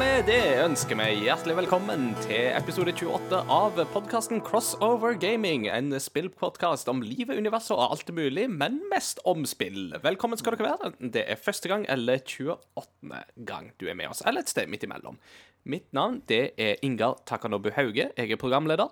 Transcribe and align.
med 0.00 0.22
det 0.30 0.62
ønsker 0.62 0.96
vi 0.96 1.26
hjertelig 1.26 1.54
velkommen 1.58 2.12
til 2.24 2.54
episode 2.56 2.92
28 2.96 3.40
av 3.52 3.76
podkasten 3.92 4.38
Crossover 4.44 5.12
Gaming. 5.20 5.66
En 5.68 5.92
spillpodkast 6.00 6.88
om 6.88 7.02
livet, 7.04 7.36
universet 7.36 7.74
og 7.74 7.98
alt 7.98 8.12
mulig, 8.16 8.46
men 8.48 8.78
mest 8.88 9.20
om 9.28 9.44
spill. 9.48 9.90
Velkommen 10.00 10.40
skal 10.40 10.56
dere 10.56 10.70
være. 10.70 10.92
Det 11.16 11.26
er 11.28 11.42
første 11.42 11.68
gang 11.68 11.84
eller 11.92 12.22
28. 12.22 13.20
gang 13.50 13.68
du 13.76 13.90
er 13.90 13.98
med 13.98 14.08
oss, 14.14 14.24
eller 14.24 14.46
et 14.46 14.54
sted 14.54 14.72
midt 14.72 14.88
imellom. 14.88 15.20
Mitt 15.68 15.90
navn 15.92 16.22
det 16.30 16.42
er 16.56 16.80
Ingar 16.86 17.20
Takanobu 17.28 17.68
Hauge. 17.76 18.08
Jeg 18.16 18.32
er 18.32 18.40
programleder. 18.40 18.88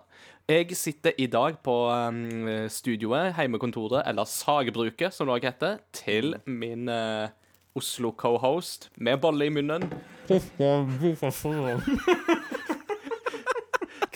Jeg 0.50 0.76
sitter 0.76 1.16
i 1.16 1.30
dag 1.32 1.56
på 1.64 1.78
um, 1.88 2.68
studioet, 2.68 3.32
heimekontoret, 3.38 4.02
eller 4.04 4.28
sagbruket, 4.28 5.14
som 5.16 5.30
det 5.30 5.38
også 5.38 5.54
heter, 5.54 5.84
til 6.04 6.34
min 6.44 6.90
uh, 6.92 7.32
Oslo-cohost 7.78 8.90
med 8.98 9.20
bolle 9.22 9.48
i 9.48 9.54
munnen. 9.54 9.86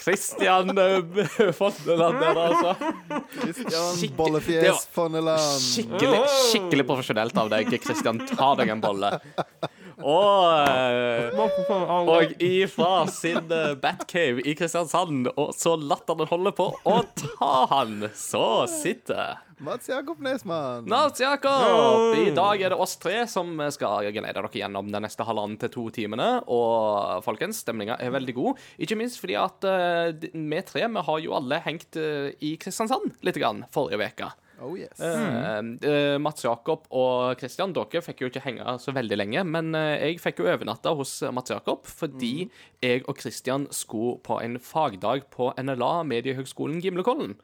Christian 0.03 0.79
uh, 0.79 1.53
Fonneland 1.53 2.19
der, 2.21 2.37
altså. 2.37 2.75
Christian 3.43 3.95
Skikke- 3.97 4.17
Bollefjes 4.17 4.89
Fonneland. 4.93 5.61
Skikkelig, 5.63 6.25
skikkelig 6.51 6.87
profesjonelt 6.89 7.39
av 7.39 7.53
deg, 7.53 7.71
Christian. 7.85 8.19
Ta 8.35 8.53
deg 8.59 8.73
en 8.75 8.83
bolle. 8.83 9.13
Og, 10.03 10.67
eh, 10.67 11.37
og 12.11 12.33
ifra 12.43 13.05
sin 13.13 13.53
eh, 13.55 13.75
Batcave 13.79 14.43
i 14.49 14.57
Kristiansand, 14.59 15.29
og 15.39 15.53
så 15.55 15.77
latteren 15.79 16.27
holder 16.27 16.57
på 16.59 16.67
å 16.89 16.97
ta 17.15 17.53
han, 17.71 18.09
så 18.19 18.65
sitter 18.73 19.39
Mats 19.63 19.89
Jakob 19.89 20.19
Nesmann. 20.19 20.89
Mats 20.89 21.21
Jakob! 21.21 22.17
I 22.19 22.33
dag 22.35 22.63
er 22.63 22.73
det 22.73 22.79
oss 22.83 22.97
tre 22.99 23.21
som 23.31 23.61
skal 23.71 24.09
glede 24.11 24.33
dere 24.35 24.49
gjennom 24.59 24.89
de 24.91 25.01
neste 25.05 25.23
halvannen 25.23 25.55
til 25.63 25.71
to 25.71 25.85
timene. 25.95 26.27
Og 26.51 27.23
folkens, 27.23 27.61
stemninga 27.63 27.95
er 28.03 28.11
veldig 28.11 28.35
god. 28.35 28.65
Ikke 28.83 28.99
minst 28.99 29.21
fordi 29.23 29.37
at 29.39 29.63
uh, 29.63 30.11
vi 30.35 30.63
tre 30.67 30.89
vi 30.91 31.05
har 31.07 31.21
jo 31.23 31.37
alle 31.39 31.61
hengt 31.63 31.95
uh, 31.95 32.33
i 32.43 32.57
Kristiansand 32.59 33.23
litt 33.23 33.39
grann 33.39 33.63
forrige 33.71 34.03
uke. 34.03 34.33
Oh 34.63 34.75
yes. 34.79 34.99
mm. 34.99 35.71
uh, 35.87 36.19
Mats 36.23 36.43
Jakob 36.43 36.91
og 36.91 37.39
Kristian, 37.39 37.71
dere 37.79 38.03
fikk 38.03 38.25
jo 38.25 38.33
ikke 38.33 38.43
henge 38.43 38.77
så 38.83 38.95
veldig 38.99 39.21
lenge, 39.21 39.47
men 39.47 39.71
jeg 39.79 40.19
fikk 40.23 40.43
jo 40.43 40.51
overnatta 40.51 40.91
hos 40.99 41.21
Mats 41.31 41.55
Jakob 41.55 41.87
fordi 41.87 42.49
jeg 42.83 43.07
og 43.07 43.15
Kristian 43.23 43.71
skulle 43.71 44.19
på 44.27 44.43
en 44.43 44.59
fagdag 44.59 45.31
på 45.31 45.53
NLA, 45.55 45.95
Mediehøgskolen 46.11 46.83
Gimlekollen, 46.83 47.39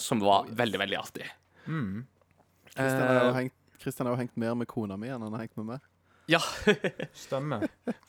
som 0.00 0.20
var 0.24 0.46
veldig, 0.50 0.78
veldig 0.84 0.98
artig. 0.98 1.26
Kristian 2.74 3.06
har 3.08 3.22
jo 3.24 3.30
eh, 3.30 3.38
hengt, 3.42 3.54
har 3.98 4.10
jo 4.12 4.18
hengt 4.20 4.36
mer 4.40 4.54
med 4.58 4.68
kona 4.70 4.96
mi 5.00 5.08
enn 5.12 5.22
han 5.24 5.34
har 5.36 5.44
hengt 5.46 5.56
med 5.60 5.66
meg. 5.74 5.86
Ja, 6.28 6.40
Stemmer. 7.16 7.62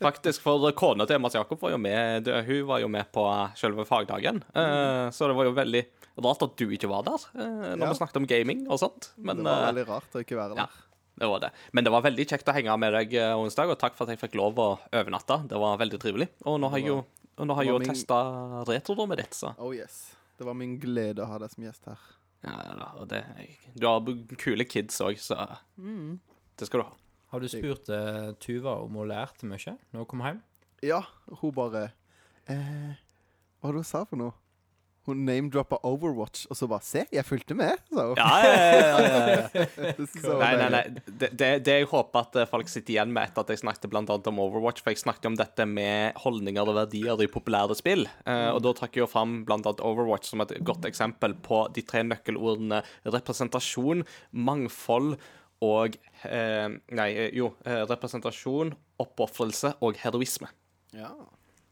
faktisk, 0.04 0.42
for 0.44 0.66
kona 0.76 1.06
til 1.08 1.22
Mats 1.24 1.38
Jakob 1.38 1.62
var 1.64 1.72
jo 1.72 1.78
med, 1.80 2.26
det- 2.28 2.42
hun 2.50 2.66
var 2.68 2.82
jo 2.84 2.90
med 2.92 3.08
på 3.16 3.24
selve 3.56 3.86
fagdagen, 3.88 4.42
eh, 4.52 5.08
så 5.16 5.30
det 5.32 5.38
var 5.38 5.48
jo 5.48 5.54
veldig 5.56 5.84
rart 6.20 6.44
at 6.44 6.58
du 6.60 6.66
ikke 6.76 6.90
var 6.92 7.06
der 7.08 7.24
eh, 7.40 7.76
når 7.78 7.86
Ja. 7.86 7.92
vi 7.94 8.00
snakket 8.02 8.18
om 8.20 8.28
gaming 8.28 8.66
og 8.68 8.80
sånt, 8.82 9.14
men 9.18 9.38
det 9.40 9.46
var 9.48 9.62
eh, 9.64 9.72
veldig 9.72 9.88
rart 9.88 10.18
å 10.20 10.24
ikke 10.26 10.36
være 10.40 10.56
der. 10.56 10.66
ja. 10.68 10.86
Det 11.20 11.28
var 11.28 11.40
det. 11.44 11.50
Men 11.76 11.84
det 11.84 11.92
var 11.92 12.04
veldig 12.06 12.24
kjekt 12.32 12.48
å 12.48 12.54
henge 12.56 12.76
med 12.80 12.94
deg 12.96 13.14
eh, 13.20 13.34
onsdag, 13.36 13.68
og 13.74 13.80
takk 13.80 13.96
for 13.98 14.06
at 14.08 14.14
jeg 14.14 14.20
fikk 14.22 14.38
lov 14.40 14.56
å 14.64 14.68
overnatte. 14.96 15.36
Det 15.52 15.58
var 15.60 15.76
veldig 15.82 15.98
trivelig. 16.00 16.30
Og 16.48 16.56
nå 16.64 16.70
har 16.72 16.80
jeg 16.80 16.88
jo, 16.94 17.02
og 17.36 17.48
nå 17.50 17.56
har 17.58 17.64
jeg 17.68 17.74
det 17.74 17.76
jo 17.76 17.80
min- 17.84 17.90
testa 17.92 18.20
retrorommet 18.70 19.20
ditt, 19.20 19.36
så 19.36 19.52
Oh 19.60 19.74
yes. 19.76 19.98
Det 20.40 20.48
var 20.48 20.56
min 20.56 20.78
glede 20.80 21.20
å 21.20 21.28
ha 21.28 21.38
deg 21.42 21.52
som 21.52 21.66
gjest 21.68 21.90
her. 21.92 22.04
ja, 22.48 22.54
ja, 22.64 22.90
og 22.96 23.10
det, 23.12 23.20
Du 23.76 23.86
har 23.90 24.06
kule 24.40 24.64
kids 24.64 25.02
òg, 25.04 25.20
så 25.20 25.36
det 25.76 26.68
skal 26.68 26.80
du 26.80 26.86
ha. 26.88 26.94
Har 27.30 27.44
du 27.44 27.50
spurt 27.52 27.90
uh, 27.92 28.32
Tuva 28.42 28.78
om 28.86 28.96
hun 28.98 29.10
lærte 29.12 29.46
mye 29.46 29.76
når 29.92 30.02
hun 30.02 30.08
kom 30.10 30.24
hjem? 30.26 30.40
Ja, 30.82 31.02
hun 31.42 31.52
bare 31.54 31.90
eh, 32.48 32.96
Hva 33.60 33.68
var 33.68 33.76
det 33.76 33.84
hun 33.84 33.90
sa 33.92 34.06
for 34.08 34.22
noe? 34.22 34.34
Hun 35.10 35.24
name-droppa 35.26 35.80
Overwatch, 35.88 36.46
og 36.50 36.58
så 36.58 36.68
bare 36.70 36.86
'Se, 36.86 37.06
jeg 37.12 37.26
fulgte 37.26 37.56
med', 37.58 37.82
sa 37.90 38.06
hun. 38.08 38.18
Ja, 38.18 38.36
ja, 38.46 39.00
ja, 39.00 39.66
Nei, 40.44 40.52
nei, 40.60 40.70
nei. 40.76 40.84
Det, 41.08 41.32
det, 41.34 41.50
det 41.66 41.76
jeg 41.80 41.90
håper 41.90 42.22
at 42.22 42.38
eh, 42.38 42.50
folk 42.50 42.70
sitter 42.70 42.94
igjen 42.94 43.14
med 43.16 43.30
etter 43.30 43.42
at 43.42 43.54
jeg 43.54 43.64
snakket 43.64 43.90
blant 43.90 44.12
annet 44.14 44.30
om 44.30 44.42
Overwatch, 44.44 44.84
for 44.86 44.94
jeg 44.94 45.02
snakket 45.02 45.32
om 45.32 45.40
dette 45.40 45.66
med 45.70 46.20
holdninger 46.22 46.70
og 46.70 46.78
verdier 46.78 47.26
i 47.26 47.30
populære 47.32 47.78
spill, 47.80 48.06
eh, 48.06 48.50
og 48.54 48.62
da 48.66 48.76
trakk 48.78 48.96
jeg 48.96 49.06
jo 49.06 49.10
fram 49.10 49.42
blant 49.48 49.66
annet 49.66 49.82
Overwatch 49.82 50.30
som 50.30 50.46
et 50.46 50.54
godt 50.64 50.86
eksempel 50.90 51.34
på 51.34 51.66
de 51.74 51.84
tre 51.90 52.06
nøkkelordene 52.06 52.84
representasjon, 53.10 54.06
mangfold 54.32 55.18
og 55.66 55.98
eh, 56.24 56.70
Nei, 56.96 57.10
eh, 57.10 57.34
jo. 57.36 57.52
Representasjon, 57.66 58.72
oppofrelse 59.02 59.74
og 59.84 60.00
heroisme. 60.00 60.52
Ja. 60.96 61.12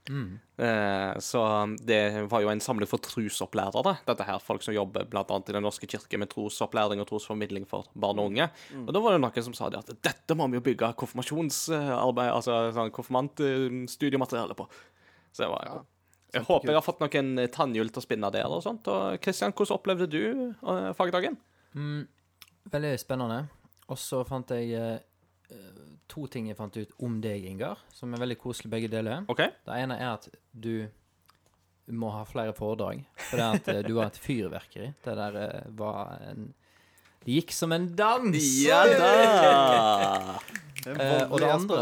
Eh, 0.08 1.20
så 1.24 1.42
det 1.84 2.00
var 2.32 2.44
jo 2.44 2.52
en 2.52 2.62
samling 2.64 2.90
for 2.90 3.04
trosopplærere, 3.04 3.98
dette 4.08 4.28
her. 4.28 4.40
Folk 4.44 4.64
som 4.66 4.76
jobber 4.76 5.08
annet 5.12 5.52
i 5.52 5.56
Den 5.58 5.66
norske 5.68 5.90
kirke 5.90 6.20
med 6.20 6.32
trosopplæring 6.32 7.02
og 7.04 7.10
trosformidling 7.10 7.68
for 7.70 7.90
barn 7.94 8.22
og 8.22 8.32
unge. 8.32 8.50
Og 8.86 8.94
da 8.96 9.04
var 9.04 9.18
det 9.18 9.24
noen 9.26 9.48
som 9.50 9.58
sa 9.58 9.70
det 9.74 9.84
at 9.84 9.94
dette 10.10 10.38
må 10.38 10.48
vi 10.52 10.60
jo 10.60 10.66
bygge 10.70 10.94
konfirmasjonsarbeid, 11.04 12.32
altså 12.32 12.60
sånn 12.76 12.94
konfirmantstudiemateriale 12.96 14.58
på. 14.58 14.70
Så 15.32 15.46
det 15.46 15.52
var 15.54 15.70
jo 15.70 15.78
Jeg 16.36 16.44
håper 16.44 16.74
jeg 16.74 16.76
har 16.76 16.84
fått 16.86 17.00
noen 17.04 17.48
tannhjul 17.52 17.90
til 17.90 18.02
å 18.02 18.08
spinne 18.08 18.32
der 18.36 18.52
og 18.52 18.64
sånt. 18.66 18.88
Og 18.92 19.20
Kristian, 19.24 19.56
hvordan 19.56 19.80
opplevde 19.80 20.10
du 20.12 20.22
fagdagen? 20.62 20.96
fagdagen? 20.98 22.08
Veldig 22.72 22.98
spennende. 23.00 23.46
Og 23.88 24.00
så 24.00 24.24
fant 24.28 24.52
jeg 24.52 24.74
eh, 24.76 25.00
eh, 25.54 25.84
to 26.12 26.28
ting 26.32 26.48
jeg 26.50 26.58
fant 26.58 26.78
ut 26.78 26.94
om 27.04 27.20
deg, 27.24 27.46
Ingar, 27.50 27.82
som 27.94 28.14
er 28.14 28.22
veldig 28.24 28.38
koselig 28.42 28.72
begge 28.72 28.92
deler. 28.92 29.26
Okay. 29.32 29.52
Det 29.68 29.80
ene 29.82 29.98
er 30.00 30.14
at 30.14 30.30
du 30.52 30.88
må 31.88 32.12
ha 32.12 32.24
flere 32.28 32.54
foredrag. 32.56 33.04
For 33.30 33.40
det 33.40 33.48
at 33.48 33.70
eh, 33.72 33.82
du 33.86 33.94
var 33.98 34.12
et 34.12 34.20
fyrverkeri. 34.22 34.92
Det 35.04 35.18
der 35.20 35.42
eh, 35.44 35.68
var 35.80 36.18
en 36.28 36.54
Det 37.24 37.36
gikk 37.40 37.52
som 37.56 37.74
en 37.76 37.90
dans! 37.96 38.38
Ja 38.64 38.84
da! 38.88 40.40
Eh, 40.88 41.24
og, 41.28 41.40
det 41.42 41.50
andre, 41.52 41.80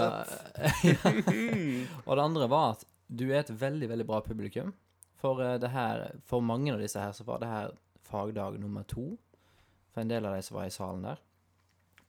og 2.07 2.16
det 2.18 2.24
andre 2.24 2.47
var 2.50 2.72
at 2.74 2.86
du 3.06 3.28
er 3.28 3.44
et 3.44 3.52
veldig, 3.53 3.90
veldig 3.92 4.07
bra 4.09 4.22
publikum. 4.25 4.74
For, 5.22 5.42
det 5.62 5.69
her, 5.69 6.07
for 6.25 6.42
mange 6.42 6.74
av 6.74 6.81
disse 6.81 7.02
her 7.02 7.13
så 7.13 7.25
var 7.28 7.44
det 7.44 7.50
her 7.52 7.75
fagdag 8.06 8.57
nummer 8.62 8.86
to. 8.90 9.12
For 9.94 10.02
en 10.02 10.09
del 10.09 10.25
av 10.25 10.34
de 10.34 10.42
som 10.46 10.57
var 10.57 10.69
i 10.69 10.74
salen 10.74 11.06
der. 11.06 11.22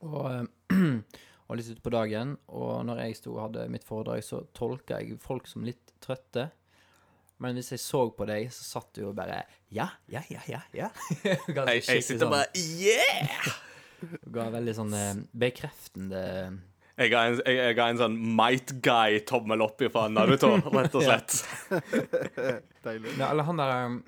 Og, 0.06 0.48
og 1.47 1.59
litt 1.59 1.69
utpå 1.77 1.93
dagen. 1.95 2.37
Og 2.49 2.84
når 2.89 3.05
jeg 3.05 3.17
sto 3.21 3.34
og 3.37 3.43
hadde 3.49 3.69
mitt 3.73 3.84
foredrag, 3.87 4.23
så 4.27 4.43
tolka 4.57 5.01
jeg 5.03 5.19
folk 5.23 5.47
som 5.51 5.65
litt 5.67 5.93
trøtte. 6.03 6.49
Men 7.43 7.59
hvis 7.59 7.69
jeg 7.75 7.83
så 7.83 8.01
på 8.17 8.25
deg, 8.29 8.49
så 8.55 8.65
satt 8.65 8.95
du 8.97 9.03
jo 9.03 9.11
bare 9.17 9.43
Ja, 9.69 9.91
ja, 10.09 10.23
ja, 10.33 10.41
ja. 10.49 10.62
ja. 10.73 10.87
Jeg, 11.21 11.83
jeg 11.84 12.05
sitter 12.07 12.23
sånn- 12.25 12.33
bare 12.33 12.49
Yeah! 12.57 13.51
Ga 14.33 14.47
veldig 14.55 14.73
sånn 14.77 14.95
eh, 14.97 15.19
bekreftende 15.37 16.23
Jeg 16.97 17.11
ga 17.12 17.23
en, 17.29 17.37
jeg, 17.45 17.59
jeg 17.61 17.77
ga 17.77 17.87
en 17.93 18.01
sånn 18.01 18.17
Might 18.41 18.73
Guy-tommel 18.84 19.65
opp 19.67 19.84
fra 19.93 20.07
Naruto, 20.13 20.55
rett 20.78 20.97
og 20.97 21.05
slett. 21.05 21.37
Deilig. 22.87 23.13
Ja, 23.21 23.31
eller 23.34 23.45
han 23.51 23.61
der 23.61 23.75
um, 23.91 23.99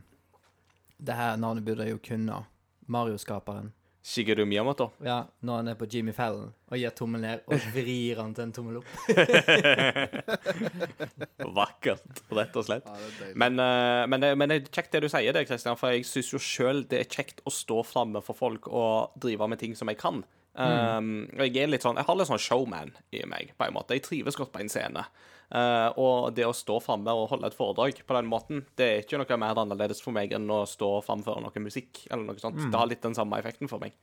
Det 0.96 1.17
her 1.20 1.37
navnet 1.41 1.67
burde 1.69 1.84
jeg 1.84 1.99
jo 1.99 2.00
kunne. 2.08 2.41
Mario-skaperen. 2.88 3.75
Shigeru 4.08 4.46
Miyamoto. 4.49 4.87
Ja, 5.08 5.19
når 5.44 5.60
han 5.60 5.69
er 5.72 5.76
på 5.78 5.88
Jimmy 5.90 6.14
Fallon 6.16 6.52
og 6.69 6.81
gir 6.81 6.93
tommel 6.96 7.22
ned, 7.25 7.44
og 7.49 7.66
vrir 7.75 8.20
han 8.20 8.32
til 8.37 8.44
en 8.46 8.55
tommel 8.56 8.81
opp. 8.81 8.88
Vakkert, 11.58 12.22
rett 12.37 12.58
og 12.60 12.66
slett. 12.66 12.88
Ja, 12.88 13.12
det. 13.20 13.31
Men, 13.40 13.52
eh, 13.62 14.02
men, 14.08 14.25
det, 14.25 14.32
men 14.37 14.52
det 14.52 14.58
er 14.58 14.69
kjekt 14.69 14.96
det 14.96 15.05
du 15.05 15.08
sier, 15.12 15.32
det, 15.32 15.46
Kristian, 15.49 15.78
for 15.81 15.94
jeg 15.94 16.05
syns 16.08 16.32
jo 16.34 16.40
sjøl 16.43 16.82
det 16.88 17.02
er 17.02 17.08
kjekt 17.08 17.40
å 17.49 17.52
stå 17.52 17.81
framme 17.88 18.20
for 18.25 18.37
folk 18.37 18.69
og 18.69 19.16
drive 19.20 19.49
med 19.49 19.60
ting 19.60 19.76
som 19.78 19.88
jeg 19.93 20.00
kan. 20.00 20.25
Um, 20.58 21.28
og 21.37 21.44
jeg 21.44 21.55
er 21.62 21.69
litt 21.70 21.84
sånn 21.87 21.94
Jeg 22.00 22.06
har 22.08 22.16
litt 22.19 22.26
sånn 22.26 22.40
showman 22.43 22.88
i 23.14 23.20
meg, 23.31 23.52
på 23.56 23.69
en 23.69 23.76
måte. 23.76 23.94
Jeg 23.94 24.06
trives 24.08 24.38
godt 24.38 24.50
på 24.55 24.60
en 24.64 24.72
scene. 24.72 25.05
Eh, 25.48 25.88
og 25.96 26.34
det 26.36 26.44
å 26.44 26.54
stå 26.56 26.76
framme 26.84 27.14
og 27.16 27.30
holde 27.32 27.48
et 27.48 27.56
foredrag 27.56 28.02
på 28.04 28.16
den 28.18 28.28
måten, 28.28 28.64
det 28.76 28.88
er 28.88 29.02
ikke 29.04 29.20
noe 29.20 29.40
mer 29.40 29.60
annerledes 29.64 30.02
for 30.04 30.16
meg 30.16 30.34
enn 30.36 30.48
å 30.52 30.64
stå 30.68 30.98
framføre 31.06 31.44
noe 31.44 31.64
musikk 31.64 32.04
eller 32.10 32.26
noe 32.28 32.42
sånt. 32.42 32.60
Det 32.66 32.80
har 32.80 32.90
litt 32.90 33.04
den 33.04 33.16
samme 33.18 33.40
effekten 33.40 33.70
for 33.70 33.82
meg. 33.82 33.96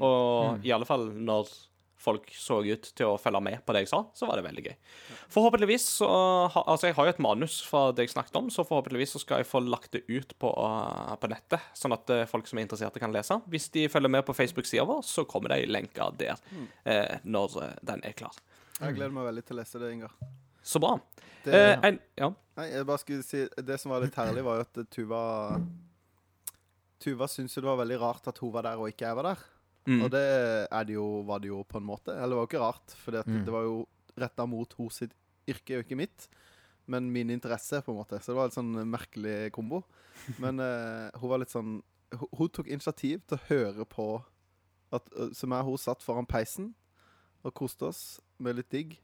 Og 0.00 0.66
i 0.66 0.72
alle 0.74 0.88
fall 0.88 1.08
når 1.16 1.48
folk 2.00 2.30
så 2.34 2.60
ut 2.64 2.90
til 2.96 3.10
å 3.10 3.18
følge 3.20 3.42
med 3.44 3.60
på 3.66 3.74
det 3.76 3.84
jeg 3.84 3.90
sa, 3.92 4.00
så 4.16 4.28
var 4.28 4.40
det 4.40 4.46
veldig 4.46 4.64
gøy. 4.66 4.74
Forhåpentligvis 5.32 5.86
så 6.00 6.08
Altså, 6.10 6.88
jeg 6.88 6.96
har 6.96 7.08
jo 7.08 7.12
et 7.14 7.22
manus 7.22 7.60
fra 7.66 7.90
det 7.94 8.06
jeg 8.06 8.14
snakket 8.14 8.38
om, 8.40 8.50
så 8.52 8.64
forhåpentligvis 8.66 9.14
så 9.16 9.22
skal 9.22 9.42
jeg 9.42 9.48
få 9.50 9.62
lagt 9.64 9.92
det 9.94 10.02
ut 10.08 10.32
på, 10.40 10.50
uh, 10.50 11.14
på 11.20 11.30
nettet, 11.30 11.70
sånn 11.76 11.94
at 11.96 12.12
uh, 12.12 12.24
folk 12.30 12.48
som 12.48 12.60
er 12.60 12.66
interesserte, 12.66 13.02
kan 13.02 13.12
lese. 13.14 13.36
Hvis 13.52 13.68
de 13.74 13.86
følger 13.92 14.12
med 14.12 14.24
på 14.26 14.36
Facebook-sida 14.36 14.86
vår, 14.88 15.02
så 15.06 15.26
kommer 15.28 15.54
de 15.54 15.68
lenke 15.70 16.08
der 16.18 16.40
eh, 16.88 17.20
når 17.24 17.58
uh, 17.60 17.72
den 17.92 18.04
er 18.06 18.16
klar. 18.16 18.36
Jeg 18.80 18.96
gleder 18.96 19.12
meg 19.14 19.28
veldig 19.28 19.44
til 19.46 19.58
å 19.58 19.60
lese 19.60 19.82
det, 19.82 19.92
Ingar. 19.98 20.14
Så 20.70 20.80
bra. 20.82 20.94
Det, 21.44 21.50
Eh, 21.56 21.86
en, 21.88 21.96
ja. 22.20 22.28
Nei, 22.60 22.66
jeg 22.68 22.84
bare 22.86 23.00
skulle 23.00 23.24
si 23.24 23.38
Det 23.64 23.78
som 23.80 23.90
var 23.94 24.02
litt 24.04 24.16
herlig, 24.20 24.42
var 24.44 24.58
jo 24.60 24.64
at 24.66 24.80
Tuva 24.92 25.20
Tuva 27.00 27.28
syntes 27.32 27.56
jo 27.56 27.62
det 27.64 27.70
var 27.70 27.80
veldig 27.80 27.96
rart 28.02 28.28
at 28.28 28.38
hun 28.42 28.52
var 28.52 28.66
der 28.66 28.80
og 28.80 28.90
ikke 28.90 29.06
jeg 29.08 29.16
var 29.16 29.30
der. 29.30 29.44
Mm. 29.88 30.02
Og 30.04 30.10
det 30.12 30.20
er 30.68 30.84
det 30.84 30.94
jo, 30.98 31.06
var 31.24 31.40
det 31.40 31.48
jo 31.48 31.62
på 31.64 31.80
en 31.80 31.86
måte. 31.88 32.12
Eller 32.12 32.34
det 32.34 32.36
var 32.36 32.44
jo 32.44 32.50
ikke 32.50 32.60
rart, 32.66 32.94
for 33.00 33.16
Mm. 33.24 33.44
det 33.46 33.54
var 33.54 33.64
jo 33.64 33.78
retta 34.20 34.44
mot 34.46 34.72
hos 34.76 35.00
sitt 35.00 35.14
yrke, 35.48 35.78
og 35.78 35.84
ikke 35.86 35.96
mitt, 35.96 36.28
men 36.86 37.08
min 37.10 37.30
interesse, 37.30 37.80
på 37.82 37.92
en 37.94 37.98
måte. 38.02 38.20
Så 38.20 38.32
det 38.32 38.36
var 38.36 38.50
en 38.50 38.58
sånn 38.58 38.90
merkelig 38.90 39.50
kombo. 39.56 39.82
Men 40.38 40.60
uh, 40.60 41.08
hun 41.20 41.30
var 41.30 41.38
litt 41.40 41.50
sånn 41.54 41.80
Hun, 42.12 42.26
hun 42.36 42.48
tok 42.50 42.66
initiativ 42.66 43.20
til 43.24 43.38
å 43.38 43.44
høre 43.48 43.84
på 43.86 44.04
at, 44.92 45.06
jeg 45.14 45.46
og 45.46 45.64
hun 45.64 45.78
satt 45.78 46.02
foran 46.02 46.26
peisen 46.26 46.74
og 47.46 47.54
koste 47.54 47.86
oss 47.86 48.20
med 48.42 48.56
litt 48.58 48.68
digg. 48.68 48.96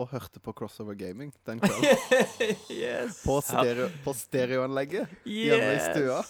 Og 0.00 0.08
hørte 0.14 0.40
på 0.40 0.54
Crossover 0.56 0.96
Gaming 0.96 1.32
den 1.46 1.60
kvelden. 1.64 2.54
yes. 2.72 3.18
På, 3.26 3.40
stereo, 3.44 3.90
på 4.04 4.14
stereoanlegget 4.16 5.10
hjemme 5.28 5.74
i 5.76 5.82
stua. 5.90 6.22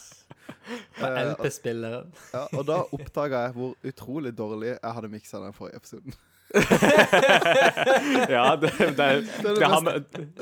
På 0.99 1.11
LP-spilleren. 1.11 2.11
ja, 2.35 2.43
og 2.59 2.65
da 2.67 2.81
oppdaga 2.97 3.45
jeg 3.47 3.55
hvor 3.55 3.77
utrolig 3.87 4.33
dårlig 4.39 4.73
jeg 4.75 4.95
hadde 4.97 5.11
miksa 5.13 5.39
den 5.45 5.55
forrige 5.55 5.79
episoden. 5.79 6.17
Ja, 8.31 8.57
det, 8.57 8.71
det, 8.79 8.87
det, 8.97 9.55
det 9.59 9.67
har 9.67 9.81
vi 9.87 9.93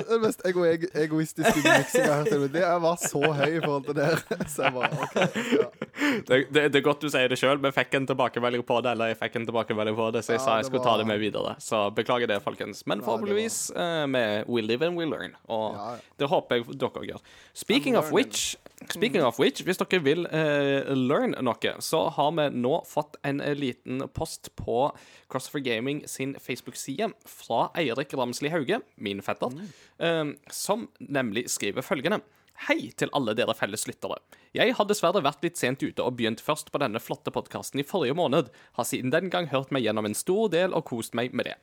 det 0.08 0.18
mest 0.22 0.40
ego 0.48 0.64
egoistiske 0.64 1.60
miksinga 1.60 2.04
jeg 2.04 2.12
har 2.14 2.24
hørt. 2.30 2.52
Det 2.54 2.62
jeg 2.62 2.82
var 2.84 2.96
så 3.02 3.20
høy 3.20 3.50
i 3.58 3.60
forhold 3.60 3.84
til 3.90 3.98
det. 3.98 4.08
Så 4.54 4.62
jeg 4.64 4.72
bare 4.72 4.90
OK. 5.04 5.16
Ja. 5.58 6.40
det, 6.48 6.76
er 6.80 6.84
godt 6.84 7.04
du 7.04 7.10
sier 7.12 7.28
det 7.28 7.38
sjøl. 7.40 7.60
Vi 7.60 7.72
fikk 7.76 7.98
en 7.98 8.08
tilbakemelding 8.08 8.64
på 8.66 8.80
det, 8.84 8.94
eller 8.96 9.12
jeg 9.12 9.20
fikk 9.20 9.36
en 9.40 9.48
tilbakemelding 9.48 9.96
på 9.98 10.08
det, 10.16 10.24
så 10.24 10.34
jeg 10.34 10.40
Ja, 10.40 10.44
sa 10.46 10.56
jeg 10.58 10.68
skulle 10.68 10.78
skulle 10.78 10.94
ta 10.94 10.98
det 10.98 11.06
med 11.06 11.18
videre. 11.18 11.56
Så 11.58 11.90
beklager 11.90 12.26
det, 12.30 12.40
folkens. 12.42 12.86
Men 12.86 13.02
forhåpentligvis 13.02 13.70
eh, 13.70 14.06
med 14.06 14.44
We 14.48 14.62
live 14.62 14.86
and 14.86 14.98
we 14.98 15.04
learn. 15.04 15.36
Og 15.48 15.74
Ja, 15.74 15.90
ja. 15.92 15.98
det 16.18 16.28
håper 16.28 16.56
jeg 16.56 16.80
dere 16.80 17.04
gjør. 17.06 17.20
Speaking 17.54 17.96
of 17.98 18.12
which, 18.12 18.56
speaking 18.90 19.24
of 19.24 19.38
which, 19.38 19.62
hvis 19.64 19.78
dere 19.78 20.02
vil 20.02 20.26
uh, 20.26 20.94
learn 20.94 21.34
noe, 21.42 21.74
så 21.80 22.08
har 22.14 22.30
vi 22.38 22.48
nå 22.54 22.82
fått 22.88 23.18
en 23.24 23.40
eh, 23.40 23.54
liten 23.54 24.02
post 24.14 24.52
på 24.56 24.90
Crossover 25.28 25.62
Gaming 25.64 26.02
sin 26.08 26.34
Facebook-side 26.40 27.10
fra 27.28 27.68
Eirik 27.78 28.14
Ramsli 28.16 28.50
Hauge, 28.52 28.80
min 28.96 29.22
fetter, 29.22 29.52
eh, 29.98 30.24
som 30.50 30.88
nemlig 30.98 31.48
skriver 31.52 31.84
følgende. 31.84 32.20
Hei 32.66 32.90
til 32.98 33.12
alle 33.14 33.36
dere 33.38 33.54
felles 33.54 33.84
lyttere. 33.86 34.16
Jeg 34.56 34.74
har 34.74 34.86
dessverre 34.88 35.22
vært 35.22 35.44
litt 35.46 35.60
sent 35.60 35.82
ute 35.84 36.02
og 36.02 36.16
begynt 36.18 36.42
først 36.42 36.72
på 36.74 36.80
denne 36.82 36.98
flotte 36.98 37.30
podkasten 37.30 37.78
i 37.78 37.86
forrige 37.86 38.16
måned. 38.18 38.48
Har 38.74 38.88
siden 38.88 39.14
den 39.14 39.30
gang 39.30 39.46
hørt 39.52 39.70
meg 39.70 39.84
gjennom 39.86 40.08
en 40.08 40.18
stor 40.18 40.50
del 40.50 40.74
og 40.74 40.88
kost 40.90 41.14
meg 41.14 41.36
med 41.36 41.46
det. 41.46 41.54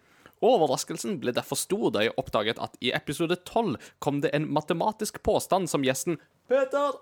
Overraskelsen 0.45 1.17
ble 1.19 1.33
derfor 1.35 1.59
stor 1.59 1.91
da 1.95 2.05
jeg 2.05 2.15
oppdaget 2.19 2.61
at 2.63 2.75
i 2.83 2.93
episode 2.95 3.35
12 3.43 3.75
kom 4.03 4.21
det 4.23 4.31
en 4.35 4.47
matematisk 4.51 5.21
påstand 5.23 5.71
som 5.71 5.83
gjesten 5.83 6.19
Peter 6.47 6.95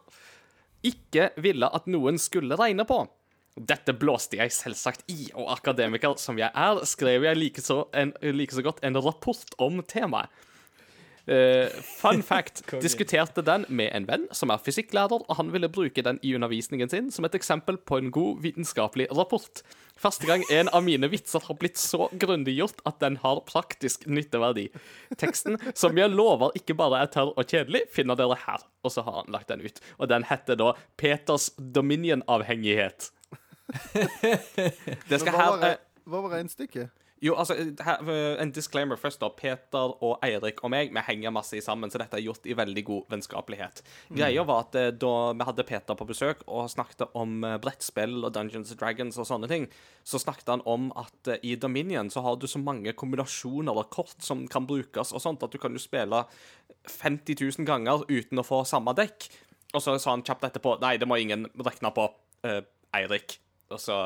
ikke 0.83 1.29
ville 1.41 1.69
at 1.69 1.85
noen 1.89 2.19
skulle 2.21 2.57
regne 2.59 2.85
på. 2.87 3.03
Dette 3.53 3.93
blåste 3.93 4.39
jeg 4.39 4.53
selvsagt 4.55 5.05
i, 5.13 5.27
og 5.37 5.51
akademiker 5.53 6.17
som 6.21 6.39
jeg 6.41 6.49
er, 6.49 6.81
skrev 6.89 7.27
jeg 7.27 7.37
like 7.37 7.61
så, 7.61 7.83
en, 7.93 8.15
like 8.33 8.55
så 8.55 8.65
godt 8.65 8.81
en 8.85 8.97
rapport 8.97 9.53
om 9.61 9.83
temaet. 9.85 10.31
Uh, 11.23 11.71
fun 12.01 12.19
fact 12.29 12.65
diskuterte 12.83 13.39
den 13.47 13.63
med 13.71 13.93
en 13.95 14.03
venn 14.09 14.25
som 14.35 14.51
er 14.51 14.59
fysikklærer, 14.59 15.23
og 15.23 15.37
han 15.39 15.53
ville 15.53 15.69
bruke 15.71 16.03
den 16.03 16.19
i 16.19 16.33
undervisningen 16.35 16.91
sin 16.91 17.07
som 17.15 17.23
et 17.23 17.37
eksempel 17.37 17.77
på 17.79 18.01
en 18.01 18.11
god 18.11 18.41
vitenskapelig 18.43 19.07
rapport. 19.15 19.61
Første 19.95 20.27
gang 20.27 20.43
en 20.51 20.67
av 20.75 20.83
mine 20.83 21.07
vitser 21.07 21.45
har 21.47 21.55
blitt 21.61 21.79
så 21.79 22.09
grundiggjort 22.19 22.83
at 22.89 22.99
den 22.99 23.21
har 23.23 23.39
praktisk 23.47 24.03
nytteverdi. 24.09 24.67
Teksten, 25.15 25.55
som 25.77 25.95
jeg 25.95 26.11
lover 26.11 26.57
ikke 26.59 26.75
bare 26.75 27.05
er 27.05 27.13
tørr 27.13 27.31
og 27.37 27.47
kjedelig, 27.47 27.85
finner 27.93 28.19
dere 28.19 28.35
her. 28.43 28.65
Og 28.83 28.91
så 28.91 29.05
har 29.05 29.21
han 29.21 29.31
lagt 29.31 29.53
den 29.53 29.63
ut. 29.63 29.79
Og 30.01 30.09
den 30.11 30.27
heter 30.27 30.59
da 30.59 30.73
Peters 30.99 31.53
Dominion-avhengighet. 31.55 33.13
Det 35.09 35.19
skal 35.21 35.33
hva 35.33 35.47
var, 35.55 35.65
eh, 35.69 35.79
hva 36.09 36.25
var 36.25 36.37
regnestykket? 36.37 37.03
jo, 37.23 37.35
altså, 37.39 37.55
eh, 37.55 38.41
En 38.41 38.51
disclaimer 38.51 38.95
først. 38.95 39.21
da 39.21 39.29
Peter 39.29 40.03
og 40.03 40.19
Eirik 40.23 40.63
og 40.63 40.69
meg 40.71 40.91
Vi 40.93 40.99
henger 40.99 41.31
masse 41.31 41.61
sammen, 41.61 41.89
så 41.89 41.97
dette 41.97 42.17
er 42.17 42.25
gjort 42.25 42.45
i 42.45 42.53
veldig 42.53 42.85
god 42.85 43.03
vennskapelighet. 43.09 43.81
Greia 44.11 44.43
var 44.43 44.65
at 44.65 44.75
eh, 44.75 44.91
da 44.91 45.31
vi 45.31 45.43
hadde 45.43 45.63
Peter 45.63 45.95
på 45.95 46.07
besøk 46.07 46.43
og 46.47 46.69
snakket 46.69 47.07
om 47.15 47.41
brettspill 47.61 48.25
og 48.25 48.33
Dungeons 48.33 48.71
and 48.71 48.79
Dragons 48.79 49.17
og 49.17 49.27
sånne 49.27 49.47
ting, 49.47 49.67
så 50.03 50.19
snakket 50.19 50.47
han 50.47 50.61
om 50.65 50.91
at 50.95 51.39
i 51.41 51.55
Dominion 51.55 52.09
så 52.09 52.21
har 52.21 52.35
du 52.35 52.47
så 52.47 52.59
mange 52.59 52.93
kombinasjoner 52.93 53.71
eller 53.71 53.83
kort 53.83 54.19
som 54.19 54.47
kan 54.47 54.67
brukes, 54.67 55.13
og 55.13 55.21
sånt, 55.21 55.43
at 55.43 55.51
du 55.51 55.57
kan 55.57 55.71
jo 55.71 55.79
spille 55.79 56.25
50 56.87 57.39
000 57.39 57.65
ganger 57.65 58.03
uten 58.09 58.39
å 58.39 58.43
få 58.43 58.63
samme 58.65 58.93
dekk. 58.93 59.29
Og 59.73 59.81
så 59.81 59.97
sa 59.97 60.11
han 60.11 60.23
kjapt 60.23 60.43
etterpå 60.43 60.79
Nei, 60.81 60.97
det 60.97 61.07
må 61.07 61.15
ingen 61.17 61.47
regne 61.55 61.93
på, 61.95 62.11
uh, 62.45 62.61
Eirik. 62.93 63.39
Og 63.73 63.81
så 63.81 63.97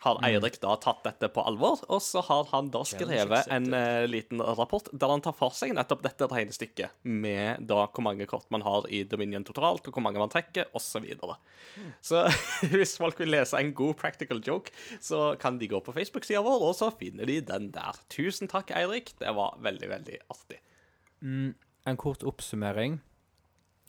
har 0.00 0.20
Eirik 0.22 0.60
da 0.62 0.76
tatt 0.78 1.00
dette 1.02 1.28
på 1.34 1.42
alvor, 1.42 1.80
og 1.90 1.98
så 2.02 2.22
har 2.22 2.46
han 2.52 2.68
da 2.70 2.84
skrevet 2.86 3.48
en 3.50 3.66
uh, 3.74 4.06
liten 4.06 4.38
rapport 4.42 4.86
der 4.92 5.10
han 5.10 5.24
tar 5.24 5.34
for 5.34 5.54
seg 5.56 5.72
nettopp 5.74 6.04
dette 6.04 6.28
regnestykket, 6.30 7.00
med 7.02 7.64
da 7.66 7.80
hvor 7.86 8.06
mange 8.06 8.28
kort 8.30 8.46
man 8.54 8.62
har 8.66 8.86
i 8.94 9.02
Dominion 9.10 9.46
totalt, 9.46 9.88
og 9.90 9.96
hvor 9.96 10.04
mange 10.06 10.22
man 10.22 10.30
trekker, 10.30 10.70
osv. 10.70 10.86
Så, 10.88 11.02
videre. 11.02 11.36
så 12.02 12.24
hvis 12.74 12.94
folk 13.00 13.18
vil 13.22 13.34
lese 13.34 13.58
en 13.58 13.74
god 13.76 13.98
practical 13.98 14.42
joke, 14.44 14.70
så 15.02 15.32
kan 15.40 15.58
de 15.58 15.70
gå 15.70 15.82
på 15.82 15.94
Facebook-sida 15.98 16.44
vår, 16.46 16.62
og 16.70 16.78
så 16.78 16.92
finner 16.94 17.26
de 17.28 17.40
den 17.50 17.72
der. 17.74 17.98
Tusen 18.14 18.50
takk, 18.50 18.70
Eirik. 18.78 19.16
Det 19.18 19.34
var 19.34 19.58
veldig, 19.66 19.90
veldig 19.96 20.22
artig. 20.30 20.62
En 21.26 21.98
kort 22.00 22.22
oppsummering. 22.26 23.00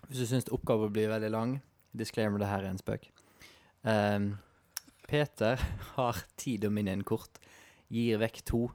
Hvis 0.07 0.23
du 0.23 0.29
syns 0.29 0.49
oppgaven 0.53 0.93
blir 0.93 1.09
veldig 1.11 1.33
lang, 1.33 1.57
disclaimer 1.97 2.41
det 2.41 2.49
her 2.49 2.65
er 2.65 2.73
en 2.73 2.81
spøk. 2.81 3.09
Ehm, 3.87 4.31
Peter 5.09 5.57
har 5.95 6.19
ti 6.37 6.57
Dominion-kort, 6.61 7.39
gir 7.89 8.19
vekk 8.21 8.43
to. 8.45 8.67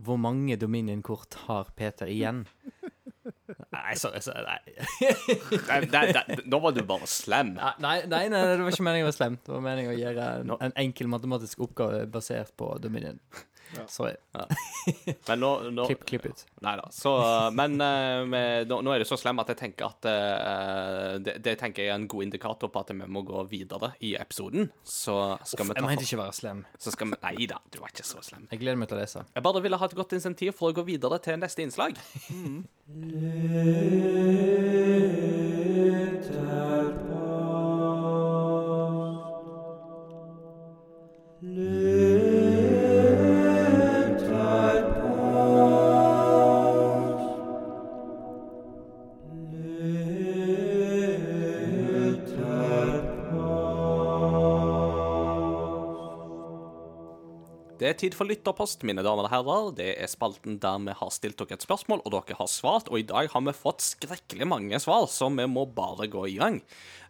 Hvor 0.00 0.16
mange 0.20 0.56
Dominion-kort 0.60 1.36
har 1.46 1.68
Peter 1.76 2.08
igjen? 2.08 2.46
Nei, 3.76 3.94
sorry, 3.98 4.22
sorry 4.24 4.44
nei. 4.46 4.60
Nei, 5.92 6.12
nei, 6.14 6.38
nå 6.48 6.60
var 6.64 6.72
du 6.76 6.80
bare 6.88 7.08
slem. 7.10 7.52
Nei, 7.58 7.74
nei, 7.82 7.96
nei, 8.08 8.22
nei, 8.32 8.40
det 8.54 8.64
var 8.64 8.72
ikke 8.72 8.86
meningen 8.86 9.06
å 9.06 9.10
være 9.10 9.18
slem. 9.18 9.36
Det 9.44 9.52
var 9.52 9.64
meningen 9.66 9.92
å 9.92 9.98
gjøre 9.98 10.30
en, 10.40 10.54
en 10.68 10.76
enkel 10.86 11.10
matematisk 11.12 11.64
oppgave 11.66 12.06
basert 12.12 12.54
på 12.56 12.70
Dominion. 12.82 13.20
Sorry. 13.88 14.14
Men 15.28 15.40
nå, 15.42 15.50
nå 15.74 15.86
Klipp, 15.88 16.04
klipp 16.08 16.26
ut. 16.30 16.44
Nei 16.64 16.74
da. 16.78 16.86
Så, 16.94 17.12
uh, 17.18 17.48
men 17.54 17.74
uh, 17.80 18.22
med, 18.28 18.68
nå, 18.70 18.80
nå 18.86 18.94
er 18.94 19.02
det 19.02 19.08
så 19.08 19.18
slem 19.20 19.42
at 19.42 19.50
jeg 19.52 19.60
tenker 19.60 19.88
at 19.88 20.08
uh, 20.08 21.16
det, 21.22 21.38
det 21.44 21.56
tenker 21.60 21.84
jeg 21.84 21.92
er 21.92 21.98
en 21.98 22.08
god 22.10 22.26
indikator 22.28 22.70
på 22.72 22.82
at 22.82 22.92
vi 22.94 23.08
må 23.10 23.22
gå 23.26 23.42
videre 23.50 23.92
i 24.06 24.14
episoden. 24.18 24.70
Så 24.86 25.16
skal 25.42 25.66
Uff, 25.66 25.70
vi 25.70 25.74
jeg 25.74 25.82
ta 25.82 25.86
mente 25.88 26.00
for, 26.02 26.08
ikke 26.08 26.22
være 26.22 26.36
slem. 26.40 26.64
så 26.78 26.94
skal 26.94 27.12
vi, 27.12 27.20
Nei 27.26 27.50
da, 27.50 27.60
du 27.72 27.80
var 27.82 27.94
ikke 27.94 28.06
så 28.06 28.22
slem. 28.24 28.46
Jeg 28.52 28.62
gleder 28.62 28.80
meg 28.80 28.90
til 28.90 28.98
å 28.98 29.02
lese. 29.02 29.26
Jeg 29.34 29.46
bare 29.48 29.64
ville 29.64 29.80
ha 29.80 29.90
et 29.90 29.98
godt 29.98 30.16
insentiv 30.18 30.56
for 30.58 30.70
å 30.70 30.76
gå 30.76 30.86
videre 30.86 31.20
til 31.24 31.40
neste 31.42 31.66
innslag. 31.66 31.98
Det 36.26 36.75
tid 57.98 58.14
for 58.16 58.28
lytterpost, 58.28 58.84
mine 58.86 59.04
damer 59.04 59.26
og 59.26 59.32
herrer. 59.32 59.70
Det 59.78 59.88
er 59.94 60.10
spalten 60.10 60.58
der 60.62 60.82
vi 60.84 60.94
har 60.98 61.12
stilt 61.14 61.38
dere 61.40 61.58
et 61.58 61.64
spørsmål, 61.66 62.02
og 62.04 62.14
dere 62.14 62.36
har 62.38 62.50
svart. 62.50 62.90
Og 62.92 63.00
i 63.00 63.06
dag 63.08 63.30
har 63.32 63.44
vi 63.46 63.56
fått 63.56 63.84
skrekkelig 63.84 64.48
mange 64.48 64.80
svar, 64.82 65.08
så 65.12 65.30
vi 65.32 65.48
må 65.50 65.66
bare 65.76 66.08
gå 66.12 66.26
i 66.30 66.36
gang. 66.40 66.60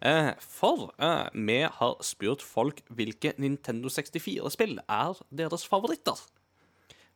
Eh, 0.01 0.31
for 0.41 0.89
eh, 0.97 1.27
vi 1.33 1.61
har 1.79 1.99
spurt 2.05 2.45
folk 2.45 2.81
hvilke 2.89 3.35
Nintendo 3.37 3.91
64-spill 3.93 4.79
er 4.85 5.21
deres 5.29 5.67
favoritter. 5.67 6.25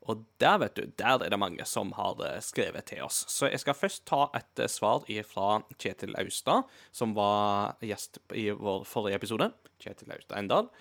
Og 0.10 0.24
der, 0.42 0.58
vet 0.64 0.78
du, 0.78 0.88
der 0.98 1.22
er 1.22 1.30
det 1.30 1.40
mange 1.40 1.66
som 1.70 1.92
har 1.98 2.18
eh, 2.26 2.40
skrevet 2.42 2.88
til 2.90 3.04
oss. 3.06 3.22
Så 3.30 3.52
jeg 3.52 3.62
skal 3.62 3.78
først 3.78 4.06
ta 4.10 4.24
et 4.38 4.64
eh, 4.64 4.72
svar 4.72 5.06
fra 5.30 5.50
Kjetil 5.78 6.18
Austad, 6.18 6.66
som 6.92 7.14
var 7.18 7.78
gjest 7.86 8.18
i 8.34 8.50
vår 8.50 8.88
forrige 8.90 9.22
episode. 9.22 9.52
Kjetil 9.82 10.14
Austad 10.16 10.42
Endal. 10.42 10.72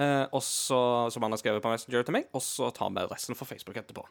Eh, 0.00 0.24
også, 0.32 1.10
som 1.12 1.24
han 1.26 1.34
har 1.34 1.40
skrevet 1.42 1.62
på 1.62 1.70
Messenger 1.72 2.06
til 2.06 2.16
meg, 2.16 2.28
og 2.32 2.40
så 2.44 2.70
tar 2.72 2.92
vi 2.94 3.04
resten 3.10 3.36
for 3.36 3.48
Facebook 3.48 3.76
etterpå. 3.76 4.06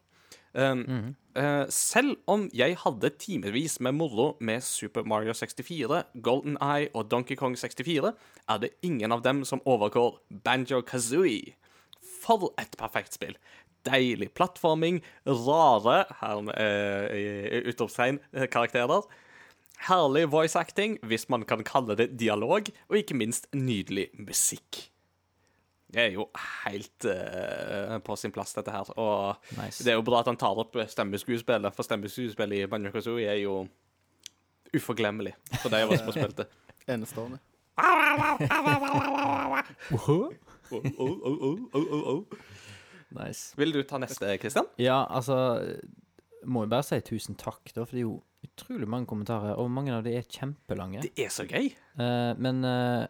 Um, 0.53 1.15
eh, 1.37 1.65
selv 1.69 2.15
om 2.25 2.47
jeg 2.57 2.77
hadde 2.81 3.11
timevis 3.21 3.77
med 3.85 3.93
moro 3.97 4.31
med 4.41 4.63
Super 4.65 5.05
Mario 5.05 5.33
64, 5.33 6.03
Golden 6.25 6.57
Eye 6.61 6.89
og 6.93 7.11
Donkey 7.11 7.37
Kong 7.37 7.57
64, 7.57 8.13
er 8.49 8.57
det 8.57 8.71
ingen 8.81 9.11
av 9.11 9.21
dem 9.21 9.43
som 9.45 9.61
overgår 9.65 10.19
Banjo 10.43 10.81
Kazooie. 10.81 11.55
For 12.21 12.51
et 12.61 12.77
perfekt 12.77 13.17
spill! 13.17 13.37
Deilig 13.87 14.33
plattforming, 14.35 15.01
rare 15.25 16.03
her 16.19 16.41
med, 16.41 16.55
eh, 16.59 17.63
utropstegn, 17.69 18.19
eh, 18.33 18.45
karakterer. 18.47 19.05
Herlig 19.87 20.31
voice 20.31 20.59
acting, 20.59 20.99
hvis 21.01 21.29
man 21.29 21.45
kan 21.45 21.63
kalle 21.63 21.95
det 21.95 22.17
dialog, 22.19 22.67
og 22.89 22.97
ikke 22.97 23.15
minst 23.15 23.47
nydelig 23.53 24.09
musikk. 24.17 24.89
Det 25.89 26.01
er 26.03 26.11
jo 26.13 26.27
helt 26.67 27.05
uh, 27.09 27.95
på 28.05 28.15
sin 28.19 28.33
plass, 28.33 28.53
dette 28.53 28.73
her. 28.73 28.89
Og 29.01 29.53
Nice. 29.57 29.83
det 29.83 29.93
er 29.93 29.97
jo 29.97 30.05
bra 30.05 30.19
at 30.21 30.29
han 30.29 30.37
tar 30.37 30.59
opp 30.61 30.77
stemmeskuespillet, 30.85 31.73
for 31.73 31.87
stemmeskuespillet 31.87 32.65
i 32.65 32.69
Banjo 32.69 32.91
Kazooie 32.93 33.29
er 33.31 33.39
jo 33.41 33.63
uforglemmelig 34.75 35.33
for 35.63 35.73
de 35.73 35.81
av 35.81 35.89
oss 35.89 36.03
som 36.03 36.11
har 36.11 36.19
spilt 36.19 36.43
det. 36.43 36.47
Enestående. 36.93 37.39
nice. 43.17 43.53
Vil 43.57 43.73
du 43.73 43.81
ta 43.87 43.97
neste, 44.01 44.37
Kristian? 44.41 44.67
Ja, 44.81 45.01
altså 45.09 45.37
Må 46.45 46.63
jo 46.65 46.71
bare 46.71 46.85
si 46.85 46.99
tusen 47.03 47.35
takk, 47.39 47.65
da, 47.73 47.83
for 47.83 47.97
det 47.97 48.03
er 48.03 48.07
jo 48.07 48.19
utrolig 48.45 48.87
mange 48.87 49.09
kommentarer, 49.09 49.57
og 49.59 49.71
mange 49.73 49.91
av 49.95 50.05
de 50.05 50.13
er 50.15 50.27
kjempelange. 50.27 51.01
Det 51.03 51.25
er 51.25 51.31
så 51.33 51.43
gøy. 51.49 51.71
Uh, 51.99 52.31
men 52.39 52.61
eh, 52.63 53.07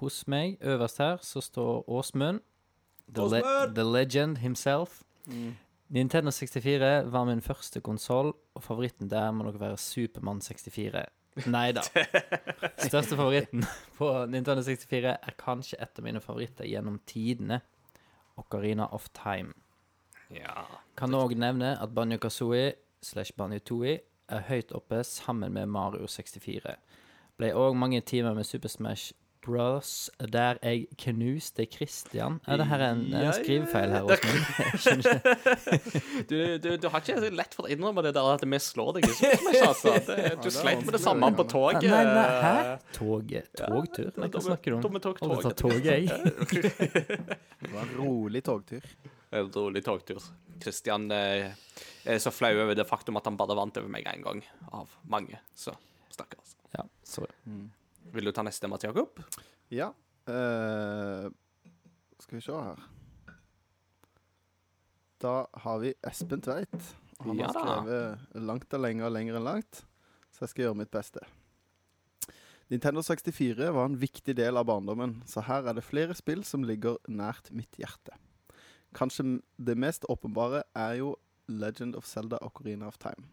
hos 0.00 0.26
meg, 0.28 0.58
øverst 0.60 0.98
her, 0.98 1.16
så 1.20 1.40
står 1.40 1.88
Åsmund. 1.88 2.40
The, 3.14 3.22
le 3.22 3.74
the 3.74 3.84
legend 3.84 4.36
himself. 4.38 5.02
Nintendo 5.88 6.30
64 6.30 7.12
var 7.12 7.24
min 7.24 7.42
første 7.42 7.80
konsoll, 7.80 8.32
og 8.54 8.62
favoritten 8.62 9.10
der 9.10 9.30
må 9.30 9.44
nok 9.44 9.60
være 9.60 9.76
Supermann 9.76 10.40
64. 10.40 11.04
Nei 11.46 11.72
da. 11.72 11.82
Største 12.88 13.16
favoritten 13.16 13.64
på 13.98 14.10
Nintendo 14.26 14.62
64 14.62 15.16
er 15.16 15.36
kanskje 15.38 15.78
et 15.82 15.98
av 15.98 16.06
mine 16.06 16.20
favoritter 16.20 16.66
gjennom 16.66 17.00
tidene. 17.06 17.60
Ocarina 18.38 18.86
of 18.94 19.08
Time. 19.14 19.52
Ja. 20.30 20.64
Kan 20.96 21.14
òg 21.14 21.34
nevne 21.38 21.74
at 21.82 21.94
Banjo 21.94 22.18
Kazooie 22.22 22.74
slash 23.02 23.34
Banjo 23.36 23.58
Tooie 23.58 23.98
er 24.30 24.46
høyt 24.46 24.72
oppe 24.72 25.02
sammen 25.04 25.52
med 25.52 25.66
Mario 25.66 26.06
64. 26.06 26.76
Ble 27.40 27.50
òg 27.56 27.76
mange 27.78 28.00
timer 28.06 28.34
med 28.36 28.46
Super 28.46 28.70
Smash 28.70 29.14
Bros. 29.40 30.10
der 30.20 30.58
jeg 30.62 30.86
knuste 31.00 31.64
Christian. 31.72 32.40
Er 32.46 32.58
det 32.60 32.66
her 32.68 32.82
en, 32.90 33.00
en 33.08 33.24
ja, 33.24 33.30
skrivefeil 33.32 33.94
her, 33.94 34.02
hos 34.04 34.20
meg. 34.90 36.24
Du, 36.30 36.36
du, 36.58 36.68
du 36.76 36.88
har 36.92 37.00
ikke 37.00 37.16
så 37.22 37.30
lett 37.32 37.54
for 37.56 37.66
å 37.66 37.70
innrømme 37.72 38.02
det 38.04 38.12
der 38.16 38.28
at 38.34 38.44
vi 38.44 38.58
slår 38.60 38.98
deg 38.98 39.06
altså. 39.08 39.94
Det, 39.96 40.16
det 40.18 40.34
du 40.44 40.48
er 40.50 40.54
sleit 40.54 40.84
med 40.84 40.92
det 40.96 41.00
samme 41.02 41.30
på 41.38 41.46
toget. 41.50 41.86
Nei, 41.88 42.02
nei, 42.10 42.26
hæ? 42.44 42.76
Toget? 42.96 43.48
Togtur? 43.58 44.10
Nei, 44.20 44.28
hva 44.34 44.42
snakker 44.44 44.76
du 44.76 44.78
om? 44.78 45.00
tog- 45.00 45.22
Aldri 45.24 45.54
toget. 45.58 45.90
jeg. 45.90 46.04
Det 47.60 47.72
var 47.72 47.82
en 47.86 47.96
rolig 47.98 48.44
togtur. 48.46 48.84
En 49.32 49.50
rolig 49.54 49.82
togtur. 49.86 50.22
Christian 50.60 51.08
eh, 51.14 51.50
er 52.04 52.20
så 52.20 52.32
flau 52.34 52.52
over 52.66 52.76
det 52.76 52.84
faktum 52.88 53.16
at 53.20 53.28
han 53.28 53.36
bare 53.40 53.56
vant 53.58 53.76
over 53.80 53.88
meg 53.92 54.04
én 54.10 54.24
gang, 54.26 54.44
av 54.76 54.92
mange. 55.08 55.40
Så 55.56 55.72
stakkars. 56.12 56.56
Ja, 56.76 56.84
sorry. 57.08 57.32
Vil 58.12 58.26
du 58.26 58.32
ta 58.34 58.42
neste, 58.46 58.68
Mats 58.70 58.84
Jakob? 58.84 59.20
Ja. 59.70 59.90
Uh, 60.28 61.30
skal 62.20 62.36
vi 62.36 62.42
se 62.44 62.54
her 62.54 62.82
Da 65.22 65.34
har 65.64 65.78
vi 65.82 65.94
Espen 66.06 66.42
Tveit. 66.44 66.90
Han 67.24 67.38
Ja 67.38 67.48
har 67.50 67.54
da. 67.54 67.60
skrevet 67.60 68.40
langt 68.46 68.74
og 68.76 68.80
lenger 68.80 69.08
og 69.08 69.12
lenger 69.12 69.36
enn 69.36 69.44
langt, 69.44 69.82
så 70.32 70.46
jeg 70.46 70.52
skal 70.54 70.64
gjøre 70.64 70.78
mitt 70.80 70.92
beste. 70.94 71.20
Nintendo 72.70 73.02
64 73.02 73.72
var 73.74 73.88
en 73.90 73.98
viktig 74.00 74.36
del 74.38 74.56
av 74.56 74.64
barndommen, 74.70 75.18
så 75.26 75.42
her 75.44 75.66
er 75.68 75.76
det 75.76 75.84
flere 75.84 76.14
spill 76.16 76.44
som 76.46 76.64
ligger 76.64 76.96
nært 77.10 77.50
mitt 77.52 77.76
hjerte. 77.76 78.14
Kanskje 78.96 79.40
det 79.58 79.76
mest 79.76 80.06
åpenbare 80.08 80.62
er 80.74 80.94
jo 81.02 81.16
Legend 81.50 81.96
of 81.98 82.06
Zelda 82.06 82.38
Ocarina 82.46 82.86
of 82.88 82.96
Time, 83.02 83.26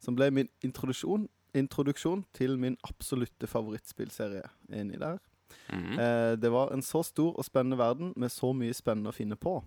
som 0.00 0.16
ble 0.16 0.30
min 0.30 0.48
introduksjon, 0.64 1.28
introduksjon 1.54 2.24
til 2.34 2.56
min 2.58 2.76
absolutte 2.84 3.46
favorittspillserie. 3.46 4.44
Enig 4.72 5.00
der? 5.00 5.18
Mhm. 5.72 5.98
Eh, 5.98 6.36
det 6.36 6.50
var 6.52 6.72
en 6.72 6.82
så 6.82 7.02
stor 7.04 7.36
og 7.36 7.44
spennende 7.44 7.78
verden 7.78 8.12
med 8.16 8.30
så 8.30 8.52
mye 8.52 8.74
spennende 8.74 9.10
å 9.10 9.16
finne 9.16 9.36
på. 9.36 9.62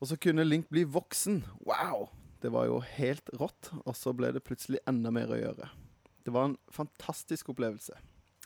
Og 0.00 0.08
så 0.08 0.16
kunne 0.16 0.44
Link 0.44 0.68
bli 0.68 0.84
voksen. 0.84 1.44
Wow! 1.66 2.08
Det 2.42 2.50
var 2.50 2.66
jo 2.66 2.80
helt 2.80 3.30
rått. 3.38 3.70
Og 3.86 3.94
så 3.94 4.12
ble 4.12 4.32
det 4.32 4.42
plutselig 4.42 4.80
enda 4.88 5.12
mer 5.14 5.30
å 5.30 5.38
gjøre. 5.38 5.68
Det 6.26 6.32
var 6.34 6.48
en 6.48 6.58
fantastisk 6.70 7.48
opplevelse. 7.48 7.94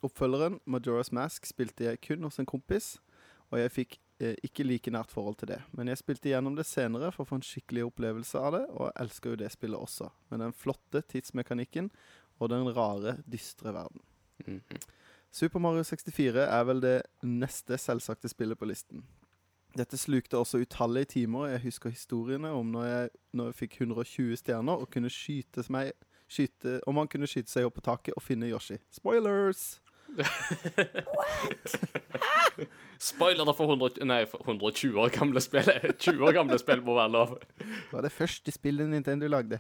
Oppfølgeren, 0.05 0.61
Majora's 0.69 1.13
Mask, 1.13 1.47
spilte 1.49 1.85
jeg 1.85 2.01
kun 2.05 2.23
hos 2.23 2.39
en 2.39 2.49
kompis, 2.49 2.99
og 3.51 3.59
jeg 3.59 3.73
fikk 3.73 3.99
ikke 4.19 4.65
like 4.65 4.91
nært 4.91 5.13
forhold 5.13 5.37
til 5.43 5.51
det. 5.51 5.59
Men 5.77 5.89
jeg 5.89 6.01
spilte 6.01 6.31
gjennom 6.31 6.57
det 6.57 6.67
senere 6.67 7.11
for 7.13 7.25
å 7.25 7.29
få 7.29 7.39
en 7.41 7.45
skikkelig 7.45 7.85
opplevelse 7.91 8.41
av 8.41 8.55
det, 8.57 8.63
og 8.73 8.87
jeg 8.89 8.97
elsker 9.05 9.35
jo 9.35 9.41
det 9.43 9.51
spillet 9.53 9.83
også. 9.89 10.11
Med 10.33 10.41
den 10.41 10.55
flotte 10.57 11.03
tidsmekanikken 11.13 11.91
og 12.41 12.51
den 12.53 12.71
rare, 12.77 13.19
dystre 13.29 13.75
verden. 13.77 14.01
Mhm. 14.47 14.61
Super 15.37 15.61
Mario 15.61 15.83
64 15.85 16.47
er 16.47 16.65
vel 16.65 16.81
det 16.81 17.03
neste 17.23 17.77
selvsagte 17.77 18.29
spillet 18.29 18.57
på 18.57 18.69
listen. 18.71 19.03
Dette 19.77 19.99
slukte 20.01 20.39
også 20.39 20.63
utallige 20.63 21.05
timer. 21.05 21.39
og 21.41 21.51
Jeg 21.51 21.61
husker 21.67 21.91
historiene 21.91 22.49
om 22.49 22.67
når 22.73 22.85
jeg, 22.85 23.11
når 23.33 23.51
jeg 23.51 23.55
fikk 23.55 23.81
120 23.81 24.37
stjerner 24.37 24.81
og 24.81 24.91
kunne 24.91 25.11
skyte 25.11 25.65
meg 25.69 25.93
skyte, 26.29 26.81
Om 26.87 26.95
man 26.95 27.09
kunne 27.09 27.27
skyte 27.27 27.51
seg 27.51 27.67
opp 27.67 27.75
på 27.75 27.85
taket 27.87 28.15
og 28.17 28.23
finne 28.23 28.49
Yoshi. 28.49 28.79
Spoilers! 28.91 29.81
Spoiler 32.99 33.53
for 33.53 33.69
100, 33.69 34.01
nei, 34.09 34.23
for 34.31 34.41
120 34.47 34.97
år 35.03 35.11
gamle 35.13 35.41
spill. 35.45 35.69
20 36.01 36.23
år 36.27 36.33
gamle 36.39 36.57
spill 36.61 36.81
må 36.85 36.95
være 36.97 37.13
lov. 37.13 37.35
Det 37.59 37.93
var 37.93 38.07
det 38.07 38.13
første 38.15 38.53
spillet 38.55 38.89
Nintendo 38.89 39.29
lagde. 39.29 39.59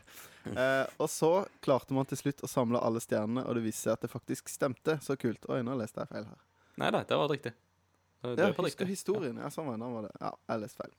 Eh, 0.48 0.84
og 1.02 1.08
så 1.12 1.30
klarte 1.64 1.94
man 1.96 2.08
til 2.08 2.18
slutt 2.22 2.40
å 2.46 2.50
samle 2.50 2.80
alle 2.80 3.02
stjernene, 3.04 3.44
og 3.44 3.58
det 3.58 3.66
viste 3.66 3.82
seg 3.86 3.96
at 3.98 4.06
det 4.06 4.10
faktisk 4.12 4.48
stemte. 4.52 4.96
Så 5.04 5.18
kult. 5.20 5.44
Oi, 5.52 5.60
nå 5.66 5.76
leste 5.78 6.00
jeg 6.02 6.12
feil 6.14 6.26
her. 6.30 6.40
Nei 6.80 6.90
da, 6.94 7.02
det 7.08 7.18
var 7.20 7.28
riktig. 7.32 7.52
Det, 7.52 8.32
det 8.32 8.36
det 8.40 8.48
var 8.56 8.68
riktig. 8.70 8.88
historien. 8.88 9.36
Ja, 9.42 9.48
sånn 9.52 9.68
var 9.68 10.08
det. 10.08 10.14
Ja, 10.22 10.32
jeg 10.54 10.64
leste 10.64 10.80
feil. 10.80 10.92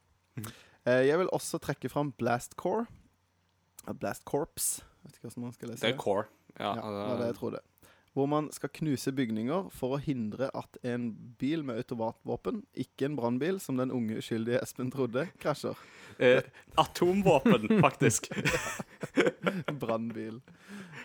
Eh, 0.86 1.04
jeg 1.10 1.18
vil 1.24 1.34
også 1.34 1.58
trekke 1.64 1.90
fram 1.92 2.14
Blast 2.22 2.54
Core. 2.60 2.86
Blast 3.98 4.24
Corps. 4.30 4.68
Vet 5.08 5.16
ikke 5.18 5.30
hvordan 5.30 5.44
man 5.48 5.54
skal 5.56 5.70
lese 5.72 5.86
Det 5.86 5.94
er 5.96 6.00
core. 6.00 6.28
Ja, 6.58 6.74
Ja, 6.76 6.86
det 6.92 7.04
var 7.08 7.20
det 7.22 7.28
jeg 7.32 7.38
tror 7.38 7.54
trodde. 7.56 7.62
Hvor 8.18 8.26
man 8.32 8.48
skal 8.56 8.72
knuse 8.74 9.12
bygninger 9.14 9.68
for 9.78 9.94
å 9.94 10.00
hindre 10.02 10.48
at 10.58 10.80
en 10.90 11.12
bil 11.38 11.62
med 11.68 11.78
automatvåpen, 11.84 12.64
ikke 12.74 13.06
en 13.12 13.18
brannbil, 13.20 13.60
som 13.62 13.78
den 13.78 13.92
unge 13.94 14.18
uskyldige 14.18 14.58
Espen 14.66 14.90
trodde, 14.90 15.28
krasjer. 15.38 15.78
eh, 16.18 16.42
atomvåpen, 16.82 17.68
faktisk. 17.84 18.32
Brannbil. 19.82 20.40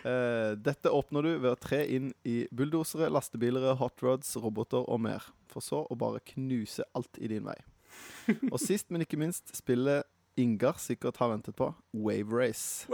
Eh, 0.03 0.51
dette 0.57 0.89
åpner 0.89 1.21
du 1.27 1.31
ved 1.37 1.51
å 1.53 1.59
tre 1.59 1.83
inn 1.95 2.09
i 2.27 2.43
bulldosere, 2.51 3.11
lastebiler, 3.13 3.75
hotrods, 3.79 4.33
roboter 4.41 4.83
og 4.89 5.03
mer. 5.05 5.29
For 5.53 5.61
så 5.61 5.83
å 5.85 5.97
bare 5.99 6.23
knuse 6.33 6.85
alt 6.97 7.19
i 7.21 7.29
din 7.29 7.45
vei. 7.45 7.59
Og 8.49 8.57
sist, 8.57 8.89
men 8.89 9.05
ikke 9.05 9.19
minst, 9.21 9.53
spillet 9.55 10.09
Ingar 10.41 10.79
sikkert 10.81 11.19
har 11.21 11.29
ventet 11.29 11.53
på, 11.53 11.67
Wave 11.93 12.33
Race. 12.33 12.87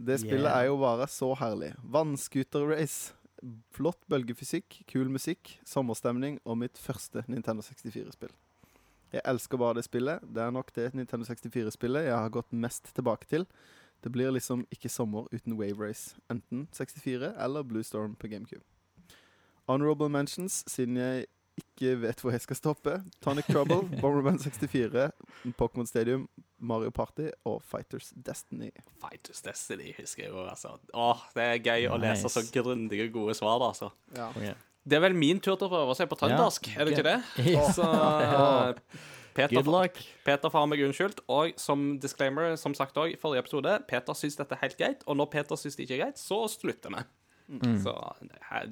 Det 0.00 0.16
spillet 0.22 0.46
Yeah. 0.48 0.62
er 0.62 0.70
jo 0.70 0.78
bare 0.80 1.04
så 1.12 1.34
herlig. 1.36 1.74
Vannscooter-race. 1.84 3.12
Flott 3.74 4.00
bølgefysikk, 4.10 4.82
kul 4.90 5.10
musikk, 5.12 5.56
sommerstemning 5.66 6.40
og 6.44 6.58
mitt 6.62 6.78
første 6.80 7.22
Nintendo 7.30 7.62
64-spill. 7.62 8.32
Jeg 9.12 9.24
elsker 9.24 9.60
bare 9.60 9.78
det 9.78 9.86
spillet. 9.86 10.24
Det 10.24 10.42
er 10.42 10.50
nok 10.52 10.72
det 10.76 10.90
Nintendo 10.94 11.24
64-spillet 11.28 12.08
jeg 12.10 12.16
har 12.16 12.32
gått 12.34 12.52
mest 12.52 12.90
tilbake 12.96 13.28
til. 13.30 13.46
Det 14.04 14.12
blir 14.12 14.30
liksom 14.34 14.66
ikke 14.74 14.90
sommer 14.92 15.26
uten 15.32 15.56
Wave 15.58 15.78
Race. 15.80 16.16
Enten 16.30 16.68
64 16.72 17.32
eller 17.38 17.62
Blue 17.62 17.82
Storm 17.82 18.14
på 18.14 18.28
GameCube. 18.28 18.64
Honorable 19.68 20.08
mentions, 20.08 20.64
siden 20.66 20.96
jeg 20.96 21.26
ikke 21.58 21.96
vet 22.02 22.20
hvor 22.20 22.32
jeg 22.32 22.44
skal 22.44 22.56
stoppe. 22.56 22.98
Tonic 23.24 23.48
Trouble, 23.50 23.82
Bomberman 24.02 24.38
64, 24.38 25.10
Pokémon 25.58 25.86
Stadium, 25.86 26.28
Mario 26.58 26.90
Party 26.94 27.28
og 27.46 27.60
Fighters 27.66 28.10
Destiny. 28.14 28.70
Fighters 29.02 29.42
Destiny, 29.44 29.92
husker 29.98 30.24
jeg 30.24 30.32
jo, 30.32 30.46
altså. 30.46 30.74
Åh, 30.94 31.28
det 31.36 31.44
er 31.44 31.60
gøy 31.62 31.86
å 31.92 31.98
lese 32.02 32.30
så 32.32 32.42
grundige, 32.54 33.10
gode 33.14 33.36
svar, 33.38 33.60
da, 33.62 33.70
altså. 33.74 33.92
Ja. 34.16 34.56
Det 34.88 34.96
er 34.96 35.04
vel 35.04 35.16
min 35.18 35.40
tur 35.44 35.58
til 35.58 35.68
å 35.68 35.70
prøve 35.70 35.92
å 35.92 35.96
se 35.98 36.06
på 36.08 36.16
trøndersk, 36.18 36.70
er 36.74 36.88
det 36.88 36.96
ikke 36.96 37.06
det? 37.06 37.20
Ja. 37.54 37.64
Så 37.76 37.86
eh, 37.86 38.98
Peter, 39.38 39.54
Good 39.54 39.70
luck. 39.70 39.98
Peter 40.26 40.50
får 40.50 40.64
ha 40.64 40.68
meg 40.70 40.82
unnskyldt. 40.82 41.20
Og 41.30 41.54
som 41.60 41.92
disclaimer, 42.02 42.56
som 42.58 42.74
sagt 42.74 42.96
òg 42.98 43.14
i 43.14 43.18
forrige 43.20 43.44
episode, 43.44 43.76
Peter 43.90 44.16
syns 44.18 44.38
dette 44.40 44.56
er 44.56 44.64
helt 44.64 44.78
greit. 44.80 45.04
Og 45.06 45.18
når 45.20 45.30
Peter 45.36 45.60
syns 45.60 45.78
det 45.78 45.86
ikke 45.86 45.98
er 45.98 46.04
greit, 46.06 46.22
så 46.22 46.40
slutter 46.50 46.94
vi. 46.96 47.04
Mm. 47.58 47.76
Så 47.84 47.94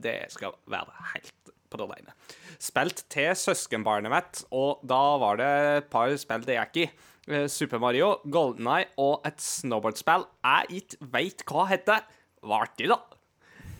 det 0.02 0.18
skal 0.34 0.56
være 0.68 1.06
helt 1.14 1.52
på 1.70 1.80
det 1.80 1.86
rene. 1.90 2.16
Spilt 2.62 3.04
til 3.12 3.30
søskenbarnet 3.38 4.12
mitt, 4.12 4.42
og 4.54 4.82
da 4.86 5.02
var 5.22 5.38
det 5.40 5.52
et 5.76 5.88
par 5.92 6.12
spill 6.20 6.44
det 6.46 6.58
gikk 6.58 6.82
i. 6.82 6.88
Eh, 7.26 7.46
Super 7.50 7.80
Mario, 7.82 8.20
Golden 8.30 8.68
Eye 8.70 8.86
og 9.02 9.26
et 9.26 9.42
snowboardspill 9.42 10.28
jeg 10.46 10.82
ikke 10.82 11.08
veit 11.10 11.42
hva 11.48 11.66
heter. 11.72 12.04
Var 12.46 12.66
artig, 12.68 12.90
da. 12.92 13.00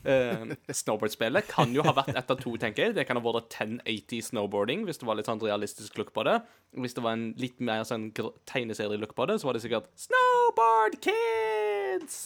Uh, 0.06 0.52
Snowboardspillet 0.70 1.48
kan 1.50 1.72
jo 1.74 1.82
ha 1.82 1.90
vært 1.94 2.14
ett 2.14 2.28
av 2.30 2.38
to, 2.38 2.52
tenker 2.62 2.88
jeg. 2.88 2.94
Det 2.98 3.04
kan 3.08 3.18
ha 3.18 3.22
vært 3.24 3.50
1080 3.50 4.28
snowboarding, 4.28 4.84
hvis 4.86 5.00
det 5.00 5.08
var 5.08 5.18
litt 5.18 5.26
sånn 5.26 5.42
realistisk 5.42 5.98
look 5.98 6.12
på 6.14 6.22
det. 6.26 6.36
Hvis 6.78 6.94
det 6.94 7.02
var 7.02 7.16
en 7.16 7.28
litt 7.38 7.58
mer 7.62 7.82
sånn 7.86 8.08
tegneserie-look 8.14 9.16
på 9.18 9.26
det, 9.30 9.40
så 9.42 9.48
var 9.48 9.58
det 9.58 9.64
sikkert 9.64 9.90
Snowboard 9.98 10.98
Kids! 11.02 12.18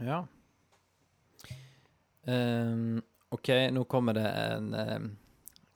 Ja. 0.00 0.22
Um, 2.24 3.02
OK, 3.36 3.52
nå 3.72 3.84
kommer 3.88 4.16
det 4.16 4.26
en 4.26 4.72
um, 4.74 5.04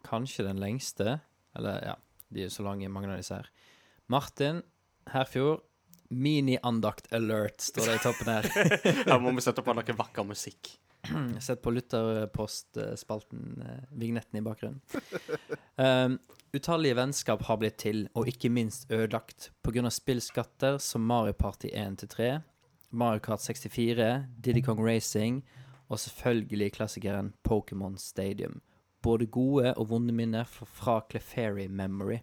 Kanskje 0.02 0.42
den 0.48 0.58
lengste 0.58 1.20
Eller, 1.54 1.76
ja, 1.86 1.94
de 2.34 2.42
er 2.42 2.50
så 2.50 2.64
lange, 2.66 2.88
mange 2.90 3.06
av 3.12 3.20
disse 3.20 3.36
her. 3.36 3.52
Martin 4.10 4.62
Herfjord. 5.10 5.66
Mini-andakt 6.10 7.12
alert, 7.14 7.60
står 7.62 7.86
det 7.86 7.92
i 7.94 7.98
toppen 8.02 8.26
her. 8.26 8.46
Her 9.06 9.20
må 9.22 9.30
vi 9.30 9.44
sette 9.44 9.62
på 9.62 9.74
noe 9.78 9.94
vakker 9.94 10.24
musikk. 10.26 10.72
Sett 11.46 11.62
på 11.62 11.70
lytterpostspalten, 11.70 13.44
eh, 13.62 13.84
vignetten 13.94 14.40
i 14.40 14.42
bakgrunnen. 14.42 14.80
Um, 15.78 16.18
utallige 16.50 16.96
vennskap 16.98 17.44
har 17.46 17.60
blitt 17.62 17.78
til, 17.78 18.08
og 18.18 18.26
ikke 18.26 18.50
minst 18.50 18.90
ødelagt, 18.90 19.52
pga. 19.62 19.86
spillskatter 19.86 20.80
som 20.82 21.06
Mario 21.06 21.32
Party 21.38 21.70
1-3, 21.70 22.40
Mario 22.90 23.22
Kart 23.22 23.46
64, 23.46 24.10
Diddy 24.42 24.64
Kong 24.66 24.82
Racing 24.82 25.44
og 25.88 26.02
selvfølgelig 26.02 26.72
klassikeren 26.72 27.32
Pokémon 27.46 27.96
Stadium. 27.98 28.60
Både 29.02 29.26
gode 29.26 29.74
og 29.74 29.88
vonde 29.94 30.12
minner 30.12 30.44
fra, 30.44 30.66
fra 30.66 31.00
Clefairy 31.10 31.66
Memory. 31.66 32.18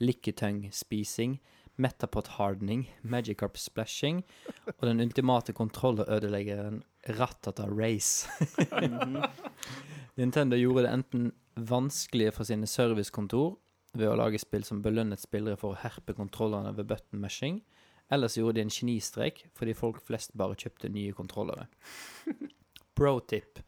Licketung-spising, 0.00 1.38
Metapod 1.76 2.28
hardening, 2.36 2.86
Magikarp 3.02 3.58
splashing 3.58 4.22
og 4.76 4.84
den 4.86 5.02
ultimate 5.02 5.52
kontrollødeleggeren 5.52 6.82
Ratata 7.18 7.66
Race. 7.66 8.28
Nintendo 10.18 10.56
gjorde 10.56 10.86
det 10.86 10.92
enten 10.94 11.32
vanskelig 11.58 12.30
for 12.36 12.46
sine 12.46 12.68
servicekontor 12.70 13.56
ved 13.94 14.10
å 14.10 14.18
lage 14.18 14.38
spill 14.42 14.66
som 14.66 14.82
belønnet 14.82 15.22
spillere 15.22 15.58
for 15.58 15.74
å 15.74 15.82
herpe 15.82 16.14
kontrollene 16.14 16.74
ved 16.76 16.86
button 16.90 17.22
mashing, 17.22 17.60
eller 18.12 18.30
så 18.30 18.42
gjorde 18.42 18.60
de 18.60 18.66
en 18.66 18.74
genistrek 18.74 19.44
fordi 19.58 19.74
folk 19.78 20.02
flest 20.04 20.34
bare 20.38 20.58
kjøpte 20.58 20.90
nye 20.94 21.14
kontrollere. 21.16 21.66
Pro 22.94 23.18
tip. 23.26 23.58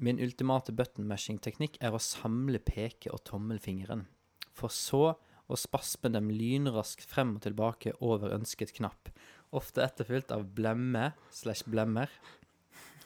Min 0.00 0.20
ultimate 0.20 0.72
button 0.76 1.08
mashing-teknikk 1.08 1.78
er 1.84 1.92
å 1.92 2.00
samle 2.00 2.60
peke- 2.64 3.12
og 3.12 3.24
tommelfingeren, 3.28 4.06
for 4.52 4.72
så 4.72 5.16
å 5.46 5.58
spasme 5.58 6.10
dem 6.14 6.30
lynraskt 6.32 7.04
frem 7.06 7.36
og 7.36 7.44
tilbake 7.46 7.94
over 8.00 8.34
ønsket 8.34 8.74
knapp, 8.76 9.10
ofte 9.54 9.84
etterfylt 9.84 10.32
av 10.34 10.48
blemme 10.56 11.12
slash 11.30 11.66
blemmer, 11.70 12.10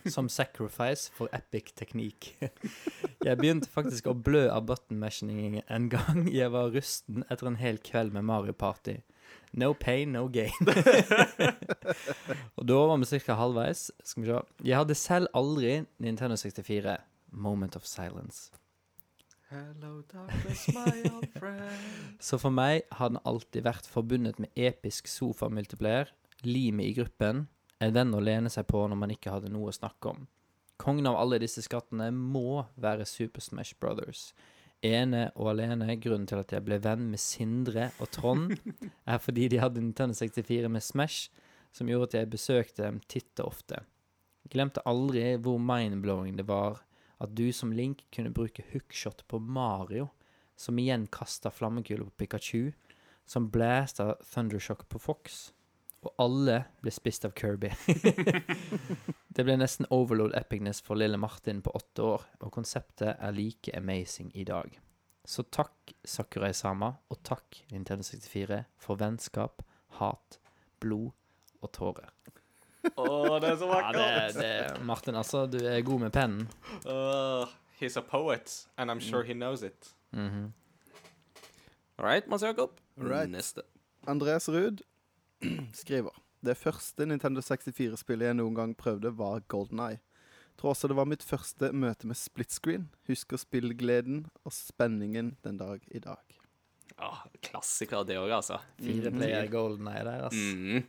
som 0.08 0.30
sacrifice 0.32 1.12
for 1.12 1.28
epic 1.36 1.74
teknikk. 1.76 2.32
Jeg 3.26 3.36
begynte 3.36 3.68
faktisk 3.68 4.08
å 4.08 4.16
blø 4.16 4.46
av 4.48 4.64
button 4.70 5.00
mashing 5.00 5.60
en 5.60 5.88
gang 5.92 6.24
jeg 6.32 6.48
var 6.54 6.70
rusten 6.72 7.24
etter 7.28 7.50
en 7.50 7.58
hel 7.60 7.76
kveld 7.84 8.14
med 8.16 8.24
Mario 8.24 8.56
Party. 8.56 8.96
No 9.52 9.74
pain, 9.74 10.12
no 10.14 10.28
gain. 10.32 10.54
og 12.56 12.64
da 12.64 12.78
var 12.86 13.02
vi 13.02 13.20
ca. 13.20 13.36
halvveis. 13.36 13.90
Skal 14.02 14.24
vi 14.24 14.30
se. 14.30 14.40
Jeg 14.64 14.78
hadde 14.78 14.96
selv 14.96 15.28
aldri 15.36 15.82
Nintendo 15.98 16.38
64. 16.38 16.96
Moment 17.30 17.76
of 17.76 17.86
silence. 17.86 18.50
Hello, 19.50 20.02
darkness, 20.12 20.68
my 20.68 21.10
old 21.10 21.28
friend. 21.34 21.70
Så 22.22 22.38
for 22.38 22.54
meg 22.54 22.84
har 22.94 23.08
den 23.10 23.18
alltid 23.26 23.64
vært 23.66 23.88
forbundet 23.90 24.36
med 24.38 24.52
episk 24.54 25.08
sofa-multiplayer, 25.10 26.12
limet 26.46 26.86
i 26.86 26.92
gruppen, 26.94 27.48
en 27.82 27.94
venn 27.96 28.14
å 28.14 28.20
lene 28.22 28.52
seg 28.52 28.68
på 28.70 28.84
når 28.86 29.00
man 29.00 29.10
ikke 29.10 29.32
hadde 29.34 29.50
noe 29.50 29.72
å 29.72 29.74
snakke 29.74 30.12
om. 30.12 30.28
Kongen 30.78 31.08
av 31.10 31.18
alle 31.18 31.40
disse 31.42 31.64
skattene 31.66 32.12
må 32.14 32.62
være 32.78 33.08
Super 33.10 33.42
Smash 33.42 33.74
Brothers. 33.82 34.28
Ene 34.86 35.24
og 35.34 35.50
alene 35.56 35.96
grunnen 35.98 36.28
til 36.30 36.44
at 36.44 36.54
jeg 36.54 36.62
ble 36.68 36.78
venn 36.84 37.08
med 37.10 37.18
Sindre 37.18 37.88
og 37.98 38.12
Trond, 38.14 38.54
er 39.10 39.18
fordi 39.18 39.48
de 39.50 39.58
hadde 39.64 39.82
Nintendo 39.82 40.14
64 40.14 40.70
med 40.70 40.86
Smash, 40.86 41.26
som 41.74 41.90
gjorde 41.90 42.12
at 42.12 42.16
jeg 42.20 42.30
besøkte 42.36 42.86
dem 42.86 43.02
titt 43.10 43.42
og 43.42 43.50
ofte. 43.50 43.82
Glemte 44.46 44.86
aldri 44.86 45.32
hvor 45.42 45.58
mindblowing 45.58 46.38
det 46.38 46.46
var 46.46 46.78
at 47.20 47.36
du 47.36 47.50
som 47.52 47.72
Link 47.72 48.06
kunne 48.14 48.32
bruke 48.34 48.64
hookshot 48.72 49.24
på 49.28 49.38
Mario, 49.38 50.08
som 50.56 50.78
igjen 50.78 51.06
kasta 51.12 51.52
flammekuler 51.52 52.08
på 52.08 52.24
Pikachu, 52.24 52.72
som 53.26 53.50
blæsta 53.52 54.14
Thundershock 54.32 54.88
på 54.88 54.98
Fox, 54.98 55.52
og 56.00 56.14
alle 56.18 56.62
ble 56.80 56.92
spist 56.92 57.26
av 57.28 57.34
Kirby. 57.36 57.70
det 59.36 59.44
ble 59.44 59.56
nesten 59.60 59.88
overload 59.92 60.34
epicness 60.38 60.80
for 60.84 60.98
lille 60.98 61.20
Martin 61.20 61.60
på 61.64 61.74
åtte 61.76 62.06
år, 62.16 62.24
og 62.40 62.52
konseptet 62.56 63.14
er 63.20 63.36
like 63.36 63.74
amazing 63.76 64.32
i 64.34 64.46
dag. 64.48 64.72
Så 65.28 65.44
takk 65.52 65.92
Sakurai-sama, 66.08 66.94
og 67.12 67.20
takk 67.22 67.60
Nintendo 67.70 68.06
64 68.08 68.64
for 68.80 69.00
vennskap, 69.00 69.60
hat, 70.00 70.40
blod 70.80 71.12
og 71.60 71.72
tårer. 71.76 72.08
Å, 72.96 73.38
det 73.42 73.50
er 73.50 73.56
så 73.60 73.66
Ja, 73.68 73.90
det, 73.92 74.06
det, 74.38 74.52
Martin, 74.88 75.16
altså, 75.20 75.44
du 75.50 75.58
er 75.68 75.80
god 75.84 76.00
med 76.06 76.12
pennen. 76.14 76.46
Uh, 76.86 77.44
he's 77.80 77.98
a 78.00 78.02
poet, 78.02 78.66
and 78.78 78.90
I'm 78.90 79.00
sure 79.00 79.22
he 79.24 79.34
knows 79.36 79.62
it. 79.62 79.92
Mhm. 80.16 80.52
All 81.98 82.06
right, 82.06 82.26
Mats 82.26 82.42
Jakob. 82.42 82.78
Right. 82.96 83.28
Neste. 83.28 83.62
Andreas 84.08 84.48
Ruud 84.48 84.80
skriver 85.76 86.16
Det 86.40 86.54
første 86.56 87.04
Nintendo 87.04 87.42
64-spillet 87.44 88.30
jeg 88.30 88.38
noen 88.38 88.56
gang 88.56 88.72
prøvde, 88.76 89.12
var 89.12 89.42
Golden 89.52 89.82
Eye. 89.84 90.00
Tror 90.56 90.72
også 90.72 90.88
det 90.88 90.96
var 90.96 91.08
mitt 91.08 91.22
første 91.24 91.68
møte 91.76 92.08
med 92.08 92.16
split 92.16 92.52
screen. 92.52 92.88
Husker 93.08 93.40
spillgleden 93.40 94.24
og 94.44 94.52
spenningen 94.56 95.34
den 95.44 95.60
dag 95.60 95.84
i 95.92 96.00
dag. 96.00 96.20
Ja, 96.96 97.12
klassiker, 97.44 98.02
det 98.08 98.16
òg, 98.20 98.32
altså. 98.40 98.58
Fire 98.80 99.12
player 99.12 99.46
golden 99.52 99.88
Eye 99.92 100.04
der, 100.04 100.24
altså. 100.30 100.56
Mm. 100.56 100.82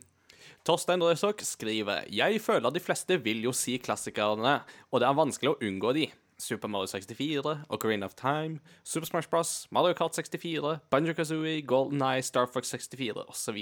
Torstein 0.66 1.02
Røsok 1.04 1.42
skriver 1.46 2.08
Jeg 2.12 2.40
føler 2.42 2.74
de 2.74 2.82
fleste 2.82 3.18
vil 3.22 3.44
jo 3.44 3.52
si 3.56 3.78
klassikerne, 3.82 4.60
og 4.90 5.02
det 5.02 5.08
er 5.08 5.18
vanskelig 5.18 5.52
å 5.54 5.60
unngå 5.62 5.94
de. 5.96 6.08
Super 6.42 6.68
Mario 6.68 6.90
64, 6.90 7.52
Ocarina 7.70 8.06
of 8.08 8.16
Time, 8.18 8.58
Super 8.82 9.06
Smash 9.06 9.30
Bros, 9.30 9.68
Mario 9.70 9.94
Kart 9.94 10.16
64, 10.18 10.80
Banjo 10.90 11.14
Kazooie, 11.14 11.62
Golden 11.62 12.02
Eye, 12.02 12.22
Star 12.22 12.48
Fox 12.50 12.72
64 12.74 13.28
osv. 13.28 13.58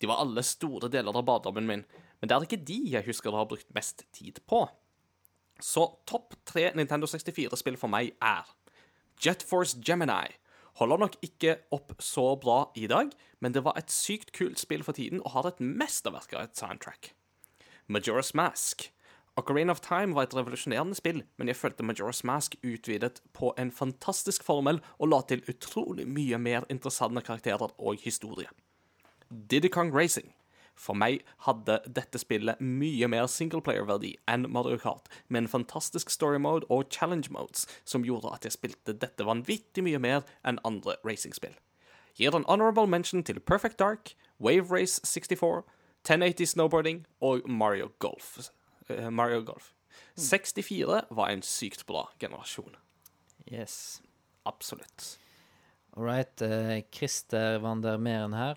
De 0.00 0.10
var 0.10 0.20
alle 0.20 0.44
store 0.44 0.90
deler 0.92 1.16
av 1.16 1.24
barndommen 1.24 1.66
min, 1.66 1.84
men 2.20 2.28
det 2.28 2.36
er 2.36 2.44
ikke 2.44 2.60
de 2.60 2.80
jeg 2.92 3.08
husker 3.08 3.32
å 3.32 3.40
ha 3.40 3.48
brukt 3.48 3.72
mest 3.76 4.04
tid 4.12 4.42
på. 4.50 4.66
Så 5.62 5.86
topp 6.04 6.34
tre 6.44 6.70
Nintendo 6.76 7.08
64-spill 7.08 7.78
for 7.80 7.92
meg 7.92 8.12
er 8.20 8.48
Jet 9.22 9.44
Force 9.46 9.78
Gemini. 9.80 10.34
Holder 10.80 10.98
nok 11.04 11.16
ikke 11.22 11.58
opp 11.74 11.94
så 12.02 12.32
bra 12.40 12.72
i 12.74 12.88
dag, 12.90 13.12
men 13.40 13.54
det 13.54 13.62
var 13.66 13.78
et 13.78 13.92
sykt 13.94 14.32
kult 14.34 14.58
spill 14.58 14.82
for 14.82 14.96
tiden 14.96 15.22
og 15.22 15.36
har 15.36 15.52
et 15.52 15.62
mesterverk 15.62 16.34
av 16.34 16.48
et 16.48 16.58
soundtrack. 16.58 17.12
Majora's 17.86 18.32
Mask. 18.34 18.88
Ocarina 19.36 19.74
of 19.74 19.80
Time 19.82 20.14
var 20.14 20.26
et 20.26 20.34
revolusjonerende 20.34 20.94
spill, 20.94 21.24
men 21.38 21.50
jeg 21.50 21.58
følte 21.58 21.86
Majora's 21.86 22.22
Mask 22.26 22.54
utvidet 22.62 23.20
på 23.34 23.52
en 23.58 23.70
fantastisk 23.74 24.44
formel 24.46 24.80
og 24.98 25.10
la 25.10 25.20
til 25.26 25.42
utrolig 25.50 26.06
mye 26.06 26.38
mer 26.38 26.66
interessante 26.70 27.22
karakterer 27.22 27.74
og 27.78 27.98
historie. 28.02 28.50
Diddy 29.30 29.70
Kong 29.70 29.94
Racing. 29.94 30.34
For 30.74 30.96
meg 30.98 31.22
hadde 31.46 31.78
dette 31.86 32.18
spillet 32.18 32.60
mye 32.60 33.08
mer 33.08 33.28
singleplayer-verdi 33.30 34.14
enn 34.30 34.48
Mario 34.52 34.78
Kart, 34.82 35.08
med 35.28 35.44
en 35.44 35.52
fantastisk 35.52 36.10
story 36.10 36.40
mode 36.42 36.66
og 36.68 36.90
challenge 36.90 37.30
modes 37.30 37.68
som 37.84 38.04
gjorde 38.04 38.32
at 38.34 38.48
jeg 38.48 38.56
spilte 38.56 38.96
dette 38.98 39.26
vanvittig 39.26 39.84
mye 39.86 40.00
mer 40.02 40.26
enn 40.44 40.60
andre 40.66 40.98
racingspill. 41.06 41.54
Gir 42.18 42.34
en 42.36 42.46
honorable 42.46 42.86
mention 42.86 43.24
til 43.26 43.40
Perfect 43.40 43.78
Dark, 43.78 44.14
Wave 44.40 44.70
Race 44.70 45.00
64, 45.04 45.62
1080 46.04 46.46
Snowboarding 46.54 47.06
og 47.20 47.48
Mario 47.50 47.90
Golf. 47.98 48.38
Uh, 48.90 49.10
Mario 49.10 49.42
Golf. 49.42 49.72
64 50.16 51.06
var 51.10 51.30
en 51.30 51.42
sykt 51.42 51.86
bra 51.86 52.10
generasjon. 52.20 52.76
Yes. 53.50 54.02
Absolutt. 54.46 55.18
All 55.96 56.04
right. 56.04 56.42
Uh, 56.42 56.82
Christer 56.92 57.58
Wander 57.60 57.96
Meren 57.96 58.34
her. 58.34 58.54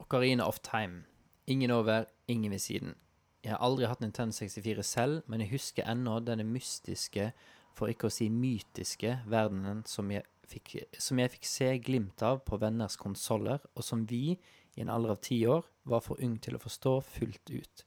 Ocarina 0.00 0.46
of 0.46 0.62
Time. 0.62 1.04
Ingen 1.46 1.70
over, 1.70 2.04
ingen 2.28 2.52
ved 2.52 2.60
siden. 2.62 2.94
Jeg 3.42 3.56
har 3.56 3.62
aldri 3.66 3.88
hatt 3.90 4.00
Nintendo 4.00 4.34
64 4.36 4.84
selv, 4.86 5.22
men 5.26 5.42
jeg 5.42 5.50
husker 5.56 5.88
ennå 5.90 6.20
denne 6.22 6.46
mystiske, 6.46 7.32
for 7.74 7.90
ikke 7.90 8.06
å 8.06 8.12
si 8.12 8.28
mytiske, 8.30 9.16
verdenen 9.26 9.82
som 9.88 10.10
jeg 10.12 10.22
fikk, 10.46 10.76
som 11.00 11.18
jeg 11.18 11.32
fikk 11.32 11.48
se 11.48 11.70
glimt 11.82 12.22
av 12.22 12.42
på 12.46 12.58
venners 12.62 12.98
konsoller, 13.00 13.64
og 13.74 13.86
som 13.86 14.04
vi, 14.06 14.36
i 14.76 14.84
en 14.84 14.92
alder 14.92 15.16
av 15.16 15.22
ti 15.24 15.40
år, 15.48 15.66
var 15.88 16.04
for 16.04 16.20
ung 16.22 16.36
til 16.38 16.56
å 16.56 16.62
forstå 16.62 16.94
fullt 17.16 17.50
ut. 17.50 17.84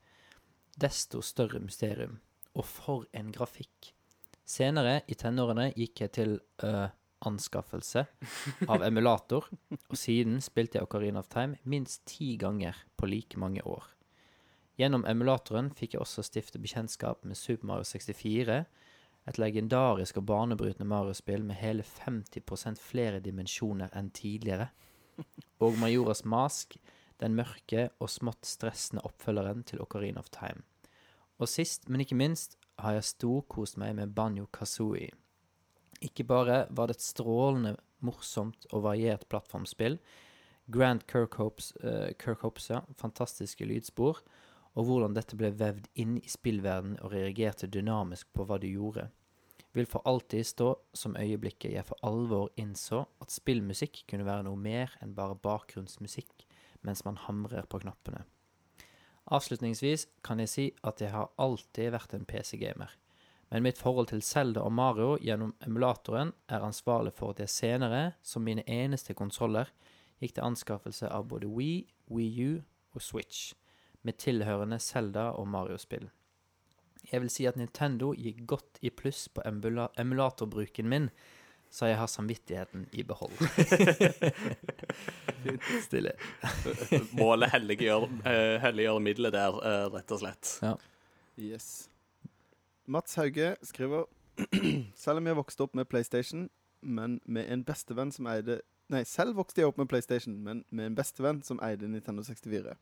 Desto 0.75 1.21
større 1.23 1.61
mysterium. 1.63 2.19
Og 2.55 2.67
for 2.67 3.07
en 3.15 3.31
grafikk. 3.35 3.93
Senere, 4.45 4.99
i 5.07 5.15
tenårene, 5.17 5.71
gikk 5.73 6.03
jeg 6.03 6.13
til 6.19 6.35
øh, 6.63 6.87
anskaffelse 7.25 8.05
av 8.67 8.83
emulator, 8.83 9.47
og 9.71 9.97
siden 9.97 10.41
spilte 10.43 10.79
jeg 10.79 10.87
Ocarina 10.87 11.21
of 11.21 11.29
Time 11.31 11.59
minst 11.63 12.03
ti 12.09 12.35
ganger 12.41 12.77
på 12.97 13.09
like 13.09 13.39
mange 13.39 13.63
år. 13.65 13.85
Gjennom 14.75 15.05
emulatoren 15.07 15.69
fikk 15.71 15.95
jeg 15.95 16.03
også 16.03 16.25
stifte 16.27 16.59
bekjentskap 16.59 17.23
med 17.23 17.39
Super 17.39 17.69
Mario 17.69 17.87
64, 17.87 18.65
et 19.25 19.39
legendarisk 19.41 20.19
og 20.19 20.27
banebrytende 20.29 20.87
Mario-spill 20.89 21.45
med 21.47 21.57
hele 21.57 21.85
50% 21.87 22.81
flere 22.81 23.21
dimensjoner 23.23 23.93
enn 23.95 24.11
tidligere, 24.13 24.69
og 25.63 25.79
Majoras 25.79 26.25
Mask, 26.27 26.75
den 27.23 27.37
mørke 27.37 27.87
og 28.03 28.11
smått 28.11 28.45
stressende 28.45 29.05
oppfølgeren 29.07 29.63
til 29.63 29.81
Ocarina 29.81 30.19
of 30.19 30.29
Time. 30.35 30.65
Og 31.39 31.49
sist, 31.49 31.89
men 31.89 32.03
ikke 32.03 32.19
minst, 32.19 32.57
har 32.79 32.97
jeg 32.97 33.07
storkost 33.07 33.79
meg 33.79 33.95
med 33.95 34.13
Banjo 34.15 34.49
Kazooie. 34.51 35.15
Ikke 36.03 36.25
bare 36.27 36.65
var 36.69 36.89
det 36.89 36.97
et 36.97 37.05
strålende 37.05 37.75
morsomt 38.05 38.67
og 38.71 38.85
variert 38.85 39.27
plattformspill. 39.31 39.99
Grand 40.71 41.05
Kirkhopes, 41.07 41.71
uh, 41.83 42.11
Kirkhopes 42.19 42.69
ja, 42.71 42.81
fantastiske 42.97 43.67
lydspor, 43.69 44.21
og 44.75 44.89
hvordan 44.89 45.15
dette 45.15 45.37
ble 45.39 45.53
vevd 45.55 45.87
inn 46.01 46.17
i 46.19 46.31
spillverdenen 46.31 46.99
og 47.03 47.13
reagerte 47.13 47.69
dynamisk 47.71 48.27
på 48.35 48.47
hva 48.47 48.57
du 48.59 48.67
gjorde, 48.67 49.07
vil 49.75 49.87
for 49.91 50.03
alltid 50.07 50.47
stå 50.47 50.69
som 50.95 51.17
øyeblikket 51.19 51.73
jeg 51.75 51.87
for 51.87 51.99
alvor 52.07 52.51
innså 52.59 53.03
at 53.21 53.33
spillmusikk 53.33 54.05
kunne 54.09 54.27
være 54.27 54.47
noe 54.47 54.59
mer 54.59 54.93
enn 55.03 55.15
bare 55.15 55.35
bakgrunnsmusikk 55.35 56.45
mens 56.85 57.03
man 57.07 57.19
hamrer 57.25 57.67
på 57.67 57.81
knappene. 57.83 58.23
Avslutningsvis 59.35 60.05
kan 60.23 60.39
jeg 60.43 60.51
si 60.51 60.65
at 60.85 61.01
jeg 61.01 61.11
har 61.11 61.31
alltid 61.41 61.91
vært 61.95 62.13
en 62.13 62.27
PC-gamer, 62.29 62.91
men 63.49 63.63
mitt 63.63 63.77
forhold 63.77 64.09
til 64.09 64.23
Zelda 64.25 64.63
og 64.65 64.73
Mario 64.73 65.15
gjennom 65.21 65.53
emulatoren 65.65 66.33
er 66.49 66.65
ansvarlig 66.65 67.13
for 67.13 67.35
at 67.35 67.43
jeg 67.43 67.53
senere, 67.53 68.01
som 68.25 68.45
mine 68.45 68.65
eneste 68.67 69.13
konsoller, 69.13 69.69
gikk 70.21 70.35
til 70.37 70.47
anskaffelse 70.47 71.09
av 71.11 71.27
både 71.29 71.49
Wii, 71.51 71.85
Wii 72.11 72.47
U 72.47 72.51
og 72.95 73.01
Switch, 73.01 73.53
med 74.01 74.17
tilhørende 74.21 74.79
Zelda- 74.79 75.33
og 75.37 75.47
Mario-spill. 75.47 76.09
Jeg 77.11 77.21
vil 77.21 77.29
si 77.29 77.45
at 77.45 77.57
Nintendo 77.59 78.13
gikk 78.17 78.45
godt 78.49 78.79
i 78.81 78.89
pluss 78.89 79.27
på 79.29 79.43
emula 79.45 79.91
emulatorbruken 80.01 80.89
min, 80.89 81.09
så 81.69 81.89
jeg 81.89 81.97
har 81.99 82.07
samvittigheten 82.07 82.87
i 82.93 83.03
behold. 83.03 83.35
Stille. 85.85 86.15
Målet 87.17 87.51
helliggjør, 87.53 88.07
uh, 88.25 88.55
helliggjør 88.63 89.01
middelet 89.03 89.35
der, 89.35 89.59
eh, 89.59 89.89
rett 89.93 90.15
og 90.15 90.21
slett. 90.23 90.53
Yes. 91.37 91.89
Mats 92.85 93.15
Hauge 93.15 93.55
skriver 93.63 94.05
Selv 94.95 95.17
om 95.17 95.27
jeg 95.27 95.37
vokste 95.37 95.63
opp 95.65 95.75
med 95.75 95.85
PlayStation, 95.85 96.49
men 96.81 97.19
med 97.25 97.49
en 97.51 97.63
bestevenn 97.65 98.11
som 98.11 98.27
eide 98.29 98.61
Nei, 98.93 99.01
selv 99.09 99.33
vokste 99.39 99.63
jeg 99.63 99.71
opp 99.71 99.79
med 99.81 99.87
PlayStation, 99.89 100.35
men 100.45 100.59
med 100.69 100.91
en 100.91 100.95
bestevenn 100.97 101.39
som 101.41 101.57
eide 101.65 101.87
Nintendo 101.89 102.21
64. 102.21 102.75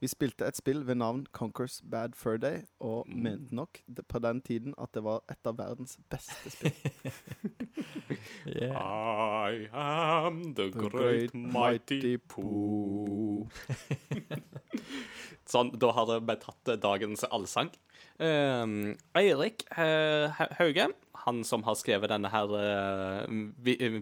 Vi 0.00 0.06
spilte 0.12 0.44
et 0.44 0.56
spill 0.58 0.82
ved 0.86 0.94
navn 1.00 1.22
Conquers 1.32 1.80
Bad 1.90 2.14
Fur 2.14 2.36
Day, 2.36 2.62
og 2.80 3.06
Mm. 3.08 3.22
mente 3.22 3.54
nok 3.54 3.78
det- 3.88 4.06
på 4.08 4.18
den 4.18 4.40
tiden 4.42 4.74
at 4.78 4.92
det 4.92 5.02
var 5.02 5.22
et 5.30 5.46
av 5.46 5.56
verdens 5.58 5.96
beste 6.10 6.50
spill. 6.50 6.72
I 8.46 9.68
am 9.72 10.54
the 10.54 10.70
The 10.70 10.88
great 10.90 11.34
mighty 11.34 12.16
Pooh. 12.28 13.48
sånn, 15.50 15.70
da 15.78 15.92
hadde 15.96 16.20
vi 16.26 16.36
tatt 16.42 16.70
dagens 16.82 17.24
allsang. 17.30 17.70
Um, 18.18 18.96
Eirik 19.14 19.64
eh, 19.76 20.28
Ha- 20.38 20.48
Hauge, 20.58 20.88
han 21.26 21.42
som 21.44 21.64
har 21.66 21.76
skrevet 21.78 22.10
denne 22.12 22.30
her 22.30 22.52
uh, 22.54 23.26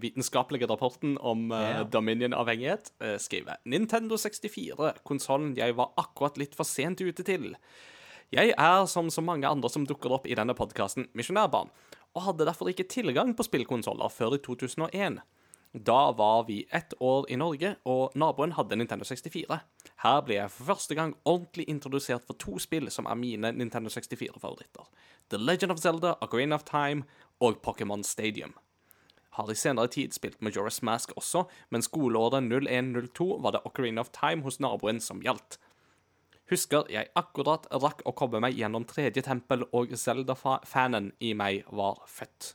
vitenskapelige 0.03 0.69
rapporten 0.71 1.17
om 1.19 1.49
uh. 1.53 1.83
Dominion-avhengighet, 1.89 2.93
uh, 3.01 3.17
skriver 3.21 3.61
Nintendo 3.65 4.19
64, 4.21 4.93
konsollen 5.09 5.55
jeg 5.59 5.77
var 5.79 5.95
akkurat 6.01 6.39
litt 6.41 6.57
for 6.57 6.69
sent 6.69 7.01
ute 7.01 7.27
til. 7.27 7.55
Jeg 8.35 8.53
er, 8.53 8.87
som 8.91 9.11
så 9.13 9.25
mange 9.25 9.49
andre 9.49 9.71
som 9.73 9.87
dukker 9.89 10.13
opp 10.17 10.29
i 10.29 10.37
denne 10.37 10.57
podkasten, 10.59 11.09
misjonærbarn, 11.17 11.73
og 12.15 12.29
hadde 12.29 12.47
derfor 12.47 12.71
ikke 12.71 12.89
tilgang 12.91 13.35
på 13.37 13.47
spillkonsoller 13.47 14.13
før 14.13 14.37
i 14.39 14.43
2001. 14.45 15.23
Da 15.75 16.13
var 16.13 16.45
vi 16.47 16.67
ett 16.71 16.95
år 17.03 17.27
i 17.31 17.37
Norge, 17.37 17.73
og 17.85 18.13
naboen 18.15 18.53
hadde 18.55 18.77
Nintendo 18.79 19.05
64. 19.09 19.57
Her 20.05 20.21
ble 20.23 20.37
jeg 20.37 20.53
for 20.55 20.69
første 20.71 20.95
gang 20.95 21.17
ordentlig 21.27 21.67
introdusert 21.73 22.23
for 22.29 22.39
to 22.39 22.61
spill 22.63 22.87
som 22.95 23.09
er 23.11 23.19
mine 23.19 23.51
Nintendo 23.57 23.91
64-favoritter. 23.91 24.87
The 25.31 25.39
Legend 25.39 25.73
of 25.73 25.79
Zelda, 25.81 26.17
Ocarina 26.21 26.55
of 26.55 26.65
Time 26.65 27.05
og 27.41 27.63
Pokémon 27.63 28.03
Stadium. 28.05 28.53
Har 29.35 29.51
i 29.51 29.55
senere 29.57 29.89
tid 29.89 30.13
spilt 30.15 30.43
Majora's 30.45 30.83
Mask 30.85 31.13
også, 31.17 31.47
men 31.71 31.83
skoleåret 31.83 32.45
0102 32.45 33.39
var 33.43 33.57
det 33.57 33.63
Ocarina 33.65 34.05
of 34.05 34.13
Time 34.13 34.45
hos 34.45 34.61
naboen 34.61 35.01
som 35.01 35.23
gjaldt. 35.25 35.59
Husker 36.53 36.85
jeg 36.93 37.09
akkurat 37.17 37.65
rakk 37.73 38.05
å 38.05 38.13
komme 38.13 38.43
meg 38.45 38.59
gjennom 38.61 38.85
tredje 38.85 39.25
tempel, 39.25 39.65
og 39.73 39.97
Zelda-fanen 39.97 41.15
i 41.25 41.33
meg 41.33 41.65
var 41.73 42.05
født. 42.07 42.53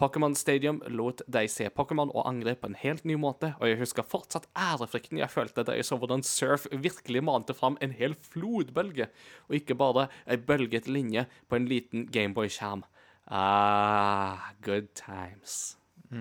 Pokémon 0.00 0.32
Stadium 0.34 0.80
lot 0.88 1.20
deg 1.30 1.50
se 1.52 1.66
Pokémon 1.70 2.10
og 2.16 2.24
angrep 2.26 2.62
på 2.62 2.70
en 2.70 2.78
helt 2.80 3.04
ny 3.04 3.14
måte, 3.20 3.52
og 3.60 3.68
jeg 3.68 3.78
husker 3.82 4.06
fortsatt 4.08 4.46
ærefrykten 4.56 5.18
jeg 5.20 5.28
følte 5.30 5.64
da 5.68 5.74
jeg 5.76 5.84
så 5.84 5.98
hvordan 6.00 6.24
Surf 6.26 6.64
virkelig 6.72 7.22
mante 7.22 7.54
fram 7.54 7.76
en 7.84 7.92
hel 7.92 8.14
flodbølge, 8.32 9.10
og 9.48 9.58
ikke 9.60 9.76
bare 9.78 10.08
ei 10.26 10.36
bølget 10.40 10.88
linje 10.88 11.26
på 11.48 11.56
en 11.60 11.68
liten 11.68 12.06
Gameboy-skjerm. 12.10 12.82
Ah, 13.28 14.50
good 14.64 14.88
times. 14.98 15.76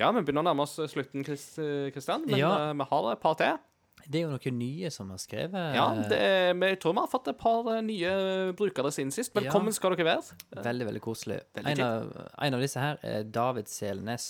ja, 0.00 0.10
vi 0.12 0.20
begynner 0.24 0.42
å 0.42 0.48
nærme 0.50 0.64
oss 0.66 0.76
slutten, 0.90 1.24
Chris- 1.24 1.54
Christian, 1.94 2.24
men 2.26 2.38
Ja. 2.40 2.70
eh, 2.70 2.74
vi 2.76 2.84
har 2.90 3.12
et 3.12 3.20
par 3.22 3.34
til. 3.40 3.58
Det 4.08 4.20
er 4.20 4.24
jo 4.26 4.30
noen 4.36 4.58
nye 4.60 4.90
som 4.94 5.08
har 5.10 5.18
skrevet. 5.18 5.74
Ja, 5.74 5.86
det, 6.08 6.18
er- 6.22 6.54
jeg 6.54 6.78
tror 6.82 6.94
vi 6.94 7.00
har 7.02 7.10
fått 7.10 7.28
et 7.32 7.38
par 7.40 7.66
eh, 7.74 7.80
nye 7.82 8.52
brukere 8.56 8.92
siden 8.94 9.10
sist. 9.14 9.32
Velkommen 9.34 9.72
skal 9.74 9.96
dere 9.96 10.06
være. 10.06 10.36
Veldig, 10.62 10.86
veldig 10.92 11.02
koselig. 11.02 11.40
Veldig 11.58 11.72
En 11.72 11.84
av, 11.86 12.12
en 12.46 12.54
av 12.54 12.60
disse 12.62 12.78
her 12.82 13.00
er 13.02 13.24
David 13.24 13.66
Selnes. 13.72 14.28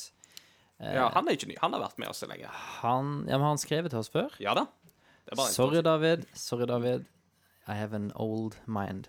Eh, 0.80 0.94
Ja, 0.96 1.10
Han 1.14 1.28
er 1.28 1.36
ikke 1.36 1.48
ny. 1.50 1.56
Han 1.60 1.72
har 1.76 1.80
vært 1.84 1.98
med 1.98 2.08
oss 2.08 2.22
så 2.24 2.28
lenge. 2.30 2.48
Han, 2.82 3.24
ja, 3.28 3.36
men 3.36 3.44
har 3.44 3.52
han 3.54 3.60
skrevet 3.60 3.90
til 3.92 4.00
oss 4.00 4.08
før? 4.12 4.32
Ja 4.40 4.54
da. 4.56 4.66
Sorry, 5.50 5.82
David. 5.82 6.24
Sorry, 6.34 6.66
David. 6.66 7.04
I 7.68 7.74
have 7.74 7.92
an 7.96 8.12
old 8.14 8.56
mind. 8.66 9.08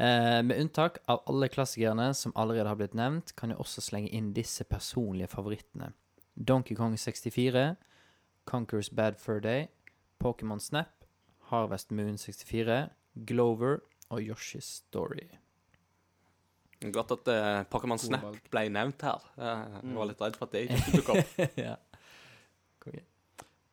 Eh, 0.00 0.40
med 0.42 0.56
unntak 0.58 0.98
av 1.06 1.20
alle 1.28 1.48
klassikerne 1.52 2.14
som 2.16 2.32
allerede 2.34 2.66
har 2.70 2.78
blitt 2.80 2.94
nevnt, 2.96 3.34
kan 3.36 3.50
jeg 3.52 3.58
også 3.60 3.82
slenge 3.84 4.08
inn 4.16 4.30
disse 4.32 4.64
personlige 4.64 5.28
favorittene. 5.28 5.90
Donkey 6.34 6.74
Kong 6.74 6.96
64, 6.96 7.76
Conquers 8.48 8.88
Bad 8.88 9.18
Fur 9.20 9.40
Day, 9.44 9.66
Pokémon 10.22 10.60
Snap, 10.62 11.04
Harvest 11.50 11.90
Moon 11.90 12.16
64, 12.18 12.90
Glover 13.28 13.80
og 14.12 14.20
Yoshi's 14.22 14.68
Story. 14.86 15.26
Godt 16.82 17.12
at 17.14 17.28
eh, 17.30 17.60
Pokémon 17.70 17.98
Snap 18.00 18.24
valg. 18.26 18.40
ble 18.50 18.64
nevnt 18.74 19.02
her. 19.06 19.22
Eh, 19.38 19.76
jeg 19.82 19.96
var 19.98 20.08
litt 20.10 20.22
redd 20.24 20.38
for 20.38 20.48
at 20.48 20.54
det 20.56 20.64
ikke 20.66 20.78
dukket 20.78 20.96
dukke 20.98 21.18
opp. 21.18 21.58
ja. 21.68 21.76
Konge. 22.82 23.04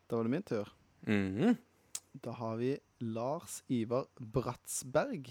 Da 0.10 0.18
var 0.20 0.28
det 0.30 0.34
min 0.36 0.46
tur. 0.46 0.70
Mhm. 1.08 1.58
Da 2.26 2.34
har 2.40 2.56
vi 2.58 2.72
Lars 3.06 3.60
Ivar 3.72 4.08
Bratsberg. 4.20 5.30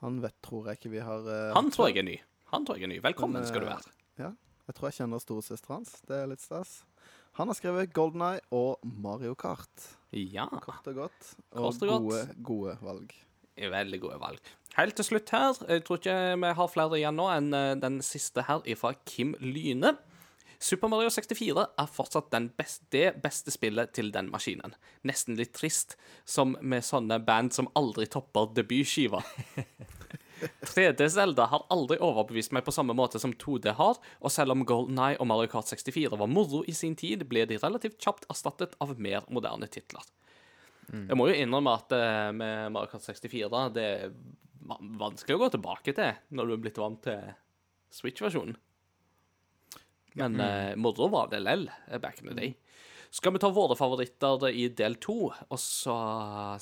Han 0.00 0.20
vet, 0.24 0.34
tror 0.42 0.70
jeg 0.70 0.80
ikke 0.80 0.92
vi 0.94 1.02
har 1.04 1.26
eh, 1.28 1.50
Han 1.56 1.68
tror 1.72 1.90
jeg 1.90 2.00
er 2.00 2.06
ny. 2.08 2.14
Han 2.54 2.64
tror 2.66 2.80
jeg 2.80 2.88
er 2.88 2.92
ny. 2.94 3.00
Velkommen 3.04 3.36
Men, 3.40 3.48
skal 3.48 3.64
du 3.64 3.68
være. 3.68 3.92
Ja. 4.18 4.30
Jeg 4.70 4.76
tror 4.78 4.88
jeg 4.88 4.96
kjenner 5.02 5.20
storesøstera 5.22 5.76
hans. 5.76 5.92
Det 6.08 6.16
er 6.22 6.28
litt 6.30 6.40
stas. 6.44 6.78
Han 7.38 7.50
har 7.50 7.56
skrevet 7.58 7.92
Golden 7.94 8.22
Eye 8.26 8.42
og 8.54 8.82
Mario 8.82 9.36
Kart. 9.38 9.90
Ja. 10.12 10.48
Kort 10.62 10.86
og 10.90 11.04
godt. 11.04 11.34
Og 11.54 11.70
og 11.70 12.02
gode, 12.06 12.22
gode 12.42 12.76
valg. 12.82 13.14
Veldig 13.60 14.00
gode 14.00 14.20
valg. 14.20 14.52
Helt 14.76 14.96
til 14.96 15.04
slutt 15.04 15.30
her, 15.34 15.56
jeg 15.68 15.84
tror 15.84 15.98
ikke 15.98 16.18
vi 16.40 16.52
har 16.56 16.70
flere 16.70 16.98
igjen 16.98 17.18
nå 17.18 17.26
enn 17.34 17.50
eh, 17.56 17.74
den 17.80 17.98
siste 18.06 18.46
her 18.46 18.62
fra 18.78 18.94
Kim 19.04 19.34
Lyne. 19.42 19.96
Super 20.60 20.90
Mario 20.92 21.08
64 21.08 21.64
er 21.64 21.88
fortsatt 21.88 22.28
den 22.34 22.50
best, 22.56 22.82
det 22.92 23.14
beste 23.22 23.52
spillet 23.52 23.94
til 23.96 24.10
den 24.12 24.28
maskinen. 24.32 24.74
Nesten 25.08 25.38
litt 25.38 25.54
trist, 25.56 25.96
som 26.28 26.52
med 26.60 26.84
sånne 26.84 27.16
band 27.24 27.54
som 27.56 27.70
aldri 27.78 28.06
topper 28.12 28.52
debutskiva. 28.56 29.22
3D-Zelda 30.64 31.46
har 31.52 31.66
aldri 31.72 31.98
overbevist 32.02 32.54
meg 32.56 32.64
på 32.66 32.74
samme 32.74 32.96
måte 32.96 33.20
som 33.22 33.34
2D 33.34 33.74
har, 33.78 34.00
og 34.20 34.32
selv 34.32 34.54
om 34.54 34.64
Golden 34.68 34.98
Eye 35.00 35.18
og 35.20 35.28
Mario 35.30 35.50
Kart 35.52 35.70
64 35.70 36.18
var 36.20 36.30
moro 36.30 36.62
i 36.68 36.74
sin 36.76 36.96
tid, 36.98 37.26
ble 37.30 37.46
de 37.50 37.60
relativt 37.60 38.00
kjapt 38.02 38.28
erstattet 38.32 38.76
av 38.82 38.96
mer 38.98 39.26
moderne 39.28 39.68
titler. 39.70 40.04
Jeg 40.90 41.14
må 41.14 41.28
jo 41.30 41.36
innrømme 41.38 41.72
at 41.78 41.92
uh, 41.94 42.30
med 42.34 42.72
Mario 42.74 42.90
Kart 42.90 43.04
64 43.06 43.60
det 43.76 43.84
er 43.84 44.16
vanskelig 44.98 45.36
å 45.36 45.42
gå 45.44 45.52
tilbake 45.54 45.94
til 45.94 46.34
når 46.34 46.48
du 46.48 46.54
er 46.56 46.64
blitt 46.64 46.80
vant 46.80 47.00
til 47.04 47.30
Switch-versjonen. 47.94 48.58
Men 50.18 50.40
eh, 50.42 50.76
moro 50.76 51.06
var 51.10 51.28
det 51.30 51.42
lell 51.42 51.68
eh, 51.86 51.98
back 52.02 52.20
in 52.22 52.30
the 52.30 52.34
day. 52.34 52.54
Skal 53.12 53.32
vi 53.32 53.38
ta 53.42 53.48
våre 53.50 53.74
favoritter 53.74 54.44
i 54.54 54.68
del 54.78 54.94
to, 55.02 55.32
og 55.34 55.58
så 55.58 55.94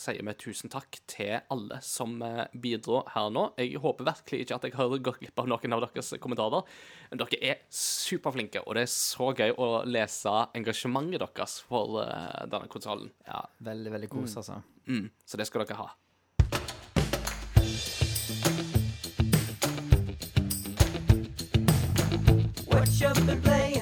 sier 0.01 0.25
vi 0.25 0.33
tusen 0.41 0.73
takk 0.73 0.97
til 1.05 1.35
alle 1.53 1.77
som 1.85 2.15
eh, 2.25 2.47
bidro 2.57 3.03
her 3.13 3.29
nå. 3.29 3.43
Jeg 3.61 3.77
håper 3.83 4.09
virkelig 4.09 4.47
ikke 4.47 4.57
at 4.57 4.65
jeg 4.65 4.77
har 4.79 4.95
gått 4.97 5.21
glipp 5.21 5.43
av 5.43 5.51
noen 5.53 5.77
av 5.77 5.85
deres 5.85 6.15
kommentarer. 6.25 6.65
Men 7.11 7.21
dere 7.21 7.41
er 7.45 7.61
superflinke, 7.69 8.63
og 8.65 8.79
det 8.79 8.87
er 8.87 8.93
så 8.95 9.29
gøy 9.37 9.53
å 9.61 9.69
lese 9.85 10.33
engasjementet 10.57 11.21
deres 11.21 11.59
for 11.69 12.01
eh, 12.01 12.47
denne 12.49 12.73
konsollen. 12.73 13.13
Ja, 13.29 13.45
veldig, 13.69 13.93
veldig 13.99 14.11
kos, 14.17 14.39
altså. 14.41 14.63
Mm, 14.89 15.11
så 15.29 15.37
det 15.37 15.51
skal 15.51 15.67
dere 15.67 15.83
ha. 15.83 15.91
What 22.73 22.89
you 22.97 23.13
been 23.27 23.43
playing 23.43 23.78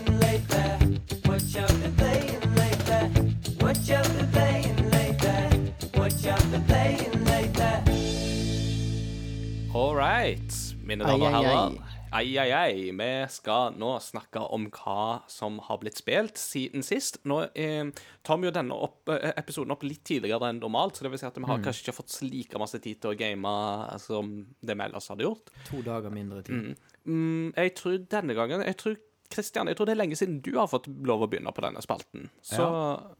mine 10.96 11.12
damer 11.12 11.28
og 11.28 11.36
herrer. 11.36 11.76
ai. 12.16 12.26
Ai, 12.36 12.52
ai. 12.54 12.90
Vi 12.96 13.08
skal 13.32 13.76
nå 13.76 13.92
snakke 14.00 14.40
om 14.54 14.68
hva 14.72 15.22
som 15.30 15.58
har 15.66 15.80
blitt 15.82 16.00
spilt 16.00 16.40
siden 16.40 16.84
sist. 16.86 17.20
Nå 17.28 17.42
eh, 17.52 17.90
tar 18.26 18.40
vi 18.40 18.48
jo 18.48 18.54
denne 18.56 18.78
opp, 18.86 19.02
eh, 19.12 19.32
episoden 19.36 19.74
opp 19.74 19.84
litt 19.86 20.04
tidligere 20.06 20.50
enn 20.50 20.62
normalt, 20.62 20.96
så 20.96 21.06
det 21.06 21.12
vil 21.12 21.22
si 21.22 21.28
at 21.28 21.36
vi 21.36 21.48
har 21.50 21.64
kanskje 21.64 21.86
ikke 21.86 21.98
fått 21.98 22.16
like 22.24 22.62
masse 22.62 22.80
tid 22.82 23.02
til 23.02 23.12
å 23.12 23.18
game 23.18 23.56
som 24.02 24.32
det 24.64 24.76
vi 24.78 24.86
ellers 24.86 25.10
hadde 25.12 25.26
gjort. 25.26 25.52
To 25.70 25.82
dager 25.86 26.14
mindre 26.14 26.44
tid. 26.46 26.72
Mm, 27.06 27.52
jeg 27.54 27.76
tror 27.78 28.00
denne 28.10 28.34
gangen 28.34 28.64
Jeg 28.66 28.76
tror 28.80 28.96
Kristian, 29.30 29.68
jeg 29.68 29.76
tror 29.78 29.86
det 29.88 29.94
er 29.96 30.00
lenge 30.02 30.16
siden 30.18 30.40
du 30.44 30.52
har 30.58 30.66
fått 30.70 30.86
lov 31.06 31.22
å 31.24 31.28
begynne 31.30 31.52
på 31.54 31.62
denne 31.64 31.80
spalten. 31.84 32.28
Så 32.44 32.66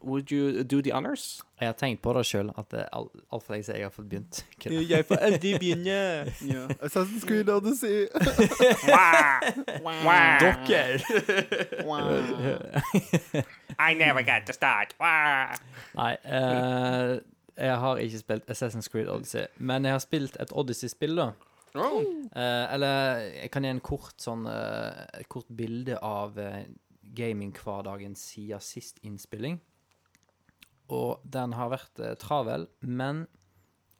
would 0.03 0.33
you 0.33 0.63
do 0.65 0.81
the 0.83 0.93
honors? 0.95 1.43
Jeg 1.61 1.69
har 1.71 1.77
tenkt 1.81 2.03
på 2.05 2.13
det 2.17 2.25
sjøl, 2.29 2.51
at 2.61 2.69
det 2.71 2.81
er 2.85 2.89
al- 2.93 3.11
altfor 3.33 3.55
lenge 3.57 3.65
siden 3.69 3.81
jeg 3.81 3.87
har 3.89 3.95
fått 3.95 4.09
begynt. 4.11 4.43
Jeg 4.97 5.07
får 5.09 5.23
aldri 5.29 5.55
begynne. 5.63 6.01
Ja. 6.51 6.67
Assassin's 6.85 7.25
Creed 7.27 7.49
Odyssey. 7.49 8.07
I 13.79 13.95
never 13.95 14.23
got 14.23 14.47
to 14.47 14.53
start. 14.53 14.95
Nei, 15.01 16.17
uh, 16.25 17.19
jeg 17.57 17.77
har 17.81 17.97
ikke 18.05 18.19
spilt 18.21 18.51
Assassin's 18.53 18.89
Creed 18.93 19.09
Odyssey, 19.09 19.47
men 19.59 19.85
jeg 19.89 19.93
har 19.97 20.03
spilt 20.05 20.37
et 20.41 20.53
Odyssey-spill, 20.53 21.17
da. 21.17 21.31
Eh, 22.37 22.65
eller 22.75 23.23
jeg 23.43 23.53
kan 23.55 23.67
gi 23.67 23.71
en 23.73 23.85
kort 23.85 24.21
sånn 24.23 24.47
eh, 24.51 25.01
Et 25.21 25.29
kort 25.33 25.49
bilde 25.53 25.99
av 26.05 26.37
uh, 26.41 26.65
gaminghverdagen 27.17 28.17
siden 28.19 28.63
sist 28.65 29.01
innspilling. 29.07 29.61
Og 30.93 31.23
den 31.25 31.57
har 31.59 31.73
vært 31.73 32.03
eh, 32.03 32.15
travel, 32.21 32.69
men 32.81 33.27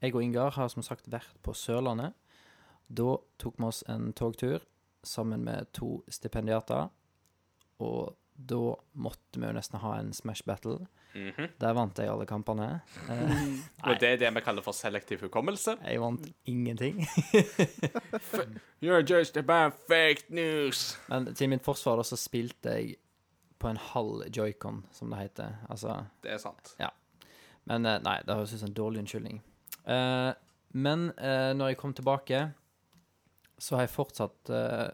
jeg 0.03 0.15
og 0.15 0.23
Ingar 0.23 0.55
har 0.55 0.71
som 0.71 0.85
sagt 0.87 1.09
vært 1.11 1.39
på 1.43 1.55
Sørlandet. 1.57 2.15
Da 2.87 3.17
tok 3.43 3.57
vi 3.59 3.67
oss 3.67 3.83
en 3.91 4.13
togtur 4.15 4.63
sammen 5.07 5.43
med 5.47 5.73
to 5.75 6.05
stipendiater. 6.13 6.91
Og 7.83 8.15
da 8.37 8.77
måtte 8.95 9.41
vi 9.41 9.49
jo 9.49 9.57
nesten 9.57 9.81
ha 9.83 9.97
en 9.99 10.13
Smash 10.15 10.47
Battle. 10.47 10.85
Mhm. 11.15 11.47
Der 11.61 11.73
vant 11.73 11.97
jeg 11.99 12.09
alle 12.13 12.27
kampene. 12.27 12.81
Eh, 13.09 13.89
Og 13.89 14.01
det 14.01 14.09
er 14.11 14.17
det 14.21 14.35
vi 14.35 14.41
kaller 14.45 14.63
for 14.63 14.73
selektiv 14.77 15.21
hukommelse. 15.21 15.77
jeg 15.85 16.01
vant 16.01 16.27
ingenting. 16.47 17.07
You're 18.83 19.03
just 19.03 19.37
about 19.37 19.73
fake 19.89 20.25
news. 20.29 20.99
Men 21.09 21.35
til 21.35 21.49
mitt 21.49 21.65
forsvar 21.65 22.03
så 22.05 22.17
spilte 22.21 22.71
jeg 22.77 22.97
på 23.59 23.69
en 23.71 23.77
halv 23.81 24.27
joycon, 24.37 24.83
som 24.93 25.11
det 25.11 25.19
heter. 25.23 25.57
Altså 25.71 26.05
Det 26.23 26.33
er 26.33 26.39
sant. 26.43 26.75
Men 27.67 27.87
eh, 27.87 27.99
nei, 28.05 28.19
det 28.27 28.35
høres 28.37 28.53
ut 28.55 28.61
som 28.61 28.69
en 28.69 28.75
dårlig 28.77 29.01
unnskyldning. 29.03 29.41
Eh, 29.87 30.33
men 30.77 31.09
eh, 31.19 31.53
når 31.57 31.73
jeg 31.73 31.77
kom 31.81 31.95
tilbake, 31.97 32.45
så 33.59 33.77
har 33.79 33.87
jeg 33.87 33.95
fortsatt 33.97 34.51
eh, 34.53 34.91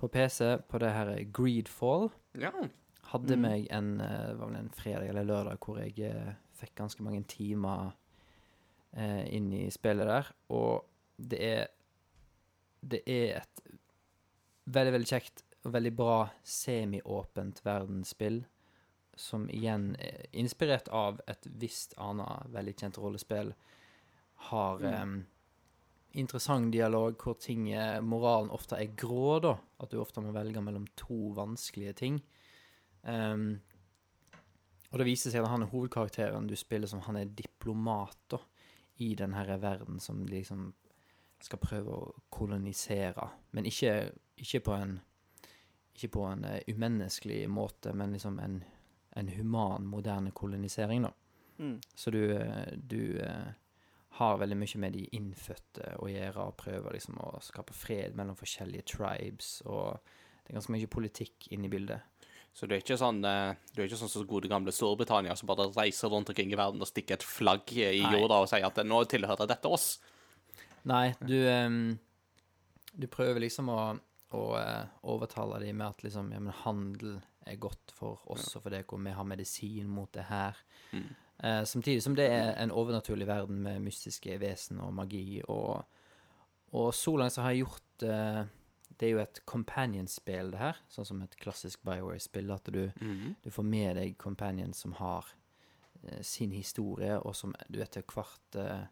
på 0.00 0.08
PC 0.08 0.56
på 0.68 0.80
det 0.82 0.90
her 0.90 1.12
Greedfall. 1.36 2.08
Ja. 2.40 2.50
Hadde 3.14 3.36
meg 3.38 3.68
en, 3.70 4.00
eh, 4.02 4.30
en 4.58 4.70
fredag 4.74 5.12
eller 5.12 5.26
lørdag 5.28 5.60
hvor 5.62 5.78
jeg 5.78 5.94
eh, 6.02 6.32
fikk 6.58 6.74
ganske 6.80 7.04
mange 7.06 7.22
timer 7.30 7.92
eh, 8.90 9.22
inn 9.36 9.52
i 9.54 9.68
spillet 9.70 10.08
der. 10.10 10.30
Og 10.50 10.82
det 11.16 11.40
er 11.40 11.66
Det 12.84 13.00
er 13.08 13.38
et 13.38 13.60
veldig, 14.66 14.92
veldig 14.92 15.08
kjekt 15.08 15.42
og 15.64 15.72
veldig 15.72 15.92
bra 15.96 16.16
semiåpent 16.44 17.62
verdensspill. 17.64 18.42
Som 19.16 19.46
igjen 19.48 19.94
er 19.96 20.26
inspirert 20.32 20.90
av 20.92 21.22
et 21.26 21.46
visst 21.46 21.94
annet 21.96 22.50
veldig 22.52 22.74
kjent 22.76 22.98
rollespill. 22.98 23.54
Har 24.50 24.84
eh, 24.84 25.16
interessant 26.12 26.72
dialog 26.72 27.16
hvor 27.16 27.38
ting 27.40 27.70
moralen 28.02 28.50
ofte 28.50 28.76
er 28.76 28.92
grå, 28.92 29.38
da. 29.40 29.56
At 29.80 29.94
du 29.94 30.02
ofte 30.02 30.20
må 30.20 30.34
velge 30.34 30.60
mellom 30.60 30.84
to 30.96 31.32
vanskelige 31.38 31.96
ting. 32.02 32.20
Ehm, 33.10 33.48
og 34.90 35.00
det 35.00 35.08
viser 35.08 35.32
seg 35.32 35.44
at 35.44 35.50
han 35.50 35.64
er 35.64 35.72
hovedkarakteren 35.72 36.46
du 36.48 36.54
spiller 36.56 36.90
som, 36.90 37.02
han 37.06 37.18
er 37.18 37.32
diplomat 37.34 38.18
da, 38.30 38.38
i 39.02 39.14
denne 39.18 39.42
verden 39.58 39.98
som 40.00 40.20
de 40.22 40.36
liksom 40.36 40.68
skal 41.42 41.60
prøve 41.60 41.96
å 41.96 42.12
kolonisere. 42.32 43.26
Men 43.52 43.66
ikke, 43.68 44.12
ikke 44.40 44.62
på 44.68 44.76
en 44.78 44.94
ikke 45.94 46.08
på 46.08 46.24
en 46.26 46.44
eh, 46.44 46.62
umenneskelig 46.66 47.44
måte, 47.50 47.92
men 47.92 48.12
liksom 48.12 48.38
en, 48.42 48.62
en 49.16 49.28
human, 49.28 49.86
moderne 49.86 50.32
kolonisering, 50.34 51.06
da. 51.06 51.12
Mm. 51.58 51.76
Så 51.94 52.10
du, 52.10 52.32
eh, 52.34 52.72
du 52.74 53.20
eh, 53.22 53.52
har 54.18 54.38
veldig 54.38 54.58
mye 54.58 54.80
med 54.82 54.96
de 54.98 55.04
innfødte 55.14 55.94
å 56.02 56.10
gjøre, 56.10 56.48
og 56.48 56.58
prøver 56.58 56.96
liksom 56.96 57.20
å 57.22 57.38
skape 57.42 57.76
fred 57.76 58.18
mellom 58.18 58.38
forskjellige 58.38 58.88
tribes, 58.96 59.60
og 59.66 60.00
det 60.42 60.52
er 60.52 60.58
ganske 60.58 60.74
mye 60.74 60.90
politikk 60.90 61.48
inne 61.54 61.70
i 61.70 61.72
bildet. 61.72 62.13
Så 62.54 62.68
du 62.70 62.76
er 62.76 62.82
ikke 62.84 62.98
sånn 62.98 63.18
eh, 63.26 63.56
Du 63.74 63.82
er 63.82 63.88
ikke 63.88 63.98
sånn 63.98 64.12
som 64.12 64.26
gode 64.30 64.48
gamle 64.50 64.72
Storbritannia 64.74 65.34
som 65.38 65.50
bare 65.50 65.66
reiser 65.74 66.12
rundt 66.12 66.30
omkring 66.30 66.52
i 66.54 66.58
verden 66.58 66.82
og 66.82 66.90
stikker 66.90 67.18
et 67.18 67.26
flagg 67.26 67.72
i 67.74 67.88
Nei. 67.98 68.12
jorda 68.14 68.44
og 68.44 68.50
sier 68.50 68.66
at 68.68 68.78
nå 68.86 69.00
tilhører 69.10 69.50
dette 69.50 69.70
oss. 69.70 69.96
Nei, 70.86 71.14
du 71.24 71.36
ehm, 71.48 71.96
Du 72.94 73.08
prøver 73.10 73.42
liksom 73.42 73.72
å, 73.74 73.80
å 74.38 74.42
eh, 74.60 74.84
overtale 75.10 75.58
dem 75.64 75.80
med 75.80 75.88
at 75.90 76.06
liksom 76.06 76.30
Ja, 76.34 76.42
men 76.42 76.54
handel 76.62 77.18
er 77.44 77.60
godt 77.60 77.92
for 77.92 78.22
oss 78.32 78.54
og 78.56 78.64
for 78.64 78.72
dere, 78.72 78.86
og 78.88 79.02
vi 79.04 79.12
har 79.12 79.26
medisin 79.28 79.88
mot 79.92 80.08
det 80.16 80.22
her. 80.30 80.56
Mm. 80.94 81.10
Eh, 81.44 81.62
samtidig 81.68 82.00
som 82.02 82.14
det 82.16 82.30
er 82.32 82.54
en 82.62 82.72
overnaturlig 82.72 83.26
verden 83.28 83.58
med 83.66 83.82
mystiske 83.84 84.38
vesen 84.40 84.80
og 84.80 84.94
magi, 84.96 85.42
og, 85.44 85.82
og 86.72 86.94
så 86.96 87.16
langt 87.20 87.34
så 87.34 87.44
har 87.44 87.52
jeg 87.52 87.66
gjort 87.66 88.06
eh, 88.08 88.40
Det 88.98 89.06
er 89.08 89.10
jo 89.16 89.18
et 89.22 89.40
companion-spill, 89.50 90.50
det 90.54 90.58
her, 90.60 90.76
sånn 90.88 91.06
som 91.08 91.22
et 91.24 91.36
klassisk 91.40 91.82
Bioware-spill, 91.86 92.50
at 92.54 92.68
du, 92.70 92.84
du 93.42 93.50
får 93.50 93.64
med 93.66 93.96
deg 93.98 94.16
companions 94.18 94.78
som 94.84 94.92
har 95.00 95.26
eh, 96.04 96.20
sin 96.22 96.52
historie, 96.54 97.16
og 97.18 97.34
som 97.34 97.54
du 97.68 97.80
etter 97.82 98.02
hvert 98.06 98.54
eh, 98.60 98.84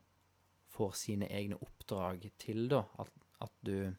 får 0.74 0.92
sine 0.98 1.28
egne 1.30 1.56
oppdrag 1.62 2.26
til, 2.38 2.64
da. 2.72 2.82
At, 2.98 3.10
at 3.40 3.52
du 3.62 3.92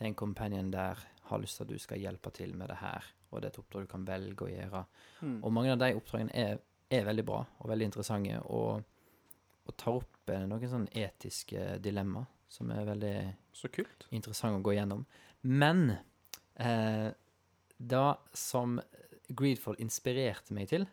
Det 0.00 0.06
er 0.06 0.08
en 0.08 0.14
companion 0.14 0.70
der 0.72 0.96
har 1.28 1.38
lyst 1.38 1.56
til 1.58 1.64
at 1.66 1.68
du 1.74 1.78
skal 1.78 1.98
hjelpe 2.00 2.30
til 2.32 2.54
med 2.56 2.68
det 2.72 2.78
her, 2.80 3.04
og 3.30 3.40
det 3.42 3.50
er 3.50 3.52
et 3.52 3.58
oppdrag 3.60 3.82
du 3.84 3.90
kan 3.92 4.06
velge 4.08 4.46
å 4.46 4.48
gjøre. 4.48 4.84
Og 5.42 5.52
mange 5.52 5.72
av 5.74 5.78
de 5.78 5.90
oppdragene 5.98 6.32
er, 6.32 6.58
er 6.90 7.04
veldig 7.04 7.24
bra 7.28 7.42
og 7.58 7.68
veldig 7.68 7.84
interessante, 7.90 8.38
og, 8.48 8.80
og 9.66 9.76
tar 9.76 9.98
opp 10.00 10.30
eh, 10.32 10.46
noen 10.48 10.70
sånne 10.72 10.94
etiske 11.04 11.76
dilemma 11.84 12.24
som 12.50 12.70
er 12.74 12.88
veldig 12.88 13.12
Så 13.54 13.68
kult. 13.70 14.06
interessant 14.10 14.56
å 14.56 14.62
gå 14.64 14.72
gjennom. 14.74 15.04
Men 15.42 15.96
eh, 16.60 17.10
det 17.80 18.08
som 18.36 18.80
Greedfall 19.30 19.78
inspirerte 19.80 20.54
meg 20.56 20.68
til, 20.72 20.86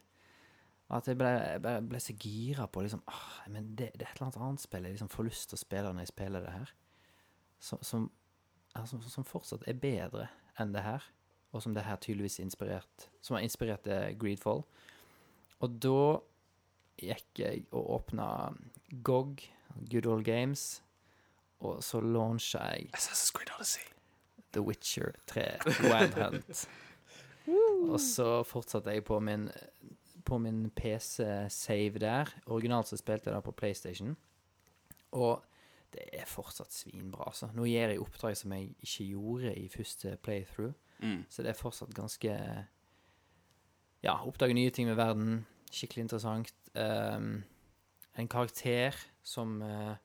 at 0.93 1.07
jeg 1.09 1.19
ble, 1.19 1.31
ble, 1.59 1.73
ble 1.83 1.99
så 1.99 2.15
gira 2.15 2.67
på 2.71 2.85
liksom, 2.85 3.01
ah, 3.11 3.41
men 3.51 3.73
det, 3.75 3.89
det 3.99 4.05
er 4.05 4.13
et 4.13 4.21
eller 4.21 4.29
annet 4.29 4.43
annet 4.45 4.63
spill 4.63 4.85
jeg 4.87 4.95
liksom 4.95 5.11
får 5.11 5.27
lyst 5.27 5.49
til 5.51 5.57
å 5.57 5.59
spille 5.59 5.91
når 5.91 6.05
jeg 6.05 6.13
spiller 6.13 6.45
det 6.45 6.53
her, 6.53 6.71
som, 7.59 7.81
som, 7.83 8.05
altså, 8.71 9.01
som 9.03 9.27
fortsatt 9.27 9.67
er 9.67 9.81
bedre 9.81 10.29
enn 10.61 10.71
det 10.71 10.85
her, 10.85 11.03
og 11.51 11.63
som 11.63 11.75
det 11.75 11.83
her 11.83 11.99
tydeligvis 12.03 12.39
inspirert, 12.43 13.09
som 13.21 13.35
har 13.35 13.43
inspirert 13.43 13.87
Greedfall. 14.19 14.63
Og 15.63 15.77
da 15.83 15.99
gikk 17.01 17.43
jeg 17.43 17.67
og 17.71 17.91
åpna 17.99 18.29
GOG, 19.03 19.43
Good 19.91 20.07
Old 20.07 20.25
Games, 20.27 20.83
og 21.59 21.83
så 21.83 21.99
launcha 22.03 22.63
jeg 22.73 22.91
Assassin's 22.93 23.33
Creed 23.35 23.51
Odyssey. 23.57 23.96
The 24.57 24.65
Witcher 24.65 25.13
3 25.29 25.45
Wild 25.85 26.17
Hunt. 26.17 26.67
Og 27.87 27.99
så 28.03 28.41
fortsatte 28.43 28.91
jeg 28.91 29.05
på 29.07 29.19
min, 29.23 29.47
på 30.27 30.39
min 30.41 30.65
PC-save 30.75 32.01
der. 32.01 32.31
Originalt 32.51 32.89
så 32.89 32.97
spilte 32.99 33.29
jeg 33.29 33.37
da 33.37 33.43
på 33.45 33.53
PlayStation. 33.55 34.17
Og 35.15 35.45
det 35.93 36.03
er 36.13 36.27
fortsatt 36.27 36.73
svinbra, 36.75 37.29
altså. 37.29 37.49
Nå 37.55 37.65
gjør 37.69 37.93
jeg 37.93 38.01
oppdrag 38.03 38.35
som 38.37 38.53
jeg 38.57 38.73
ikke 38.83 39.05
gjorde 39.13 39.53
i 39.55 39.67
første 39.71 40.17
playthrough. 40.23 40.73
Mm. 40.99 41.21
Så 41.29 41.45
det 41.45 41.53
er 41.53 41.59
fortsatt 41.61 41.93
ganske 41.95 42.33
Ja, 44.03 44.13
oppdage 44.25 44.53
nye 44.53 44.69
ting 44.73 44.87
med 44.89 44.97
verden. 44.97 45.45
Skikkelig 45.71 46.07
interessant. 46.07 46.53
Um, 46.73 47.43
en 48.17 48.27
karakter 48.27 48.95
som 49.23 49.61
uh, 49.61 49.95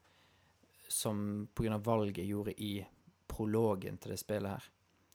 Som 0.89 1.49
pga. 1.55 1.77
valget 1.77 2.19
jeg 2.19 2.27
gjorde 2.29 2.55
i 2.61 2.85
prologen 3.43 3.99
til 3.99 4.11
det 4.15 4.19
spillet 4.23 4.51
her, 4.51 4.69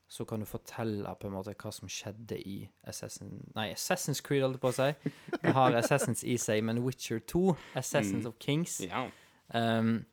så 0.08 0.24
kan 0.26 0.40
du 0.40 0.46
fortelle 0.48 1.16
på 1.20 1.28
en 1.28 1.34
måte 1.36 1.52
hva 1.60 1.72
som 1.76 1.90
skjedde 1.92 2.38
i 2.48 2.70
Assassin, 2.88 3.42
nei, 3.56 3.74
Assassin's 3.74 4.22
Creed, 4.24 4.42
holdt 4.46 4.56
jeg 4.56 4.62
på 4.64 4.70
å 4.72 4.76
si. 4.78 5.40
Det 5.44 5.54
har 5.58 5.76
Assassins 5.76 6.24
i 6.24 6.38
seg, 6.40 6.64
men 6.64 6.80
Witcher 6.86 7.20
2, 7.20 7.42
Assassins 7.76 8.24
Mm. 8.24 8.28
of 8.30 8.38
Kings 8.40 8.80
Ja. 8.86 9.10
um, 9.54 10.06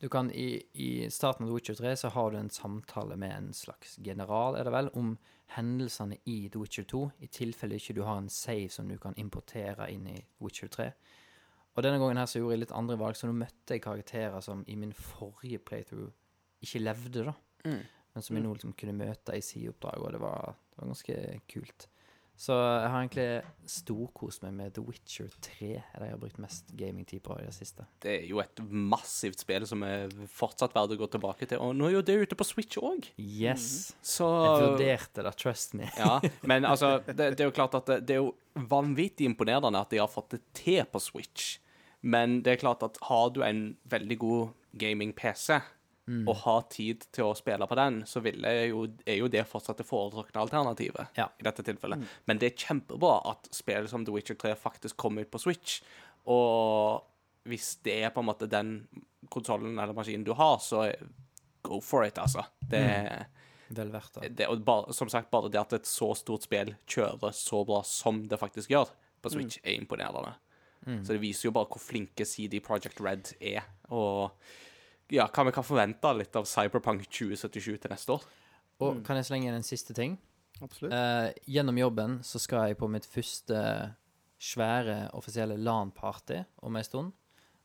du 0.00 0.08
kan 0.08 0.30
i, 0.34 0.62
I 0.74 1.08
starten 1.10 1.44
av 1.44 1.48
The 1.50 1.54
Witcher 1.54 1.74
3 1.78 1.92
så 1.96 2.08
har 2.10 2.30
du 2.30 2.38
en 2.38 2.50
samtale 2.50 3.16
med 3.16 3.30
en 3.36 3.52
slags 3.52 3.98
general, 4.02 4.56
er 4.56 4.64
det 4.64 4.72
vel, 4.72 4.88
om 4.98 5.18
hendelsene 5.54 6.16
i 6.26 6.48
The 6.48 6.58
Witcher 6.58 6.84
2, 6.88 7.10
i 7.20 7.26
tilfelle 7.26 7.76
ikke 7.76 7.94
du 7.94 8.02
har 8.02 8.18
en 8.18 8.28
save 8.32 8.68
som 8.72 8.88
du 8.88 8.96
kan 8.98 9.14
importere 9.20 9.90
inn 9.92 10.06
i 10.08 10.24
Witcher 10.40 10.68
3. 10.68 10.88
Og 11.76 11.82
denne 11.84 11.98
gangen 12.00 12.16
her 12.18 12.26
så 12.26 12.40
gjorde 12.40 12.56
jeg 12.56 12.64
litt 12.64 12.72
andre 12.76 12.96
valg, 12.98 13.16
så 13.16 13.28
nå 13.28 13.36
møtte 13.36 13.76
jeg 13.76 13.82
karakterer 13.84 14.40
som 14.44 14.64
i 14.66 14.74
min 14.76 14.92
forrige 14.92 15.58
playthrough 15.58 16.10
ikke 16.62 16.82
levde, 16.82 17.26
da. 17.30 17.34
Mm. 17.62 17.82
men 18.12 18.24
som 18.26 18.36
jeg 18.36 18.44
nå 18.44 18.52
liksom 18.56 18.72
kunne 18.74 18.98
møte 18.98 19.36
i 19.38 19.44
sideoppdrag, 19.44 20.02
og 20.02 20.12
det 20.16 20.20
var, 20.20 20.54
det 20.72 20.82
var 20.82 20.92
ganske 20.92 21.18
kult. 21.52 21.88
Så 22.42 22.54
jeg 22.56 22.88
har 22.90 23.02
egentlig 23.04 23.70
storkost 23.70 24.42
meg 24.42 24.54
med 24.56 24.72
The 24.74 24.82
Witcher 24.82 25.28
3. 25.44 25.68
er 25.78 26.00
det 26.00 26.06
jeg 26.08 26.14
har 26.14 26.20
brukt 26.22 26.40
mest 26.42 26.72
gamingtid 26.74 27.20
på 27.22 27.36
i 27.38 27.44
det 27.44 27.52
siste. 27.54 27.84
Det 28.02 28.14
er 28.16 28.24
jo 28.26 28.40
et 28.42 28.62
massivt 28.66 29.44
spill 29.44 29.66
som 29.68 29.84
er 29.86 30.10
fortsatt 30.32 30.74
verdt 30.74 30.96
å 30.96 30.98
gå 31.04 31.08
tilbake 31.12 31.46
til. 31.46 31.60
Og 31.62 31.76
nå 31.76 31.90
er 31.90 31.98
jo 31.98 32.04
det 32.08 32.16
ute 32.24 32.38
på 32.38 32.46
Switch 32.48 32.80
òg, 32.80 33.06
Yes! 33.20 33.92
så 34.02 34.26
Jeg 34.32 34.64
vurderte 34.64 35.26
det, 35.28 35.34
trust 35.38 35.76
me. 35.78 35.90
Ja, 36.00 36.16
men 36.50 36.66
altså, 36.66 36.96
det, 37.06 37.34
det 37.36 37.44
er 37.44 37.52
jo 37.52 37.54
klart 37.60 37.76
at 37.78 37.92
det, 37.92 38.00
det 38.08 38.16
er 38.16 38.24
jo 38.24 38.32
vanvittig 38.72 39.28
imponerende 39.28 39.84
at 39.84 39.92
de 39.92 40.00
har 40.02 40.10
fått 40.10 40.34
det 40.34 40.42
til 40.56 40.82
på 40.88 41.04
Switch. 41.04 41.60
Men 42.02 42.40
det 42.42 42.56
er 42.56 42.64
klart 42.64 42.82
at 42.82 42.98
har 43.06 43.30
du 43.30 43.44
en 43.46 43.76
veldig 43.92 44.18
god 44.18 44.56
gaming-PC 44.82 45.60
og 46.28 46.34
har 46.42 46.62
tid 46.68 47.04
til 47.14 47.24
å 47.28 47.34
spille 47.38 47.66
på 47.70 47.76
den, 47.78 48.00
så 48.10 48.18
jo, 48.24 48.86
er 49.06 49.16
jo 49.20 49.28
det 49.30 49.44
fortsatt 49.46 49.78
det 49.78 49.86
foretrukne 49.86 50.40
alternativet 50.42 51.06
Ja. 51.16 51.28
i 51.38 51.44
dette 51.46 51.62
tilfellet. 51.62 52.02
Men 52.26 52.38
det 52.38 52.48
er 52.52 52.56
kjempebra 52.66 53.20
at 53.30 53.48
spill 53.54 53.86
som 53.88 54.04
The 54.04 54.12
Witcher 54.12 54.34
3 54.34 54.54
faktisk 54.58 54.96
kommer 54.96 55.22
ut 55.22 55.30
på 55.30 55.38
Switch. 55.38 55.80
Og 56.26 57.02
hvis 57.46 57.76
det 57.84 58.00
er 58.04 58.10
på 58.10 58.20
en 58.22 58.26
måte 58.26 58.48
den 58.50 58.88
konsollen 59.30 59.78
eller 59.78 59.94
maskinen 59.94 60.24
du 60.26 60.32
har, 60.34 60.58
så 60.58 60.88
go 61.62 61.78
for 61.80 62.04
it, 62.04 62.18
altså. 62.18 62.44
Det 62.60 62.82
Vel 63.72 63.88
verdt 63.94 64.18
det. 64.20 64.34
det, 64.36 64.48
bare, 64.66 64.92
som 64.92 65.08
sagt, 65.08 65.30
bare 65.30 65.48
det 65.48 65.60
at 65.60 65.72
et 65.78 65.86
så 65.88 66.10
stort 66.18 66.42
spill 66.44 66.74
kjører 66.86 67.32
så 67.32 67.62
bra 67.64 67.78
som 67.86 68.24
det 68.28 68.38
faktisk 68.42 68.68
gjør 68.74 68.90
på 69.22 69.30
Switch, 69.32 69.58
er 69.64 69.78
imponerende. 69.78 70.34
Så 71.06 71.14
det 71.14 71.20
viser 71.22 71.46
jo 71.46 71.52
bare 71.54 71.70
hvor 71.70 71.78
flinke 71.80 72.26
CD 72.26 72.58
Project 72.60 73.00
Red 73.00 73.30
er, 73.40 73.62
og 73.94 74.32
ja, 75.12 75.26
hva 75.28 75.44
vi 75.48 75.52
kan 75.54 75.64
forvente 75.66 76.10
litt 76.16 76.36
av 76.40 76.46
Cyberpunk 76.48 77.04
2077 77.12 77.78
til 77.84 77.92
neste 77.92 78.14
år. 78.16 78.24
Og 78.82 79.02
kan 79.06 79.18
jeg 79.20 79.28
slenge 79.28 79.50
inn 79.50 79.54
en 79.58 79.66
siste 79.66 79.94
ting? 79.94 80.16
Absolutt. 80.62 80.92
Eh, 80.94 81.32
gjennom 81.52 81.78
jobben 81.78 82.18
så 82.26 82.40
skal 82.42 82.70
jeg 82.70 82.78
på 82.80 82.88
mitt 82.90 83.06
første 83.06 83.58
svære 84.42 85.10
offisielle 85.14 85.56
LAN-party 85.60 86.40
om 86.66 86.76
en 86.76 86.84
stund. 86.86 87.12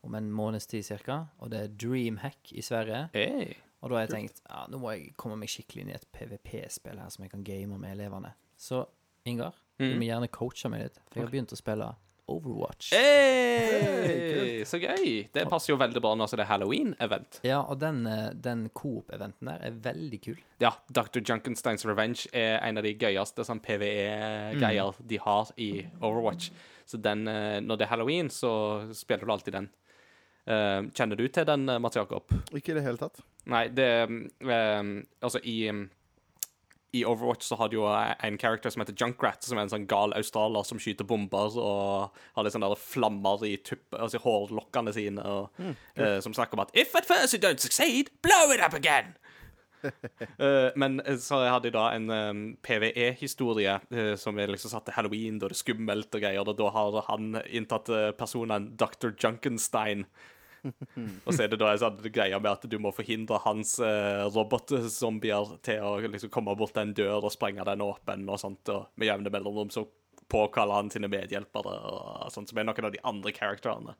Om 0.06 0.16
en 0.16 0.28
måneds 0.32 0.68
tid 0.70 0.86
cirka. 0.86 1.24
Og 1.42 1.50
det 1.52 1.60
er 1.64 1.72
Dreamhack 1.74 2.52
i 2.54 2.62
Sverige. 2.62 3.08
Hey. 3.14 3.56
Og 3.82 3.90
da 3.90 3.96
har 3.98 4.06
jeg 4.08 4.14
tenkt 4.14 4.42
ja, 4.48 4.64
nå 4.72 4.80
må 4.82 4.92
jeg 4.94 5.12
komme 5.20 5.38
meg 5.38 5.50
skikkelig 5.52 5.84
inn 5.84 5.92
i 5.92 5.98
et 5.98 6.06
PVP-spill 6.16 6.98
her 7.02 7.10
som 7.14 7.26
jeg 7.26 7.32
kan 7.34 7.44
game 7.46 7.78
med 7.82 7.96
elevene. 7.98 8.34
Så 8.58 8.86
Ingar, 9.28 9.54
du 9.78 9.84
Mm. 9.86 9.98
må 10.00 10.06
gjerne 10.08 10.28
coache 10.32 10.70
meg 10.72 10.82
litt, 10.86 10.96
for 11.10 11.20
jeg 11.20 11.26
har 11.28 11.32
begynt 11.34 11.52
å 11.54 11.58
spille 11.60 11.96
Overwatch. 12.28 12.92
Hey, 12.94 14.64
så 14.68 14.80
gøy! 14.82 15.28
Det 15.34 15.46
passer 15.50 15.72
jo 15.72 15.78
veldig 15.80 16.02
bra 16.04 16.12
nå 16.18 16.28
som 16.28 16.40
det 16.40 16.46
er 16.46 16.52
Halloween-event. 16.52 17.40
Ja, 17.48 17.62
og 17.64 17.80
den, 17.80 18.02
eh, 18.10 18.30
den 18.36 18.66
Coop-eventen 18.76 19.48
der 19.48 19.64
er 19.70 19.78
veldig 19.86 20.20
kul. 20.26 20.42
Ja, 20.64 20.74
Dr. 20.92 21.22
Junkensteins 21.24 21.86
Revenge 21.88 22.28
er 22.36 22.60
en 22.60 22.80
av 22.82 22.84
de 22.84 22.94
gøyeste 23.00 23.46
sånn 23.48 23.64
PVE-greier 23.64 25.00
de 25.00 25.22
har 25.24 25.54
i 25.56 25.72
Overwatch. 26.02 26.52
Så 26.88 27.00
den, 27.04 27.28
eh, 27.28 27.60
når 27.64 27.78
det 27.78 27.88
er 27.88 27.94
halloween, 27.96 28.30
så 28.30 28.94
spiller 28.96 29.26
du 29.26 29.32
alltid 29.32 29.54
den. 29.54 29.70
Eh, 30.48 30.82
kjenner 30.96 31.16
du 31.16 31.28
til 31.28 31.48
den, 31.48 31.66
Mats 31.82 31.96
Jakob? 31.96 32.32
Ikke 32.56 32.72
i 32.72 32.80
det 32.80 32.84
hele 32.84 33.00
tatt. 33.00 33.24
Nei, 33.48 33.68
det 33.72 33.90
um, 34.08 35.06
Altså, 35.24 35.40
i 35.44 35.70
um, 35.70 35.86
i 36.96 37.04
Overwatch 37.06 37.46
så 37.48 37.58
har 37.60 37.70
du 37.70 37.78
jo 37.80 37.86
en 37.90 38.38
character 38.40 38.72
som 38.72 38.82
heter 38.82 38.96
Junkrat, 38.98 39.44
som 39.44 39.60
er 39.60 39.68
en 39.68 39.74
sånn 39.74 39.88
gal 39.90 40.16
australier 40.16 40.64
som 40.68 40.80
skyter 40.80 41.08
bomber 41.08 41.58
og 41.60 42.16
har 42.38 42.46
litt 42.46 42.56
sånne 42.56 42.72
flammer 42.80 43.44
i 43.48 43.58
tuppen, 43.60 44.00
altså 44.00 44.22
hårlokkene 44.24 44.94
sine, 44.96 45.24
og, 45.24 45.64
eh, 46.00 46.20
som 46.24 46.36
snakker 46.36 46.58
om 46.58 46.64
at 46.64 46.72
If 46.78 46.96
at 46.96 47.10
first 47.10 47.36
you 47.36 47.42
don't 47.44 47.60
succeed, 47.60 48.12
blow 48.24 48.54
it 48.56 48.64
up 48.64 48.74
again! 48.74 49.18
uh, 49.84 50.70
men 50.82 51.00
eh, 51.06 51.18
så 51.22 51.42
hadde 51.46 51.70
jeg 51.70 51.76
da 51.76 51.86
en 51.96 52.10
um, 52.10 52.42
PVE-historie 52.66 53.78
uh, 53.94 54.14
som 54.20 54.40
er 54.40 54.52
liksom 54.52 54.74
satt 54.74 54.88
til 54.88 54.98
halloween, 54.98 55.40
da 55.40 55.50
det 55.50 55.58
er 55.58 55.64
skummelt 55.64 56.16
og 56.16 56.24
greier, 56.24 56.42
og 56.44 56.58
da 56.58 56.72
har 56.74 57.02
han 57.12 57.38
inntatt 57.46 57.92
eh, 57.94 58.10
personen 58.18 58.72
Dr. 58.80 59.14
Junkenstein. 59.14 60.08
Og 61.26 61.32
så 61.34 61.46
er 61.46 61.52
det 61.52 61.60
da 61.62 61.72
en 61.74 61.82
sånn 61.82 62.02
greie 62.14 62.40
med 62.40 62.52
at 62.52 62.66
du 62.70 62.78
må 62.82 62.92
forhindre 62.96 63.40
hans 63.46 63.78
eh, 63.84 64.26
robotzombier 64.34 65.58
til 65.66 65.86
å 65.86 65.96
liksom 66.04 66.34
komme 66.34 66.56
bort 66.60 66.78
en 66.82 66.96
dør 66.98 67.28
og 67.28 67.34
sprenge 67.34 67.66
den 67.68 67.86
åpen 67.86 68.28
og 68.30 68.42
sånt, 68.42 68.74
og 68.74 68.92
med 68.96 69.12
jevne 69.12 69.34
mellomrom 69.34 69.72
så 69.74 69.86
påkaller 70.28 70.82
han 70.82 70.92
sine 70.92 71.10
medhjelpere 71.12 71.76
og 71.88 72.32
sånt, 72.34 72.52
som 72.52 72.60
er 72.60 72.68
noen 72.68 72.90
av 72.90 72.96
de 72.96 73.04
andre 73.08 73.32
karakterene. 73.36 73.96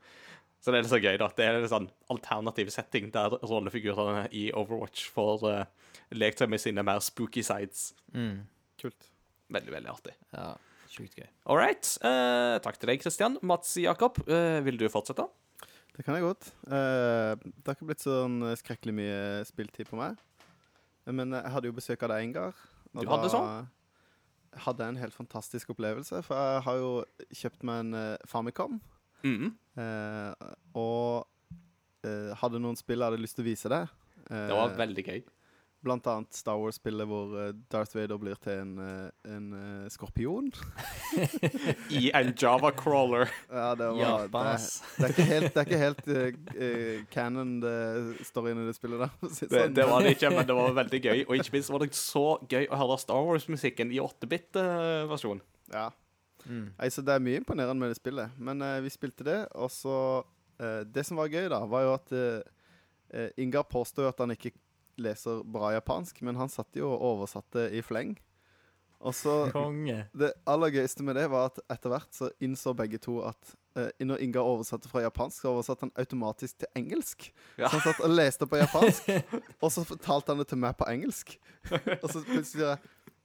Så 0.64 0.74
det 0.74 0.82
er 0.82 0.90
så 0.90 1.00
gøy, 1.00 1.16
da. 1.22 1.30
Det 1.38 1.46
er 1.46 1.60
en 1.60 1.70
sånn 1.72 1.90
alternativ 2.12 2.72
setting 2.74 3.12
der 3.14 3.38
rollefigurene 3.46 4.26
i 4.36 4.48
Overwatch 4.58 5.06
får 5.14 5.46
uh, 5.46 5.92
lekt 6.18 6.42
seg 6.42 6.52
med 6.52 6.60
sine 6.64 6.84
mer 6.84 7.00
spooky 7.06 7.44
sides. 7.46 7.92
Kult. 8.82 9.12
Veldig, 9.54 9.72
veldig 9.78 9.92
artig. 9.94 10.16
Ja, 10.34 10.50
sjukt 10.92 11.16
gøy. 11.16 11.28
All 11.48 11.60
right. 11.62 11.88
Uh, 12.04 12.58
takk 12.66 12.82
til 12.82 12.92
deg, 12.92 13.06
Christian. 13.06 13.38
Mats 13.48 13.78
Jakob, 13.80 14.20
uh, 14.28 14.60
vil 14.66 14.82
du 14.82 14.90
fortsette? 14.92 15.30
Det 15.98 16.06
kan 16.06 16.16
jeg 16.18 16.24
godt. 16.28 16.52
Eh, 16.70 17.34
det 17.42 17.66
har 17.66 17.76
ikke 17.78 17.88
blitt 17.90 18.04
sånn 18.06 18.36
skrekkelig 18.60 18.94
mye 19.00 19.22
spiltid 19.50 19.90
på 19.90 19.98
meg. 19.98 20.18
Men 21.08 21.32
jeg 21.34 21.52
hadde 21.54 21.70
jo 21.72 21.76
besøk 21.78 22.04
av 22.06 22.12
deg, 22.14 22.28
Ingar. 22.28 22.54
Du 22.94 23.06
hadde 23.08 23.26
da 23.30 23.34
sånn? 23.34 23.68
hadde 24.58 24.86
en 24.90 24.98
helt 24.98 25.14
fantastisk 25.14 25.70
opplevelse. 25.74 26.22
For 26.26 26.38
jeg 26.38 26.62
har 26.66 26.78
jo 26.82 26.92
kjøpt 27.34 27.66
meg 27.68 27.80
en 27.86 27.94
eh, 27.98 28.18
Famicom. 28.30 28.80
Mhm. 29.26 29.50
eh, 29.82 30.52
og 30.78 31.26
eh, 32.06 32.34
hadde 32.38 32.62
noen 32.62 32.78
spill 32.78 33.02
jeg 33.02 33.10
hadde 33.12 33.22
lyst 33.24 33.36
til 33.40 33.46
å 33.46 33.50
vise 33.50 33.70
deg. 33.74 33.90
Eh, 34.30 34.48
Det 34.52 34.58
var 34.60 34.76
veldig 34.78 35.06
gøy. 35.08 35.24
Blant 35.86 36.08
annet 36.10 36.34
Star 36.34 36.58
Wars-spillet 36.58 37.06
hvor 37.06 37.34
eh, 37.38 37.52
Darth 37.70 37.94
Vader 37.94 38.18
blir 38.18 38.38
til 38.42 38.64
en, 38.64 38.72
eh, 38.82 39.34
en 39.36 39.52
eh, 39.54 39.84
skorpion. 39.94 40.50
I 42.00 42.10
en 42.18 42.32
Java-crawler. 42.34 43.30
Ja, 43.52 43.76
det 43.78 43.92
var 43.94 44.02
Japan, 44.02 44.50
det, 44.58 44.72
det 44.98 45.06
er 45.06 45.14
ikke 45.14 45.28
helt, 45.30 45.52
det 45.54 45.62
er 45.62 45.70
ikke 45.70 45.82
helt 45.84 46.10
uh, 46.10 47.06
canon, 47.14 47.54
det 47.62 48.26
storyen 48.26 48.64
i 48.64 48.66
det 48.72 48.76
spillet 48.80 49.06
der. 49.06 49.14
Sånn. 49.30 49.54
det 49.54 49.64
Det, 49.78 49.88
var 49.92 50.02
det 50.02 50.18
ikke, 50.18 50.34
men 50.34 50.50
det 50.50 50.58
var 50.58 50.76
veldig 50.82 51.04
gøy. 51.06 51.24
Og 51.28 51.38
ikke 51.38 51.58
minst 51.60 51.76
var 51.76 51.86
det 51.86 51.92
så 52.02 52.28
gøy 52.50 52.66
å 52.66 52.82
høre 52.82 53.00
Star 53.06 53.30
Wars-musikken 53.30 53.94
i 53.94 54.02
8-bit-versjon. 54.02 55.46
Ja. 55.78 55.88
Mm. 56.48 56.72
Altså, 56.74 57.06
det 57.06 57.14
er 57.14 57.26
mye 57.30 57.44
imponerende 57.44 57.84
med 57.86 57.94
det 57.94 58.02
spillet. 58.02 58.34
Men 58.42 58.66
uh, 58.66 58.80
vi 58.82 58.98
spilte 58.98 59.30
det, 59.30 59.44
og 59.54 59.70
så 59.70 59.98
uh, 60.26 60.82
Det 60.90 61.06
som 61.06 61.22
var 61.22 61.30
gøy, 61.30 61.46
da, 61.54 61.62
var 61.70 61.86
jo 61.86 61.98
at 62.02 62.22
Ingar 63.40 63.64
påstår 63.64 64.04
jo 64.04 64.10
at 64.10 64.18
han 64.20 64.34
ikke 64.34 64.50
leser 65.02 65.44
bra 65.44 65.72
japansk, 65.76 66.22
men 66.26 66.40
han 66.40 66.50
satt 66.50 66.78
jo 66.78 66.90
og 66.92 67.06
oversatte 67.12 67.70
i 67.76 67.84
fleng. 67.86 68.16
Og 69.00 69.16
så 69.16 69.36
Konge. 69.54 70.06
Det 70.18 70.32
aller 70.50 70.74
gøyeste 70.74 71.06
med 71.06 71.16
det 71.20 71.28
var 71.32 71.52
at 71.52 71.60
etter 71.74 71.94
hvert 71.94 72.14
så 72.16 72.30
innså 72.44 72.74
begge 72.78 73.00
to 73.02 73.20
at 73.28 73.56
uh, 73.78 73.90
når 74.02 74.24
Inga 74.26 74.42
oversatte 74.42 74.90
fra 74.90 75.04
japansk, 75.06 75.42
så 75.42 75.54
oversatte 75.54 75.86
han 75.86 75.94
automatisk 75.96 76.64
til 76.64 76.72
engelsk. 76.76 77.30
Ja. 77.58 77.70
Så 77.70 77.78
han 77.78 77.86
satt 77.86 78.04
og 78.06 78.16
leste 78.16 78.50
på 78.50 78.62
japansk, 78.62 79.12
og 79.64 79.72
så 79.74 79.86
fortalte 79.86 80.34
han 80.34 80.42
det 80.42 80.50
til 80.50 80.62
meg 80.62 80.78
på 80.80 80.90
engelsk. 80.90 81.38
Og 82.02 82.10
så 82.10 82.22
plutselig 82.24 82.46
sier 82.54 82.70
jeg 82.70 82.78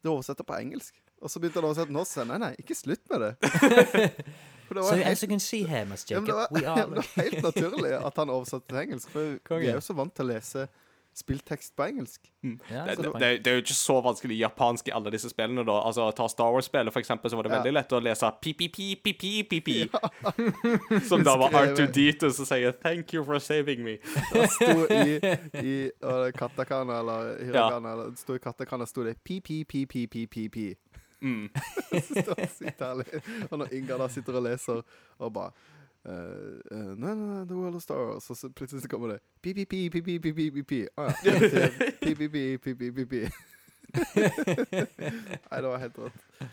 Du 0.02 0.08
oversetter 0.10 0.42
på 0.42 0.56
engelsk. 0.58 0.96
Og 1.22 1.30
så 1.30 1.38
begynte 1.38 1.60
han 1.60 1.68
å 1.68 1.70
oversette 1.70 1.94
norsk. 1.94 2.10
Så 2.10 2.24
jeg, 2.24 2.28
Nei, 2.32 2.38
nei, 2.42 2.54
ikke 2.58 2.74
slutt 2.74 3.04
med 3.12 3.22
det. 3.22 3.32
So 4.72 4.94
helt, 4.96 5.06
as 5.06 5.22
you 5.22 5.28
can 5.28 5.40
see 5.40 5.62
here, 5.62 5.84
Mr. 5.84 6.10
ja, 6.10 6.20
det 6.20 6.34
var, 6.34 6.48
det 6.50 6.64
var 6.64 7.08
helt 7.16 7.42
naturlig 7.44 7.92
at 7.92 8.16
han 8.16 8.30
oversatte 8.32 8.66
til 8.70 8.80
engelsk. 8.80 9.10
For 9.12 9.36
Konge. 9.44 9.60
vi 9.60 9.68
er 9.68 9.76
jo 9.76 9.84
så 9.84 9.94
vant 9.94 10.14
til 10.16 10.24
å 10.24 10.30
lese 10.32 10.64
spilltekst 11.14 11.74
på 11.76 11.84
engelsk. 11.84 12.20
ja, 12.70 12.84
Det, 12.86 12.96
det, 12.96 13.12
det, 13.20 13.30
det 13.44 13.50
er 13.50 13.56
jo 13.58 13.62
ikke 13.62 13.74
så 13.76 13.96
vanskelig 14.02 14.38
japansk 14.40 14.88
i 14.88 14.92
alle 14.96 15.10
disse 15.12 15.28
spillene, 15.30 15.64
da. 15.68 15.74
Altså, 15.86 16.06
Ta 16.16 16.26
Star 16.28 16.50
Wars-spillet, 16.54 16.92
for 16.92 17.00
eksempel, 17.00 17.30
så 17.30 17.36
var 17.36 17.42
det 17.46 17.52
Ja. 17.52 17.58
veldig 17.60 17.72
lett 17.76 17.92
å 17.92 18.00
lese 18.00 18.30
pi-pi-pi-pi-pi-pi. 18.42 19.76
Som 21.08 21.22
da 21.24 21.36
var 21.36 21.50
Skrevet. 21.52 21.78
R2D2 21.94 22.30
som 22.32 22.46
sier 22.46 22.72
'thank 22.72 23.14
you 23.14 23.24
for 23.24 23.38
saving 23.38 23.84
me'. 23.84 23.98
Det 24.32 24.48
sto 24.50 24.86
i, 24.88 25.20
i 25.62 25.90
katakana 26.38 26.98
eller 27.00 27.44
hiragana 27.44 28.16
sto 28.16 28.34
i 28.34 28.38
katakana 28.38 28.86
sto 28.86 29.04
det 29.04 29.16
pi, 29.24 29.40
pi, 29.40 29.64
pi, 29.64 29.84
pi, 29.86 30.06
pi, 30.06 30.26
pi, 30.26 30.48
pi. 30.48 30.74
Mm. 31.22 31.48
Så 31.92 32.22
står 32.22 32.34
det 32.34 32.50
sykt 32.50 32.80
herlig. 32.80 33.06
Og 33.50 33.58
når 33.58 33.72
Ingar 33.72 33.98
da 33.98 34.08
sitter 34.08 34.34
og 34.40 34.42
leser 34.42 34.82
og 35.18 35.32
bare 35.32 35.52
Uh, 36.02 36.58
nei, 36.98 37.14
nei, 37.14 37.14
nei, 37.14 37.46
The 37.46 37.54
World 37.54 37.78
of 37.78 37.84
Star 37.84 38.00
Wars. 38.00 38.30
Og 38.30 38.38
så 38.38 38.50
plutselig 38.50 38.90
kommer 38.90 39.14
det 39.14 39.20
pi-pi-pi-pi-pi-pi-pi. 39.44 40.82
Å 40.96 41.08
ah. 41.08 41.14
Pi-pi-pi-pi-pi-pi. 42.02 43.24
nei, 44.72 45.58
det 45.58 45.68
var 45.68 45.82
helt 45.82 45.98
rått. 46.00 46.46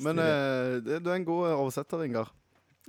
Men 0.00 0.20
uh, 0.22 0.78
du 0.80 1.10
er 1.10 1.16
en 1.18 1.26
god 1.28 1.50
oversetter, 1.58 2.04
Ingar. 2.06 2.30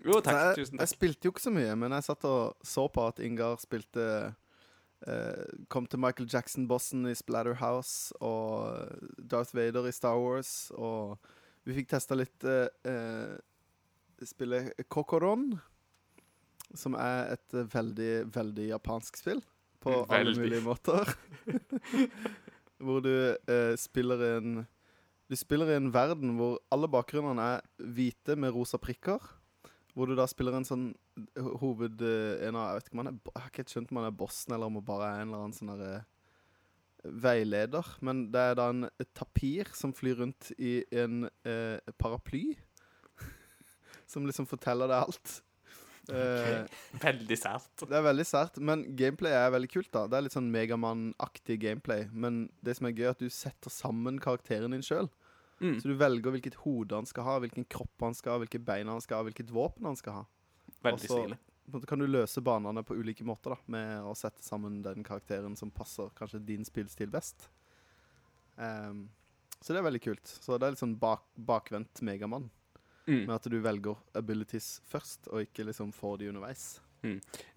Jo, 0.01 0.17
takk, 0.23 0.37
jeg, 0.37 0.61
tusen 0.61 0.77
takk. 0.77 0.85
Jeg 0.85 0.93
spilte 0.95 1.27
jo 1.27 1.33
ikke 1.33 1.43
så 1.43 1.53
mye, 1.53 1.73
men 1.77 1.93
jeg 1.93 2.07
satt 2.07 2.23
og 2.29 2.65
så 2.65 2.87
på 2.89 3.03
at 3.05 3.19
Ingar 3.21 3.59
spilte 3.61 4.05
eh, 5.05 5.43
Kom 5.69 5.85
til 5.89 6.01
Michael 6.01 6.29
Jackson-bossen 6.31 7.05
i 7.11 7.13
Splatterhouse 7.17 8.15
og 8.23 8.87
Darth 9.19 9.53
Vader 9.57 9.85
i 9.89 9.93
Star 9.93 10.17
Wars, 10.17 10.71
og 10.73 11.19
vi 11.67 11.75
fikk 11.77 11.91
testa 11.91 12.17
litt 12.17 12.47
eh, 12.47 13.37
Spille 14.25 14.71
Kokoron 14.89 15.51
som 16.78 16.95
er 16.99 17.36
et 17.36 17.57
eh, 17.57 17.67
veldig, 17.74 18.11
veldig 18.36 18.67
japansk 18.72 19.19
spill. 19.19 19.41
På 19.82 20.03
alle 20.13 20.36
mulige 20.38 20.61
måter. 20.61 21.09
hvor 22.86 23.01
du 23.01 23.11
eh, 23.49 23.74
spiller 23.78 24.38
en 24.38 24.61
Du 25.32 25.36
spiller 25.39 25.69
i 25.72 25.78
en 25.80 25.93
verden 25.93 26.36
hvor 26.36 26.57
alle 26.76 26.89
bakgrunnene 26.91 27.43
er 27.55 27.61
hvite 27.80 28.36
med 28.36 28.51
rosa 28.51 28.78
prikker. 28.78 29.22
Hvor 29.95 30.07
du 30.07 30.15
da 30.15 30.26
spiller 30.28 30.57
en 30.57 30.67
sånn 30.67 30.89
hoved... 31.61 32.01
eh, 32.03 32.47
En 32.47 32.57
av, 32.59 32.72
jeg 32.72 32.80
vet 32.80 32.89
ikke 32.89 32.97
om 32.97 33.03
han 33.03 33.11
er 33.13 33.19
Jeg 33.32 33.43
har 33.43 33.51
ikke 33.53 33.74
skjønt 33.74 33.93
om 33.93 34.01
han 34.01 34.09
er 34.09 34.17
bossen, 34.24 34.55
eller 34.55 34.72
om 34.72 34.80
han 34.80 34.88
bare 34.88 35.07
er 35.07 35.22
en 35.22 35.30
eller 35.30 35.45
annen 35.45 35.57
sånn 35.57 35.74
derre 35.76 36.01
veileder. 37.01 37.88
Men 38.05 38.28
det 38.34 38.41
er 38.51 38.59
da 38.59 38.67
en 38.69 38.86
tapir 39.17 39.72
som 39.78 39.93
flyr 39.95 40.19
rundt 40.22 40.51
i 40.59 40.82
en 40.93 41.26
eh, 41.47 41.80
paraply. 41.97 42.57
som 44.11 44.28
liksom 44.28 44.47
forteller 44.49 44.91
deg 44.91 45.07
alt. 45.07 45.39
Eh, 46.12 46.66
Veldig 47.01 47.38
sært. 47.39 47.84
det 47.88 47.95
er 47.97 48.03
veldig 48.03 48.26
sært, 48.28 48.57
men 48.59 48.84
gameplay 48.99 49.32
er 49.32 49.51
veldig 49.53 49.70
kult. 49.72 49.91
da 49.91 50.07
Det 50.07 50.18
er 50.18 50.22
litt 50.28 50.36
sånn 50.36 50.51
Megamann-aktig 50.51 51.59
gameplay. 51.62 52.09
Men 52.12 52.49
det 52.64 52.78
som 52.78 52.88
er 52.88 52.91
gøy, 52.97 53.05
er 53.07 53.16
at 53.16 53.20
du 53.24 53.30
setter 53.30 53.70
sammen 53.70 54.20
karakteren 54.20 54.72
din 54.76 54.82
sjøl. 54.82 55.09
Mm. 55.62 55.76
Så 55.80 55.84
du 55.91 55.95
velger 55.95 56.32
hvilket 56.34 56.55
hode 56.64 56.95
han 56.97 57.05
skal 57.05 57.24
ha, 57.24 57.39
hvilken 57.39 57.68
kropp 57.70 58.01
han 58.01 58.16
skal 58.18 58.34
ha, 58.34 58.39
hvilke 58.43 58.64
bein 58.66 58.88
han 58.89 59.01
skal 59.01 59.20
ha, 59.22 59.30
hvilket 59.30 59.51
våpen 59.53 59.86
han 59.86 59.95
skal 59.95 60.14
ha. 60.14 60.26
Veldig 60.84 61.07
så- 61.07 61.22
stilig. 61.22 61.38
Måte 61.72 61.86
kan 61.88 61.99
du 61.99 62.07
løse 62.07 62.41
banene 62.43 62.84
på 62.84 62.97
ulike 62.97 63.24
måter 63.24 63.53
da 63.53 63.57
med 63.68 64.01
å 64.03 64.16
sette 64.18 64.41
sammen 64.43 64.82
den 64.82 65.03
karakteren 65.03 65.55
som 65.55 65.70
passer 65.72 66.09
kanskje 66.18 66.43
din 66.43 66.66
spillstil 66.66 67.09
best. 67.09 67.47
Um, 68.57 69.09
så 69.62 69.72
det 69.74 69.78
er 69.78 69.86
veldig 69.89 70.01
kult. 70.01 70.26
Så 70.26 70.57
det 70.59 70.66
er 70.68 70.72
litt 70.72 70.82
sånn 70.82 70.97
bak, 70.99 71.22
bakvendt 71.38 72.01
Megamann. 72.01 72.49
Mm. 73.08 73.26
Med 73.26 73.34
at 73.36 73.49
du 73.49 73.58
velger 73.64 73.97
abilities 74.18 74.82
først, 74.89 75.28
og 75.32 75.47
ikke 75.47 75.66
liksom 75.68 75.91
får 75.95 76.22
de 76.22 76.30
underveis. 76.32 76.66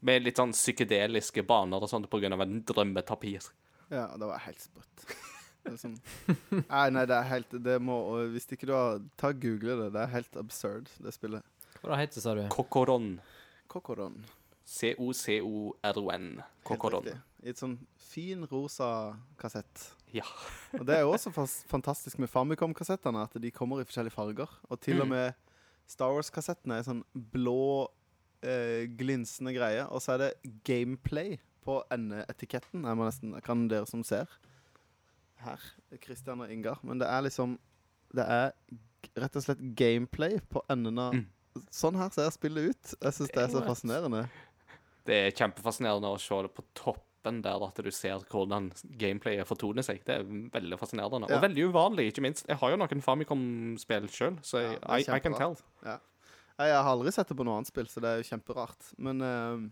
Med 0.00 0.24
litt 0.24 0.40
sånn 0.40 0.54
psykedeliske 0.56 1.44
baner 1.44 1.82
og 1.84 1.90
sånt 1.90 2.08
av 2.08 2.44
en 2.46 2.62
drømmetapir. 2.64 3.50
Ja, 3.92 4.08
det 4.16 4.28
var 4.30 4.40
helt 4.46 4.60
sprøtt. 4.60 5.06
Det 5.64 5.70
Liksom. 5.70 5.94
Nei, 6.68 6.90
nei, 6.92 7.06
det 7.08 7.16
er 7.16 7.28
helt 7.30 7.54
Det 7.64 7.78
må 7.80 7.94
og 8.12 8.34
Hvis 8.34 8.44
ikke 8.52 8.66
du 8.68 8.74
har 8.76 8.98
Ta 9.16 9.30
Google 9.32 9.78
det. 9.78 9.90
Det 9.94 10.02
er 10.02 10.10
helt 10.12 10.36
absurd, 10.36 10.90
det 11.00 11.14
spillet. 11.16 11.40
Hva 11.80 11.96
det 12.04 12.20
sa 12.20 12.34
du? 12.36 12.42
Kokoron. 12.52 13.14
Kokoron. 13.68 14.18
C-o-c-o-r-o-n. 14.64 16.28
Kokoron. 16.64 17.08
I 17.44 17.52
et 17.52 17.60
sånn 17.60 17.78
fin 18.00 18.44
rosa 18.48 18.88
kassett. 19.40 19.88
Ja. 20.14 20.24
Og 20.78 20.84
det 20.86 20.94
er 20.96 21.00
jo 21.02 21.10
også 21.16 21.32
fantastisk 21.68 22.20
med 22.22 22.30
Famicom-kassettene, 22.30 23.24
at 23.26 23.34
de 23.42 23.50
kommer 23.54 23.80
i 23.82 23.86
forskjellige 23.88 24.14
farger. 24.14 24.50
Og 24.70 24.80
til 24.80 25.00
og 25.02 25.08
Mm. 25.08 25.14
med 25.16 25.34
Star 25.90 26.12
Wars-kassettene 26.14 26.78
er 26.78 26.82
sånn 26.86 27.02
blå, 27.34 27.88
eh, 28.42 28.86
glinsende 28.94 29.52
greie. 29.56 29.82
Og 29.90 30.00
så 30.00 30.14
er 30.14 30.18
det 30.18 30.62
gameplay 30.64 31.38
på 31.64 31.82
endeetiketten. 31.90 32.84
Jeg 32.84 32.96
må 32.96 33.04
nesten, 33.08 33.34
kan 33.42 33.66
dere 33.68 33.86
som 33.86 34.02
ser 34.04 34.26
her, 35.44 35.60
Christian 36.02 36.40
og 36.40 36.50
Ingar. 36.50 36.78
Men 36.82 36.98
det 36.98 37.08
er 37.08 37.22
liksom 37.22 37.58
Det 38.14 38.24
er 38.28 38.52
rett 39.18 39.34
og 39.36 39.42
slett 39.42 39.74
gameplay 39.74 40.38
på 40.48 40.60
enden 40.70 40.98
av 40.98 41.14
Mm. 41.14 41.26
Sånn 41.70 41.96
her 41.96 42.08
ser 42.10 42.30
spillet 42.30 42.70
ut. 42.70 42.94
Jeg 43.02 43.12
syns 43.12 43.30
det 43.32 43.36
er 43.42 43.48
så 43.48 43.60
fascinerende. 43.64 44.28
Det 45.04 45.14
er 45.14 45.30
kjempefascinerende 45.32 46.06
å 46.06 46.18
se 46.20 46.42
det 46.42 46.54
på 46.54 46.62
toppen 47.24 47.42
der, 47.42 47.62
at 47.64 47.76
du 47.84 47.90
ser 47.90 48.24
hvordan 48.30 48.70
gameplayet 48.98 49.48
fortoner 49.48 49.82
seg. 49.82 50.02
Det 50.04 50.18
er 50.20 50.24
veldig 50.24 50.78
fascinerende. 50.78 51.28
Ja. 51.28 51.38
Og 51.38 51.42
veldig 51.42 51.68
uvanlig, 51.70 52.10
ikke 52.12 52.22
minst. 52.22 52.46
Jeg 52.48 52.56
har 52.60 52.70
jo 52.70 52.76
noen 52.80 53.04
Famicom-spill 53.04 54.08
sjøl, 54.12 54.36
så 54.42 54.60
jeg, 54.60 54.78
er 54.82 54.98
I, 54.98 55.06
I 55.16 55.22
can 55.22 55.34
tell. 55.34 55.56
Ja. 55.84 55.98
Jeg 56.58 56.74
har 56.76 56.90
aldri 56.92 57.10
sett 57.10 57.28
det 57.28 57.36
på 57.36 57.46
noe 57.46 57.56
annet 57.58 57.70
spill, 57.70 57.88
så 57.90 58.00
det 58.02 58.10
er 58.10 58.20
jo 58.20 58.28
kjemperart. 58.28 58.92
Men 59.02 59.24
uh, 59.24 59.64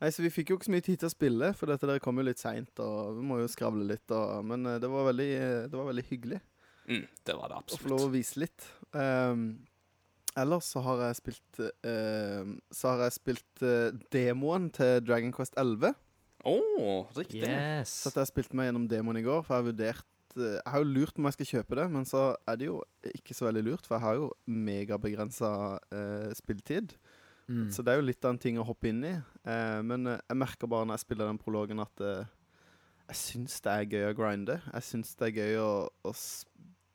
Nei, 0.00 0.08
så 0.08 0.22
vi 0.24 0.30
fikk 0.32 0.48
jo 0.48 0.56
ikke 0.56 0.70
så 0.70 0.72
mye 0.72 0.84
tid 0.84 1.02
til 1.02 1.10
å 1.10 1.12
spille, 1.12 1.50
for 1.52 1.68
dette 1.68 1.88
der 1.88 2.00
kom 2.00 2.16
jo 2.16 2.24
litt 2.24 2.40
seint, 2.40 2.72
og 2.80 3.18
vi 3.18 3.26
må 3.28 3.42
jo 3.42 3.50
skravle 3.52 3.84
litt, 3.84 4.06
og 4.16 4.46
Men 4.48 4.64
uh, 4.64 4.78
det 4.80 4.88
var 4.88 5.10
veldig, 5.10 5.32
det 5.68 5.76
var 5.76 5.90
veldig 5.90 6.06
hyggelig 6.12 6.40
Mm, 6.90 7.04
det 7.22 7.34
var 7.38 7.52
det 7.52 7.58
å 7.60 7.76
få 7.78 7.90
lov 7.92 8.00
å 8.08 8.10
vise 8.10 8.40
litt. 8.40 8.64
Um, 8.96 9.60
ellers 10.40 10.72
så 10.72 10.80
har 10.82 11.04
jeg 11.04 11.18
spilt 11.20 11.60
uh, 11.62 12.48
Så 12.74 12.88
har 12.88 13.04
jeg 13.04 13.14
spilt 13.14 13.62
uh, 13.62 13.92
demoen 14.10 14.72
til 14.74 14.98
Dragon 15.04 15.30
Quest 15.36 15.54
11. 15.60 15.94
Å, 16.46 16.56
riktig. 17.16 17.44
Yes. 17.44 17.92
Så 18.06 18.12
jeg 18.14 18.30
spilte 18.30 18.56
meg 18.56 18.70
gjennom 18.70 18.88
demoen 18.88 19.20
i 19.20 19.24
går, 19.24 19.42
for 19.44 19.56
jeg 19.56 19.60
har 19.60 19.68
vurdert 19.68 20.36
eh, 20.38 20.56
Jeg 20.56 20.72
har 20.72 20.82
jo 20.82 20.88
lurt 20.88 21.14
på 21.14 21.22
om 21.22 21.28
jeg 21.28 21.36
skal 21.38 21.50
kjøpe 21.54 21.78
det, 21.80 21.86
men 21.92 22.08
så 22.08 22.24
er 22.48 22.60
det 22.60 22.68
jo 22.70 22.78
ikke 23.12 23.36
så 23.36 23.48
veldig 23.48 23.64
lurt, 23.66 23.88
for 23.88 23.98
jeg 23.98 24.06
har 24.06 24.20
jo 24.20 24.30
megabegrensa 24.68 25.52
eh, 25.92 26.28
spilletid. 26.38 26.94
Mm. 27.50 27.66
Så 27.74 27.82
det 27.82 27.92
er 27.92 28.00
jo 28.00 28.06
litt 28.06 28.24
av 28.24 28.36
en 28.36 28.40
ting 28.40 28.60
å 28.62 28.66
hoppe 28.68 28.92
inn 28.92 29.02
i. 29.04 29.14
Eh, 29.42 29.80
men 29.86 30.14
eh, 30.14 30.22
jeg 30.30 30.40
merker 30.40 30.70
bare 30.70 30.88
når 30.88 31.00
jeg 31.00 31.06
spiller 31.08 31.32
den 31.32 31.40
prologen, 31.42 31.82
at 31.82 32.04
eh, 32.06 32.30
jeg 33.10 33.20
syns 33.24 33.58
det 33.66 33.74
er 33.74 33.90
gøy 33.90 34.06
å 34.12 34.16
grinde. 34.16 34.60
Jeg 34.70 34.86
syns 34.86 35.12
det 35.18 35.32
er 35.32 35.42
gøy 35.42 35.60
å, 35.60 35.72
å 36.06 36.14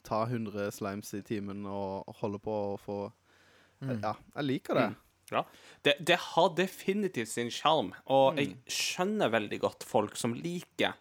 ta 0.05 0.23
100 0.29 0.71
slimes 0.73 1.11
i 1.17 1.21
timen 1.25 1.67
og, 1.67 2.05
og 2.07 2.19
holde 2.23 2.41
på 2.41 2.57
å 2.71 2.81
få 2.81 2.99
Mm. 3.83 3.99
Ja, 4.01 4.13
jeg 4.37 4.47
liker 4.47 4.77
det. 4.79 4.85
Mm. 4.89 5.01
Det, 5.83 5.95
det 6.05 6.17
har 6.19 6.49
definitivt 6.55 7.27
sin 7.29 7.49
sjarm, 7.49 7.93
og 8.05 8.37
jeg 8.37 8.49
Mm. 8.49 8.57
skjønner 8.67 9.29
veldig 9.31 9.59
godt 9.59 9.83
folk 9.83 10.15
som 10.15 10.33
liker 10.33 10.93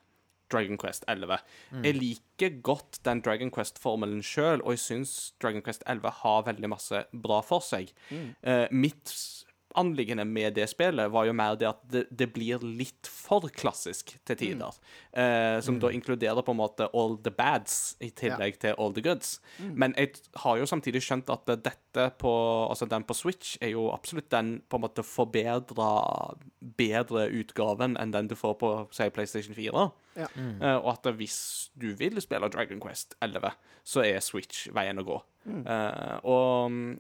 Dragon 0.51 0.77
Quest 0.79 1.05
11. 1.09 1.39
Mm. 1.72 1.83
Jeg 1.85 1.95
liker 1.95 2.62
godt 2.62 3.01
den 3.05 3.20
Dragon 3.20 3.51
Quest-formelen 3.51 4.22
sjøl, 4.22 4.61
og 4.62 4.72
jeg 4.72 4.79
syns 4.79 5.33
Dragon 5.41 5.62
Quest 5.62 5.83
11 5.87 6.11
har 6.22 6.43
veldig 6.45 6.68
masse 6.68 7.05
bra 7.12 7.41
for 7.43 7.61
seg. 7.61 7.93
Mm. 8.11 8.35
Eh, 8.43 8.68
mitt 8.70 9.43
anliggende 9.75 10.25
med 10.25 10.55
det 10.55 10.66
spillet 10.70 11.11
var 11.11 11.27
jo 11.29 11.35
mer 11.37 11.57
det 11.59 11.68
at 11.68 11.81
det, 11.91 12.05
det 12.11 12.29
blir 12.35 12.62
litt 12.64 13.09
for 13.11 13.47
klassisk 13.55 14.14
til 14.27 14.39
tider. 14.39 14.77
Mm. 14.77 15.20
Eh, 15.22 15.59
som 15.66 15.81
da 15.83 15.91
inkluderer 15.95 16.45
på 16.47 16.55
en 16.55 16.61
måte 16.61 16.89
all 16.95 17.16
the 17.25 17.33
bads 17.35 17.97
i 18.05 18.11
tillegg 18.14 18.61
til 18.62 18.79
all 18.79 18.95
the 18.95 19.05
goods. 19.05 19.39
Mm. 19.59 19.75
Men 19.83 19.97
jeg 19.99 20.14
har 20.45 20.61
jo 20.61 20.68
samtidig 20.70 21.03
skjønt 21.05 21.33
at 21.33 21.51
dette 21.51 22.09
på 22.18 22.35
Altså 22.64 22.87
den 22.91 23.05
på 23.07 23.14
Switch 23.14 23.57
er 23.62 23.75
jo 23.75 23.89
absolutt 23.93 24.31
den 24.33 24.57
på 24.68 24.79
en 24.79 24.83
måte 24.83 25.05
forbedra 25.07 25.91
bedre 26.79 27.27
utgaven 27.31 27.99
enn 28.01 28.14
den 28.14 28.31
du 28.31 28.35
får 28.39 28.57
på 28.61 28.72
si 28.95 29.07
PlayStation 29.14 29.55
4. 29.55 29.85
Ja. 30.18 30.31
Eh, 30.39 30.79
og 30.79 30.91
at 30.95 31.12
hvis 31.18 31.39
du 31.79 31.93
vil 31.99 32.20
spille 32.22 32.51
Dragon 32.51 32.83
Quest 32.83 33.14
11, 33.22 33.55
så 33.85 34.05
er 34.07 34.25
Switch 34.25 34.68
veien 34.75 35.03
å 35.03 35.07
gå. 35.07 35.20
Eh, 35.45 36.16
og 36.24 36.70
mm, 36.72 36.95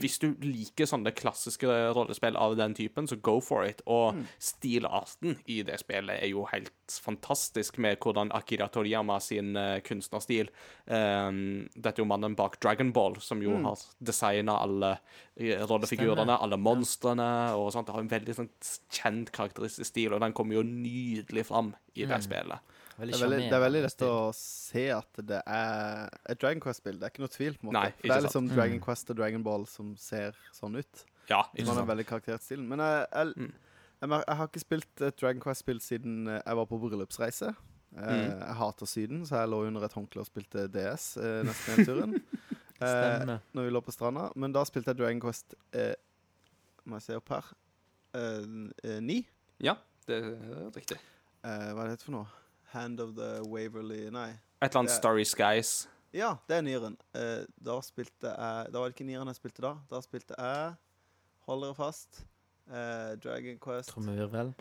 hvis 0.00 0.18
du 0.22 0.30
liker 0.40 0.88
sånne 0.88 1.12
klassiske 1.16 1.68
rollespill 1.94 2.36
av 2.40 2.56
den 2.58 2.74
typen, 2.76 3.08
så 3.08 3.18
go 3.20 3.38
for 3.44 3.66
it. 3.68 3.82
Og 3.90 4.20
stilarten 4.40 5.36
i 5.50 5.60
det 5.66 5.80
spillet 5.82 6.20
er 6.20 6.30
jo 6.32 6.46
helt 6.52 6.72
fantastisk, 7.04 7.78
med 7.80 8.00
hvordan 8.02 8.32
Akira 8.36 8.70
Toriyama 8.72 9.18
sin 9.22 9.54
eh, 9.58 9.78
kunstnerstil 9.86 10.50
um, 10.86 11.68
Dette 11.74 12.00
er 12.00 12.02
jo 12.02 12.08
mannen 12.08 12.34
bak 12.38 12.58
Dragon 12.62 12.92
Ball, 12.96 13.18
som 13.22 13.42
jo 13.44 13.58
har 13.64 13.84
designa 14.00 14.58
alle 14.64 14.96
rollefigurene, 15.70 16.36
alle 16.36 16.58
monstrene 16.60 17.30
og 17.56 17.70
sånt. 17.74 17.88
Det 17.88 17.96
har 17.96 18.04
en 18.04 18.12
veldig 18.12 18.36
sånn 18.36 18.50
kjent 18.92 19.32
karakteristisk 19.36 19.88
stil, 19.92 20.14
og 20.16 20.24
den 20.24 20.36
kommer 20.36 20.58
jo 20.58 20.66
nydelig 20.66 21.46
fram 21.48 21.74
i 21.94 22.08
det 22.08 22.22
spillet. 22.26 22.76
Veldig 23.00 23.14
Det 23.14 23.20
er 23.20 23.24
veldig, 23.30 23.44
det 23.50 23.56
er 23.56 23.62
veldig 23.64 23.80
lett 23.86 24.02
å 24.04 24.14
se 24.36 24.84
at 24.92 25.20
det 25.30 25.38
er 25.48 26.10
et 26.34 26.40
Dragon 26.42 26.60
Quest-spill. 26.60 26.98
Det 27.00 27.06
er 27.08 27.12
ikke 27.14 27.24
noe 27.24 27.32
tvil. 27.32 27.54
på 27.56 27.64
en 27.64 27.70
måte. 27.70 27.80
Nei, 27.80 27.92
det 28.02 28.10
er 28.12 28.24
liksom 28.26 28.46
sant. 28.48 28.54
Dragon 28.58 28.80
Quest 28.84 29.10
og 29.14 29.16
Dragon 29.22 29.42
Ball 29.46 29.66
som 29.70 29.94
ser 29.96 30.36
sånn 30.56 30.76
ut. 30.76 31.04
Ja, 31.30 31.42
ikke 31.54 31.66
sant? 31.70 31.80
en 31.84 31.88
veldig 31.90 32.06
karakterert. 32.10 32.46
Men 32.60 32.78
jeg, 32.84 33.06
jeg, 33.14 33.34
Mm. 33.36 33.52
jeg, 34.02 34.10
jeg 34.26 34.36
har 34.36 34.48
ikke 34.48 34.60
spilt 34.64 35.02
et 35.08 35.16
Dragon 35.20 35.40
Quest-spill 35.40 35.80
siden 35.80 36.28
eh, 36.28 36.42
jeg 36.44 36.56
var 36.60 36.66
på 36.66 36.78
bryllupsreise. 36.84 37.54
Eh, 37.54 37.56
Mm. 37.90 38.38
Jeg 38.38 38.54
hater 38.54 38.86
Syden, 38.86 39.24
så 39.26 39.40
jeg 39.40 39.48
lå 39.50 39.64
under 39.66 39.82
et 39.82 39.92
håndkle 39.92 40.20
og 40.22 40.26
spilte 40.28 40.68
DS 40.70 41.16
eh, 41.18 41.40
nesten 41.42 41.74
hele 41.74 41.86
turen. 41.88 42.12
eh, 42.82 43.38
når 43.52 43.64
vi 43.66 43.70
lå 43.74 43.80
på 43.82 43.90
stranda. 43.96 44.28
Men 44.36 44.52
da 44.54 44.62
spilte 44.68 44.92
jeg 44.92 45.00
Dragon 45.00 45.20
Quest 45.20 45.54
eh, 45.74 45.94
Må 46.86 46.96
jeg 47.00 47.02
se 47.08 47.16
opp 47.18 47.28
her 47.34 47.48
eh, 48.14 48.44
eh, 48.84 49.00
9. 49.00 49.16
Ja, 49.66 49.74
det 50.06 50.20
er 50.22 50.70
riktig. 50.76 50.98
Eh, 51.42 51.70
hva 51.74 51.84
er 51.88 51.94
det 51.96 52.02
for 52.04 52.12
noe? 52.14 52.26
Hand 52.72 53.00
of 53.00 53.14
the 53.16 53.40
Waverly 53.48 54.10
Nei. 54.10 54.30
Et 54.62 54.68
eller 54.70 54.78
annet 54.80 54.90
Det- 54.92 54.98
Starry 54.98 55.24
Skies. 55.24 55.88
Ja, 56.12 56.36
det 56.48 56.56
er 56.58 56.62
nieren. 56.62 56.96
Eh, 57.14 57.44
da 57.62 57.80
spilte 57.80 58.26
jeg 58.34 58.72
Da 58.72 58.78
var 58.80 58.88
det 58.90 58.96
ikke 58.96 59.06
nieren 59.06 59.26
jeg 59.30 59.36
spilte 59.36 59.62
da. 59.62 59.74
Da 59.90 60.00
spilte 60.00 60.34
jeg 60.38 60.74
Hold 61.46 61.62
dere 61.62 61.74
fast. 61.74 62.24
Eh, 62.70 63.16
Dragon 63.22 63.58
Quest 63.58 63.88
Trommevirvel. 63.90 64.54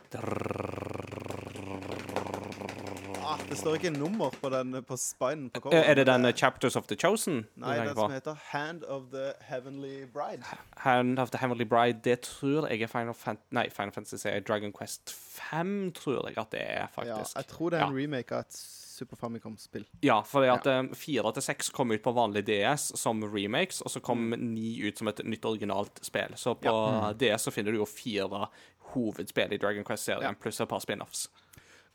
Ah, 3.30 3.40
Det 3.50 3.58
står 3.58 3.78
ikke 3.80 3.92
nummer 3.94 4.30
på 4.42 4.50
den 4.54 4.80
på 4.84 4.98
spinen. 4.98 5.50
På 5.54 5.60
coveren. 5.68 5.84
Er 5.84 5.94
det 6.00 6.08
den 6.08 6.26
uh, 6.26 6.32
Chapters 6.32 6.76
of 6.76 6.88
the 6.90 6.96
Chosen? 6.96 7.46
Nei, 7.56 7.76
den 7.78 7.96
som 7.96 8.12
heter 8.12 8.36
Hand 8.52 8.84
of 8.84 9.10
the 9.14 9.32
Heavenly 9.50 10.06
Bride. 10.14 10.44
Hand 10.78 11.20
of 11.20 11.30
the 11.32 11.38
Heavenly 11.42 11.66
Bride, 11.66 12.02
det 12.04 12.20
tror 12.28 12.68
jeg 12.68 12.82
er 12.82 12.88
Final, 12.92 13.14
Fan 13.14 13.38
Nei, 13.52 13.70
Final 13.70 13.92
Fantasy 13.96 14.28
Dragon 14.48 14.74
Quest 14.74 15.14
5, 15.14 15.92
tror 15.96 16.28
jeg 16.30 16.38
at 16.38 16.52
det 16.52 16.62
er, 16.62 16.80
Ja, 16.80 16.86
faktisk. 16.86 17.36
jeg 17.36 17.48
tror 17.48 17.70
det 17.70 17.80
er 17.80 17.86
en 17.88 17.96
Ja. 17.98 18.02
remake 18.04 18.32
av 18.36 18.40
et 18.40 18.60
Super 19.00 19.16
Famicom-spill. 19.16 19.86
Ja, 20.04 20.20
fordi 20.28 20.48
at 20.52 20.66
eh, 20.68 20.84
fire 20.94 21.32
til 21.32 21.42
seks 21.46 21.70
kom 21.70 21.92
ut 21.92 22.02
på 22.04 22.12
vanlig 22.12 22.44
DS 22.50 22.92
som 23.00 23.22
remakes, 23.24 23.80
og 23.82 23.92
så 23.94 24.02
kom 24.04 24.34
ni 24.38 24.82
ut 24.84 24.98
som 25.00 25.08
et 25.08 25.22
nytt 25.24 25.46
originalt 25.46 26.02
spill. 26.04 26.36
Så 26.36 26.54
på 26.60 26.74
DS 27.20 27.48
så 27.48 27.52
finner 27.56 27.72
du 27.72 27.78
jo 27.80 27.86
fire 27.88 28.50
hovedspill 28.94 29.54
i 29.54 29.58
Dragon 29.58 29.86
Quest-serien, 29.88 30.24
Ja. 30.24 30.34
pluss 30.34 30.60
et 30.60 30.68
par 30.68 30.80
spin-offs. 30.80 31.30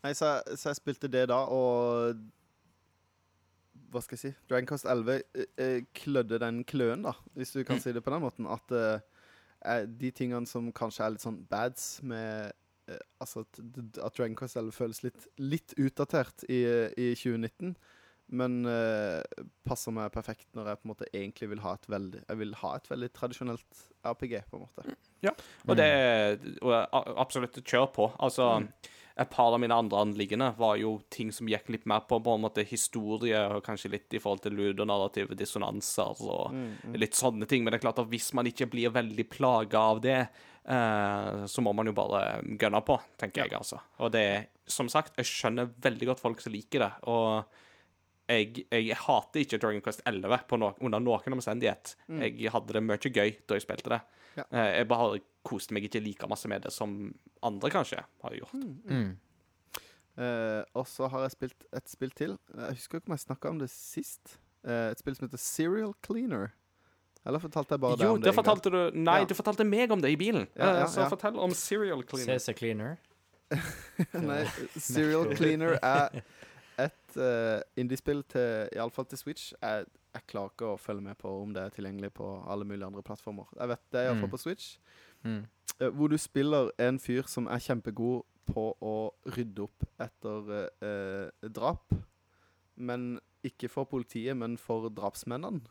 Nei, 0.03 0.13
så, 0.13 0.39
så 0.55 0.69
jeg 0.71 0.79
spilte 0.81 1.09
det 1.09 1.27
da, 1.31 1.39
og 1.49 2.19
Hva 3.93 4.01
skal 4.03 4.17
jeg 4.17 4.21
si? 4.21 4.31
Dragon 4.49 4.67
Quest 4.69 4.85
11 4.91 5.15
eh, 5.15 5.47
eh, 5.61 5.79
klødde 5.97 6.39
den 6.41 6.63
kløen, 6.67 7.05
da, 7.07 7.15
hvis 7.37 7.55
du 7.55 7.63
kan 7.67 7.79
si 7.81 7.93
det 7.95 8.03
på 8.03 8.13
den 8.13 8.23
måten. 8.25 8.47
At 8.51 8.71
eh, 8.75 8.99
eh, 9.65 9.83
de 9.87 10.11
tingene 10.11 10.47
som 10.49 10.71
kanskje 10.75 11.05
er 11.05 11.15
litt 11.15 11.25
sånn 11.25 11.41
bads 11.49 11.99
med 12.03 12.51
eh, 12.91 13.01
Altså 13.23 13.45
at, 13.45 13.59
at 14.03 14.17
Dragon 14.17 14.35
Quest 14.37 14.59
11 14.59 14.75
føles 14.75 15.03
litt, 15.05 15.29
litt 15.41 15.77
utdatert 15.81 16.43
i, 16.49 16.63
i 17.01 17.13
2019. 17.17 17.75
Men 18.33 18.65
uh, 18.65 19.21
passer 19.67 19.93
meg 19.93 20.09
perfekt 20.13 20.47
når 20.57 20.71
jeg 20.71 20.79
på 20.79 20.87
en 20.87 20.91
måte 20.95 21.07
egentlig 21.11 21.49
vil 21.51 21.59
ha 21.61 21.75
et 21.77 21.83
veldig 21.93 22.23
Jeg 22.23 22.39
vil 22.39 22.55
ha 22.57 22.71
et 22.73 22.87
veldig 22.89 23.09
tradisjonelt 23.13 23.83
RPG, 24.01 24.33
på 24.49 24.57
en 24.57 24.63
måte. 24.63 24.95
Ja, 25.21 25.33
Og 25.69 25.77
det 25.77 25.89
og 26.65 26.73
absolutt 27.21 27.59
kjør 27.61 27.85
på. 27.93 28.07
Altså, 28.17 28.47
Mm. 28.65 28.71
Et 29.17 29.29
par 29.31 29.53
av 29.53 29.59
mine 29.63 29.71
andre 29.71 30.01
anliggende 30.03 30.49
var 30.57 30.75
jo 30.75 30.97
ting 31.09 31.29
som 31.31 31.47
gikk 31.47 31.69
litt 31.71 31.85
mer 31.87 32.01
på 32.03 32.17
på 32.19 32.33
en 32.35 32.41
måte 32.43 32.65
historie, 32.67 33.39
og 33.47 33.63
kanskje 33.63 33.93
litt 33.93 34.13
i 34.17 34.19
forhold 34.19 34.41
til 34.43 34.57
ludonarrative 34.57 35.37
dissonanser 35.39 36.19
og 36.25 36.51
Mm, 36.55 36.97
litt 36.99 37.15
sånne 37.15 37.47
ting. 37.47 37.63
Men 37.63 37.71
det 37.71 37.79
er 37.79 37.85
klart 37.87 37.99
at 38.03 38.09
hvis 38.11 38.33
man 38.33 38.45
ikke 38.45 38.67
blir 38.69 38.91
veldig 38.91 39.29
plaga 39.29 39.79
av 39.79 40.01
det, 40.01 40.27
eh, 40.67 41.45
så 41.47 41.61
må 41.63 41.73
man 41.73 41.87
jo 41.87 41.93
bare 41.93 42.41
gønne 42.43 42.81
på, 42.85 42.99
tenker 43.17 43.45
jeg, 43.45 43.53
altså. 43.55 43.79
Og 43.99 44.11
det 44.11 44.21
er, 44.21 44.47
som 44.67 44.89
sagt, 44.89 45.15
jeg 45.17 45.25
skjønner 45.25 45.71
veldig 45.81 46.11
godt 46.11 46.19
folk 46.19 46.41
som 46.41 46.51
liker 46.51 46.79
det. 46.79 46.91
og 47.07 47.45
jeg, 48.27 48.65
jeg 48.71 48.95
hater 48.97 49.43
ikke 49.43 49.59
Dragon 49.61 49.81
Quest 49.85 50.01
11 50.05 50.47
på 50.49 50.57
no 50.57 50.71
under 50.81 50.99
noen 50.99 51.35
omstendighet. 51.37 51.95
Jeg 52.09 52.49
hadde 52.51 52.73
det 52.73 52.81
mye 52.83 52.97
gøy 52.97 53.35
da 53.45 53.53
jeg 53.53 53.61
spilte 53.61 53.91
det. 53.93 53.99
Ja. 54.35 54.43
Eh, 54.51 54.71
Jeg 54.79 54.87
bare 54.87 55.19
koste 55.45 55.73
meg 55.77 55.85
ikke 55.87 56.01
like 56.03 56.27
masse 56.27 56.47
med 56.49 56.63
det 56.65 56.71
som 56.73 57.13
andre 57.45 57.69
kanskje 57.69 58.01
har 58.23 58.35
gjort. 58.39 58.53
Mm. 58.89 59.13
Uh, 60.15 60.63
og 60.79 60.85
så 60.87 61.09
har 61.11 61.25
jeg 61.25 61.33
spilt 61.35 61.65
et 61.75 61.89
spill 61.91 62.11
til. 62.15 62.37
Jeg 62.55 62.77
husker 62.77 63.01
ikke 63.01 63.11
om 63.11 63.15
jeg 63.17 63.23
snakka 63.25 63.49
om 63.51 63.57
det 63.59 63.67
sist. 63.69 64.37
Uh, 64.65 64.89
et 64.93 65.01
spill 65.01 65.15
som 65.17 65.27
heter 65.27 65.41
Serial 65.41 65.91
Cleaner. 66.05 66.53
Eller 67.25 67.41
fortalte 67.41 67.73
jeg 67.75 67.81
bare 67.83 67.97
jo, 67.97 67.97
det 67.99 68.07
om 68.13 68.21
det? 68.21 68.29
det 68.29 68.35
fortalte 68.37 68.71
du 68.71 68.79
Nei, 68.95 69.17
Ja. 69.19 69.25
du 69.25 69.33
fortalte 69.35 69.65
meg 69.65 69.91
om 69.91 70.01
det 70.01 70.11
i 70.13 70.15
bilen. 70.15 70.47
Ja, 70.55 70.71
ja, 70.79 70.85
Så 70.87 71.07
fortell 71.09 71.37
om 71.41 71.51
Serial 71.57 72.03
Cleaner. 72.05 72.39
CC 72.39 72.53
Cleaner. 72.57 72.95
Nei, 74.29 74.43
Serial 74.77 75.35
Cleaner 75.35 75.77
er 75.81 76.21
et 76.85 77.17
uh, 77.17 77.59
indiespill 77.77 78.23
til 78.31 78.69
Iallfall 78.75 79.05
til 79.09 79.17
Switch. 79.19 79.51
Jeg, 79.61 79.85
jeg 80.15 80.23
klarer 80.31 80.53
ikke 80.53 80.69
å 80.71 80.79
følge 80.79 81.03
med 81.03 81.17
på 81.19 81.31
om 81.41 81.51
det 81.55 81.63
er 81.65 81.73
tilgjengelig 81.75 82.13
på 82.15 82.27
alle 82.47 82.65
mulige 82.67 82.87
andre 82.87 83.03
plattformer. 83.03 83.49
Jeg 83.59 83.67
vet 83.73 83.83
det 83.91 84.03
iallfall 84.05 84.29
Mm. 84.29 84.31
på 84.31 84.39
Switch. 84.39 84.77
Mm. 85.25 85.41
Uh, 85.81 85.89
hvor 85.91 86.07
du 86.07 86.17
spiller 86.17 86.71
en 86.79 86.99
fyr 86.99 87.27
som 87.27 87.47
er 87.51 87.59
kjempegod 87.59 88.23
på 88.47 88.65
å 88.79 88.95
rydde 89.35 89.65
opp 89.65 89.83
etter 89.99 90.51
uh, 90.85 91.49
drap. 91.49 91.91
Men 92.75 93.19
ikke 93.43 93.69
for 93.69 93.83
politiet, 93.85 94.35
men 94.37 94.57
for 94.57 94.87
drapsmennene. 94.89 95.61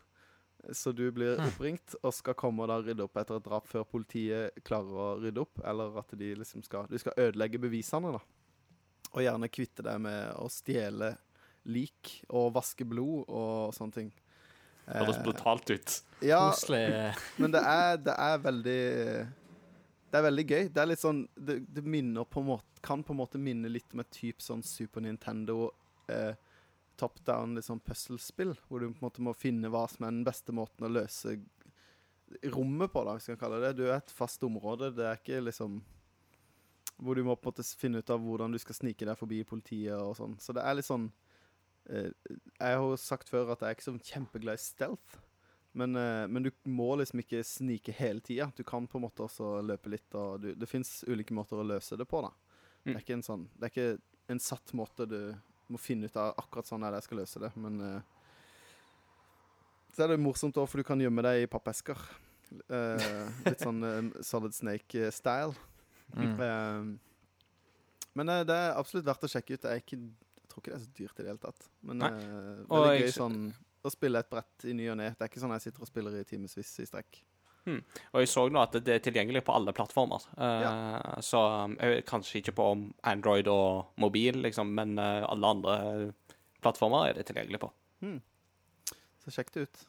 Så 0.73 0.91
du 0.95 1.11
blir 1.13 1.37
oppringt 1.43 1.93
og 2.01 2.13
skal 2.13 2.33
komme 2.33 2.63
og 2.63 2.69
da 2.71 2.79
rydde 2.81 3.03
opp 3.05 3.17
etter 3.21 3.37
et 3.37 3.45
drap 3.45 3.67
før 3.69 3.83
politiet 3.85 4.55
klarer 4.65 4.95
å 4.97 5.09
rydde 5.21 5.41
opp. 5.43 5.59
Eller 5.65 5.97
at 6.01 6.13
de 6.17 6.31
liksom 6.35 6.63
skal 6.65 6.87
Du 6.89 6.97
skal 6.97 7.13
ødelegge 7.17 7.59
bevisene, 7.61 8.11
da. 8.15 8.21
Og 9.13 9.21
gjerne 9.23 9.49
kvitte 9.49 9.83
deg 9.85 10.01
med 10.01 10.33
å 10.41 10.49
stjele 10.49 11.15
lik 11.65 12.21
og 12.29 12.53
vaske 12.53 12.85
blod 12.85 13.25
og 13.29 13.73
sånne 13.73 13.93
ting. 13.93 14.13
Høres 14.87 15.17
Eh, 15.17 15.23
brutalt 15.25 15.69
ut. 15.73 15.95
ja, 16.21 16.39
Koselig. 16.51 17.15
men 17.41 17.51
det 17.51 17.61
er, 17.65 17.97
det 17.97 18.13
er 18.17 18.37
veldig 18.43 18.81
Det 20.11 20.19
er 20.19 20.25
veldig 20.29 20.45
gøy. 20.47 20.67
Det 20.73 20.81
er 20.81 20.85
litt 20.91 21.01
sånn 21.01 21.23
Det, 21.35 21.55
det 21.73 21.83
minner 21.83 22.23
på 22.23 22.39
en 22.43 22.45
måte 22.53 22.81
Kan 22.85 23.01
på 23.03 23.11
en 23.15 23.17
måte 23.19 23.39
minne 23.41 23.67
litt 23.71 23.93
med 23.97 24.07
typ 24.13 24.39
sånn 24.45 24.61
Super 24.63 25.01
Nintendo 25.01 25.71
eh, 26.07 26.35
top 26.97 27.17
down 27.25 27.55
litt 27.57 27.65
sånn 27.65 27.81
puslespill, 27.83 28.53
hvor 28.69 28.79
du 28.79 28.85
på 28.87 29.01
en 29.01 29.07
måte 29.09 29.21
må 29.25 29.33
finne 29.35 29.67
hva 29.73 29.81
som 29.89 30.05
er 30.05 30.13
den 30.13 30.23
beste 30.23 30.53
måten 30.55 30.85
å 30.85 30.91
løse 30.93 31.33
rommet 32.53 32.91
på, 32.93 33.03
da, 33.03 33.15
hvis 33.17 33.27
vi 33.27 33.33
kan 33.35 33.41
kalle 33.41 33.59
det 33.59 33.73
det. 33.73 33.81
Du 33.81 33.89
er 33.89 33.97
et 33.97 34.13
fast 34.15 34.43
område. 34.47 34.93
Det 34.95 35.03
er 35.09 35.19
ikke 35.19 35.41
liksom 35.43 35.81
Hvor 37.01 37.15
du 37.17 37.23
må 37.27 37.35
på 37.35 37.49
en 37.49 37.51
måte 37.51 37.65
finne 37.75 37.99
ut 37.99 38.09
av 38.09 38.21
hvordan 38.23 38.53
du 38.55 38.59
skal 38.61 38.75
snike 38.77 39.03
deg 39.05 39.17
forbi 39.19 39.41
politiet 39.43 39.97
og 39.99 40.13
sånn. 40.15 40.37
Så 40.39 40.53
det 40.55 40.63
er 40.63 40.77
litt 40.77 40.87
sånn 40.87 41.09
eh, 41.09 41.24
Jeg 41.89 42.79
har 42.81 42.95
sagt 42.97 43.29
før 43.29 43.51
at 43.53 43.61
jeg 43.61 43.69
er 43.69 43.75
ikke 43.77 43.85
så 43.89 43.93
kjempeglad 44.13 44.57
i 44.57 44.63
stealth. 44.63 45.19
Men, 45.75 45.95
eh, 45.99 46.25
men 46.31 46.43
du 46.47 46.51
må 46.71 46.93
liksom 46.97 47.19
ikke 47.19 47.43
snike 47.43 47.91
hele 47.97 48.21
tida. 48.23 48.47
Du 48.55 48.63
kan 48.63 48.87
på 48.87 48.97
en 48.97 49.03
måte 49.05 49.25
også 49.25 49.59
løpe 49.65 49.91
litt. 49.91 50.07
Og 50.15 50.39
du, 50.41 50.53
det 50.55 50.69
fins 50.71 51.03
ulike 51.07 51.35
måter 51.35 51.59
å 51.59 51.67
løse 51.67 51.97
det 51.99 52.07
på. 52.07 52.21
da. 52.23 52.31
Det 52.85 52.93
Mm. 52.93 52.95
er 52.95 53.01
ikke 53.01 53.13
en 53.17 53.23
sånn 53.25 53.47
Det 53.59 53.63
er 53.65 53.71
ikke 53.73 54.01
en 54.29 54.39
satt 54.39 54.71
måte 54.73 55.07
du 55.09 55.35
må 55.69 55.79
finne 55.81 56.05
ut 56.05 56.15
av 56.17 56.35
akkurat 56.37 56.65
sånn 56.69 56.83
er 56.85 56.91
det 56.91 56.99
jeg 57.01 57.07
skal 57.09 57.17
løse 57.17 57.39
det. 57.41 57.51
Men 57.57 57.81
eh, 57.81 58.01
så 59.95 60.03
er 60.03 60.07
det 60.13 60.19
morsomt 60.21 60.57
òg, 60.59 60.67
for 60.69 60.77
du 60.77 60.83
kan 60.87 60.99
gjemme 60.99 61.23
deg 61.25 61.43
i 61.43 61.47
pappesker. 61.49 61.97
Eh, 62.69 63.29
litt 63.47 63.59
sånn 63.63 63.83
eh, 63.83 64.21
Solid 64.23 64.53
Snake-style. 64.53 65.55
Mm. 66.15 66.39
Eh, 66.39 66.83
men 68.15 68.29
eh, 68.29 68.43
det 68.47 68.55
er 68.55 68.75
absolutt 68.79 69.07
verdt 69.07 69.25
å 69.27 69.31
sjekke 69.31 69.55
ut. 69.57 69.61
Det 69.65 69.71
er 69.71 69.81
ikke, 69.81 69.99
tror 70.55 70.63
ikke 70.63 70.71
det 70.73 70.79
er 70.79 70.83
så 70.87 70.95
dyrt 70.97 71.19
i 71.19 71.23
det 71.25 71.31
hele 71.33 71.43
tatt. 71.43 71.69
Men 71.85 72.01
uh, 72.01 72.07
eh, 72.07 72.65
veldig 72.71 72.91
jeg 72.95 73.05
gøy 73.05 73.11
sy- 73.13 73.19
sånn 73.19 73.39
å 73.85 73.91
spille 73.93 74.19
et 74.23 74.29
brett 74.31 74.65
i 74.65 74.73
ny 74.73 74.87
og 74.89 74.97
ne. 74.97 75.11
Det 75.13 75.21
er 75.27 75.29
ikke 75.29 75.41
sånn 75.43 75.53
jeg 75.59 75.67
sitter 75.67 75.83
og 75.85 75.89
spiller 75.91 76.15
i 76.17 76.23
timevis 76.25 76.71
i 76.81 76.87
strekk. 76.87 77.19
Og 77.65 78.19
jeg 78.21 78.29
så 78.29 78.43
nå 78.53 78.59
at 78.61 78.75
det 78.85 78.93
er 78.93 78.99
tilgjengelig 79.01 79.41
på 79.45 79.53
alle 79.57 79.73
plattformer. 79.73 80.21
Eh, 80.37 81.21
Så 81.25 81.39
eh, 81.81 82.01
kanskje 82.05 82.39
ikke 82.43 82.53
på 82.59 82.65
Android 83.09 83.47
og 83.49 83.87
mobil, 84.01 84.37
liksom, 84.45 84.69
men 84.77 84.97
uh, 85.01 85.25
alle 85.29 85.49
andre 85.55 85.77
plattformer 86.61 87.09
er 87.09 87.17
det 87.19 87.25
tilgjengelig 87.29 87.59
på. 87.65 87.71
Så 89.25 89.33
sjekk 89.33 89.51
det 89.55 89.65
ut. 89.65 89.81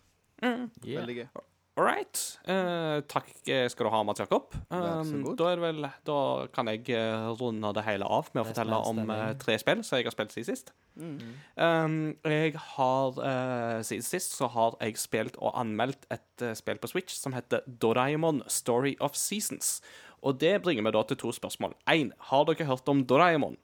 Yeah. 0.42 0.68
Veldig 1.02 1.16
gøy. 1.20 1.28
All 1.76 1.84
right. 1.84 2.20
Eh, 2.48 3.02
takk 3.04 3.26
skal 3.44 3.84
du 3.84 3.90
ha, 3.92 3.98
Mats 4.08 4.22
Jakob. 4.22 4.54
Um, 4.72 5.34
da, 5.36 5.50
er 5.52 5.60
vel, 5.60 5.84
da 6.08 6.20
kan 6.54 6.70
jeg 6.72 6.88
eh, 6.96 7.26
runde 7.36 7.72
det 7.76 7.84
hele 7.84 8.08
av 8.08 8.30
med 8.32 8.40
å 8.40 8.46
fortelle 8.48 8.78
om 8.88 9.02
eh, 9.12 9.32
tre 9.42 9.58
spill 9.60 9.82
som 9.84 10.00
jeg 10.00 10.08
har 10.08 10.14
spilt 10.14 10.32
siden 10.32 10.48
sist. 10.48 10.72
Mm. 10.96 11.18
Um, 11.60 11.98
jeg 12.24 12.54
har 12.56 13.18
uh, 13.20 13.82
Siden 13.84 14.06
sist 14.06 14.32
så 14.38 14.48
har 14.54 14.78
jeg 14.80 14.96
spilt 14.96 15.36
og 15.36 15.52
anmeldt 15.60 16.08
et 16.08 16.46
uh, 16.46 16.54
spill 16.56 16.80
på 16.80 16.88
Switch 16.88 17.12
som 17.12 17.36
heter 17.36 17.66
Doraemon 17.68 18.40
Story 18.48 18.94
of 19.04 19.12
Seasons. 19.20 19.82
Og 20.24 20.40
det 20.40 20.54
bringer 20.64 20.86
meg 20.86 20.96
da 20.96 21.04
til 21.04 21.20
to 21.20 21.34
spørsmål. 21.36 21.76
Én, 21.92 22.14
har 22.30 22.48
dere 22.48 22.70
hørt 22.70 22.88
om 22.88 23.04
Doraemon? 23.04 23.60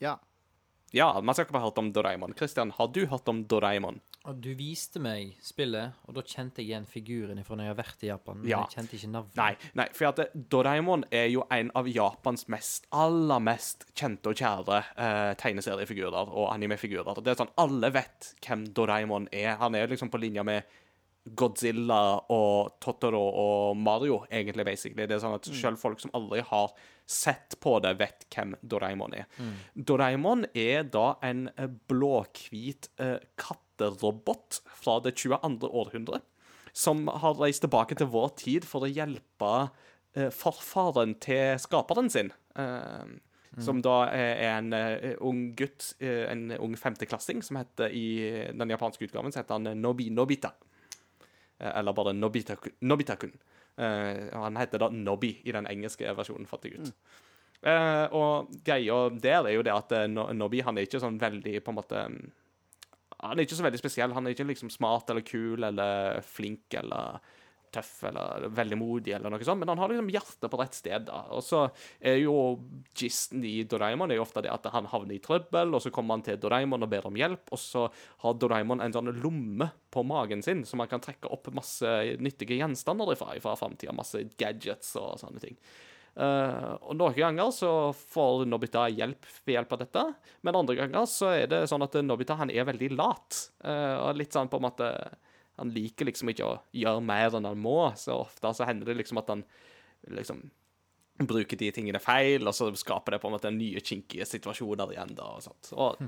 Ja. 0.00 0.16
Ja, 0.96 1.12
Mats 1.20 1.44
Jakob 1.44 1.60
har 1.60 1.68
hørt 1.68 1.84
om 1.84 1.92
Doraemon. 1.92 2.32
Christian, 2.40 2.72
har 2.78 2.88
du 2.96 3.04
hørt 3.12 3.28
om 3.28 3.44
Doraemon? 3.44 4.00
Og 4.26 4.40
du 4.42 4.48
viste 4.58 4.98
meg 5.02 5.36
spillet, 5.44 5.92
og 6.08 6.16
da 6.16 6.22
kjente 6.26 6.58
jeg 6.58 6.66
igjen 6.72 6.86
figuren 6.90 7.38
fra 7.46 7.54
når 7.56 7.68
jeg 7.68 7.72
har 7.74 7.78
vært 7.78 8.02
i 8.02 8.08
Japan. 8.10 8.40
Men 8.40 8.48
Ja. 8.50 8.58
jeg 8.66 8.74
kjente 8.76 8.96
ikke 8.98 9.10
navnet. 9.12 9.36
Nei, 9.36 9.56
nei, 9.78 9.86
for 9.94 10.06
at 10.10 10.32
Doraemon 10.50 11.04
er 11.12 11.28
jo 11.30 11.44
en 11.50 11.70
av 11.78 11.86
Japans 11.86 12.48
mest, 12.48 12.86
aller 12.90 13.38
mest 13.40 13.86
kjente 13.94 14.26
og 14.32 14.34
kjære 14.40 14.80
eh, 14.96 15.34
tegneseriefigurer 15.38 16.26
og 16.32 16.50
animefigurer. 16.52 17.22
Det 17.22 17.28
er 17.36 17.44
sånn, 17.44 17.52
Alle 17.56 17.90
vet 17.94 18.34
hvem 18.42 18.66
Doraemon 18.74 19.28
er. 19.32 19.56
Han 19.62 19.74
er 19.78 19.86
liksom 19.86 20.10
på 20.10 20.18
linje 20.20 20.42
med 20.44 20.64
Godzilla 21.34 22.20
og 22.30 22.76
Totoro 22.80 23.22
og 23.34 23.76
Mario, 23.76 24.20
egentlig, 24.30 24.64
basically. 24.64 25.06
Det 25.06 25.16
er 25.16 25.22
sånn 25.24 25.34
at 25.34 25.44
selv 25.50 25.78
folk 25.80 25.98
som 26.02 26.12
aldri 26.14 26.40
har 26.46 26.70
sett 27.06 27.56
på 27.62 27.80
det, 27.82 27.96
vet 27.98 28.26
hvem 28.34 28.54
Doraemon 28.62 29.14
er. 29.14 29.26
Doraemon 29.76 30.46
er 30.54 30.84
da 30.84 31.16
en 31.26 31.48
eh, 31.56 31.66
blåhvit 31.90 32.88
eh, 33.02 33.18
katterobot 33.76 34.62
fra 34.64 35.00
det 35.00 35.16
22. 35.16 35.68
århundre 35.68 36.20
som 36.72 37.08
har 37.08 37.34
reist 37.40 37.62
tilbake 37.64 37.96
til 37.96 38.06
vår 38.12 38.34
tid 38.36 38.64
for 38.64 38.84
å 38.84 38.90
hjelpe 38.90 39.52
eh, 40.14 40.28
farfaren 40.28 41.14
til 41.20 41.56
skaperen 41.58 42.10
sin. 42.10 42.32
eh, 42.56 43.06
Som 43.58 43.80
da 43.80 44.10
er 44.12 44.42
en 44.50 44.72
eh, 44.76 45.14
ung 45.24 45.54
gutt, 45.56 45.94
eh, 45.98 46.26
en 46.28 46.52
ung 46.58 46.76
femteklassing, 46.76 47.42
som 47.42 47.56
heter 47.56 47.88
i 47.88 48.50
den 48.52 48.68
japanske 48.68 49.06
utgaven 49.06 49.32
så 49.32 49.40
heter 49.40 49.56
han 49.56 49.80
Nobi 49.80 50.10
Nobita. 50.10 50.52
Eh, 51.58 51.78
eller 51.78 51.92
bare 51.96 52.12
Nobita-kun. 52.12 52.76
Nobita-kun. 52.80 53.32
Eh, 53.78 54.28
han 54.34 54.56
heter 54.56 54.78
da 54.78 54.90
Nobby 54.90 55.38
i 55.44 55.52
den 55.56 55.66
engelske 55.66 56.12
versjonen, 56.12 56.44
fant 56.46 56.68
jeg 56.68 56.76
ut. 56.76 56.92
Uh, 57.64 58.06
og 58.12 58.50
greia 58.62 59.08
der 59.10 59.46
er 59.48 59.54
jo 59.56 59.62
det 59.64 59.72
at 59.72 59.92
uh, 59.96 60.32
Nobby 60.36 60.60
han 60.62 60.76
er 60.76 60.84
ikke 60.86 61.00
sånn 61.00 61.16
veldig 61.18 61.62
på 61.64 61.72
en 61.72 61.78
måte 61.78 62.02
mm, 62.12 62.18
Han 63.24 63.38
er 63.38 63.46
ikke 63.46 63.58
så 63.58 63.64
veldig 63.66 63.80
spesiell. 63.80 64.14
Han 64.16 64.26
er 64.26 64.36
ikke 64.36 64.48
liksom 64.50 64.70
smart 64.72 65.10
eller 65.12 65.24
kul 65.26 65.64
eller 65.64 66.20
flink 66.26 66.76
eller 66.76 67.20
tøff 67.76 68.04
eller 68.08 68.46
veldig 68.54 68.78
modig 68.78 69.14
eller 69.16 69.32
noe 69.32 69.46
sånt, 69.46 69.60
men 69.60 69.70
han 69.72 69.80
har 69.80 69.92
liksom 69.92 70.10
hjertet 70.14 70.50
på 70.52 70.60
rett 70.60 70.76
sted. 70.76 71.06
da. 71.08 71.22
Og 71.36 71.42
så 71.44 71.64
er 72.00 72.20
jo 72.22 72.36
gisten 72.96 73.44
i 73.46 73.58
Doraemon 73.68 74.12
er 74.12 74.20
jo 74.20 74.26
ofte 74.26 74.44
det 74.44 74.52
at 74.52 74.68
han 74.72 74.88
havner 74.92 75.16
i 75.16 75.22
trøbbel, 75.22 75.74
og 75.74 75.82
så 75.84 75.92
kommer 75.94 76.16
han 76.16 76.24
til 76.26 76.38
Doraemon 76.40 76.86
og 76.86 76.92
ber 76.92 77.08
om 77.10 77.18
hjelp, 77.18 77.50
og 77.52 77.60
så 77.60 77.86
har 78.24 78.38
Doraemon 78.38 78.84
en 78.84 78.96
sånn 78.96 79.12
lomme 79.22 79.70
på 79.92 80.04
magen 80.06 80.44
sin 80.46 80.64
som 80.68 80.82
han 80.82 80.90
kan 80.92 81.04
trekke 81.04 81.30
opp 81.32 81.50
masse 81.56 81.90
nyttige 82.22 82.58
gjenstander 82.60 83.12
ifra 83.14 83.34
fra 83.42 83.56
framtida. 83.58 83.94
Masse 83.96 84.24
gadgets 84.38 84.94
og 85.00 85.16
sånne 85.20 85.42
ting. 85.42 85.58
Eh, 86.16 86.72
og 86.80 86.96
noen 86.96 87.16
ganger 87.16 87.50
så 87.52 87.70
får 87.92 88.46
Nobita 88.48 88.86
hjelp 88.88 89.26
ved 89.44 89.58
hjelp 89.58 89.74
av 89.76 89.82
dette, 89.82 90.04
men 90.46 90.56
andre 90.56 90.78
ganger 90.78 91.08
så 91.10 91.34
er 91.34 91.50
det 91.52 91.64
sånn 91.68 91.84
at 91.84 91.98
Nobita 92.04 92.38
han 92.40 92.52
er 92.52 92.68
veldig 92.68 92.94
lat. 92.96 93.40
Uh, 93.60 93.96
og 94.00 94.20
litt 94.20 94.32
sånn 94.36 94.48
på 94.52 94.60
en 94.60 94.68
måte 94.68 94.90
Han 95.56 95.70
liker 95.72 96.04
liksom 96.04 96.28
ikke 96.28 96.44
å 96.44 96.56
gjøre 96.76 97.00
mer 97.00 97.32
enn 97.32 97.46
han 97.48 97.60
må, 97.60 97.78
så 97.96 98.18
ofte 98.26 98.50
så 98.52 98.66
hender 98.68 98.90
det 98.90 98.98
liksom 98.98 99.22
at 99.22 99.30
han 99.32 99.44
liksom 100.12 100.42
bruker 101.18 101.56
de 101.56 101.70
tingene 101.72 102.00
feil, 102.02 102.44
og 102.46 102.54
så 102.56 102.68
skaper 102.76 103.14
det 103.14 103.20
på 103.22 103.30
en 103.30 103.36
måte 103.36 103.52
nye 103.54 103.80
kinkige 103.80 104.26
situasjoner 104.28 104.92
igjen. 104.92 105.14
da, 105.16 105.30
og 105.36 105.44
sånt. 105.44 105.70
Og, 105.72 106.02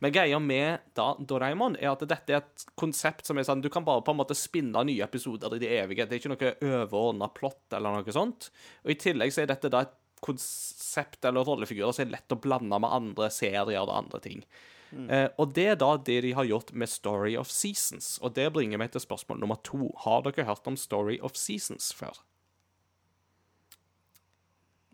Men 0.00 0.14
greia 0.14 0.38
med 0.40 0.86
da, 0.96 1.10
Doraemon 1.20 1.76
er 1.76 1.90
at 1.92 2.06
dette 2.08 2.32
er 2.32 2.40
et 2.40 2.66
konsept 2.74 3.26
som 3.26 3.36
er 3.36 3.44
sånn 3.44 3.60
Du 3.64 3.68
kan 3.72 3.84
bare 3.84 4.04
på 4.04 4.14
en 4.14 4.20
måte 4.22 4.36
spinne 4.38 4.84
nye 4.88 5.04
episoder 5.04 5.56
i 5.56 5.60
det 5.62 5.72
evige. 5.80 6.06
Det 6.06 6.16
er 6.16 6.22
ikke 6.22 6.34
noe 6.34 6.54
overordna 6.62 7.28
plott 7.28 7.76
eller 7.76 7.98
noe 7.98 8.16
sånt. 8.16 8.50
Og 8.84 8.94
i 8.94 9.00
tillegg 9.00 9.34
så 9.34 9.44
er 9.44 9.52
dette 9.52 9.72
da 9.72 9.84
et 9.84 9.98
konsept 10.24 11.24
eller 11.28 11.44
rollefigurer 11.44 11.92
som 11.92 12.06
er 12.06 12.14
lett 12.16 12.32
å 12.32 12.40
blande 12.40 12.80
med 12.80 12.92
andre 12.92 13.28
serier 13.30 13.84
og 13.84 13.92
andre 13.92 14.22
ting. 14.24 14.46
Eh, 15.10 15.28
og 15.36 15.52
det 15.56 15.66
er 15.72 15.78
da 15.80 15.96
det 15.98 16.20
de 16.24 16.32
har 16.36 16.46
gjort 16.48 16.72
med 16.72 16.88
Story 16.88 17.34
of 17.36 17.50
Seasons. 17.52 18.16
Og 18.22 18.34
det 18.38 18.48
bringer 18.54 18.80
meg 18.80 18.94
til 18.94 19.02
spørsmål 19.02 19.42
nummer 19.42 19.60
to. 19.66 19.90
Har 20.06 20.24
dere 20.24 20.46
hørt 20.48 20.68
om 20.70 20.78
Story 20.80 21.18
of 21.20 21.36
Seasons 21.36 21.92
før? 21.96 22.22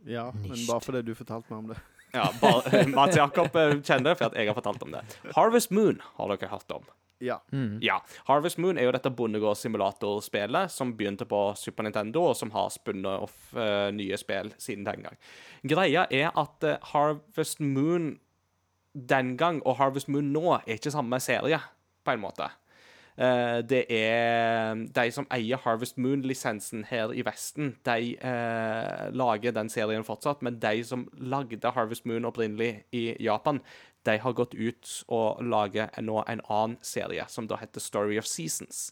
Ja, 0.08 0.30
men 0.34 0.56
bare 0.68 0.82
fordi 0.82 1.02
du 1.06 1.14
fortalte 1.18 1.52
meg 1.52 1.58
om 1.64 1.74
det. 1.74 1.80
Ja, 2.12 2.26
bare, 2.42 2.82
Mats 2.92 3.16
Jakob 3.16 3.54
eh, 3.56 3.78
kjenner 3.80 4.10
det, 4.10 4.18
for 4.18 4.26
at 4.28 4.34
jeg 4.36 4.50
har 4.50 4.56
fortalt 4.58 4.82
om 4.84 4.90
det. 4.92 5.00
Harvest 5.32 5.70
Moon 5.72 6.02
har 6.18 6.28
dere 6.28 6.50
hørt 6.50 6.74
om. 6.76 6.84
Ja. 7.24 7.38
Ja. 7.80 8.00
Harvest 8.26 8.58
Moon 8.60 8.76
er 8.76 8.84
jo 8.84 8.92
dette 8.92 9.08
bondegårdssimulatorspillet 9.16 10.74
som 10.74 10.92
begynte 10.98 11.24
på 11.30 11.40
Super 11.56 11.86
Nintendo, 11.86 12.26
og 12.28 12.36
som 12.36 12.50
har 12.52 12.68
spunnet 12.74 13.24
off 13.28 13.54
uh, 13.56 13.88
nye 13.94 14.18
spill 14.20 14.52
siden 14.60 14.84
den 14.84 15.06
gang. 15.06 15.16
Greia 15.64 16.04
er 16.10 16.34
at 16.36 16.66
uh, 16.66 16.74
Harvest 16.90 17.62
Moon 17.64 18.16
den 18.92 19.36
gang 19.40 19.62
og 19.64 19.78
Harvest 19.78 20.10
Moon 20.12 20.34
nå 20.34 20.44
er 20.58 20.74
ikke 20.76 20.92
samme 20.92 21.16
serie, 21.22 21.62
på 22.04 22.12
en 22.12 22.20
måte. 22.26 22.50
Eh, 23.22 23.60
det 23.62 23.84
er 23.92 24.74
de 24.96 25.04
som 25.14 25.28
eier 25.30 25.60
Harvest 25.62 25.98
Moon-lisensen 26.00 26.86
her 26.88 27.12
i 27.14 27.22
Vesten, 27.26 27.76
de 27.86 28.16
eh, 28.18 29.04
lager 29.14 29.54
den 29.54 29.70
serien 29.70 30.06
fortsatt, 30.06 30.42
men 30.42 30.58
de 30.62 30.82
som 30.86 31.06
lagde 31.14 31.74
Harvest 31.76 32.08
Moon 32.08 32.26
opprinnelig 32.26 32.82
i 32.90 33.12
Japan, 33.22 33.62
de 34.02 34.16
har 34.18 34.34
gått 34.34 34.56
ut 34.58 34.92
og 35.14 35.42
lager 35.46 35.92
nå 36.02 36.24
en 36.26 36.42
annen 36.48 36.78
serie, 36.82 37.28
som 37.30 37.46
da 37.46 37.60
heter 37.60 37.84
Story 37.84 38.18
of 38.18 38.26
Seasons 38.26 38.88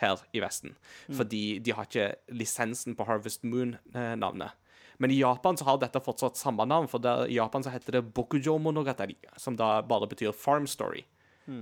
her 0.00 0.22
i 0.32 0.40
Vesten. 0.40 0.78
Fordi 1.12 1.58
de 1.60 1.74
har 1.76 1.84
ikke 1.84 2.14
lisensen 2.32 2.96
på 2.96 3.04
Harvest 3.06 3.44
Moon-navnet. 3.44 4.56
Men 4.98 5.10
i 5.10 5.18
Japan 5.18 5.58
så 5.58 5.66
har 5.68 5.80
dette 5.82 6.00
fortsatt 6.00 6.38
samme 6.40 6.64
navn, 6.70 6.88
for 6.88 7.02
der, 7.02 7.26
i 7.28 7.36
Japan 7.36 7.66
så 7.66 7.74
heter 7.74 7.98
det 7.98 8.06
Bokujo 8.14 8.56
Monogatari, 8.62 9.18
som 9.36 9.58
da 9.58 9.82
bare 9.82 10.08
betyr 10.08 10.32
Farm 10.32 10.66
Story. 10.70 11.04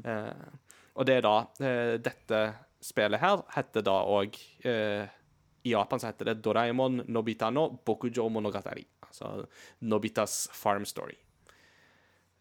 Eh, 0.04 0.71
og 0.94 1.08
det 1.08 1.18
er 1.18 1.24
da 1.24 1.34
eh, 1.64 1.96
Dette 2.02 2.42
spillet 2.82 3.22
her 3.22 3.42
heter 3.54 3.84
da 3.86 3.98
òg 4.10 4.36
eh, 4.68 5.04
I 5.64 5.74
Japan 5.74 6.02
så 6.02 6.10
heter 6.10 6.32
det 6.32 6.40
Doraemon 6.44 7.04
Nobita 7.08 7.50
no 7.54 7.68
Bokujo 7.86 8.28
Monogatari. 8.32 8.84
Altså 9.06 9.46
Nobitas 9.86 10.48
Farm 10.56 10.84
Story. 10.88 11.14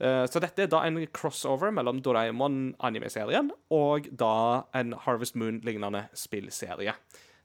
Eh, 0.02 0.26
så 0.26 0.41
dette 0.41 0.66
er 0.66 0.70
da 0.72 0.82
en 0.88 0.97
crossover 1.14 1.74
mellom 1.76 1.99
Doraemon-anime-serien 2.02 3.52
og 3.76 4.08
da 4.18 4.64
en 4.78 4.95
Harvest 5.04 5.38
Moon-lignende 5.38 6.08
spillserie. 6.18 6.95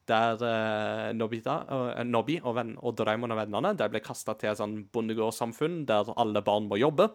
Der 0.09 0.45
eh, 0.47 1.11
Nobita, 1.19 1.59
eh, 1.67 2.05
Nobi 2.07 2.39
og, 2.41 2.55
venn, 2.57 2.77
og 2.81 2.97
Doraemon 2.97 3.35
og 3.35 3.43
vennene 3.43 3.75
de 3.77 3.91
ble 3.93 4.01
kasta 4.01 4.37
til 4.39 4.53
et 4.55 4.61
sånn 4.63 4.79
bondegårdssamfunn 4.95 5.83
der 5.89 6.15
alle 6.17 6.41
barn 6.47 6.71
må 6.71 6.81
jobbe. 6.81 7.11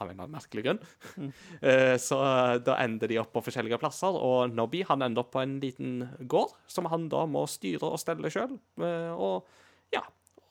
Av 0.00 0.08
en 0.08 0.14
eller 0.14 0.26
annen 0.26 0.36
merkelig 0.38 0.64
grunn. 0.64 0.78
Mm. 1.20 1.32
så 2.08 2.20
eh, 2.24 2.54
da 2.64 2.78
ender 2.80 3.10
de 3.12 3.18
opp 3.20 3.34
på 3.34 3.42
forskjellige 3.44 3.80
plasser, 3.82 4.16
og 4.16 4.54
Nobby 4.56 4.80
han 4.88 5.04
ender 5.04 5.24
opp 5.24 5.34
på 5.34 5.42
en 5.42 5.58
liten 5.62 6.06
gård 6.30 6.54
som 6.70 6.88
han 6.92 7.08
da 7.12 7.26
må 7.28 7.44
styre 7.50 7.92
og 7.92 8.00
stelle 8.00 8.32
sjøl. 8.32 8.56
Og 8.80 9.92
ja, 9.92 10.04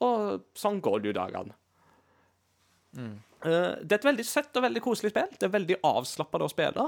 og 0.06 0.46
sånn 0.58 0.82
går 0.84 1.02
det 1.02 1.12
jo 1.12 1.18
dagene. 1.18 1.58
Mm. 2.98 3.18
det 3.46 3.94
er 3.94 4.00
et 4.00 4.06
veldig 4.08 4.24
søtt 4.26 4.56
og 4.58 4.64
veldig 4.66 4.82
koselig 4.82 5.12
spill. 5.14 5.34
Det 5.38 5.46
er 5.46 5.54
veldig 5.54 5.82
avslappende 5.86 6.48
å 6.48 6.52
spille. 6.52 6.86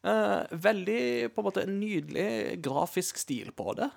Eh, 0.00 0.42
veldig 0.56 1.00
på 1.34 1.42
en 1.42 1.46
måte 1.50 1.66
nydelig 1.68 2.60
grafisk 2.64 3.18
stil 3.20 3.50
på 3.56 3.74
det. 3.76 3.90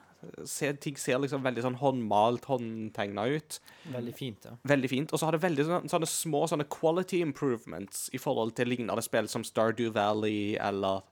Se, 0.48 0.70
ting 0.80 0.96
ser 1.00 1.20
liksom 1.20 1.44
veldig 1.44 1.64
sånn 1.66 1.78
håndmalt, 1.80 2.46
håndtegna 2.48 3.26
ut. 3.32 3.58
Veldig 3.92 4.14
fint, 4.16 4.46
ja. 4.48 4.56
Veldig 4.68 4.92
fint. 4.92 5.12
Og 5.12 5.20
så 5.20 5.28
har 5.28 5.36
det 5.36 5.44
veldig 5.44 5.66
sånne, 5.68 5.92
sånne 5.92 6.10
små 6.12 6.46
sånne 6.52 6.68
quality 6.72 7.20
improvements 7.24 8.06
i 8.16 8.22
forhold 8.22 8.56
til 8.56 8.72
lignende 8.72 9.04
spill 9.04 9.28
som 9.32 9.44
Stardew 9.48 9.92
Valley 9.96 10.56
eller 10.60 11.04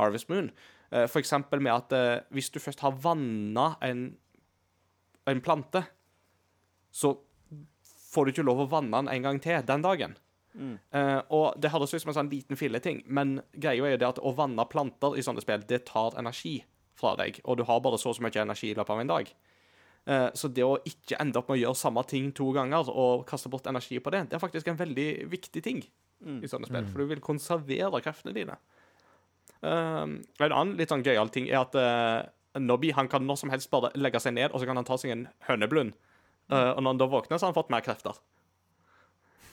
Harvest 0.00 0.28
Moon. 0.32 0.50
Eh, 0.90 1.06
For 1.08 1.20
eksempel 1.20 1.60
med 1.64 1.74
at 1.76 1.96
eh, 1.96 2.24
hvis 2.32 2.52
du 2.52 2.60
først 2.60 2.84
har 2.84 2.96
vanna 3.04 3.74
en, 3.84 4.06
en 5.28 5.44
plante, 5.44 5.84
så 6.92 7.16
får 8.14 8.24
du 8.24 8.32
ikke 8.34 8.46
lov 8.46 8.64
å 8.64 8.70
vanne 8.70 8.96
den 9.02 9.12
en 9.12 9.28
gang 9.28 9.40
til 9.42 9.64
den 9.66 9.84
dagen. 9.84 10.16
Eh, 10.54 11.20
og 11.34 11.58
det 11.60 11.72
høres 11.72 11.94
ut 11.94 12.02
som 12.02 12.12
en 12.12 12.18
sånn 12.20 12.30
liten 12.32 12.58
filleting, 12.58 13.02
men 13.06 13.40
greia 13.52 13.88
er 13.88 13.96
jo 13.96 14.02
det 14.02 14.10
at 14.12 14.22
å 14.22 14.34
vanne 14.36 14.66
planter 14.70 15.18
i 15.18 15.24
sånne 15.26 15.42
spill, 15.42 15.64
det 15.68 15.84
tar 15.90 16.14
energi 16.20 16.60
fra 16.98 17.16
deg, 17.18 17.40
og 17.42 17.58
du 17.58 17.64
har 17.66 17.82
bare 17.82 17.98
så 17.98 18.12
og 18.12 18.18
så 18.18 18.22
mye 18.22 18.44
energi 18.44 18.70
i 18.70 18.76
løpet 18.78 18.94
av 18.94 19.02
en 19.02 19.10
dag. 19.10 19.34
Uh, 20.04 20.28
så 20.36 20.50
det 20.52 20.62
å 20.66 20.76
ikke 20.84 21.16
ende 21.16 21.40
opp 21.40 21.48
med 21.48 21.56
å 21.56 21.62
gjøre 21.62 21.80
samme 21.80 22.02
ting 22.04 22.28
to 22.36 22.50
ganger 22.52 22.90
og 22.92 23.24
kaste 23.26 23.48
bort 23.48 23.66
energi 23.70 23.96
på 24.04 24.12
det, 24.12 24.26
det 24.28 24.36
er 24.36 24.42
faktisk 24.42 24.68
en 24.68 24.78
veldig 24.78 25.08
viktig 25.32 25.62
ting 25.64 25.80
i 26.24 26.48
sånne 26.48 26.68
spill, 26.68 26.86
for 26.88 27.02
du 27.02 27.10
vil 27.10 27.20
konservere 27.24 28.00
kreftene 28.04 28.36
dine. 28.36 28.54
Uh, 29.64 30.20
en 30.44 30.52
annen 30.52 30.74
litt 30.78 30.92
sånn 30.92 31.04
gøyal 31.04 31.32
ting 31.32 31.48
er 31.48 31.62
at 31.62 31.76
uh, 31.76 32.24
Nobby 32.60 32.92
han 32.94 33.08
kan 33.10 33.24
når 33.26 33.40
som 33.40 33.50
helst 33.50 33.70
bare 33.72 33.90
legge 33.98 34.20
seg 34.22 34.36
ned, 34.36 34.52
og 34.52 34.60
så 34.60 34.68
kan 34.68 34.78
han 34.78 34.86
ta 34.86 34.96
seg 35.00 35.12
en 35.14 35.26
høneblund. 35.48 35.96
Uh, 36.52 36.76
og 36.76 36.84
når 36.84 36.90
han 36.92 37.00
da 37.00 37.10
våkner, 37.10 37.40
så 37.40 37.46
har 37.46 37.52
han 37.52 37.58
fått 37.58 37.72
mer 37.72 37.84
krefter. 37.84 38.20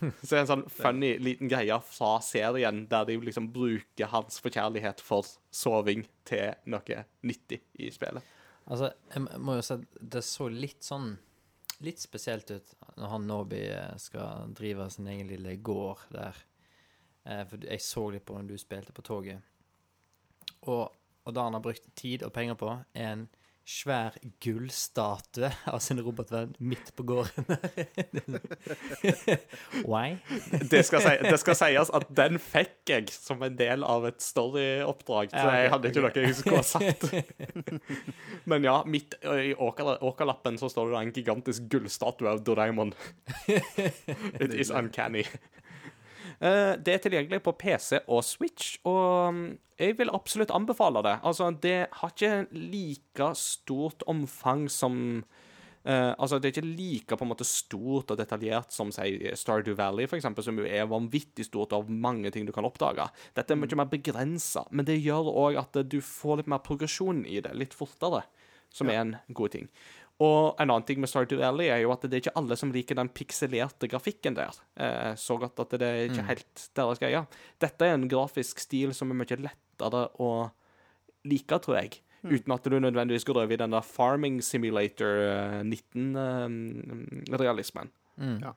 Så 0.24 0.30
det 0.32 0.38
er 0.38 0.42
en 0.44 0.50
sånn 0.50 0.64
funny 0.74 1.12
liten 1.22 1.50
greie 1.52 1.76
fra 1.86 2.16
serien 2.26 2.84
der 2.90 3.06
de 3.06 3.18
liksom 3.22 3.52
bruker 3.54 4.10
hans 4.10 4.40
forkjærlighet 4.42 5.02
for 5.06 5.28
soving 5.54 6.08
til 6.26 6.56
noe 6.66 7.04
nyttig 7.28 7.62
i 7.80 7.92
spillet. 7.94 8.24
Altså, 8.68 8.92
jeg 9.14 9.22
må- 9.42 9.56
jo 9.60 9.62
si 9.66 9.78
det 10.02 10.24
så 10.26 10.50
litt 10.50 10.82
sånn 10.88 11.18
Litt 11.82 11.98
spesielt 11.98 12.52
ut 12.54 12.74
når 12.96 13.08
han 13.10 13.24
Nobby 13.26 13.64
eh, 13.74 13.96
skal 13.98 14.52
drive 14.54 14.86
sin 14.94 15.08
egen 15.10 15.26
lille 15.32 15.56
gård 15.66 15.98
der. 16.14 16.36
Eh, 17.26 17.40
For 17.50 17.58
jeg 17.66 17.82
så 17.82 18.04
litt 18.14 18.26
på 18.28 18.36
når 18.38 18.52
du 18.52 18.58
spilte 18.62 18.94
på 18.94 19.02
toget. 19.02 19.42
Og, 20.70 20.92
og 21.26 21.34
det 21.34 21.42
han 21.42 21.58
har 21.58 21.64
brukt 21.66 21.88
tid 21.98 22.22
og 22.28 22.34
penger 22.36 22.54
på, 22.60 22.70
er 22.94 23.08
en 23.16 23.24
svær 23.72 24.18
gullstatue 24.44 25.48
av 25.72 25.80
sin 25.84 26.02
robotvenn 26.04 26.56
midt 26.60 26.92
på 26.98 27.04
gården. 27.08 27.46
Why? 29.88 30.18
Det 30.70 30.84
skal, 30.88 31.02
si, 31.06 31.14
det 31.24 31.40
skal 31.42 31.56
sies 31.58 31.90
at 31.96 32.06
den 32.18 32.40
fikk 32.42 32.92
jeg 32.92 33.10
som 33.14 33.42
en 33.46 33.56
del 33.58 33.84
av 33.88 34.06
et 34.10 34.22
storyoppdrag, 34.24 35.28
så 35.32 35.46
jeg 35.56 35.72
hadde 35.74 35.88
ikke 35.92 36.04
noe 36.06 36.26
jeg 36.26 36.36
skulle 36.40 36.60
ha 36.60 36.68
sagt. 36.68 37.02
Men 38.52 38.60
ja, 38.68 38.78
midt 38.86 39.12
i 39.24 39.56
åkerlappen 39.56 40.58
så 40.62 40.68
står 40.72 40.86
det 40.92 40.98
en 41.02 41.16
gigantisk 41.16 41.60
gullstatue 41.72 42.30
av 42.36 42.40
Doraemon. 42.46 42.92
It 44.44 44.54
is 44.54 44.72
uncanny. 44.72 45.26
Eh, 46.42 46.74
Det 46.82 46.94
er 46.94 47.04
tilgjengelig 47.04 47.44
på 47.46 47.54
PC 47.54 48.02
og 48.08 48.24
Switch, 48.26 48.78
og 48.86 49.34
mm, 49.34 49.46
jeg 49.80 49.98
vil 49.98 50.14
absolutt 50.14 50.52
anbefale 50.52 51.04
det. 51.06 51.20
Altså, 51.24 51.52
det 51.62 51.88
har 51.92 52.10
ikke 52.10 52.48
like 52.52 53.36
stort 53.36 54.04
omfang 54.08 54.70
som 54.70 55.24
Uh, 55.82 56.14
altså, 56.22 56.38
Det 56.38 56.46
er 56.46 56.62
ikke 56.62 56.76
like 56.78 57.18
på 57.18 57.26
en 57.26 57.30
måte 57.32 57.44
stort 57.44 58.12
og 58.14 58.18
detaljert 58.20 58.70
som 58.70 58.92
si, 58.94 59.16
Stardew 59.34 59.74
Valley, 59.74 60.06
for 60.06 60.16
eksempel, 60.20 60.44
som 60.46 60.60
jo 60.60 60.68
er 60.70 60.86
vanvittig 60.86 61.48
stort 61.48 61.74
og 61.74 61.90
mange 61.90 62.30
ting 62.30 62.46
du 62.46 62.52
kan 62.54 62.68
oppdage. 62.70 63.08
Dette 63.34 63.56
er 63.56 63.58
mye 63.58 63.80
mer 63.80 63.90
begrensa, 63.90 64.68
men 64.70 64.86
det 64.86 65.00
gjør 65.02 65.32
òg 65.34 65.58
at 65.58 65.82
du 65.90 65.98
får 66.06 66.38
litt 66.38 66.52
mer 66.54 66.62
progresjon 66.62 67.26
i 67.26 67.42
det, 67.42 67.56
litt 67.58 67.74
fortere, 67.74 68.22
som 68.70 68.94
er 68.94 69.02
en 69.02 69.16
god 69.34 69.56
ting. 69.58 69.72
Og 70.22 70.54
en 70.62 70.70
annen 70.70 70.86
ting 70.86 71.00
med 71.02 71.10
Stardew 71.10 71.40
Valley 71.42 71.72
er 71.74 71.80
jo 71.82 71.90
at 71.96 72.04
det 72.06 72.14
er 72.14 72.22
ikke 72.26 72.38
alle 72.38 72.56
som 72.60 72.72
liker 72.74 72.96
den 73.00 73.10
pikselerte 73.16 73.88
grafikken 73.90 74.36
der 74.38 74.54
eh, 74.78 75.14
så 75.18 75.34
godt 75.42 75.58
at 75.64 75.72
det 75.82 75.88
er 75.88 76.10
ikke 76.10 76.28
helt 76.28 76.56
deres 76.78 77.02
greie. 77.02 77.22
Dette 77.64 77.82
er 77.88 77.94
en 77.98 78.12
grafisk 78.12 78.56
stil 78.62 78.90
som 78.98 79.10
er 79.10 79.18
mye 79.24 79.44
lettere 79.48 80.02
å 80.22 80.30
like, 81.26 81.56
tror 81.64 81.76
jeg. 81.80 81.92
Uten 82.22 82.54
at 82.54 82.68
du 82.70 82.78
nødvendigvis 82.78 83.26
går 83.26 83.40
over 83.42 83.54
i 83.56 83.58
den 83.58 83.74
der 83.74 83.82
Farming 83.86 84.42
Simulator 84.46 85.14
eh, 85.26 85.62
19-realismen. 85.66 87.90
Ja. 88.44 88.52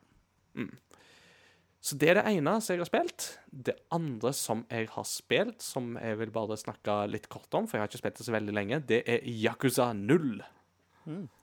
Så 1.85 1.93
det 2.01 2.07
er 2.09 2.15
det 2.17 2.25
ene 2.33 2.51
som 2.61 2.73
jeg 2.73 2.81
har 2.81 2.89
spilt. 2.89 3.21
Det 3.49 3.75
andre 3.93 4.31
som 4.37 4.65
jeg 4.69 4.87
har 4.93 5.05
spilt, 5.05 5.61
som 5.61 5.97
jeg 6.01 6.17
vil 6.21 6.31
bare 6.33 6.57
snakke 6.57 7.07
litt 7.09 7.27
kort 7.29 7.53
om, 7.57 7.67
for 7.69 7.77
jeg 7.77 7.83
har 7.83 7.89
ikke 7.91 8.01
spilt 8.01 8.17
det 8.21 8.25
så 8.25 8.33
veldig 8.33 8.53
lenge, 8.57 8.79
det 8.89 9.01
er 9.09 9.19
Yakuza 9.29 9.91
0. 9.97 10.41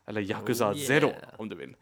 Eller 0.09 0.21
Yakuza 0.23 0.71
Oh, 0.73 0.77
yeah. 0.77 0.87
Zero, 0.87 1.13
om 1.39 1.49
du 1.49 1.55
vil. 1.57 1.75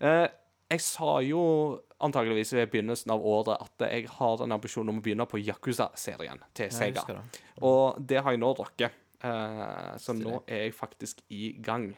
Eh, 0.00 0.26
jeg 0.70 0.80
sa 0.80 1.20
jo 1.22 1.80
antageligvis 2.00 2.52
ved 2.56 2.70
begynnelsen 2.72 3.10
av 3.14 3.22
året 3.24 3.60
at 3.60 3.84
jeg 3.90 4.08
har 4.08 4.42
en 4.42 4.52
ambisjon 4.56 4.88
om 4.88 4.98
å 4.98 5.02
begynne 5.04 5.26
på 5.30 5.38
Yakuza-serien 5.38 6.40
til 6.54 6.70
Sega. 6.70 7.04
det. 7.06 7.40
Og 7.62 7.98
det 8.00 8.22
har 8.22 8.32
jeg 8.34 8.40
nå 8.40 8.52
drukket. 8.58 8.92
Eh, 9.24 9.96
så 9.98 10.12
nå 10.16 10.42
er 10.46 10.66
jeg 10.66 10.74
faktisk 10.74 11.22
i 11.30 11.52
gang. 11.62 11.96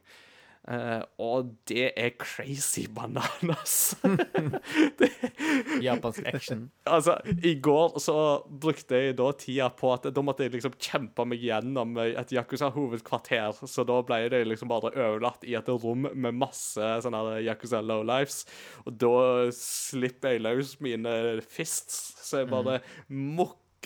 Eh, 0.66 1.02
og 1.22 1.52
det 1.70 1.92
er 1.94 2.14
crazy 2.18 2.86
bananas. 2.96 3.94
Japansk 5.86 6.26
action. 6.26 6.70
altså, 6.84 7.16
i 7.42 7.54
går 7.62 7.98
så 8.02 8.16
brukte 8.46 8.98
jeg 8.98 9.16
da 9.20 9.30
tida 9.38 9.68
på 9.70 9.92
at 9.94 10.08
da 10.10 10.24
måtte 10.24 10.46
jeg 10.46 10.56
liksom 10.56 10.74
kjempe 10.74 11.26
meg 11.28 11.44
gjennom 11.46 11.94
et 12.02 12.34
Yakuza-hovedkvarter. 12.34 13.62
Så 13.66 13.86
da 13.86 14.00
ble 14.06 14.24
det 14.32 14.42
liksom 14.48 14.72
bare 14.72 14.90
overlatt 14.94 15.46
i 15.46 15.54
et 15.58 15.70
rom 15.70 16.08
med 16.12 16.40
masse 16.40 16.90
sånne 17.04 17.38
Yakuza 17.46 17.82
lowlifes. 17.84 18.42
Og 18.86 18.98
da 18.98 19.14
slipper 19.54 20.34
jeg 20.34 20.46
løs 20.46 20.76
mine 20.82 21.14
fists, 21.46 22.16
så 22.26 22.42
jeg 22.42 22.50
bare 22.50 22.80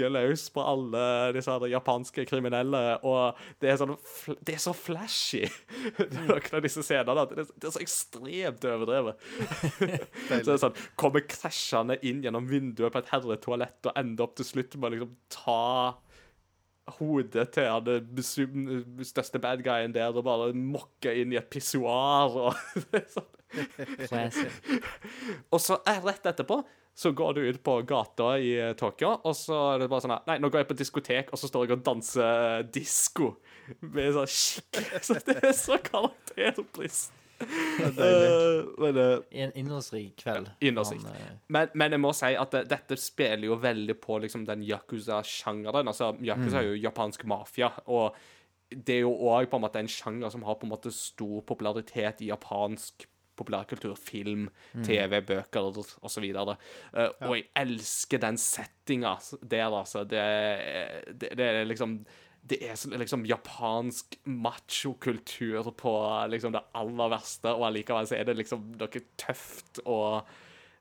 mukker 0.01 0.13
løs 0.13 0.49
på 0.53 0.63
alle 0.65 1.33
disse 1.37 1.53
her 1.53 1.67
japanske 1.71 2.25
kriminelle, 2.29 2.81
og 3.07 3.39
det 3.61 3.71
er 3.71 3.79
sånn 3.81 3.95
Det 4.41 4.57
er 4.57 4.63
så 4.63 4.75
flashy, 4.77 5.45
noen 6.29 6.57
av 6.57 6.63
disse 6.65 6.85
scenene. 6.85 7.25
at 7.25 7.35
Det 7.35 7.45
er, 7.45 7.51
det 7.61 7.73
så 7.75 7.83
ekstremt 7.83 8.65
overdrevet. 8.65 9.21
Så 10.31 10.47
det 10.47 10.55
er 10.55 10.61
sånn 10.63 10.79
Kommer 10.99 11.25
krasjende 11.29 11.99
inn 12.07 12.23
gjennom 12.25 12.47
vinduet 12.49 12.93
på 12.93 13.01
et 13.01 13.11
herretoalett 13.13 13.89
og 13.91 13.99
ender 13.99 14.27
opp 14.27 14.37
til 14.39 14.49
slutt 14.49 14.77
med 14.77 14.91
å 14.91 14.95
liksom 14.95 15.13
ta 15.33 15.65
hodet 16.99 17.45
til 17.55 17.69
han 17.71 17.85
det 17.87 18.25
største 19.07 19.39
bad 19.43 19.63
guyen 19.63 19.95
der 19.95 20.17
og 20.17 20.25
bare 20.27 20.51
mokke 20.57 21.13
inn 21.21 21.35
i 21.35 21.39
et 21.39 21.51
pissoar 21.53 22.35
og 22.49 22.57
det 22.91 23.05
er 23.05 23.13
sånn. 23.13 23.29
Classic. 24.09 24.61
Og 25.53 25.61
så 25.63 25.81
eh, 25.89 26.03
rett 26.05 26.31
etterpå 26.31 26.61
så 27.01 27.13
går 27.17 27.37
du 27.37 27.41
ut 27.49 27.63
på 27.65 27.77
gata 27.89 28.35
i 28.39 28.51
eh, 28.61 28.73
Tokyo, 28.77 29.15
og 29.25 29.37
så 29.37 29.57
er 29.71 29.79
det 29.81 29.87
bare 29.89 30.05
sånn 30.05 30.13
her, 30.13 30.25
Nei, 30.29 30.35
nå 30.43 30.51
går 30.51 30.65
jeg 30.65 30.69
på 30.69 30.77
diskotek, 30.77 31.31
og 31.33 31.41
så 31.41 31.49
står 31.49 31.65
jeg 31.65 31.77
og 31.79 31.85
danser 31.87 32.67
disko 32.75 33.31
med 33.81 34.11
sånn 34.17 34.29
skikkelig 34.29 35.01
Så 35.09 35.17
det 35.25 35.39
er 35.39 35.55
så 35.57 35.79
karakterbrist. 35.81 37.15
Uh, 37.41 38.67
men, 38.77 38.99
uh, 38.99 39.23
I 39.33 39.47
en 39.47 39.55
innholdsrik 39.57 40.19
kveld. 40.21 40.51
Innholdsrikt. 40.61 41.07
Eh, 41.09 41.31
Men, 41.49 41.71
men 41.73 41.97
jeg 41.97 42.03
må 42.03 42.11
si 42.13 42.35
at 42.37 42.53
det, 42.53 42.67
dette 42.69 42.99
spiller 43.01 43.49
jo 43.49 43.57
veldig 43.63 43.97
på 44.03 44.19
liksom, 44.21 44.45
den 44.49 44.67
yakuza-sjangeren. 44.69 45.89
Altså, 45.89 46.11
Yakuza 46.21 46.61
er 46.61 46.69
jo 46.69 46.83
japansk 46.83 47.25
mafia, 47.31 47.71
og 47.89 48.19
det 48.71 48.99
er 48.99 49.07
jo 49.07 49.15
òg 49.31 49.49
en 49.49 49.65
måte 49.65 49.81
en 49.81 49.89
sjanger 49.89 50.37
som 50.37 50.45
har 50.45 50.61
på 50.61 50.69
en 50.69 50.75
måte 50.75 50.93
stor 50.95 51.41
popularitet 51.49 52.21
i 52.21 52.29
japansk 52.29 53.09
populærkultur, 53.41 53.99
film, 53.99 54.49
TV, 54.87 55.19
bøker 55.27 55.71
osv. 56.07 56.31
Uh, 56.31 57.07
Og 57.27 57.37
jeg 57.39 57.47
elsker 57.65 58.23
den 58.23 58.41
settinga 58.41 59.17
der, 59.43 59.69
altså. 59.69 60.05
Det, 60.05 60.25
det, 61.13 61.33
det 61.41 61.53
er 61.53 61.65
liksom 61.69 62.03
det 62.51 62.57
er 62.65 62.99
liksom 62.99 63.27
japansk 63.29 64.17
machokultur 64.25 65.71
på 65.77 65.93
liksom 66.33 66.55
det 66.55 66.63
aller 66.75 67.11
verste, 67.13 67.53
og 67.53 67.67
allikevel 67.69 68.09
så 68.09 68.17
er 68.17 68.31
det 68.31 68.39
liksom 68.39 68.71
noe 68.81 69.03
tøft 69.21 69.83
og 69.85 70.25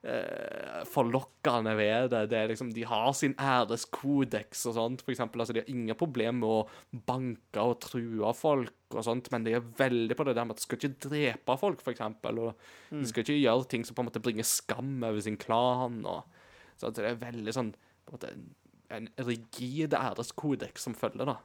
eh, 0.04 0.82
forlokkende 0.88 1.74
ved 1.78 2.10
det. 2.14 2.22
det 2.32 2.38
er 2.40 2.52
liksom, 2.52 2.72
de 2.76 2.86
har 2.88 3.10
sin 3.18 3.36
æreskodeks 3.40 4.66
og 4.70 4.78
sånt, 4.78 5.04
for 5.04 5.14
eksempel. 5.14 5.42
Altså, 5.42 5.56
de 5.56 5.64
har 5.64 5.72
ingen 5.72 5.98
problem 6.00 6.42
med 6.44 6.50
å 6.50 7.02
banke 7.10 7.64
og 7.64 7.80
true 7.84 8.34
folk 8.38 8.96
og 8.96 9.06
sånt, 9.06 9.30
men 9.34 9.46
de 9.46 9.58
er 9.58 9.68
veldig 9.80 10.18
på 10.18 10.26
det 10.28 10.38
der 10.38 10.48
med 10.48 10.56
at 10.56 10.62
de 10.62 10.68
skal 10.68 10.80
ikke 10.80 11.10
drepe 11.10 11.58
folk, 11.62 11.84
for 11.86 11.94
eksempel. 11.94 12.44
Og 12.46 12.96
de 12.96 13.10
skal 13.10 13.26
ikke 13.26 13.42
gjøre 13.42 13.70
ting 13.72 13.86
som 13.86 13.98
på 13.98 14.06
en 14.06 14.10
måte 14.12 14.24
bringer 14.24 14.48
skam 14.48 14.98
over 15.04 15.22
sin 15.26 15.40
klan. 15.40 16.02
Og, 16.10 16.40
så 16.80 16.94
det 16.96 17.06
er 17.06 17.22
veldig 17.22 17.56
sånn 17.56 17.76
på 18.08 18.16
en 18.16 18.18
måte 18.18 18.34
en, 18.90 19.12
rigid 19.22 19.94
æreskodeks 19.94 20.88
som 20.88 20.96
følger, 20.98 21.30
da. 21.30 21.38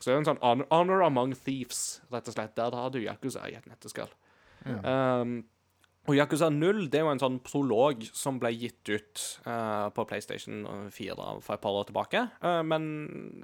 Så 0.00 0.08
det 0.08 0.14
er 0.14 0.22
en 0.22 0.30
sånn 0.30 0.40
honor, 0.40 0.66
honor 0.72 1.02
among 1.04 1.34
thieves, 1.36 2.00
rett 2.12 2.28
og 2.30 2.32
slett. 2.32 2.54
Der 2.56 2.72
har 2.72 2.92
du 2.92 3.02
Yakuza 3.02 3.44
i 3.50 3.56
et 3.58 3.66
netteskall. 3.68 4.08
Um, 4.64 5.42
og 6.08 6.16
Yakuza 6.16 6.48
0 6.48 6.86
det 6.90 6.98
er 6.98 7.04
jo 7.04 7.10
en 7.12 7.20
sånn 7.20 7.36
prolog 7.44 8.02
som 8.16 8.38
ble 8.40 8.50
gitt 8.56 8.88
ut 8.88 9.24
uh, 9.44 9.92
på 9.94 10.06
PlayStation 10.08 10.64
4 10.90 11.26
for 11.44 11.54
et 11.54 11.62
par 11.62 11.76
år 11.76 11.90
tilbake. 11.90 12.22
Uh, 12.40 12.62
men 12.66 12.86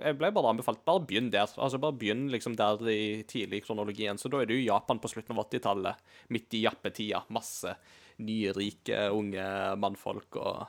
jeg 0.00 0.16
ble 0.18 0.32
bare 0.34 0.54
anbefalt 0.54 0.80
bare 0.88 1.04
begynn 1.06 1.28
der. 1.34 1.52
Altså 1.60 1.78
Bare 1.82 1.98
begynn 2.00 2.26
liksom 2.32 2.56
der 2.58 2.80
i 2.90 3.22
tidlig 3.28 3.62
kronologien. 3.68 4.18
Så 4.18 4.32
da 4.32 4.40
er 4.40 4.48
det 4.48 4.56
jo 4.56 4.66
Japan 4.70 5.02
på 5.02 5.12
slutten 5.12 5.36
av 5.36 5.44
80-tallet, 5.44 6.02
midt 6.34 6.56
i 6.56 6.64
jappetida. 6.64 7.22
Masse 7.36 7.76
nyrike 8.24 9.04
unge 9.12 9.46
mannfolk 9.76 10.40
og 10.40 10.62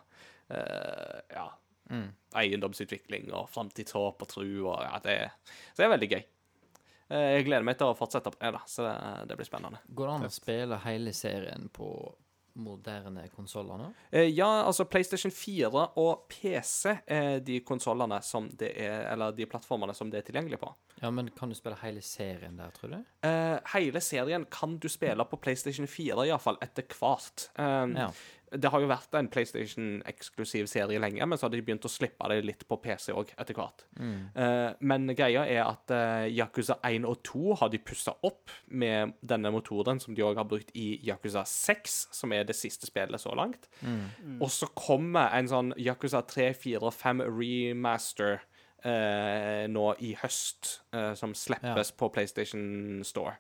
uh, 0.51 1.19
ja, 1.31 1.49
eiendomsutvikling 2.37 3.31
og 3.31 3.47
framtidshåp 3.53 4.27
og 4.27 4.33
tru 4.35 4.49
og 4.67 4.81
ja, 4.83 4.97
det, 5.07 5.21
så 5.71 5.79
det 5.79 5.87
er 5.87 5.95
veldig 5.95 6.11
gøy. 6.17 6.25
Eh, 7.09 7.37
Jeg 7.37 7.45
gleder 7.47 7.63
meg 7.63 7.77
til 7.79 7.87
å 7.91 7.95
fortsette 7.97 8.31
på 8.33 8.39
det, 8.41 8.53
da, 8.57 8.61
så 8.67 8.83
det, 8.87 8.95
det 9.29 9.37
blir 9.39 9.47
spennende. 9.47 9.79
Går 9.95 10.07
det 10.07 10.15
an 10.17 10.25
å 10.29 10.33
spille 10.33 10.79
hele 10.85 11.13
serien 11.15 11.69
på 11.73 11.91
moderne 12.57 13.27
konsoller 13.35 13.77
nå? 13.77 13.87
Eh, 14.09 14.31
ja, 14.33 14.47
altså 14.65 14.87
PlayStation 14.89 15.29
4 15.31 15.83
og 16.01 16.23
PC 16.31 16.95
er 17.05 17.39
de 17.45 17.59
konsollene 17.61 18.17
som 18.25 18.47
det 18.57 18.71
er 18.81 19.03
Eller 19.11 19.35
de 19.37 19.45
plattformene 19.45 19.93
som 19.93 20.09
det 20.09 20.23
er 20.23 20.25
tilgjengelig 20.31 20.57
på. 20.63 20.71
Ja, 21.03 21.11
men 21.13 21.29
kan 21.37 21.49
du 21.53 21.55
spille 21.55 21.77
hele 21.83 22.01
serien 22.01 22.57
der, 22.57 22.71
tror 22.73 22.95
du? 22.95 22.97
Eh, 23.29 23.59
hele 23.75 24.01
serien 24.01 24.47
kan 24.49 24.79
du 24.81 24.89
spille 24.89 25.21
på 25.29 25.37
PlayStation 25.37 25.85
4, 25.85 26.25
iallfall 26.31 26.57
etter 26.65 26.87
hvert. 26.97 27.49
Eh, 27.61 27.93
Ja. 27.93 28.09
Det 28.47 28.69
har 28.71 28.79
jo 28.79 28.87
vært 28.87 29.15
en 29.19 29.27
PlayStation-eksklusiv 29.31 30.69
serie 30.71 31.01
lenge, 31.01 31.25
men 31.27 31.39
så 31.39 31.47
har 31.47 31.53
de 31.53 31.59
begynt 31.65 31.85
å 31.87 31.91
slippe 31.91 32.29
det 32.31 32.39
litt 32.47 32.63
på 32.69 32.77
PC 32.83 33.11
òg, 33.11 33.33
etter 33.35 33.57
hvert. 33.57 33.83
Eh, 33.99 34.69
men 34.87 35.11
greia 35.17 35.43
er 35.43 35.63
at 35.65 35.91
uh, 35.91 36.23
Yakuza 36.31 36.77
1 36.87 37.07
og 37.09 37.19
2 37.27 37.57
har 37.59 37.71
de 37.73 37.81
pussa 37.83 38.15
opp 38.27 38.53
med 38.71 39.17
denne 39.19 39.51
motoren 39.51 39.99
som 40.03 40.15
de 40.15 40.23
òg 40.23 40.39
har 40.39 40.47
brukt 40.47 40.71
i 40.79 40.93
Yakuza 41.07 41.43
6, 41.47 41.97
som 42.15 42.35
er 42.35 42.47
det 42.47 42.55
siste 42.55 42.87
spillet 42.87 43.21
så 43.21 43.35
langt. 43.35 43.67
Og 44.39 44.49
så 44.53 44.71
kommer 44.77 45.35
en 45.35 45.51
sånn 45.51 45.73
Yakuza 45.81 46.23
3, 46.27 46.53
4 46.55 46.83
og 46.83 46.95
5 46.95 47.25
remaster 47.27 48.45
Uh, 48.87 49.65
nå 49.67 49.83
i 50.05 50.11
høst, 50.21 50.67
som 51.17 51.31
slippes 51.35 51.89
på 51.97 52.07
PlayStation 52.13 53.01
Store. 53.03 53.33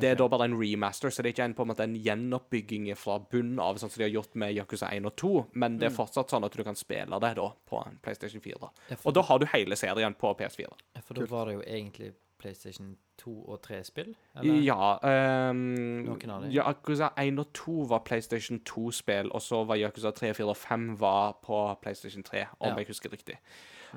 Det 0.00 0.10
er 0.12 0.18
da 0.20 0.28
bare 0.28 0.48
en 0.48 0.56
remaster, 0.60 1.10
så 1.10 1.22
det 1.22 1.30
er 1.30 1.34
ikke 1.36 1.48
en, 1.50 1.56
på 1.56 1.64
en 1.64 1.70
måte 1.72 1.86
en 1.86 1.96
gjenoppbygging 1.96 2.90
fra 3.00 3.18
bunnen 3.32 3.60
av, 3.62 3.78
sånn 3.80 3.92
som 3.92 4.02
de 4.02 4.06
har 4.08 4.12
gjort 4.12 4.36
med 4.38 4.52
Yakuza 4.56 4.90
1 4.92 5.08
og 5.08 5.16
2, 5.22 5.32
men 5.62 5.78
det 5.80 5.88
er 5.90 5.96
fortsatt 5.96 6.32
sånn 6.34 6.44
at 6.46 6.56
du 6.56 6.62
kan 6.66 6.76
spille 6.78 7.20
det 7.22 7.32
da 7.38 7.48
på 7.70 7.80
en 7.80 7.96
PlayStation 8.04 8.44
4. 8.44 8.60
Da. 8.60 8.98
Og 9.02 9.16
da 9.16 9.24
har 9.30 9.40
du 9.40 9.48
hele 9.54 9.78
serien 9.80 10.16
på 10.18 10.34
PS4. 10.36 10.68
ja, 10.96 11.02
for 11.04 11.16
da 11.16 11.26
var 11.30 11.48
det 11.48 11.58
jo 11.58 11.64
egentlig 11.64 12.12
PlayStation 12.46 12.94
2 13.18 13.34
og 13.50 13.58
3-spill? 13.66 14.14
Ja 14.62 14.92
Um, 15.02 15.66
Noen 16.06 16.30
av 16.30 16.42
dem? 16.46 16.52
Yakuza 16.54 17.10
1 17.18 17.40
og 17.42 17.50
2 17.58 17.74
var 17.90 17.98
PlayStation 18.06 18.60
2-spill, 18.68 19.32
og 19.34 19.42
så 19.42 19.64
var 19.66 19.76
Yakuza 19.80 20.10
3, 20.14 20.30
4 20.38 20.46
og 20.52 20.56
5 20.56 20.92
var 21.00 21.32
på 21.42 21.58
PlayStation 21.82 22.22
3, 22.22 22.44
om 22.60 22.68
Ja. 22.70 22.76
jeg 22.78 22.86
husker 22.92 23.10
riktig. 23.12 23.34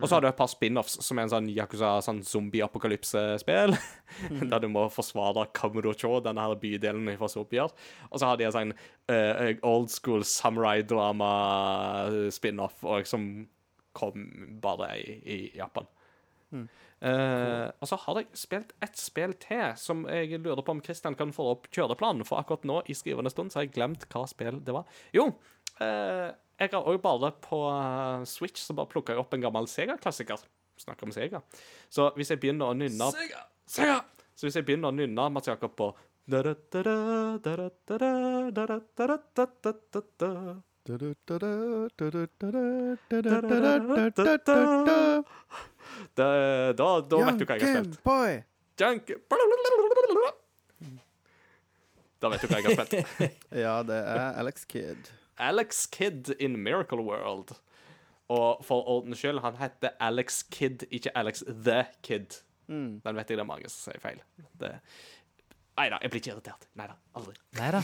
Og 0.01 0.07
så 0.07 0.15
har 0.15 0.21
du 0.21 0.27
et 0.29 0.35
par 0.37 0.47
spin-offs, 0.47 1.01
som 1.03 1.17
er 1.17 1.21
en 1.25 1.29
sånn 1.33 1.49
Yakuza 1.51 1.97
sånn 2.05 2.21
zombie-apokalypse-spill. 2.23 3.73
der 4.51 4.59
du 4.63 4.67
må 4.71 4.85
forsvare 4.93 5.47
Kamurocho, 5.53 6.19
denne 6.23 6.41
her 6.45 6.55
bydelen 6.55 7.09
fra 7.17 7.27
zombier. 7.27 7.67
Og 8.09 8.19
så 8.19 8.25
har 8.29 8.37
de 8.39 8.43
en 8.47 8.51
sånn 8.55 8.73
uh, 9.11 9.53
old 9.67 9.89
school 9.91 10.23
samurai-drama-spin-off 10.23 12.83
som 13.09 13.47
kom 13.93 14.13
bare 14.61 14.93
i, 15.01 15.19
i 15.25 15.51
Japan. 15.57 15.85
Eh, 16.51 17.67
og 17.79 17.87
så 17.87 17.95
har 18.03 18.19
jeg 18.19 18.27
spilt 18.35 18.73
ett 18.83 18.97
spill 18.99 19.33
til 19.39 19.71
som 19.79 20.03
jeg 20.09 20.41
lurer 20.41 20.63
på 20.65 20.73
om 20.75 20.81
Christian 20.83 21.15
kan 21.19 21.31
få 21.35 21.45
opp 21.53 21.69
kjøreplanen, 21.71 22.25
for 22.27 22.41
akkurat 22.41 22.67
nå 22.67 22.81
i 22.91 22.97
skrivende 22.97 23.31
stund 23.31 23.53
så 23.53 23.61
har 23.61 23.67
jeg 23.67 23.75
glemt 23.77 24.07
hva 24.11 24.25
spill 24.27 24.59
det 24.65 24.75
var. 24.75 24.89
Jo, 25.15 25.29
eh, 25.79 26.27
jeg 26.59 26.73
har 26.73 26.89
òg 26.91 26.99
bare 27.03 27.31
på 27.45 27.61
eh, 27.71 28.25
Switch 28.27 28.65
så 28.65 28.75
bare 28.75 28.91
plukka 28.91 29.15
jeg 29.15 29.23
opp 29.23 29.35
en 29.37 29.45
gammel 29.45 29.69
Sega-klassiker. 29.71 30.43
Snakker 30.79 31.07
om 31.07 31.15
Sega. 31.15 31.43
Så 31.91 32.11
hvis 32.15 32.31
jeg 32.31 32.41
begynner 32.41 32.71
å 32.71 32.77
nynne 32.77 33.11
Sega! 33.69 34.01
Så 34.35 34.47
hvis 34.47 34.55
jeg 34.55 34.65
begynner 34.67 34.93
å 34.93 34.95
nynne 34.95 35.25
Mats 35.35 35.49
Jakob 35.51 35.73
på 35.75 35.89
Da, 46.17 46.27
da, 46.73 46.89
da 47.01 47.21
vet 47.29 47.39
du 47.41 47.45
hva 47.45 47.57
jeg 47.59 47.65
har 47.65 47.83
spilt. 47.83 47.99
Boy! 48.05 48.39
Junk 48.79 49.09
Da 52.19 52.29
vet 52.31 52.43
du 52.43 52.51
hva 52.51 52.59
jeg 52.59 52.67
har 52.67 52.85
spilt. 52.85 53.39
Ja, 53.55 53.77
det 53.87 53.97
er 54.03 54.39
Alex 54.41 54.65
Kidd. 54.69 55.11
Alex 55.39 55.85
Kidd 55.91 56.33
in 56.39 56.57
Miracle 56.63 57.03
World. 57.03 57.55
Og 58.29 58.63
for 58.65 58.85
ordens 58.91 59.17
skyld, 59.21 59.39
han 59.41 59.55
heter 59.57 59.95
Alex 60.03 60.43
Kidd, 60.51 60.83
ikke 60.91 61.13
Alex 61.17 61.43
the 61.47 61.85
Kid. 62.05 62.41
Den 62.69 63.15
vet 63.17 63.31
jeg 63.31 63.39
det 63.39 63.41
er 63.41 63.47
mange 63.49 63.69
som 63.71 63.89
sier 63.89 64.01
feil. 64.03 64.19
Det, 64.61 64.75
Nei 65.79 65.87
da, 65.93 65.97
jeg 66.03 66.11
blir 66.11 66.19
ikke 66.19 66.31
irritert. 66.33 66.65
Nei 66.75 66.89
da, 66.89 66.95
aldri. 67.15 67.37
Nei 67.55 67.69
da, 67.71 67.79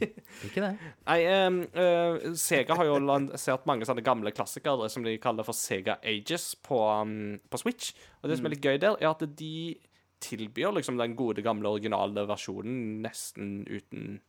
ikke 0.46 0.62
det. 0.62 0.70
Nei, 1.08 1.18
um, 1.48 1.56
uh, 1.74 2.30
Sega 2.38 2.76
har 2.78 2.86
jo 2.86 3.00
lansert 3.02 3.66
mange 3.66 3.88
sånne 3.88 4.04
gamle 4.06 4.30
klassikere 4.34 4.86
som 4.92 5.06
de 5.06 5.16
kaller 5.22 5.46
for 5.46 5.58
Sega 5.58 5.98
Ages 6.06 6.52
på, 6.62 6.78
um, 6.78 7.40
på 7.50 7.62
Switch. 7.62 7.90
Og 8.22 8.30
det 8.30 8.38
som 8.38 8.46
er 8.46 8.54
litt 8.54 8.66
gøy 8.66 8.78
der, 8.78 8.94
er 9.02 9.10
at 9.10 9.24
de 9.26 9.54
tilbyr 10.22 10.76
liksom 10.76 11.00
den 11.00 11.16
gode, 11.18 11.42
gamle, 11.42 11.72
originale 11.74 12.26
versjonen 12.28 13.00
nesten 13.02 13.64
uten 13.66 14.20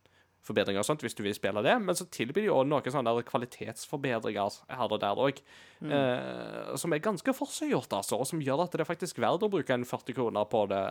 forbedringer 0.42 0.82
og 0.82 0.86
sånt, 0.88 1.04
hvis 1.06 1.14
du 1.14 1.22
vil 1.22 1.36
spille 1.36 1.62
det. 1.62 1.76
Men 1.84 1.94
så 1.94 2.08
tilbyr 2.10 2.48
de 2.48 2.50
òg 2.50 2.66
noen 2.66 2.90
sånne 2.90 3.14
der 3.14 3.28
kvalitetsforbedringer 3.28 4.58
her 4.66 4.88
og 4.88 4.98
der 5.04 5.22
òg, 5.28 5.38
eh, 5.86 6.74
som 6.80 6.94
er 6.94 7.04
ganske 7.04 7.36
forseggjort, 7.38 7.94
altså, 8.00 8.18
og 8.18 8.26
som 8.26 8.42
gjør 8.42 8.64
at 8.66 8.74
det 8.74 8.82
er 8.82 8.90
faktisk 8.90 9.22
verdt 9.22 9.46
å 9.46 9.52
bruke 9.52 9.76
en 9.76 9.86
40 9.86 10.18
kroner 10.18 10.48
på 10.50 10.66
det. 10.72 10.82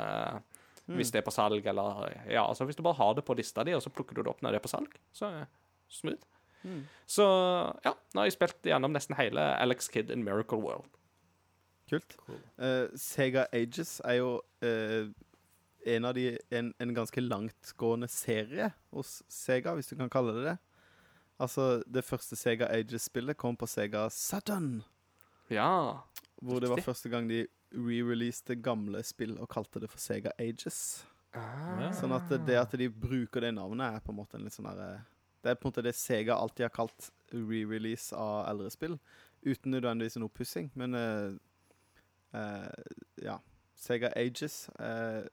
Eh, 0.87 0.95
Hvis 0.97 1.11
det 1.11 1.21
er 1.21 1.25
på 1.27 1.31
salg, 1.35 1.65
eller 1.65 2.13
Ja, 2.29 2.47
altså 2.47 2.65
hvis 2.65 2.75
du 2.75 2.83
bare 2.83 2.99
har 2.99 3.13
det 3.15 3.25
på 3.25 3.35
lista 3.37 3.63
di, 3.63 3.73
og 3.73 3.81
så 3.81 3.89
plukker 3.89 4.15
du 4.15 4.23
det 4.23 4.31
opp 4.33 4.41
når 4.41 4.51
det 4.51 4.61
er 4.61 4.65
på 4.67 4.71
salg, 4.71 4.95
så 5.13 5.31
smooth. 5.89 6.23
Mm. 6.63 6.83
Så 7.09 7.25
ja, 7.85 7.93
nå 8.13 8.21
har 8.21 8.27
jeg 8.29 8.37
spilt 8.37 8.67
gjennom 8.69 8.93
nesten 8.93 9.17
hele 9.17 9.41
Alex 9.59 9.89
Kid 9.89 10.11
in 10.13 10.23
Miracle 10.23 10.59
World. 10.61 10.89
Kult. 11.89 12.15
Eh, 12.57 12.87
Sega 12.95 13.47
Ages 13.51 13.97
er 14.07 14.19
jo 14.21 14.35
uh, 14.63 15.09
en 15.85 16.05
av 16.05 16.13
de 16.15 16.37
en, 16.53 16.69
en 16.79 16.93
ganske 16.95 17.19
langtgående 17.23 18.07
serie 18.07 18.69
hos 18.93 19.17
Sega, 19.27 19.73
hvis 19.75 19.89
du 19.91 19.97
kan 19.99 20.11
kalle 20.13 20.35
det 20.37 20.45
det. 20.51 20.57
Altså, 21.41 21.81
det 21.89 22.05
første 22.05 22.37
Sega 22.37 22.69
Ages-spillet 22.69 23.35
kom 23.41 23.57
på 23.57 23.67
Sega 23.67 24.05
Saturn, 24.13 24.83
Ja. 25.49 25.97
hvor 26.41 26.61
det 26.61 26.69
var 26.69 26.83
første 26.85 27.09
gang 27.09 27.27
de 27.27 27.47
re-releaste 27.71 28.57
gamle 28.63 29.03
spill 29.05 29.37
og 29.39 29.49
kalte 29.51 29.81
det 29.83 29.89
for 29.91 30.01
Sega 30.01 30.33
Ages. 30.41 31.03
Ah. 31.37 31.91
Sånn 31.95 32.13
at 32.15 32.31
det 32.45 32.57
at 32.59 32.73
de 32.79 32.89
bruker 32.91 33.45
det 33.45 33.53
navnet, 33.55 33.95
er 33.95 34.03
på 34.03 34.11
en 34.11 34.19
måte 34.19 34.37
en 34.37 34.43
litt 34.43 34.55
sånn 34.55 34.67
derre 34.67 35.05
Det 35.41 35.53
er 35.53 35.55
på 35.57 35.65
en 35.65 35.71
måte 35.71 35.83
det 35.85 35.95
Sega 35.97 36.35
alltid 36.35 36.67
har 36.67 36.73
kalt 36.75 37.07
re-release 37.31 38.13
av 38.13 38.43
eldre 38.51 38.69
spill, 38.73 38.97
uten 39.41 39.73
nødvendigvis 39.73 40.19
en 40.19 40.27
oppussing. 40.27 40.67
Men 40.77 40.97
uh, 40.97 41.31
uh, 42.35 42.83
ja. 43.23 43.39
Sega 43.81 44.11
Ages 44.13 44.67
uh, 44.77 45.25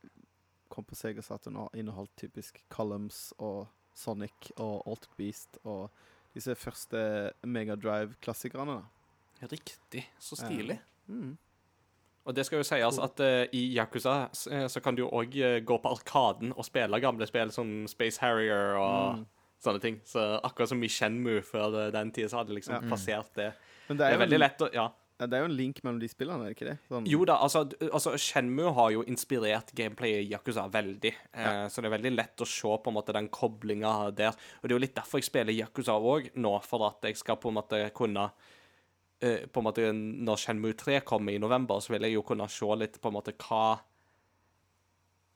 kom 0.72 0.86
på 0.88 0.96
Sega 0.96 1.20
Saturn 1.24 1.58
og 1.60 1.76
inneholdt 1.76 2.14
typisk 2.16 2.62
Columns 2.72 3.34
og 3.36 3.66
Sonic 3.98 4.52
og 4.56 4.86
Alt 4.88 5.10
Beast 5.18 5.58
og 5.66 5.90
disse 6.32 6.54
første 6.56 7.32
Megadrive-klassikerne. 7.42 8.78
da. 8.78 9.46
Riktig. 9.50 10.06
Så 10.18 10.38
stilig. 10.38 10.78
Mm. 11.06 11.36
Og 12.28 12.34
det 12.36 12.44
skal 12.44 12.60
jo 12.60 12.66
sies 12.68 12.98
at 13.00 13.20
uh, 13.24 13.46
i 13.56 13.62
Yakuza 13.78 14.28
eh, 14.52 14.66
så 14.68 14.82
kan 14.84 14.94
du 14.94 15.02
jo 15.06 15.08
òg 15.16 15.32
gå 15.64 15.78
på 15.80 15.92
Arkaden 15.96 16.52
og 16.54 16.66
spille 16.68 17.00
gamle 17.00 17.26
spill 17.26 17.50
som 17.54 17.86
Space 17.88 18.20
Harrier 18.20 18.76
og 18.76 19.18
Mm. 19.18 19.26
sånne 19.64 19.80
ting. 19.82 19.96
Så 20.06 20.20
akkurat 20.44 20.68
som 20.68 20.82
i 20.84 20.88
Shenmue 20.92 21.40
før 21.42 21.86
eh, 21.86 21.90
den 21.90 22.12
tida, 22.12 22.28
så 22.28 22.36
hadde 22.42 22.52
det 22.52 22.60
liksom 22.60 22.74
Ja. 22.82 22.88
passert 22.92 23.32
det. 23.34 23.52
Men 23.88 23.96
Det 23.96 24.04
det 24.04 24.06
er, 24.12 24.14
er, 24.18 24.26
veldig 24.26 24.34
en, 24.34 24.40
lett 24.44 24.58
å 24.60 24.68
Ja. 24.74 24.88
det 25.26 25.32
er 25.32 25.38
jo 25.40 25.44
en 25.48 25.56
link 25.56 25.80
mellom 25.82 25.98
de 25.98 26.06
spillene, 26.08 26.44
er 26.44 26.52
det 26.52 26.56
ikke 26.58 26.68
det? 26.68 26.78
Sånn, 26.90 27.06
Jo 27.08 27.24
da, 27.24 27.38
altså, 27.42 27.64
altså 27.90 28.12
Shenmue 28.18 28.72
har 28.74 28.90
jo 28.92 29.02
inspirert 29.04 29.72
gameplayet 29.74 30.26
i 30.26 30.30
Yakuza 30.34 30.68
veldig. 30.70 31.14
Eh, 31.34 31.42
Ja. 31.42 31.66
Så 31.68 31.80
det 31.82 31.86
er 31.90 31.96
veldig 31.98 32.14
lett 32.14 32.36
å 32.36 32.46
se 32.46 32.68
på 32.68 32.86
en 32.88 32.94
måte 32.94 33.12
den 33.12 33.28
koblinga 33.28 34.14
der. 34.14 34.28
Og 34.62 34.68
det 34.68 34.70
er 34.70 34.78
jo 34.78 34.84
litt 34.86 34.94
derfor 34.94 35.18
jeg 35.18 35.24
spiller 35.24 35.52
Yakuza 35.52 35.96
òg 35.98 36.30
nå, 36.36 36.62
for 36.62 36.86
at 36.86 37.00
jeg 37.02 37.16
skal 37.16 37.36
på 37.36 37.48
en 37.48 37.54
måte 37.54 37.90
kunne 37.94 38.26
eh, 38.26 38.30
på 39.18 39.60
en 39.60 39.66
måte 39.66 39.90
Når 39.92 40.38
Shenmue 40.38 40.76
3 40.78 41.00
kommer 41.06 41.34
i 41.34 41.40
november, 41.42 41.80
så 41.82 41.94
vil 41.94 42.06
jeg 42.06 42.14
jo 42.14 42.24
kunne 42.26 42.46
se 42.52 42.68
litt 42.78 43.00
på 43.02 43.10
en 43.10 43.16
måte 43.18 43.34
hva 43.34 43.78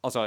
Altså, 0.02 0.24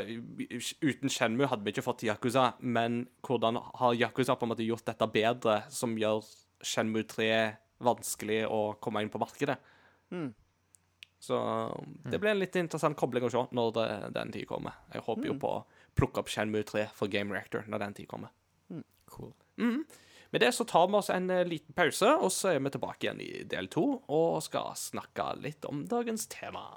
uten 0.80 1.12
Shenmue 1.12 1.50
hadde 1.52 1.66
vi 1.66 1.74
ikke 1.74 1.84
fått 1.84 2.06
Yakuza, 2.08 2.54
men 2.64 3.02
hvordan 3.28 3.60
har 3.82 3.98
Yakuza 4.00 4.38
på 4.40 4.48
en 4.48 4.54
måte 4.54 4.64
gjort 4.64 4.86
dette 4.88 5.08
bedre, 5.12 5.58
som 5.68 5.98
gjør 6.00 6.24
Shenmue 6.64 7.04
3 7.12 7.28
vanskelig 7.84 8.46
å 8.48 8.62
komme 8.80 9.04
inn 9.04 9.12
på 9.12 9.20
markedet? 9.20 9.58
Mm. 10.16 10.30
Så 11.20 11.38
det 12.08 12.22
blir 12.22 12.32
en 12.32 12.40
litt 12.40 12.56
interessant 12.56 12.96
kobling 12.96 13.28
å 13.28 13.34
se 13.34 13.44
når 13.58 13.76
det, 13.76 13.86
den 14.16 14.32
tid 14.32 14.48
kommer. 14.48 14.80
Jeg 14.94 15.04
håper 15.10 15.28
jo 15.28 15.36
på 15.44 15.52
å 15.58 15.62
plukke 15.98 16.24
opp 16.24 16.32
Shenmue 16.32 16.64
3 16.64 16.88
for 16.96 17.12
Game 17.12 17.36
Reactor 17.36 17.68
når 17.68 17.84
den 17.84 18.00
tid 18.00 18.08
kommer. 18.12 18.32
Cool. 19.12 19.34
Med 20.34 20.42
det 20.42 20.52
så 20.58 20.66
tar 20.68 20.88
vi 20.88 21.00
oss 21.00 21.10
en 21.14 21.30
eh, 21.30 21.46
liten 21.48 21.76
pause, 21.78 22.16
og 22.18 22.32
så 22.34 22.56
er 22.56 22.64
vi 22.66 22.74
tilbake 22.74 23.08
igjen 23.08 23.24
i 23.24 23.32
del 23.50 23.70
to 23.72 23.86
og 24.06 24.42
skal 24.46 24.74
snakke 24.80 25.32
litt 25.44 25.66
om 25.70 25.86
dagens 25.90 26.28
tema. 26.32 26.68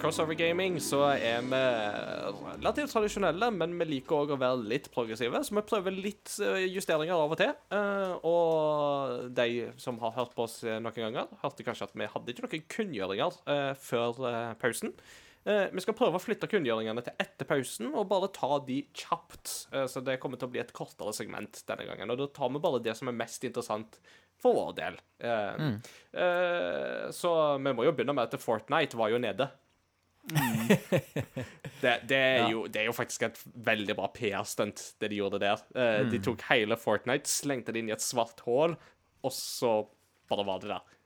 Crossover 0.00 0.32
Gaming 0.32 0.78
så 0.80 1.02
er 1.12 1.42
vi 1.44 1.58
relativt 1.60 2.92
tradisjonelle, 2.94 3.50
men 3.52 3.74
vi 3.82 3.86
liker 3.90 4.22
òg 4.22 4.30
å 4.32 4.38
være 4.40 4.62
litt 4.70 4.88
progressive, 4.94 5.42
så 5.44 5.56
vi 5.58 5.62
prøver 5.68 5.92
litt 5.92 6.32
eh, 6.40 6.64
justeringer 6.72 7.12
av 7.20 7.34
og 7.34 7.40
til. 7.40 7.52
Eh, 7.76 8.14
Og 8.30 9.26
de 9.36 9.48
som 9.80 10.00
har 10.00 10.14
hørt 10.16 10.32
på 10.36 10.46
oss 10.46 10.62
eh, 10.64 10.78
noen 10.80 10.96
ganger, 10.96 11.28
hørte 11.42 11.66
kanskje 11.66 11.90
at 11.90 11.98
vi 12.00 12.08
hadde 12.14 12.32
ikke 12.32 12.46
noen 12.46 12.64
kunngjøringer 12.76 13.36
før 13.80 14.22
pausen. 14.62 14.96
Vi 15.44 15.84
skal 15.84 15.96
prøve 15.96 16.18
å 16.18 16.22
flytte 16.22 16.48
kunngjøringene 16.52 17.04
til 17.04 17.20
etter 17.20 17.48
pausen 17.48 17.92
og 17.94 18.08
bare 18.10 18.28
ta 18.36 18.58
de 18.64 18.82
kjapt. 18.92 19.52
Så 19.88 20.02
det 20.04 20.18
kommer 20.20 20.40
til 20.40 20.50
å 20.50 20.52
bli 20.52 20.60
et 20.60 20.74
kortere 20.76 21.14
segment 21.16 21.62
denne 21.68 21.86
gangen. 21.88 22.12
Og 22.12 22.20
da 22.20 22.28
tar 22.36 22.52
vi 22.52 22.60
bare 22.60 22.82
det 22.84 22.92
som 22.98 23.08
er 23.08 23.16
mest 23.16 23.44
interessant 23.48 23.96
for 24.40 24.56
vår 24.56 24.76
del. 24.76 25.00
Uh, 25.24 25.56
mm. 25.60 25.80
uh, 26.16 27.08
Så 27.14 27.32
vi 27.60 27.72
må 27.76 27.88
jo 27.88 27.94
begynne 27.96 28.16
med 28.16 28.28
at 28.28 28.40
Fortnite 28.42 29.00
var 29.00 29.12
jo 29.12 29.20
nede. 29.22 29.48
det, 31.80 31.94
det, 32.08 32.16
er 32.16 32.50
jo, 32.52 32.66
det 32.70 32.82
er 32.82 32.88
jo 32.90 32.94
faktisk 32.96 33.24
et 33.30 33.40
veldig 33.70 33.96
bra 33.98 34.10
PR-stunt, 34.14 34.84
det 35.00 35.10
de 35.12 35.18
gjorde 35.20 35.40
der. 35.42 35.62
Eh, 35.74 36.04
De 36.12 36.20
tok 36.22 36.44
hele 36.50 36.76
Fortnite, 36.80 37.30
slengte 37.30 37.74
det 37.74 37.82
inn 37.82 37.90
i 37.90 37.96
et 37.96 38.04
svart 38.04 38.42
hull, 38.46 38.76
og 39.24 39.34
så 39.34 39.74
bare 40.30 40.46
var 40.46 40.62
det 40.62 40.72
der. 40.74 40.96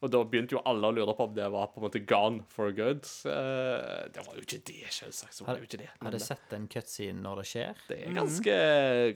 Og 0.00 0.08
da 0.08 0.22
begynte 0.24 0.54
jo 0.56 0.62
alle 0.64 0.88
å 0.88 0.94
lure 0.96 1.12
på 1.12 1.26
om 1.28 1.32
det 1.36 1.44
var 1.52 1.66
på 1.74 1.80
en 1.80 1.84
måte 1.84 2.00
gone 2.08 2.40
for 2.48 2.72
good. 2.72 3.04
Uh, 3.28 4.06
det 4.08 4.22
var 4.24 4.38
jo 4.38 4.44
ikke 4.46 4.62
det, 4.70 4.86
selvsagt. 4.96 5.34
Så 5.36 5.44
var 5.44 5.60
det 5.60 5.82
det. 5.82 5.90
har 6.00 6.14
du 6.14 6.22
sett 6.24 6.54
en 6.56 6.64
cutscene 6.72 7.20
når 7.20 7.42
det 7.42 7.44
skjer. 7.50 7.82
det 7.90 7.98
er 8.06 8.16
ganske, 8.16 8.56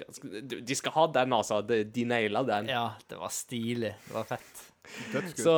ganske 0.03 0.43
De 0.69 0.77
skal 0.77 0.97
ha 0.99 1.07
den, 1.17 1.33
altså. 1.39 1.63
De, 1.65 1.81
de 1.89 2.05
naila 2.11 2.45
den. 2.51 2.69
Ja, 2.75 2.85
det 3.09 3.17
var 3.17 3.33
stilig. 3.33 3.95
Det 4.05 4.13
var 4.19 4.29
fett. 4.35 4.65
Så 5.37 5.55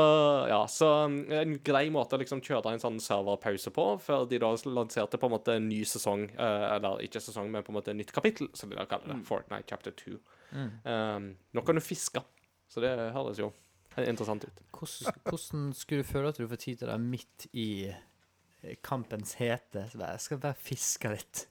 ja, 0.49 0.61
så 0.71 0.89
um, 1.07 1.19
en 1.35 1.57
grei 1.65 1.89
måte 1.93 2.17
å 2.17 2.21
liksom 2.21 2.41
kjøre 2.45 2.73
en 2.73 2.83
sånn 2.83 2.99
serverpause 3.03 3.73
på, 3.75 3.87
før 4.03 4.27
de 4.31 4.39
da 4.43 4.53
lanserte 4.71 5.21
på 5.21 5.29
en 5.29 5.35
måte 5.35 5.57
en 5.59 5.69
ny 5.69 5.83
sesong, 5.89 6.29
eh, 6.31 6.67
eller 6.77 7.03
ikke 7.07 7.23
sesong, 7.23 7.51
men 7.53 7.67
på 7.67 7.73
en 7.75 7.79
måte 7.81 7.93
en 7.93 8.01
nytt 8.01 8.15
kapittel, 8.15 8.51
som 8.57 8.71
de 8.71 8.79
da 8.79 8.87
kaller 8.89 9.13
det. 9.13 9.21
Fortnite 9.27 9.69
chapter 9.71 9.95
2. 9.99 10.19
Um, 10.57 11.31
nå 11.53 11.65
kan 11.67 11.79
du 11.79 11.85
fiske, 11.85 12.23
så 12.71 12.83
det 12.85 12.95
høres 13.17 13.43
jo 13.43 13.51
interessant 13.97 14.47
ut. 14.47 14.63
Hvordan, 14.77 15.21
hvordan 15.25 15.67
skulle 15.77 16.05
du 16.05 16.09
føle 16.09 16.31
at 16.33 16.39
du 16.41 16.47
får 16.49 16.63
tid 16.63 16.83
til 16.83 16.93
det 16.93 17.01
midt 17.03 17.49
i 17.57 17.69
eh, 17.89 18.79
kampens 18.85 19.37
hete? 19.41 19.89
Jeg 19.97 20.23
skal 20.23 20.43
bare 20.43 20.59
fiske 20.61 21.13
litt. 21.13 21.47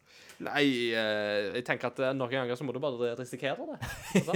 Nei, 0.45 0.65
eh, 0.95 1.51
jeg 1.57 1.65
tenker 1.67 1.91
at 1.91 2.01
noen 2.15 2.31
ganger 2.31 2.59
så 2.59 2.67
må 2.67 2.75
du 2.75 2.81
bare 2.83 3.15
risikere 3.19 3.67
det. 3.73 3.79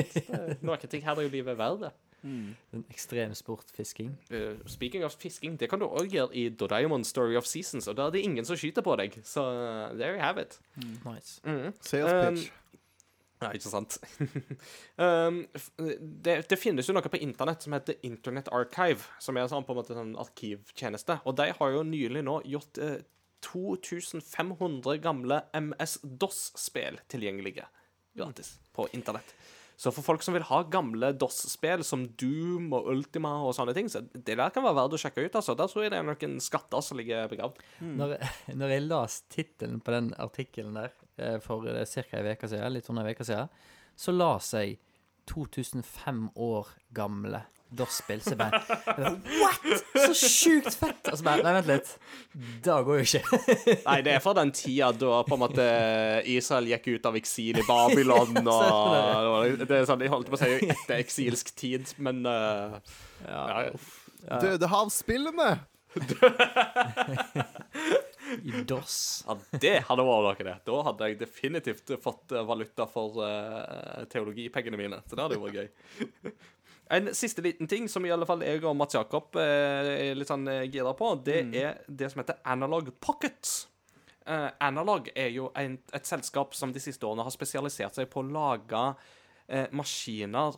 Noen 0.66 0.88
ting 0.92 1.04
her 1.06 1.16
er 1.18 1.28
jo 1.28 1.34
livet 1.34 1.60
verdt 1.60 1.88
det. 1.88 1.94
En 2.24 2.86
ekstremsportfisking. 2.90 4.14
Uh, 4.32 4.58
speaking 4.68 5.06
of 5.06 5.16
fisking, 5.20 5.58
det 5.60 5.70
kan 5.72 5.80
du 5.80 5.88
òg 5.88 6.12
gjøre 6.12 6.36
i 6.36 6.50
Doraemon 6.50 7.04
Story 7.08 7.38
of 7.40 7.48
Seasons, 7.48 7.88
og 7.88 7.96
da 8.00 8.08
er 8.08 8.18
det 8.18 8.24
ingen 8.28 8.46
som 8.46 8.60
skyter 8.60 8.86
på 8.86 8.96
deg. 9.00 9.20
Så 9.24 9.44
uh, 9.44 9.98
there 9.98 10.16
you 10.16 10.24
have 10.24 10.42
it. 10.42 10.60
Nice. 11.06 11.40
Sales 11.82 12.12
Um, 12.12 12.36
pitch. 12.36 12.52
Ja, 13.40 13.54
ikke 13.56 13.70
sant. 13.72 13.96
um, 15.00 15.38
det, 16.26 16.34
det 16.52 16.58
finnes 16.60 16.90
jo 16.90 16.96
noe 16.96 17.08
på 17.08 17.22
internett 17.24 17.64
som 17.64 17.76
heter 17.76 17.96
Internet 18.04 18.50
Archive, 18.52 19.06
som 19.24 19.38
er 19.40 19.48
sånn, 19.48 19.64
på 19.64 19.72
en 19.72 19.80
måte 19.80 19.96
en 19.96 20.18
arkivtjeneste. 20.20 21.22
Og 21.24 21.38
de 21.40 21.48
har 21.56 21.72
jo 21.72 21.86
nylig 21.88 22.26
nå 22.28 22.42
gjort 22.52 22.82
eh, 22.84 22.98
2500 23.48 25.00
gamle 25.00 25.40
MS-DOS-spill 25.56 27.00
tilgjengelige 27.08 27.70
gratis 28.20 28.58
på 28.76 28.90
internett. 28.92 29.32
Så 29.80 29.94
for 29.96 30.04
folk 30.04 30.24
som 30.26 30.34
vil 30.36 30.44
ha 30.44 30.58
gamle 30.68 31.14
DOS-spill 31.16 31.86
som 31.88 32.02
Doom 32.20 32.66
og 32.76 32.90
Ultima 32.92 33.30
og 33.48 33.54
sånne 33.56 33.72
ting, 33.78 33.88
så 33.88 34.02
det 34.12 34.36
der 34.36 34.50
kan 34.52 34.66
være 34.66 34.76
verdt 34.76 34.98
å 34.98 35.00
sjekke 35.00 35.24
ut. 35.30 35.38
altså. 35.40 35.56
Der 35.56 35.70
tror 35.72 35.86
jeg 35.86 35.94
det 35.94 36.02
er 36.02 36.08
noen 36.10 36.34
skatter 36.44 36.84
som 36.84 37.00
ligger 37.00 37.30
begravd. 37.32 37.62
Når, 37.80 38.18
jeg- 38.18 38.58
når 38.60 38.74
jeg 38.76 38.84
las 38.90 39.22
tittelen 39.32 39.80
på 39.80 39.96
den 39.96 40.12
artikkelen 40.20 40.76
der 40.76 40.92
eh, 41.18 41.38
for 41.40 41.64
ca. 41.64 42.04
ei 42.20 42.36
uke 42.36 42.50
siden, 42.52 42.74
litt 42.76 42.90
under 42.92 43.08
ei 43.08 43.16
uke 43.16 43.24
siden, 43.30 43.48
så 43.96 44.12
las 44.18 44.52
jeg 44.58 44.76
2005 45.32 46.30
år 46.36 46.68
gamle 46.96 47.46
DOS-spill. 47.70 48.22
Så 48.24 48.34
jeg 48.34 48.40
bare 48.40 48.62
jeg 48.66 48.96
bare, 48.98 49.12
What?! 49.40 49.66
Så 49.94 50.14
sjukt 50.18 50.74
fett! 50.74 51.12
Og 51.12 51.20
så 51.20 51.26
bare 51.28 51.44
Nei, 51.46 51.54
vent 51.60 51.70
litt. 51.70 51.92
Det 52.66 52.78
går 52.88 53.02
jo 53.02 53.06
ikke. 53.06 53.22
Nei, 53.90 53.98
det 54.06 54.16
er 54.16 54.24
fra 54.24 54.34
den 54.40 54.54
tida 54.56 54.92
da 54.96 55.22
på 55.28 55.38
en 55.38 55.44
måte 55.44 55.66
Israel 56.30 56.70
gikk 56.72 56.92
ut 56.96 57.10
av 57.10 57.18
eksil 57.20 57.62
i 57.62 57.66
Babylon 57.68 58.42
og 58.50 59.64
Det 59.64 59.82
er 59.82 59.90
sånn, 59.90 60.06
Jeg 60.06 60.14
holdt 60.14 60.32
på 60.32 60.40
å 60.40 60.42
si 60.42 60.52
etter 60.66 60.98
eksilsk 61.00 61.54
tid, 61.60 61.94
men 62.02 62.24
uh, 62.28 62.80
ja, 63.26 63.70
ja. 63.70 64.40
Dødehavsspillene! 64.42 65.52
I 68.30 68.52
DOS. 68.66 69.26
ja, 69.28 69.38
det 69.62 69.72
hadde 69.88 70.04
vært 70.06 70.42
noe, 70.42 70.46
det. 70.46 70.58
Da 70.68 70.82
hadde 70.86 71.08
jeg 71.10 71.18
definitivt 71.24 71.94
fått 72.04 72.36
eh, 72.36 72.46
valuta 72.46 72.86
for 72.90 73.18
uh, 73.24 74.06
teologipengene 74.12 74.78
mine. 74.78 75.00
Så 75.10 75.18
det 75.18 75.26
hadde 75.26 75.40
jo 75.40 75.46
vært 75.48 75.58
gøy. 75.58 75.68
En 76.90 77.12
siste 77.14 77.44
liten 77.46 77.70
ting 77.70 77.90
som 77.90 78.06
i 78.06 78.12
alle 78.14 78.26
fall 78.26 78.42
jeg 78.42 78.64
og 78.66 78.78
Mats 78.78 78.98
Jakob 78.98 79.36
eh, 79.38 79.90
er 80.10 80.18
litt 80.18 80.32
sånn 80.32 80.48
eh, 80.50 80.66
gira 80.74 80.96
på, 80.98 81.12
det 81.26 81.44
er 81.62 81.84
det 81.86 82.10
som 82.10 82.24
heter 82.24 82.40
Analog 82.50 82.90
Pocket. 83.00 83.52
Uh, 84.30 84.50
Analog 84.62 85.08
er 85.18 85.32
jo 85.34 85.48
en, 85.58 85.80
et 85.96 86.06
selskap 86.06 86.54
som 86.58 86.74
de 86.74 86.82
siste 86.82 87.06
årene 87.08 87.24
har 87.26 87.34
spesialisert 87.34 87.98
seg 87.98 88.10
på 88.12 88.22
å 88.22 88.28
lage 88.30 88.82
uh, 88.94 89.68
maskiner 89.74 90.58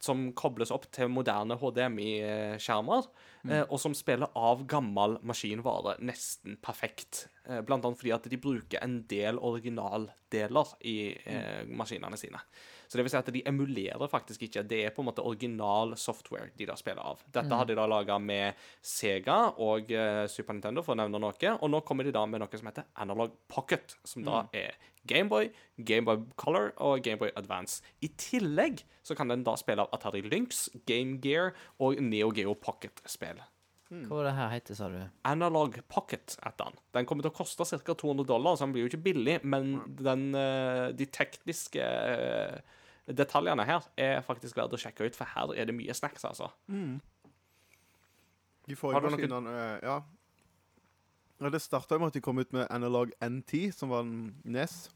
som 0.00 0.30
kobles 0.36 0.72
opp 0.74 0.86
til 0.94 1.10
moderne 1.12 1.56
HDMI-skjermer, 1.60 3.08
eh, 3.48 3.64
og 3.64 3.78
som 3.80 3.94
spiller 3.96 4.32
av 4.38 4.64
gammel 4.68 5.18
maskinvare 5.26 5.96
nesten 6.04 6.56
perfekt. 6.64 7.26
Eh, 7.44 7.60
blant 7.66 7.84
annet 7.84 8.00
fordi 8.00 8.14
at 8.16 8.28
de 8.30 8.40
bruker 8.40 8.82
en 8.82 9.00
del 9.10 9.40
originaldeler 9.42 10.74
i 10.88 10.96
eh, 11.24 11.66
maskinene 11.68 12.18
sine. 12.20 12.40
Så 12.86 12.98
det 12.98 13.04
vil 13.06 13.12
si 13.12 13.18
at 13.18 13.30
de 13.34 13.42
emulerer 13.48 14.10
faktisk 14.10 14.46
ikke. 14.46 14.64
Det 14.68 14.82
er 14.86 14.94
på 14.94 15.02
en 15.02 15.10
måte 15.10 15.24
original 15.26 15.96
software 16.00 16.50
de 16.56 16.68
da 16.68 16.76
spiller 16.78 17.02
av. 17.02 17.22
Dette 17.34 17.58
har 17.58 17.68
de 17.68 17.76
da 17.78 17.86
laga 17.90 18.18
med 18.22 18.58
Sega 18.84 19.38
og 19.62 19.90
eh, 19.92 20.24
Super 20.30 20.56
Nintendo, 20.56 20.84
for 20.86 20.94
å 20.94 21.00
nevne 21.02 21.20
noe. 21.22 21.54
Og 21.56 21.72
nå 21.72 21.82
kommer 21.86 22.06
de 22.06 22.14
da 22.14 22.24
med 22.30 22.42
noe 22.42 22.60
som 22.60 22.70
heter 22.70 22.86
Analog 23.02 23.34
Pocket, 23.52 23.96
som 24.06 24.24
da 24.26 24.44
er 24.56 24.76
Gameboy, 25.06 25.50
Gameboy 25.78 26.24
Color 26.40 26.72
og 26.82 27.02
Gameboy 27.06 27.30
Advance. 27.38 27.82
I 28.02 28.10
tillegg 28.18 28.82
så 29.06 29.14
kan 29.18 29.30
den 29.30 29.44
da 29.46 29.54
spille 29.58 29.84
av 29.84 29.92
Atari 29.94 30.24
Lynx, 30.26 30.66
Game 30.86 31.20
Gear 31.22 31.52
og 31.78 32.00
Neo 32.02 32.32
Geo 32.34 32.56
Pocket-spill. 32.58 33.38
Hva 33.88 34.16
var 34.18 34.24
det 34.26 34.32
her 34.34 34.48
heter, 34.50 34.74
sa 34.74 34.88
du? 34.90 34.98
Analog 35.24 35.76
Pocket 35.88 36.34
heter 36.42 36.64
den. 36.72 36.78
Den 36.96 37.06
kommer 37.06 37.22
til 37.22 37.30
å 37.30 37.36
koste 37.36 37.62
ca. 37.78 37.94
200 37.94 38.26
dollar, 38.26 38.56
så 38.56 38.64
den 38.66 38.72
blir 38.74 38.82
jo 38.86 38.90
ikke 38.90 39.04
billig, 39.04 39.36
men 39.44 39.76
den, 40.00 40.34
eh, 40.34 40.90
de 40.92 41.06
tekniske 41.06 41.78
eh, 41.78 42.58
detaljene 43.06 43.62
her 43.64 43.84
er 43.96 44.22
faktisk 44.26 44.56
verdt 44.58 44.74
å 44.74 44.80
sjekke 44.80 45.06
ut, 45.06 45.14
for 45.14 45.24
her 45.36 45.54
er 45.54 45.66
det 45.70 45.74
mye 45.76 45.94
snacks, 45.94 46.24
altså. 46.26 46.50
De 46.66 48.74
Har 48.74 48.80
forrige 48.80 49.10
maskinene 49.10 49.54
eh, 49.54 49.78
Ja. 49.86 50.00
ja 51.40 51.50
det 51.54 51.62
starta 51.62 51.98
med 51.98 52.08
at 52.08 52.14
de 52.18 52.20
kom 52.20 52.38
ut 52.42 52.52
med 52.52 52.66
Analog 52.70 53.12
NT, 53.22 53.70
som 53.72 53.88
var 53.94 54.00
en 54.02 54.34
NES. 54.44 54.90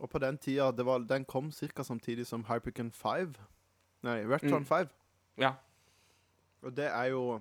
Og 0.00 0.08
på 0.08 0.18
den 0.22 0.38
tida 0.38 0.70
det 0.72 0.86
var, 0.86 0.98
Den 1.00 1.24
kom 1.24 1.50
ca. 1.52 1.82
samtidig 1.84 2.26
som 2.26 2.44
Hypercon 2.44 2.90
5. 2.90 3.34
Nei, 4.02 4.22
Retron 4.24 4.62
Mm. 4.62 4.64
5. 4.64 4.88
Ja. 5.36 5.54
Og 6.62 6.76
det 6.76 6.86
er 6.90 7.04
jo 7.12 7.40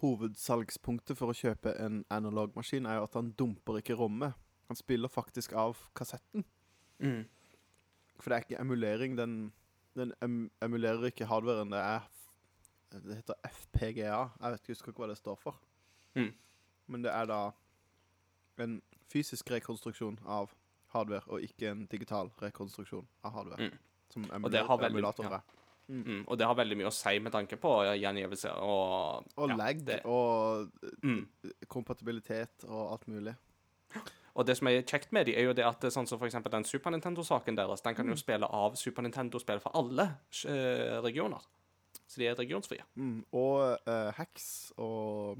Hovedsalgspunktet 0.00 1.16
for 1.18 1.30
å 1.32 1.36
kjøpe 1.36 1.74
en 1.80 2.02
analogmaskin 2.12 2.86
er 2.88 2.98
jo 2.98 3.06
at 3.08 3.16
han 3.18 3.32
dumper 3.38 3.78
ikke 3.80 3.96
rommet. 3.98 4.32
Han 4.70 4.78
spiller 4.78 5.12
faktisk 5.12 5.52
av 5.60 5.76
kassetten. 5.96 6.44
Mm. 7.04 7.24
For 8.18 8.30
det 8.32 8.36
er 8.38 8.46
ikke 8.46 8.60
emulering. 8.62 9.16
Den, 9.18 9.34
den 9.98 10.14
em 10.24 10.38
emulerer 10.64 11.10
ikke 11.10 11.28
hardwaren. 11.28 11.72
Det 11.74 11.80
er 11.82 12.10
Det 12.94 13.16
heter 13.18 13.34
FPGA. 13.50 14.20
Jeg 14.40 14.50
vet 14.52 14.60
ikke, 14.60 14.72
husker 14.76 14.92
ikke 14.92 15.02
hva 15.02 15.08
det 15.10 15.18
står 15.18 15.36
for. 15.42 15.56
Mm. 16.14 16.30
Men 16.86 17.02
det 17.04 17.10
er 17.12 17.26
da 17.26 17.40
en 18.62 18.76
fysisk 19.10 19.50
rekonstruksjon 19.50 20.20
av 20.24 20.52
hardware, 20.94 21.26
og 21.26 21.42
ikke 21.42 21.72
en 21.72 21.86
digital 21.90 22.30
rekonstruksjon 22.40 23.06
av 23.24 23.32
hardware. 23.34 23.66
Mm. 23.68 23.78
Som 24.14 24.28
Og 24.30 24.50
det 24.52 24.60
har 24.62 24.64
emulator, 24.64 24.84
veldig- 24.84 24.94
emulatorer 24.94 25.30
ja. 25.40 25.63
Er. 25.88 25.94
Mm. 26.04 26.24
Og 26.28 26.38
det 26.38 26.46
har 26.46 26.54
veldig 26.54 26.76
mye 26.80 26.86
å 26.90 26.92
si 26.94 27.18
med 27.18 27.32
tanke 27.32 27.56
på 27.60 27.72
eh, 27.84 27.98
gjengivelse 28.00 28.52
og 28.62 29.26
Og 29.36 29.48
ja, 29.50 29.56
lag 29.56 29.84
det- 29.84 30.00
og 30.04 30.70
Mm. 31.02 31.26
kompatibilitet 31.68 32.64
og 32.68 32.92
alt 32.92 33.06
mulig. 33.08 33.34
Og 34.36 34.46
det 34.46 34.56
som 34.56 34.66
er 34.66 34.82
kjekt 34.82 35.12
med 35.12 35.26
de, 35.26 35.36
er 35.36 35.44
jo 35.44 35.52
det 35.52 35.64
at 35.64 35.80
sånn 35.80 36.08
som 36.08 36.18
eksempel 36.18 36.50
den 36.50 36.64
Super 36.64 36.90
Nintendo-saken 36.90 37.54
deres, 37.56 37.80
den 37.82 37.94
kan 37.94 38.06
jo 38.08 38.16
spille 38.16 38.48
av 38.50 38.74
Super 38.76 39.02
Nintendo-spill 39.02 39.60
for 39.60 39.70
alle 39.76 40.08
eh, 40.46 41.00
regioner. 41.02 41.38
Så 42.08 42.18
de 42.18 42.26
er 42.26 42.34
regionsfrie. 42.34 42.82
Mm. 42.96 43.24
Og 43.32 43.78
eh, 43.86 44.10
hacks 44.16 44.72
og 44.76 45.38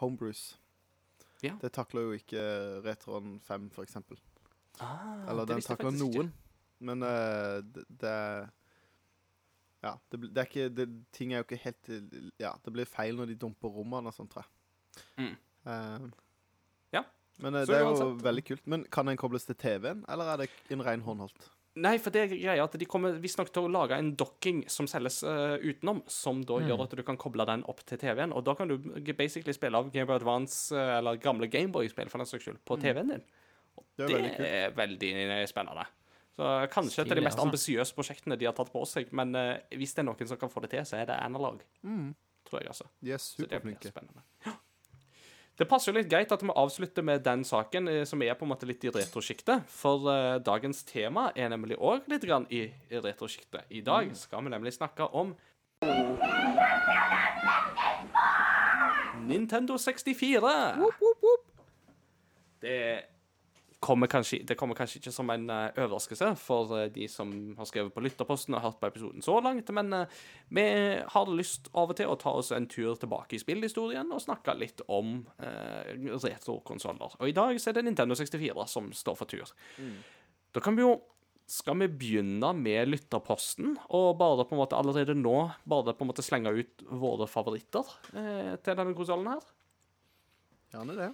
homebrews. 0.00 0.56
Ja. 1.42 1.56
Det 1.60 1.72
takler 1.72 2.02
jo 2.02 2.12
ikke 2.12 2.82
Retron 2.84 3.40
5, 3.40 3.70
for 3.70 3.82
eksempel. 3.84 4.16
Ah, 4.80 5.28
Eller 5.28 5.44
den 5.46 5.60
takler 5.60 5.90
noen, 5.90 6.12
ikke. 6.12 6.32
Men 6.80 7.02
eh, 7.02 7.60
det, 7.62 7.84
det 8.00 8.48
Ja, 9.86 9.94
det, 10.12 10.20
det 10.34 10.42
er 10.42 10.48
ikke 10.50 10.68
det, 10.74 10.86
Ting 11.16 11.32
er 11.34 11.42
jo 11.42 11.46
ikke 11.48 11.60
helt 11.62 11.90
Ja, 12.42 12.52
det 12.64 12.72
blir 12.74 12.88
feil 12.90 13.16
når 13.18 13.30
de 13.32 13.36
dumper 13.46 13.68
rommene 13.72 14.10
og 14.10 14.14
sånt, 14.16 14.32
tror 14.34 14.44
jeg. 14.46 14.52
Mm. 15.22 15.34
Uh, 15.66 16.08
Ja. 16.96 17.02
Men 17.42 17.54
eh, 17.58 17.64
Så 17.66 17.72
det 17.72 17.76
er 17.76 17.84
jo 17.84 17.92
uansett- 17.92 18.22
veldig 18.24 18.44
kult. 18.48 18.66
Men 18.66 18.84
kan 18.90 19.06
den 19.10 19.16
kobles 19.20 19.44
til 19.44 19.54
TV-en, 19.60 20.04
eller 20.08 20.24
er 20.32 20.36
det 20.44 20.50
en 20.72 20.82
ren 20.86 21.02
håndholdt? 21.04 21.50
Nei, 21.76 21.98
for 22.00 22.08
det 22.08 22.22
er 22.22 22.30
greia 22.32 22.64
at 22.64 22.72
de 22.80 22.86
kommer 22.88 23.18
visstnok 23.20 23.50
til 23.52 23.66
å 23.66 23.68
lage 23.68 23.98
en 24.00 24.14
docking 24.16 24.62
som 24.72 24.86
selges 24.88 25.18
uh, 25.28 25.58
utenom, 25.60 25.98
som 26.08 26.40
da 26.48 26.54
Mm. 26.56 26.70
gjør 26.70 26.82
at 26.86 26.94
du 26.96 27.02
kan 27.04 27.18
koble 27.20 27.44
den 27.44 27.62
opp 27.68 27.82
til 27.84 27.98
TV-en. 28.00 28.32
Og 28.32 28.42
da 28.46 28.54
kan 28.56 28.66
du 28.72 28.78
basically 29.12 29.52
spille 29.52 29.76
av 29.76 29.90
Game 29.92 30.06
Boy 30.08 30.16
Advance 30.16 30.72
uh, 30.72 30.96
eller 30.98 31.18
gamle 31.20 31.50
Gameboy-spill 31.52 32.08
for 32.08 32.16
den 32.24 32.26
saks 32.30 32.46
skyld 32.48 32.62
på 32.64 32.78
TV-en 32.80 33.08
din. 33.12 33.22
Og 33.76 33.84
Det 33.98 34.04
er 34.04 34.08
Det 34.08 34.16
veldig 34.16 34.32
kult. 34.38 34.48
er 34.48 34.70
veldig 34.80 35.48
spennende. 35.52 35.86
Så 36.36 36.52
kanskje 36.68 37.00
et 37.00 37.10
av 37.10 37.16
de 37.16 37.24
mest 37.24 37.38
altså. 37.38 37.48
ambisiøse 37.48 37.96
prosjektene 37.96 38.36
de 38.36 38.44
har 38.44 38.52
tatt 38.56 38.68
på 38.72 38.82
seg, 38.88 39.08
men 39.16 39.32
uh, 39.32 39.54
hvis 39.72 39.96
det 39.96 40.02
er 40.02 40.10
noen 40.10 40.28
som 40.28 40.40
kan 40.40 40.52
få 40.52 40.60
det 40.66 40.74
til, 40.74 40.84
så 40.84 40.98
er 41.00 41.08
det 41.08 41.16
analog. 41.16 41.62
Mm. 41.80 42.10
Tror 42.46 42.60
jeg, 42.60 42.68
altså. 42.74 42.88
Er 43.02 43.22
Så 43.22 43.48
det 43.48 43.62
blir 43.64 43.78
spennende. 43.80 44.22
Ja. 44.44 44.52
Det 45.56 45.64
passer 45.64 45.88
jo 45.88 45.96
litt 45.96 46.10
greit 46.12 46.32
at 46.34 46.42
vi 46.44 46.52
avslutter 46.52 47.04
med 47.06 47.22
den 47.24 47.40
saken, 47.48 47.88
eh, 47.88 48.02
som 48.04 48.20
er 48.20 48.34
på 48.36 48.44
en 48.44 48.50
måte 48.52 48.68
litt 48.68 48.84
i 48.84 48.92
retrosjiktet. 48.92 49.64
For 49.72 50.04
uh, 50.04 50.36
dagens 50.44 50.84
tema 50.84 51.30
er 51.32 51.48
nemlig 51.48 51.80
òg 51.80 52.04
litt 52.12 52.28
grann 52.28 52.44
i, 52.52 52.66
retrosjiktet. 52.92 53.64
I 53.72 53.80
dag 53.80 54.12
skal 54.20 54.44
vi 54.44 54.52
nemlig 54.52 54.76
snakke 54.76 55.08
om 55.16 55.32
Nintendo 59.26 59.80
64. 59.80 60.52
Det 62.60 62.78
kommer 63.80 64.08
kanskje, 64.10 64.40
det 64.48 64.56
kommer 64.58 64.78
kanskje 64.78 65.00
ikke 65.00 65.12
som 65.14 65.30
en 65.32 65.48
uh, 65.50 65.68
overraskelse 65.76 66.30
for 66.40 66.72
uh, 66.72 66.84
de 66.92 67.08
som 67.12 67.30
har 67.58 67.68
skrevet 67.68 67.94
på 67.94 68.02
lytterposten 68.04 68.56
og 68.56 68.64
hørt 68.64 68.78
på 68.80 68.88
episoden 68.88 69.24
så 69.24 69.36
langt, 69.44 69.70
men 69.76 69.92
uh, 69.92 70.20
vi 70.48 70.64
har 71.12 71.32
lyst 71.32 71.70
av 71.74 71.92
og 71.92 71.98
til 71.98 72.12
å 72.12 72.18
ta 72.20 72.32
oss 72.38 72.52
en 72.56 72.68
tur 72.70 72.96
tilbake 73.00 73.36
i 73.36 73.42
spillhistorien 73.42 74.12
og 74.12 74.22
snakke 74.24 74.56
litt 74.58 74.80
om 74.88 75.18
uh, 75.42 75.82
retrokonsoller. 76.24 77.18
Og 77.20 77.28
i 77.28 77.36
dag 77.36 77.60
så 77.60 77.70
er 77.70 77.78
det 77.78 77.86
Nintendo 77.90 78.16
64 78.18 78.70
som 78.70 78.88
står 78.96 79.20
for 79.20 79.30
tur. 79.30 79.52
Da 80.56 80.62
kan 80.64 80.78
vi 80.78 80.86
jo 80.86 80.96
skal 81.46 81.78
vi 81.78 81.86
begynne 81.86 82.48
med 82.58 82.88
lytterposten, 82.90 83.76
og 83.94 84.16
bare 84.18 84.44
på 84.48 84.56
en 84.56 84.60
måte 84.64 84.78
allerede 84.78 85.14
nå 85.14 85.36
bare 85.68 85.94
på 85.94 86.02
en 86.02 86.10
måte 86.10 86.24
slenge 86.26 86.50
ut 86.50 86.82
våre 86.90 87.28
favoritter 87.30 87.86
eh, 88.18 88.56
til 88.58 88.74
denne 88.74 88.96
konsollen 88.98 89.30
her? 89.30 89.44
Gjerne 90.74 90.96
det. 90.98 91.08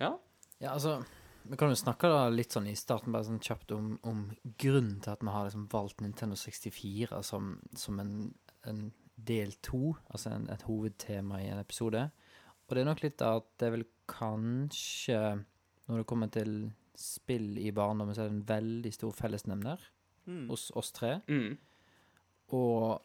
Ja. 0.00 0.14
Ja, 0.62 0.72
altså 0.72 1.02
Vi 1.50 1.56
kan 1.58 1.70
jo 1.70 1.78
snakke 1.78 2.10
da 2.10 2.26
litt 2.32 2.54
sånn 2.54 2.68
i 2.70 2.76
starten 2.78 3.14
bare 3.14 3.28
sånn 3.28 3.42
kjapt 3.42 3.72
om, 3.76 3.96
om 4.06 4.22
grunnen 4.58 5.00
til 5.04 5.12
at 5.12 5.24
vi 5.24 5.32
har 5.34 5.46
liksom 5.46 5.66
valgt 5.72 6.02
Nintendo 6.02 6.38
64 6.38 7.20
som, 7.26 7.56
som 7.76 8.00
en, 8.02 8.14
en 8.66 8.80
del 9.16 9.54
to, 9.64 9.94
altså 10.10 10.34
en, 10.34 10.48
et 10.52 10.64
hovedtema 10.66 11.40
i 11.42 11.50
en 11.52 11.62
episode. 11.62 12.02
Og 12.66 12.74
det 12.74 12.82
er 12.82 12.88
nok 12.88 13.04
litt 13.04 13.22
at 13.24 13.46
det 13.60 13.68
er 13.68 13.76
vel 13.76 13.86
kanskje 14.10 15.20
Når 15.86 16.00
det 16.00 16.06
kommer 16.10 16.30
til 16.34 16.52
spill 16.98 17.58
i 17.62 17.70
barndommen, 17.74 18.14
så 18.14 18.24
er 18.24 18.30
det 18.30 18.36
en 18.36 18.48
veldig 18.48 18.90
stor 18.94 19.12
fellesnevner 19.14 19.82
hos 20.48 20.70
oss 20.74 20.90
tre. 20.96 21.20
Mm. 21.28 21.58
Og 22.56 23.02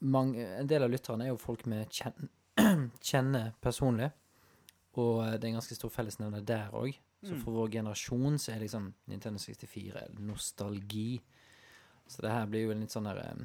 mange, 0.00 0.46
en 0.58 0.70
del 0.70 0.82
av 0.82 0.90
lytterne 0.90 1.26
er 1.26 1.30
jo 1.30 1.40
folk 1.40 1.62
vi 1.68 1.78
kjen, 1.92 2.30
kjenner 3.10 3.52
personlig. 3.62 4.10
Og 4.98 5.22
det 5.22 5.44
er 5.44 5.52
en 5.52 5.60
ganske 5.60 5.76
stor 5.78 5.92
fellesnevner 5.94 6.42
der 6.46 6.74
òg. 6.74 6.96
Så 7.22 7.34
for 7.44 7.52
vår 7.52 7.68
generasjon 7.74 8.38
så 8.40 8.52
er 8.54 8.60
liksom 8.62 8.86
Nintendo 9.12 9.38
64 9.42 10.00
nostalgi. 10.24 11.20
Så 12.08 12.22
det 12.24 12.30
her 12.32 12.46
blir 12.50 12.62
jo 12.64 12.70
en 12.74 12.80
litt 12.80 12.90
sånn 12.94 13.08
der 13.10 13.18
eh, 13.22 13.40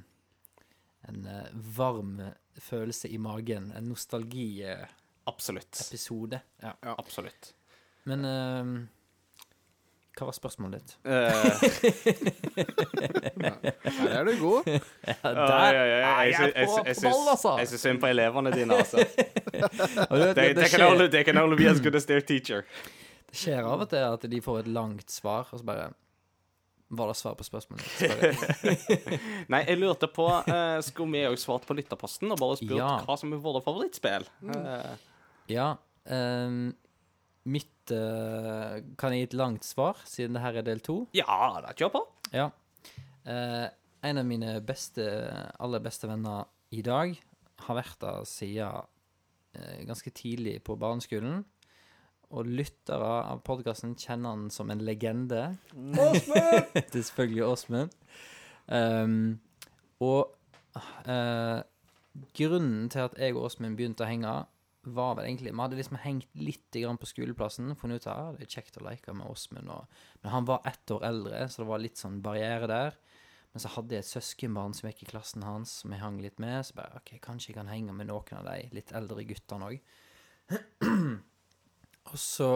En 1.09 1.25
eh, 1.29 1.49
varm 1.75 2.13
følelse 2.57 3.07
i 3.11 3.17
magen. 3.21 3.71
En 3.75 3.89
nostalgiepisode. 3.91 4.87
Absolutt. 5.25 5.75
Ja. 6.61 6.71
Absolutt. 6.95 7.51
Men 8.05 8.25
uh, 8.25 8.65
hva 10.15 10.25
var 10.29 10.33
spørsmålet 10.37 10.79
ditt? 10.79 10.91
Eh, 11.03 11.15
Her 13.99 14.15
er 14.21 14.25
du 14.29 14.33
god. 14.39 14.63
Ja, 14.69 14.73
ja, 15.23 15.29
ja, 15.73 15.85
ja, 15.85 15.97
Nei, 16.15 16.25
jeg 16.31 16.51
er 16.55 16.65
på- 16.69 16.83
på 16.85 16.93
ball, 17.03 17.27
altså. 17.33 17.51
Jeg 17.59 17.67
syns 17.67 17.81
synd 17.81 17.99
på 17.99 18.07
elevene 18.07 18.51
dine, 18.55 18.73
altså. 18.79 18.97
They, 20.35 20.53
they, 20.53 20.69
can 20.69 20.81
only, 20.87 21.07
they 21.09 21.23
can 21.23 21.37
only 21.37 21.55
be 21.59 21.67
as 21.67 21.79
good 21.81 21.95
as 21.95 22.05
their 22.05 22.21
teacher. 22.21 22.63
Det 23.29 23.37
skjer 23.39 23.65
av 23.67 23.83
og 23.83 23.89
til 23.91 24.03
at 24.05 24.25
de 24.31 24.39
får 24.43 24.63
et 24.63 24.71
langt 24.71 25.11
svar, 25.11 25.47
og 25.51 25.59
så 25.61 25.65
bare 25.67 25.91
Var 26.95 27.07
det 27.09 27.15
svar 27.17 27.33
på 27.35 27.43
spørsmålet? 27.47 27.85
Nei, 29.51 29.61
jeg 29.65 29.79
lurte 29.81 30.07
på 30.13 30.27
uh, 30.29 30.79
Skulle 30.85 31.11
vi 31.15 31.23
òg 31.31 31.37
svart 31.41 31.65
på 31.67 31.75
lytterposten 31.77 32.31
og 32.31 32.39
bare 32.41 32.57
spurt 32.59 32.77
Ja. 32.77 32.91
hva 33.07 33.15
som 33.17 33.33
er 33.33 33.41
våre 33.41 33.61
favorittspill? 33.65 34.27
Uh. 34.45 34.93
ja. 35.49 35.71
Um, 36.05 36.75
mitt 37.49 37.93
uh, 37.93 38.77
Kan 39.01 39.15
jeg 39.15 39.23
gi 39.23 39.29
et 39.31 39.37
langt 39.41 39.65
svar, 39.65 39.97
siden 40.05 40.37
det 40.37 40.43
her 40.45 40.61
er 40.61 40.67
del 40.67 40.83
to? 40.85 41.07
ja, 41.17 41.39
da 41.65 41.73
kjør 41.77 41.91
på. 41.97 42.03
Ja. 42.33 42.49
En 43.25 44.19
av 44.21 44.25
mine 44.29 44.59
beste, 44.61 45.01
aller 45.57 45.81
beste 45.81 46.05
venner 46.09 46.45
i 46.69 46.83
dag 46.85 47.15
har 47.65 47.77
vært 47.79 47.97
der 48.03 48.25
siden 48.29 48.85
ganske 49.87 50.11
tidlig 50.13 50.59
på 50.67 50.75
barneskolen. 50.77 51.41
Og 52.33 52.47
lyttere 52.49 53.11
av 53.29 53.43
podkasten 53.45 53.93
kjenner 53.99 54.33
han 54.33 54.47
som 54.53 54.71
en 54.73 54.81
legende. 54.85 55.43
Åsmund! 55.75 56.71
det 56.73 56.83
er 56.89 57.05
selvfølgelig 57.05 57.45
Åsmund. 57.45 57.95
Um, 58.65 59.37
og 60.01 60.33
uh, 60.81 61.61
grunnen 62.35 62.89
til 62.89 63.05
at 63.05 63.17
jeg 63.21 63.35
og 63.35 63.45
Åsmund 63.49 63.77
begynte 63.77 64.05
å 64.05 64.09
henge, 64.09 64.33
var 64.85 65.15
vel 65.17 65.25
egentlig 65.25 65.49
Vi 65.49 65.57
hadde 65.57 65.77
liksom 65.79 65.97
hengt 66.03 66.35
litt 66.37 66.75
grann 66.77 66.99
på 67.01 67.09
skoleplassen. 67.09 67.73
Funnet 67.79 68.03
ut 68.03 68.09
at 68.11 68.39
det 68.39 68.45
er 68.45 68.55
kjekt 68.57 68.77
å 68.81 68.85
leke 68.85 69.15
med 69.17 69.29
Åsmund. 69.29 69.71
Men 70.21 70.33
han 70.33 70.49
var 70.49 70.65
ett 70.69 70.91
år 70.93 71.05
eldre, 71.07 71.45
så 71.49 71.63
det 71.63 71.69
var 71.71 71.81
litt 71.81 72.01
sånn 72.01 72.21
barriere 72.25 72.69
der. 72.69 72.99
Men 73.53 73.63
så 73.63 73.71
hadde 73.77 73.95
jeg 73.95 74.03
et 74.03 74.11
søskenbarn 74.11 74.73
som 74.75 74.89
gikk 74.89 75.05
i 75.05 75.09
klassen 75.13 75.45
hans, 75.47 75.79
som 75.81 75.93
jeg 75.93 76.03
hang 76.03 76.19
litt 76.21 76.41
med. 76.43 76.59
Så 76.67 76.75
bare 76.77 76.99
OK, 76.99 77.15
kanskje 77.23 77.53
jeg 77.53 77.59
kan 77.61 77.71
henge 77.71 77.95
med 77.95 78.09
noen 78.09 78.41
av 78.41 78.49
de 78.49 78.67
litt 78.75 78.91
eldre 78.97 79.25
guttene 79.29 79.69
òg. 79.71 79.79
og 82.11 82.19
så 82.21 82.49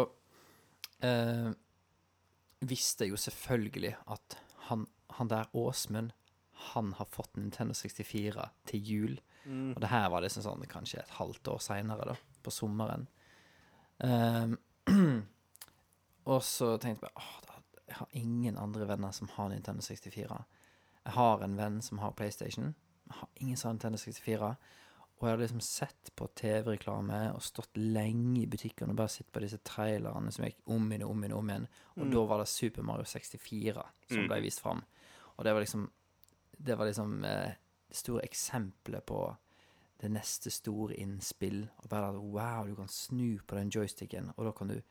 eh, 1.06 1.50
visste 2.60 3.06
jeg 3.06 3.14
jo 3.16 3.20
selvfølgelig 3.20 3.96
at 4.14 4.38
han, 4.70 4.86
han 5.18 5.32
der 5.32 5.50
Åsmund, 5.58 6.12
han 6.74 6.94
har 7.00 7.08
fått 7.10 7.38
Nintendo 7.40 7.74
64 7.74 8.50
til 8.68 8.92
jul. 8.94 9.20
Og 9.74 9.82
det 9.82 9.90
her 9.90 10.10
var 10.12 10.22
liksom 10.22 10.44
sånn 10.46 10.66
kanskje 10.70 11.00
et 11.02 11.16
halvt 11.18 11.48
år 11.54 11.62
seinere, 11.64 12.12
da, 12.12 12.16
på 12.44 12.52
sommeren. 12.54 13.08
Ehm, 14.04 14.58
og 16.32 16.44
så 16.46 16.76
tenkte 16.78 17.08
jeg 17.08 17.08
bare 17.08 17.24
åh, 17.24 17.50
jeg 17.90 17.98
har 17.98 18.08
ingen 18.12 18.58
andre 18.62 18.86
venner 18.86 19.12
som 19.16 19.32
har 19.34 19.50
Nintendo 19.50 19.82
64. 19.82 20.44
Jeg 21.04 21.14
har 21.16 21.42
en 21.42 21.56
venn 21.58 21.80
som 21.82 22.04
har 22.04 22.14
PlayStation. 22.14 22.76
Jeg 23.08 23.16
har 23.22 23.30
ingen 23.42 23.58
som 23.58 23.70
har 23.70 23.80
Nintendo 23.80 23.98
64. 23.98 24.52
Og 25.20 25.28
jeg 25.28 25.34
hadde 25.34 25.44
liksom 25.44 25.64
sett 25.64 26.12
på 26.16 26.30
TV-reklame 26.40 27.18
og 27.34 27.44
stått 27.44 27.76
lenge 27.76 28.38
i 28.40 28.48
butikken 28.48 28.92
og 28.92 29.00
bare 29.02 29.12
sett 29.12 29.28
på 29.36 29.42
disse 29.44 29.60
trailerne 29.68 30.32
som 30.32 30.46
gikk 30.48 30.62
om 30.72 30.86
igjen 30.88 31.04
og 31.04 31.12
om 31.12 31.26
igjen. 31.26 31.34
Og 31.36 31.42
om 31.42 31.52
igjen 31.52 31.68
Og 32.00 32.14
da 32.14 32.24
var 32.30 32.40
det 32.40 32.48
Super 32.52 32.88
Mario 32.88 33.08
64 33.08 33.84
som 34.14 34.30
ble 34.30 34.40
vist 34.46 34.64
fram. 34.64 34.86
Og 35.36 35.44
det 35.46 35.54
var 35.54 35.66
liksom 35.66 35.90
Det 36.58 36.76
var 36.76 36.86
liksom 36.88 37.24
eh, 37.24 37.52
det 37.90 37.96
store 37.96 38.24
eksempelet 38.24 39.06
på 39.06 39.20
det 40.02 40.10
neste 40.12 40.52
store 40.52 40.96
innspill. 40.96 41.68
Og 41.84 41.90
bare 41.90 42.10
at 42.14 42.20
wow, 42.20 42.68
du 42.68 42.76
kan 42.76 42.88
snu 42.88 43.40
på 43.48 43.56
den 43.56 43.72
joysticken, 43.74 44.32
og 44.38 44.46
da 44.46 44.52
kan 44.52 44.68
du 44.72 44.82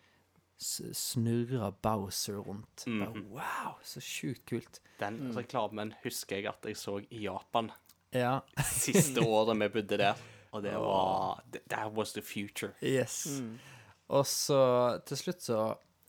snurre 0.59 1.73
Bowser 1.82 2.40
rundt. 2.43 2.85
Bare, 2.86 3.23
wow, 3.31 3.77
så 3.85 4.01
sjukt 4.02 4.44
kult. 4.51 4.81
Den 4.98 5.31
reklamen 5.36 5.94
husker 6.02 6.40
jeg 6.40 6.51
at 6.51 6.66
jeg 6.66 6.77
så 6.77 6.98
i 7.11 7.23
Japan 7.28 7.70
Ja. 8.14 8.40
siste 8.72 9.24
året 9.24 9.59
vi 9.60 9.70
bodde 9.78 10.01
der. 10.01 10.26
Og 10.56 10.62
det 10.64 10.74
var 10.80 11.43
That 11.68 11.93
was 11.93 12.14
the 12.16 12.22
future. 12.24 12.72
Yes. 12.82 13.26
Og 14.09 14.26
så 14.26 14.60
til 15.06 15.20
slutt 15.20 15.44
så 15.44 15.62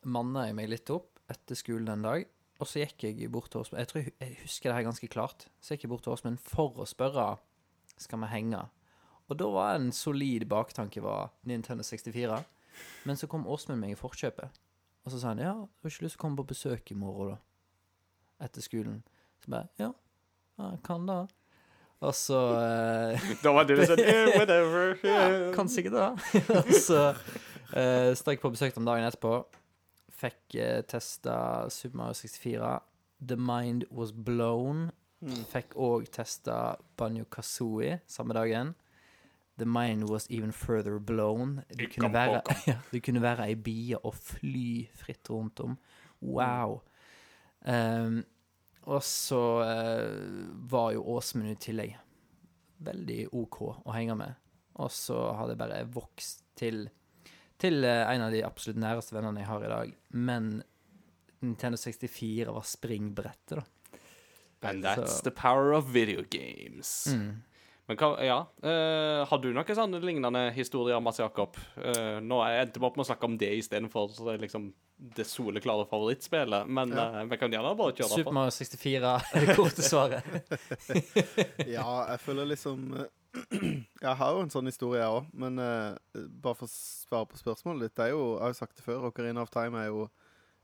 manna 0.08 0.46
jeg 0.48 0.56
meg 0.56 0.70
litt 0.72 0.90
opp 0.96 1.20
etter 1.30 1.58
skolen 1.60 1.92
en 1.92 2.06
dag. 2.06 2.28
Og 2.60 2.68
så 2.68 2.82
gikk 2.84 3.06
jeg 3.08 3.32
bort 3.32 3.52
til 3.52 3.62
Åsmund. 3.62 3.80
Jeg 3.80 3.90
tror 3.92 4.02
jeg, 4.04 4.38
husker 4.44 4.70
det 4.70 4.78
her 4.78 4.88
ganske 4.88 5.08
klart. 5.12 5.48
Så 5.64 5.76
gikk 5.76 5.86
jeg 5.86 5.92
bort 5.94 6.04
til 6.08 6.16
Åsmund 6.16 6.42
for 6.44 6.80
å 6.80 6.88
spørre 6.88 7.34
skal 8.00 8.22
vi 8.24 8.32
henge. 8.32 8.64
Og 9.30 9.38
da 9.40 9.48
var 9.52 9.76
en 9.76 9.92
solid 9.96 10.48
baktanke 10.50 11.04
var 11.04 11.34
Nintendo 11.48 11.84
64. 11.84 12.40
Men 13.08 13.20
så 13.20 13.28
kom 13.32 13.48
Åsmund 13.48 13.84
meg 13.84 13.94
i 13.94 14.00
forkjøpet. 14.00 14.60
Og 15.06 15.14
så 15.14 15.22
sa 15.22 15.32
han 15.32 15.44
ja, 15.44 15.54
har 15.56 15.68
du 15.68 15.92
ikke 15.92 16.08
lyst 16.08 16.18
til 16.18 16.22
å 16.22 16.26
komme 16.26 16.40
på 16.42 16.50
besøk 16.52 16.92
i 16.92 16.98
morgen, 17.00 17.36
da? 17.36 18.46
Etter 18.46 18.64
skolen. 18.64 19.02
Så 19.44 19.52
bare 19.52 19.70
ja, 19.80 19.92
ja 20.60 20.72
jeg 20.74 20.82
kan 20.88 21.08
da. 21.08 21.22
Og 22.00 22.16
så 22.16 22.40
eh, 22.56 23.32
Da 23.44 23.52
var 23.52 23.68
du 23.68 23.76
sånn 23.84 24.00
eh, 24.00 24.30
Whatever. 24.38 24.94
ja, 25.04 25.24
kanskje 25.56 25.84
ikke 25.84 25.96
det. 25.96 26.10
Og 26.62 26.70
så 26.80 27.02
uh, 27.12 28.12
stakk 28.16 28.44
på 28.44 28.54
besøk 28.54 28.76
dem 28.78 28.88
dagen 28.88 29.08
etterpå. 29.08 29.42
Fikk 30.20 30.60
uh, 30.60 30.80
testa 30.88 31.36
Super 31.74 32.00
Mario 32.00 32.20
64. 32.22 32.78
The 33.20 33.36
Mind 33.36 33.90
Was 33.92 34.16
Blown. 34.16 34.88
Fikk 35.52 35.76
òg 35.76 36.08
testa 36.16 36.78
Banjo 37.00 37.28
Kazooie 37.28 38.00
samme 38.08 38.38
dagen. 38.38 38.78
The 39.60 39.68
Mind 39.68 40.08
Was 40.08 40.30
Even 40.32 40.54
Further 40.56 41.00
Blown. 41.04 41.60
Du 41.76 41.84
kunne 41.92 42.14
være, 42.14 42.42
ja, 42.72 42.78
du 42.94 43.00
kunne 43.04 43.22
være 43.22 43.50
ei 43.52 43.58
bie 43.60 44.00
og 44.00 44.16
fly 44.16 44.88
fritt 44.96 45.28
rundt 45.30 45.60
om. 45.60 45.76
Wow. 46.24 46.80
Um, 47.68 48.24
og 48.88 49.02
så 49.04 49.42
eh, 49.66 50.14
var 50.72 50.94
jo 50.96 51.04
Åsmund 51.16 51.52
i 51.52 51.58
tillegg 51.60 51.98
veldig 52.86 53.20
OK 53.36 53.60
å 53.68 53.96
henge 53.96 54.16
med. 54.20 54.38
Og 54.80 54.92
så 54.96 55.18
har 55.36 55.50
det 55.50 55.58
bare 55.60 55.82
vokst 55.92 56.46
til, 56.60 56.86
til 57.60 57.84
eh, 57.84 58.06
en 58.08 58.28
av 58.28 58.34
de 58.34 58.46
absolutt 58.48 58.80
næreste 58.80 59.16
vennene 59.18 59.44
jeg 59.44 59.50
har 59.52 59.66
i 59.66 59.74
dag. 59.74 59.92
Men 60.16 60.54
Nintendo 61.44 61.80
64 61.80 62.56
var 62.56 62.66
springbrettet, 62.68 63.60
da. 63.60 63.66
And 64.62 64.84
that's 64.84 65.20
Så- 65.20 65.24
the 65.24 65.32
power 65.32 65.72
of 65.74 65.94
video 65.94 66.22
games. 66.22 67.08
Mm. 67.08 67.44
Men 67.88 67.98
hva, 67.98 68.10
ja. 68.22 68.40
uh, 68.62 69.26
har 69.26 69.40
du 69.42 69.48
noen 69.50 69.66
sånne 69.66 69.98
lignende 70.04 70.52
historier, 70.54 71.00
Mats 71.02 71.18
Jakob? 71.18 71.56
Uh, 71.74 72.20
nå 72.22 72.38
jeg 72.46 72.68
endte 72.68 72.82
vi 72.82 72.86
opp 72.86 73.00
med 73.00 73.06
å 73.06 73.10
snakke 73.10 73.26
om 73.26 73.38
det 73.42 73.50
istedenfor 73.58 74.12
liksom, 74.38 74.68
det 75.00 75.24
soleklare 75.28 75.86
favorittspillet, 75.88 76.68
men 76.68 76.92
Ja. 76.92 77.06
eh, 77.22 77.26
vi 77.32 77.38
kan 77.40 77.52
gjerne 77.52 77.72
bare 77.80 77.94
kjøre 77.96 78.18
Super. 78.18 78.32
Mario 78.36 78.52
64 78.52 79.14
er 79.34 79.46
det 79.46 79.56
korte 79.56 79.82
svaret. 79.86 80.24
Ja, 81.78 81.88
jeg 82.12 82.20
føler 82.20 82.46
liksom 82.52 82.84
Jeg 84.02 84.16
har 84.18 84.32
jo 84.34 84.42
en 84.42 84.50
sånn 84.50 84.66
historie, 84.66 85.00
jeg 85.04 85.10
òg, 85.20 85.28
men 85.38 85.60
uh, 85.62 85.96
bare 86.42 86.58
for 86.58 86.66
å 86.66 86.72
svare 86.74 87.28
på 87.30 87.38
spørsmålet 87.38 87.88
ditt 87.88 87.96
Det 88.00 88.08
er 88.08 88.16
jo, 88.16 88.24
Jeg 88.36 88.42
har 88.42 88.54
jo 88.56 88.58
sagt 88.58 88.76
det 88.80 88.86
før, 88.88 89.06
Ocarina 89.12 89.44
of 89.46 89.52
Time 89.54 89.78
er 89.84 89.92
jo 89.94 90.08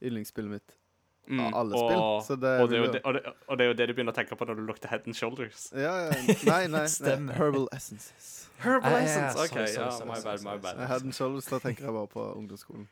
yndlingsspillet 0.02 0.58
mitt 0.58 0.82
Mm, 1.26 1.40
av 1.42 1.56
alle 1.58 1.74
spill. 1.74 1.98
og, 1.98 2.20
Så 2.22 2.36
det 2.38 2.50
og, 2.62 2.68
det 2.70 2.76
er 2.78 2.84
jo 2.84 2.90
det, 2.94 3.00
og, 3.02 3.16
og 3.50 3.58
det 3.58 3.64
er 3.66 3.70
jo 3.72 3.74
det 3.80 3.86
du 3.90 3.94
begynner 3.98 4.14
å 4.14 4.16
tenke 4.16 4.36
på 4.38 4.46
når 4.46 4.60
du 4.60 4.62
lukter 4.68 4.92
Head 4.92 5.08
and 5.10 5.16
Shoulders. 5.18 5.72
Ja, 5.74 5.94
ja. 6.06 6.12
Nei, 6.46 6.68
nei. 6.70 6.84
Nei 6.86 7.34
Herbal 7.40 7.66
Essences. 7.74 8.28
Herbal 8.62 8.92
Ja, 8.94 9.00
ja, 9.00 9.08
ja, 9.08 9.24
Essence. 9.32 9.48
OK, 9.48 9.56
sorry, 9.74 10.06
my 10.12 10.20
bad, 10.22 10.44
my 10.46 10.54
bad. 10.62 10.84
Head 10.86 11.02
and 11.02 11.16
Shoulders, 11.18 11.48
da 11.50 11.58
tenker 11.64 11.88
jeg 11.88 11.96
bare 11.98 12.12
på 12.14 12.28
ungdomsskolen. 12.44 12.86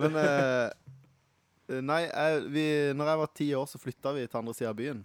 Men 0.00 0.18
eh, 0.20 0.68
Nei, 1.64 2.02
jeg, 2.04 2.40
vi, 2.52 2.64
når 2.92 3.08
jeg 3.08 3.20
var 3.22 3.30
ti 3.32 3.46
år, 3.56 3.68
så 3.70 3.78
flytta 3.80 4.12
vi 4.12 4.26
til 4.28 4.36
andre 4.36 4.52
sida 4.52 4.68
av 4.68 4.76
byen. 4.76 4.98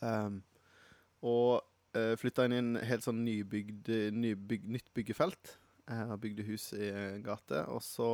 Um, 0.00 0.38
og 1.24 1.60
uh, 1.96 2.14
flytta 2.20 2.46
inn 2.46 2.54
i 2.56 2.60
en 2.62 2.70
helt 2.88 3.04
sånn 3.04 3.20
nybygd, 3.26 3.90
nybygd 4.16 4.70
nytt 4.72 4.88
byggefelt. 4.96 5.58
Jeg 5.84 6.08
har 6.08 6.20
bygd 6.22 6.40
hus 6.48 6.70
i 6.76 6.88
en 6.88 7.20
gate, 7.24 7.60
og 7.68 7.82
så 7.84 8.08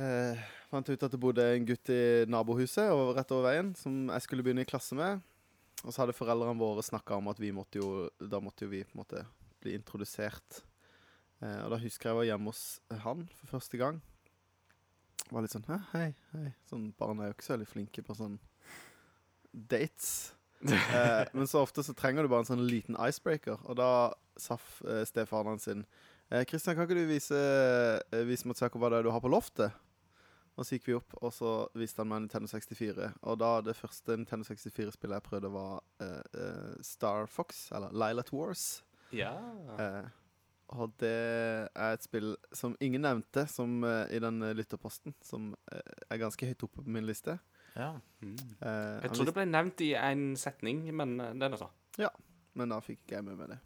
eh, 0.00 0.40
fant 0.70 0.88
jeg 0.88 0.96
ut 0.96 1.04
at 1.04 1.12
det 1.12 1.20
bodde 1.20 1.44
en 1.44 1.66
gutt 1.68 1.92
i 1.92 2.24
nabohuset 2.32 2.88
over, 2.88 3.12
rett 3.18 3.34
over 3.36 3.50
veien 3.50 3.74
som 3.76 4.06
jeg 4.08 4.24
skulle 4.24 4.46
begynne 4.46 4.64
i 4.64 4.70
klasse 4.70 4.96
med. 4.96 5.20
Og 5.82 5.90
så 5.90 6.00
hadde 6.00 6.16
foreldrene 6.16 6.56
våre 6.56 6.84
snakka 6.86 7.18
om 7.20 7.28
at 7.28 7.42
vi 7.42 7.52
måtte 7.52 7.82
jo, 7.82 8.06
da 8.16 8.40
måtte 8.40 8.64
jo 8.64 8.72
vi 8.72 8.80
på 8.86 8.96
en 8.96 9.02
måte 9.02 9.26
bli 9.60 9.76
introdusert. 9.76 10.62
Eh, 11.42 11.60
og 11.64 11.72
da 11.74 11.80
husker 11.82 12.08
jeg 12.08 12.12
jeg 12.12 12.18
var 12.20 12.28
hjemme 12.30 12.52
hos 12.52 12.64
han 13.04 13.26
for 13.40 13.56
første 13.56 13.80
gang. 13.80 13.98
Var 15.32 15.44
litt 15.44 15.54
sånn 15.54 15.66
hei, 15.92 16.12
hei. 16.34 16.48
Sånn, 16.68 16.90
Barn 16.98 17.20
er 17.22 17.30
jo 17.30 17.36
ikke 17.36 17.46
så 17.46 17.54
veldig 17.56 17.70
flinke 17.70 18.04
på 18.06 18.16
sånn 18.18 18.38
dates. 19.52 20.32
Eh, 20.62 21.26
men 21.34 21.48
så 21.50 21.58
ofte 21.58 21.82
så 21.82 21.90
trenger 21.98 22.22
du 22.22 22.28
bare 22.30 22.44
en 22.44 22.52
sånn 22.52 22.60
liten 22.70 22.94
icebreaker, 22.94 23.58
og 23.66 23.74
da 23.80 24.12
sa 24.38 24.54
eh, 24.86 25.00
stefaren 25.08 25.48
hans 25.50 25.64
sin 25.66 25.80
eh, 26.30 26.44
Kristian, 26.46 26.76
kan 26.78 26.86
ikke 26.86 27.00
du 27.00 27.08
vise, 27.10 27.40
eh, 28.14 28.22
vise 28.28 28.46
Mats 28.46 28.62
Jakob 28.62 28.78
hva 28.78 28.92
det 28.92 29.00
er 29.00 29.08
du 29.08 29.10
har 29.10 29.24
på 29.24 29.32
loftet? 29.32 29.74
Og 30.54 30.62
så 30.62 30.76
gikk 30.76 30.86
vi 30.86 30.96
opp, 31.00 31.16
og 31.18 31.34
så 31.34 31.50
viste 31.74 32.04
han 32.04 32.12
meg 32.12 32.22
Nintendo 32.28 32.46
64. 32.52 33.10
Og 33.26 33.42
da 33.42 33.50
det 33.66 33.74
første 33.74 34.14
Nintendo 34.20 34.46
64-spillet 34.46 35.18
jeg 35.18 35.26
prøvde, 35.26 35.50
var 35.50 35.82
eh, 36.04 36.40
eh, 36.44 36.72
Star 36.86 37.26
Fox, 37.26 37.64
eller 37.74 37.90
Lilat 37.90 38.30
Wars. 38.30 38.66
Ja. 39.10 39.34
Og 40.72 40.94
det 41.00 41.12
er 41.12 41.96
et 41.96 42.04
spill 42.04 42.34
som 42.56 42.76
ingen 42.82 43.04
nevnte 43.04 43.44
som, 43.50 43.82
uh, 43.84 44.06
i 44.12 44.20
den 44.22 44.40
eh, 44.46 44.54
lytterposten, 44.56 45.14
som 45.24 45.50
uh, 45.72 45.82
er 46.08 46.20
ganske 46.22 46.48
høyt 46.48 46.64
oppe 46.66 46.84
på 46.84 46.94
min 46.94 47.06
liste. 47.08 47.36
Ja. 47.74 47.94
Mm. 48.20 48.36
Jeg 48.60 49.12
tror 49.14 49.28
det 49.28 49.36
ble 49.36 49.46
nevnt 49.48 49.80
i 49.84 49.92
en 49.96 50.32
setning, 50.36 50.84
men 50.92 51.14
det 51.16 51.46
er 51.46 51.54
det 51.54 51.60
så. 51.62 51.70
Men 52.58 52.74
da 52.74 52.82
fikk 52.84 53.14
jeg 53.14 53.24
med 53.24 53.38
meg 53.38 53.54
det. 53.54 53.62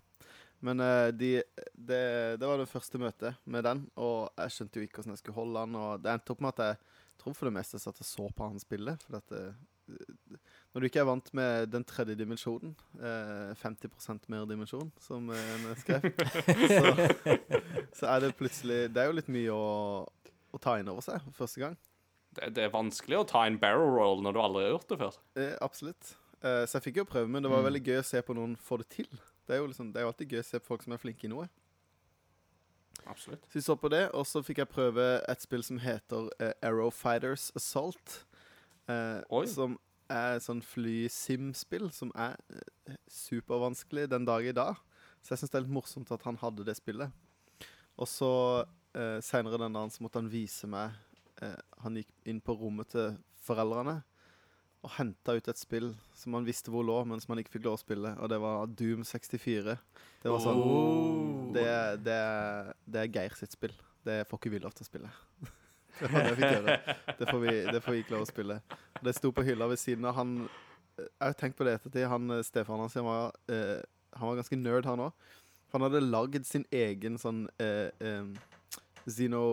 Men 0.62 0.78
de, 1.19 1.31
det, 1.74 2.05
det 2.39 2.47
var 2.47 2.61
det 2.62 2.69
første 2.70 3.01
møtet 3.03 3.41
med 3.51 3.66
den, 3.66 3.83
og 3.99 4.31
jeg 4.39 4.55
skjønte 4.55 4.78
jo 4.78 4.87
ikke 4.87 5.01
hvordan 5.01 5.16
jeg 5.16 5.23
skulle 5.24 5.41
holde 5.41 5.65
den. 5.66 5.74
Og 5.83 6.05
det 6.05 6.12
endte 6.12 6.37
opp 6.37 6.45
med 6.47 6.55
at 6.55 6.62
jeg 6.62 6.78
tror 7.19 7.35
for 7.35 7.51
det 7.51 7.57
meste 7.59 7.83
satt 7.83 7.99
og 7.99 8.09
så 8.09 8.28
på 8.31 8.47
han 8.47 8.62
spille. 8.62 8.95
For 9.03 9.19
at 9.19 9.35
det, 9.35 9.43
når 10.77 10.85
du 10.85 10.86
ikke 10.90 11.01
er 11.01 11.07
vant 11.09 11.28
med 11.32 11.70
den 11.73 11.85
tredje 11.89 12.12
dimensjonen, 12.20 12.74
eh, 13.01 13.55
50% 13.57 14.27
mer 14.28 14.44
dimensjon, 14.51 14.90
som 15.01 15.31
eh, 15.32 15.47
en 15.57 15.70
skrev, 15.81 16.05
så, 16.69 16.90
så 17.97 18.11
er 18.12 18.27
det 18.27 18.35
plutselig 18.36 18.82
Det 18.93 19.01
er 19.01 19.09
jo 19.09 19.15
litt 19.16 19.31
mye 19.32 19.55
å, 19.57 20.05
å 20.53 20.61
ta 20.61 20.74
inn 20.77 20.90
over 20.93 21.01
seg 21.07 21.24
første 21.39 21.62
gang. 21.65 21.78
Det, 22.36 22.51
det 22.59 22.66
er 22.66 22.74
vanskelig 22.77 23.23
å 23.23 23.24
ta 23.31 23.47
en 23.48 23.57
barrel 23.62 23.89
roll 23.97 24.20
når 24.27 24.36
du 24.36 24.40
aldri 24.44 24.66
har 24.66 24.74
gjort 24.77 24.90
det 24.93 24.98
før. 25.01 25.16
Eh, 25.40 25.55
absolutt. 25.65 26.12
Eh, 26.44 26.66
så 26.69 26.77
jeg 26.77 26.90
fikk 26.90 27.01
jo 27.01 27.07
prøve, 27.09 27.32
men 27.32 27.40
det 27.47 27.48
var 27.55 27.65
Mm. 27.65 27.70
veldig 27.70 27.85
gøy 27.89 28.03
å 28.03 28.05
se 28.12 28.20
på 28.28 28.36
noen 28.36 28.53
få 28.61 28.77
det 28.85 28.90
til. 28.98 29.09
Det 29.48 29.57
er 29.57 29.62
jo 29.65 29.70
liksom, 29.73 29.89
det 29.94 30.03
er 30.03 30.05
jo 30.05 30.12
alltid 30.12 30.35
gøy 30.36 30.43
å 30.44 30.48
se 30.51 30.61
på 30.61 30.69
folk 30.74 30.85
som 30.85 30.93
er 30.93 31.01
flinke 31.01 31.24
i 31.24 31.32
noe. 31.32 31.48
Absolutt. 33.07 33.44
Så 33.48 33.55
vi 33.57 33.62
så 33.65 33.77
på 33.81 33.89
det, 33.93 34.05
og 34.12 34.27
så 34.27 34.43
fikk 34.44 34.59
jeg 34.65 34.69
prøve 34.73 35.05
et 35.31 35.40
spill 35.44 35.62
som 35.65 35.78
heter 35.81 36.28
eh, 36.43 36.53
Arrow 36.66 36.90
Fighters 36.93 37.48
Assault. 37.57 38.19
Eh, 38.90 39.47
som 39.48 39.78
er 40.12 40.41
sånn 40.43 40.62
fly-sim-spill 40.65 41.91
som 41.95 42.12
er 42.19 42.37
eh, 42.53 42.97
supervanskelig 43.11 44.09
den 44.12 44.27
dag 44.28 44.47
i 44.47 44.55
dag. 44.57 44.78
Så 45.23 45.35
jeg 45.35 45.43
syns 45.43 45.53
det 45.53 45.61
er 45.61 45.65
litt 45.66 45.77
morsomt 45.77 46.12
at 46.15 46.27
han 46.28 46.39
hadde 46.41 46.66
det 46.66 46.77
spillet. 46.78 47.11
Og 47.97 48.09
så 48.11 48.33
eh, 48.97 49.19
seinere 49.24 49.61
den 49.62 49.77
dagen 49.77 49.93
så 49.95 50.05
måtte 50.05 50.20
han 50.20 50.31
vise 50.31 50.69
meg 50.70 50.93
eh, 51.43 51.57
Han 51.83 51.97
gikk 51.97 52.12
inn 52.28 52.43
på 52.45 52.55
rommet 52.61 52.93
til 52.93 53.16
foreldrene 53.47 54.03
og 54.87 54.93
henta 55.01 55.35
ut 55.35 55.49
et 55.51 55.59
spill 55.59 55.89
som 56.15 56.37
han 56.37 56.47
visste 56.47 56.70
hvor 56.70 56.85
lå, 56.87 57.01
men 57.09 57.19
som 57.19 57.33
han 57.33 57.41
ikke 57.43 57.57
fikk 57.57 57.65
lov 57.66 57.78
å 57.78 57.81
spille, 57.81 58.12
og 58.23 58.31
det 58.31 58.37
var 58.39 58.69
Doom 58.70 59.03
64. 59.09 59.74
Det 60.23 60.31
var 60.31 60.43
sånn 60.45 60.61
Oh. 60.62 61.49
det, 61.57 61.66
det, 62.07 62.19
det 62.87 63.01
er 63.03 63.11
Geir 63.11 63.35
sitt 63.35 63.57
spill. 63.57 63.74
Det 64.07 64.20
får 64.28 64.39
ikke 64.39 64.53
vi 64.53 64.61
lov 64.62 64.77
til 64.77 64.87
å 64.87 64.91
spille. 64.91 65.11
det 66.01 66.12
var 66.12 66.23
det 66.23 66.28
jeg 66.28 66.39
fikk 66.40 66.55
gjøre. 66.55 66.77
Det 67.18 67.28
får 67.31 67.40
vi, 67.43 67.55
det 67.73 67.81
får 67.82 67.94
vi 67.94 68.01
ikke 68.05 68.14
lov 68.14 68.24
å 68.24 68.28
spille. 68.28 68.56
Det 69.05 69.14
sto 69.16 69.32
på 69.32 69.44
hylla 69.47 69.68
ved 69.70 69.81
siden 69.81 70.09
av 70.09 70.16
han 70.18 70.39
Jeg 70.97 71.20
har 71.20 71.36
tenkt 71.36 71.59
på 71.59 71.64
det 71.68 71.77
ettertid. 71.77 72.06
Han 72.09 72.31
eh, 72.36 72.44
Stefan 72.44 72.81
hans, 72.81 72.97
han 72.97 73.09
var, 73.09 73.32
eh, 73.52 73.81
han 74.16 74.31
var 74.31 74.39
ganske 74.40 74.59
nerd, 74.60 74.89
han 74.89 75.06
òg. 75.09 75.27
Han 75.74 75.85
hadde 75.85 76.05
lagd 76.05 76.47
sin 76.48 76.64
egen 76.73 77.18
sånn 77.20 77.47
eh, 77.60 77.90
eh, 78.01 78.28
Zeno, 79.06 79.44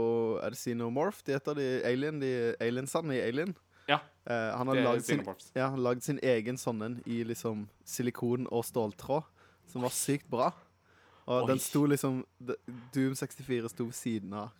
Er 0.41 0.53
det 0.53 0.59
Xenomorph? 0.61 1.21
De 1.25 1.35
heter 1.35 1.57
de 1.57 1.67
Alien, 1.85 2.19
de 2.21 2.33
aliensene 2.63 3.17
i 3.17 3.21
Alien. 3.21 3.53
Ja. 3.89 3.99
Uh, 4.23 4.55
han 4.55 4.69
er 4.71 4.79
lagd 4.85 5.03
sin, 5.03 5.21
ja, 5.51 5.67
han 5.67 5.81
lagd 5.83 6.05
sin 6.05 6.19
egen 6.23 6.55
sånn 6.57 6.79
en 6.85 6.93
i 7.03 7.19
liksom 7.27 7.65
silikon 7.83 8.47
og 8.47 8.63
ståltråd, 8.63 9.27
som 9.67 9.83
var 9.83 9.91
sykt 9.93 10.29
bra. 10.31 10.53
Og 11.27 11.43
Oi. 11.43 11.47
den 11.51 11.61
sto 11.61 11.83
liksom 11.87 12.21
Doom 12.95 13.17
64 13.19 13.71
sto 13.71 13.87
ved 13.89 13.97
siden 13.99 14.33
av 14.39 14.55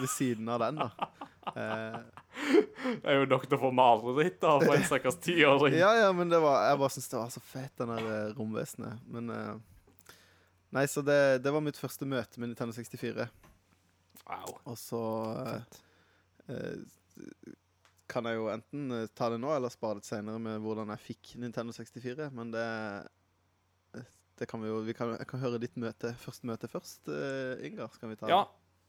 Ved 0.00 0.08
siden 0.10 0.48
av 0.48 0.62
den, 0.62 0.80
da. 0.80 1.08
Eh, 1.56 1.98
Det 3.02 3.08
er 3.10 3.16
jo 3.18 3.26
nok 3.28 3.44
til 3.48 3.56
å 3.58 3.60
få 3.60 3.70
mareritt 3.74 4.38
da, 4.40 4.54
for 4.62 4.74
en 4.76 4.84
stakkars 4.86 5.16
tiåring. 5.22 5.74
ja, 5.78 5.90
ja, 5.98 6.12
men 6.14 6.30
det 6.30 6.38
var 6.42 6.68
Jeg 6.70 6.78
bare 6.80 6.94
syns 6.94 7.08
det 7.10 7.18
var 7.18 7.32
så 7.34 7.42
fett, 7.44 7.72
den 7.80 7.90
der 7.92 8.06
eh, 8.12 8.34
romvesenet. 8.38 9.02
Men 9.10 9.30
eh, 9.34 9.54
Nei, 10.72 10.86
så 10.88 11.02
det, 11.04 11.42
det 11.44 11.50
var 11.52 11.60
mitt 11.60 11.76
første 11.76 12.06
møte 12.08 12.40
med 12.40 12.48
Nintendo 12.52 12.72
64. 12.72 13.26
Wow. 14.24 14.54
Og 14.70 14.78
så 14.80 15.00
eh, 15.42 15.82
eh, 16.54 17.50
kan 18.12 18.24
jeg 18.30 18.38
jo 18.38 18.46
enten 18.52 18.94
eh, 18.96 19.10
ta 19.12 19.28
det 19.34 19.40
nå, 19.42 19.50
eller 19.52 19.72
spare 19.74 20.00
det 20.00 20.08
senere 20.08 20.40
med 20.40 20.62
hvordan 20.64 20.94
jeg 20.94 21.04
fikk 21.10 21.34
Nintendo 21.42 21.74
64. 21.76 22.30
Men 22.32 22.54
det 22.54 22.66
Det 24.40 24.48
kan 24.48 24.62
vi 24.62 24.70
jo 24.70 24.80
vi 24.82 24.94
kan, 24.96 25.12
Jeg 25.18 25.28
kan 25.28 25.42
høre 25.42 25.58
ditt 25.60 25.76
møte, 25.76 26.14
første 26.18 26.48
møte 26.48 26.66
først, 26.72 27.04
uh, 27.12 27.60
Ingar. 27.66 27.92
Skal 27.94 28.08
vi 28.10 28.16
ta 28.16 28.30
Ja. 28.32 28.40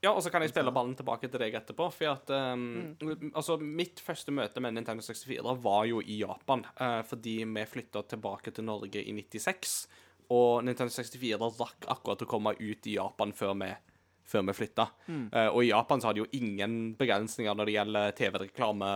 Ja, 0.03 0.11
og 0.11 0.19
så 0.23 0.31
kan 0.33 0.43
jeg 0.43 0.51
spille 0.51 0.71
ballen 0.75 0.97
tilbake 0.99 1.29
til 1.31 1.39
deg 1.39 1.55
etterpå. 1.55 1.87
For 1.95 2.11
at 2.11 2.31
um, 2.35 2.95
Altså, 3.31 3.55
mitt 3.57 4.01
første 4.03 4.33
møte 4.35 4.59
med 4.63 4.75
Nintendo 4.75 5.05
64 5.05 5.53
var 5.63 5.85
jo 5.87 6.01
i 6.03 6.19
Japan. 6.19 6.65
Uh, 6.75 6.99
fordi 7.07 7.37
vi 7.47 7.63
flytta 7.69 8.03
tilbake 8.11 8.51
til 8.51 8.67
Norge 8.67 8.99
i 8.99 9.15
96. 9.15 9.77
Og 10.35 10.65
Nintendo 10.67 10.91
64 10.91 11.39
rakk 11.61 11.87
akkurat 11.95 12.25
å 12.25 12.29
komme 12.29 12.55
ut 12.59 12.89
i 12.89 12.97
Japan 12.97 13.31
før 13.35 13.55
vi, 13.61 13.71
før 14.27 14.45
vi 14.47 14.55
flytta. 14.55 14.87
Eh, 15.09 15.49
og 15.49 15.61
i 15.63 15.69
Japan 15.69 16.01
så 16.01 16.09
hadde 16.09 16.23
jo 16.23 16.29
ingen 16.37 16.93
begrensninger 16.99 17.55
når 17.57 17.69
det 17.69 17.77
gjelder 17.77 18.17
TV-reklame 18.17 18.91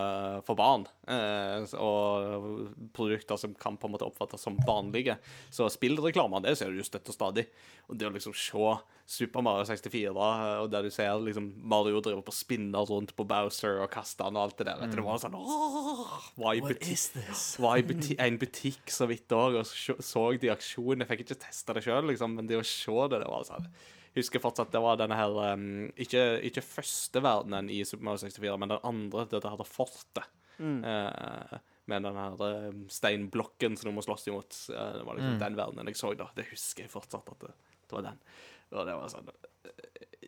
for 0.46 0.58
barn. 0.58 0.86
Uh, 1.08 1.64
og 1.80 2.68
produkter 2.96 3.38
som 3.40 3.54
kan 3.56 3.78
på 3.80 3.88
en 3.88 3.94
måte 3.94 4.04
oppfattes 4.04 4.42
som 4.44 4.58
vanlige. 4.66 5.16
Så 5.54 5.68
spillreklame, 5.72 6.42
det 6.44 6.58
ser 6.60 6.72
du 6.72 6.84
støtt 6.84 7.08
og 7.08 7.16
stadig. 7.16 7.46
Og 7.88 7.96
det 7.96 8.08
å 8.08 8.12
liksom 8.12 8.36
se 8.36 8.72
Super 9.08 9.40
Mario 9.40 9.64
64, 9.64 10.10
eh, 10.12 10.58
og 10.60 10.66
der 10.72 10.84
du 10.84 10.92
ser 10.92 11.14
liksom 11.24 11.46
Mario 11.64 12.02
driver 12.04 12.24
på 12.26 12.34
spinner 12.36 12.84
rundt 12.90 13.14
på 13.16 13.24
Bowser 13.28 13.80
og 13.80 13.88
kaster 13.92 14.28
han 14.28 14.36
og 14.36 14.48
alt 14.48 14.58
det 14.60 14.66
der, 14.68 14.82
mm. 14.84 14.96
det 14.98 15.04
var 15.06 15.22
sånn 15.22 15.38
åh, 15.38 16.26
var 16.36 16.58
i 16.58 16.60
butikk, 16.60 17.22
var 17.64 17.80
i 17.80 17.86
buti 17.88 18.18
en 18.20 18.36
butikk 18.40 18.92
så 18.92 19.08
vidt 19.08 19.32
òg 19.32 19.62
og 19.62 19.64
så, 19.70 19.96
så 20.04 20.26
de 20.36 20.52
aksjonene. 20.52 21.08
Fikk 21.08 21.24
ikke 21.24 21.40
testa 21.46 21.76
det 21.76 21.86
sjøl, 21.86 22.04
liksom, 22.12 22.36
men 22.36 22.50
det 22.50 22.60
å 22.60 22.66
se 22.66 23.08
det, 23.08 23.22
det 23.24 23.30
var 23.32 23.48
sånn 23.48 23.72
Husker 24.18 24.42
fortsatt 24.42 24.74
det 24.74 24.82
var 24.82 24.98
denne 25.00 25.16
her 25.16 25.34
um, 25.54 25.88
ikke, 25.94 26.26
ikke 26.50 26.64
første 26.66 27.22
verdenen 27.22 27.70
i 27.70 27.80
Super 27.86 28.10
Mario 28.10 28.26
64, 28.26 28.58
men 28.58 28.74
den 28.74 28.86
andre, 28.90 29.24
det 29.30 29.42
der 29.46 29.66
fortet. 29.68 30.26
Uh, 30.58 31.58
med 31.88 32.04
den 32.04 32.16
her 32.16 32.42
eh, 32.44 32.72
steinblokken 32.92 33.76
som 33.76 33.88
du 33.88 33.96
må 33.96 34.04
slåss 34.04 34.28
imot. 34.28 34.56
Eh, 34.74 34.90
det 34.98 35.04
var 35.06 35.16
liksom 35.16 35.38
den 35.40 35.56
verdenen 35.58 35.90
jeg 35.90 36.00
så 36.00 36.12
da. 36.18 36.28
Det 36.36 36.48
husker 36.50 36.84
jeg 36.84 36.92
fortsatt 36.92 37.30
at 37.32 37.46
det, 37.46 37.54
det 37.88 37.96
var 37.96 38.04
den. 38.10 38.18
Og 38.74 38.82
det 38.84 38.96
var 38.98 39.12
sånn 39.12 39.30
eh, 39.32 40.26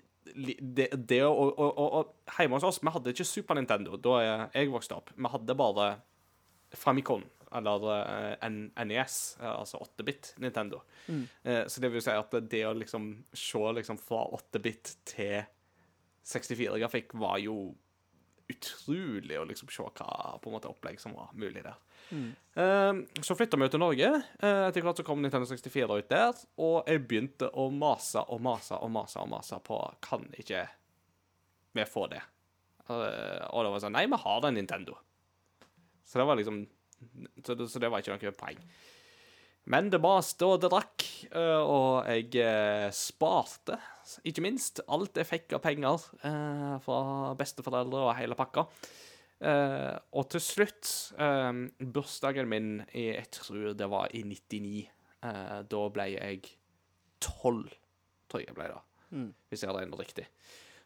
det, 0.60 0.86
det 0.94 1.20
og, 1.26 1.50
og, 1.58 1.68
og, 1.68 1.98
og 1.98 2.38
Hjemme 2.38 2.56
hos 2.56 2.64
oss, 2.68 2.78
vi 2.80 2.92
hadde 2.94 3.12
ikke 3.12 3.26
Super 3.28 3.58
Nintendo 3.58 3.98
da 4.00 4.20
jeg, 4.22 4.70
vokste 4.72 4.96
opp. 4.96 5.12
Vi 5.16 5.32
hadde 5.34 5.58
bare 5.58 5.90
Famicom. 6.80 7.26
Eller 7.52 8.36
eh, 8.42 8.84
NES, 8.84 9.38
eh, 9.40 9.50
altså 9.50 9.78
8-bit 9.78 10.34
Nintendo. 10.36 10.82
Mm. 11.06 11.28
Eh, 11.42 11.66
så 11.66 11.80
det 11.80 11.90
vil 11.92 12.02
si 12.04 12.14
at 12.14 12.34
det 12.50 12.64
å 12.66 12.74
liksom 12.76 13.12
se 13.32 13.62
liksom 13.80 13.98
fra 14.00 14.24
8-bit 14.38 14.94
til 15.08 15.42
64-grafikk 16.30 17.16
var 17.18 17.40
jo 17.42 17.72
utrolig 18.50 19.36
å 19.38 19.46
liksom 19.46 19.70
se 19.70 19.84
hva 19.84 20.38
på 20.42 20.50
en 20.50 20.56
måte 20.56 20.70
opplegg 20.70 20.98
som 21.02 21.14
var 21.14 21.30
mulig 21.38 21.62
der. 21.66 21.78
Eh, 22.10 23.22
så 23.22 23.36
flytta 23.38 23.58
vi 23.58 23.66
jo 23.66 23.74
til 23.74 23.82
Norge. 23.82 24.10
Etter 24.38 24.86
hvert 24.86 25.02
så 25.02 25.06
kom 25.06 25.22
Nintendo 25.22 25.46
64 25.50 26.00
ut 26.00 26.10
der, 26.10 26.42
og 26.62 26.90
jeg 26.90 27.06
begynte 27.06 27.50
å 27.50 27.70
mase 27.74 28.24
og 28.26 28.42
mase 28.46 28.78
og 28.78 28.90
mase 28.94 29.22
og 29.22 29.30
mase 29.30 29.60
på 29.66 29.78
Kan 30.06 30.26
ikke 30.38 30.66
vi 31.74 31.86
få 31.86 32.08
det? 32.10 32.22
Og 32.90 33.62
det 33.62 33.70
var 33.70 33.82
sånn 33.82 33.94
Nei, 33.94 34.08
vi 34.10 34.18
har 34.18 34.46
en 34.46 34.56
Nintendo. 34.58 34.96
Så 36.10 36.18
det 36.18 36.26
var 36.26 36.38
liksom 36.40 36.64
Så 37.44 37.56
det, 37.56 37.68
så 37.72 37.82
det 37.82 37.90
var 37.90 38.02
ikke 38.02 38.16
noe 38.16 38.36
poeng. 38.36 38.62
Men 39.70 39.90
det 39.92 40.00
maste 40.02 40.46
og 40.48 40.62
det 40.62 40.70
drakk, 40.72 41.04
eh, 41.30 41.60
og 41.60 42.08
jeg 42.08 42.32
eh, 42.42 42.88
sparte, 42.96 43.76
ikke 44.26 44.44
minst, 44.44 44.80
alt 44.90 45.20
jeg 45.20 45.28
fikk 45.28 45.54
av 45.58 45.62
penger 45.64 46.06
eh, 46.26 46.74
fra 46.82 47.00
besteforeldre 47.38 48.06
og 48.08 48.16
hele 48.18 48.38
pakka. 48.38 48.66
Og 49.40 50.26
til 50.28 50.42
slutt, 50.44 50.88
bursdagen 51.94 52.48
min 52.50 52.82
i 52.92 53.06
Jeg 53.06 53.30
tror 53.32 53.70
det 53.72 53.86
var 53.88 54.10
i 54.12 54.20
99. 54.20 54.82
Eh, 55.24 55.60
da 55.68 55.80
ble 55.92 56.06
jeg 56.12 56.42
tolv, 57.24 57.72
tror 58.28 58.42
jeg 58.42 58.50
jeg 58.50 58.58
ble 58.58 58.68
da. 58.72 58.82
Mm. 59.16 59.30
Hvis 59.48 59.62
jeg 59.62 59.70
hadde 59.70 59.80
regnet 59.80 60.02
riktig. 60.02 60.26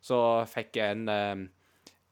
Så 0.05 0.19
fikk 0.51 0.79
jeg 0.79 0.95
en 0.95 1.49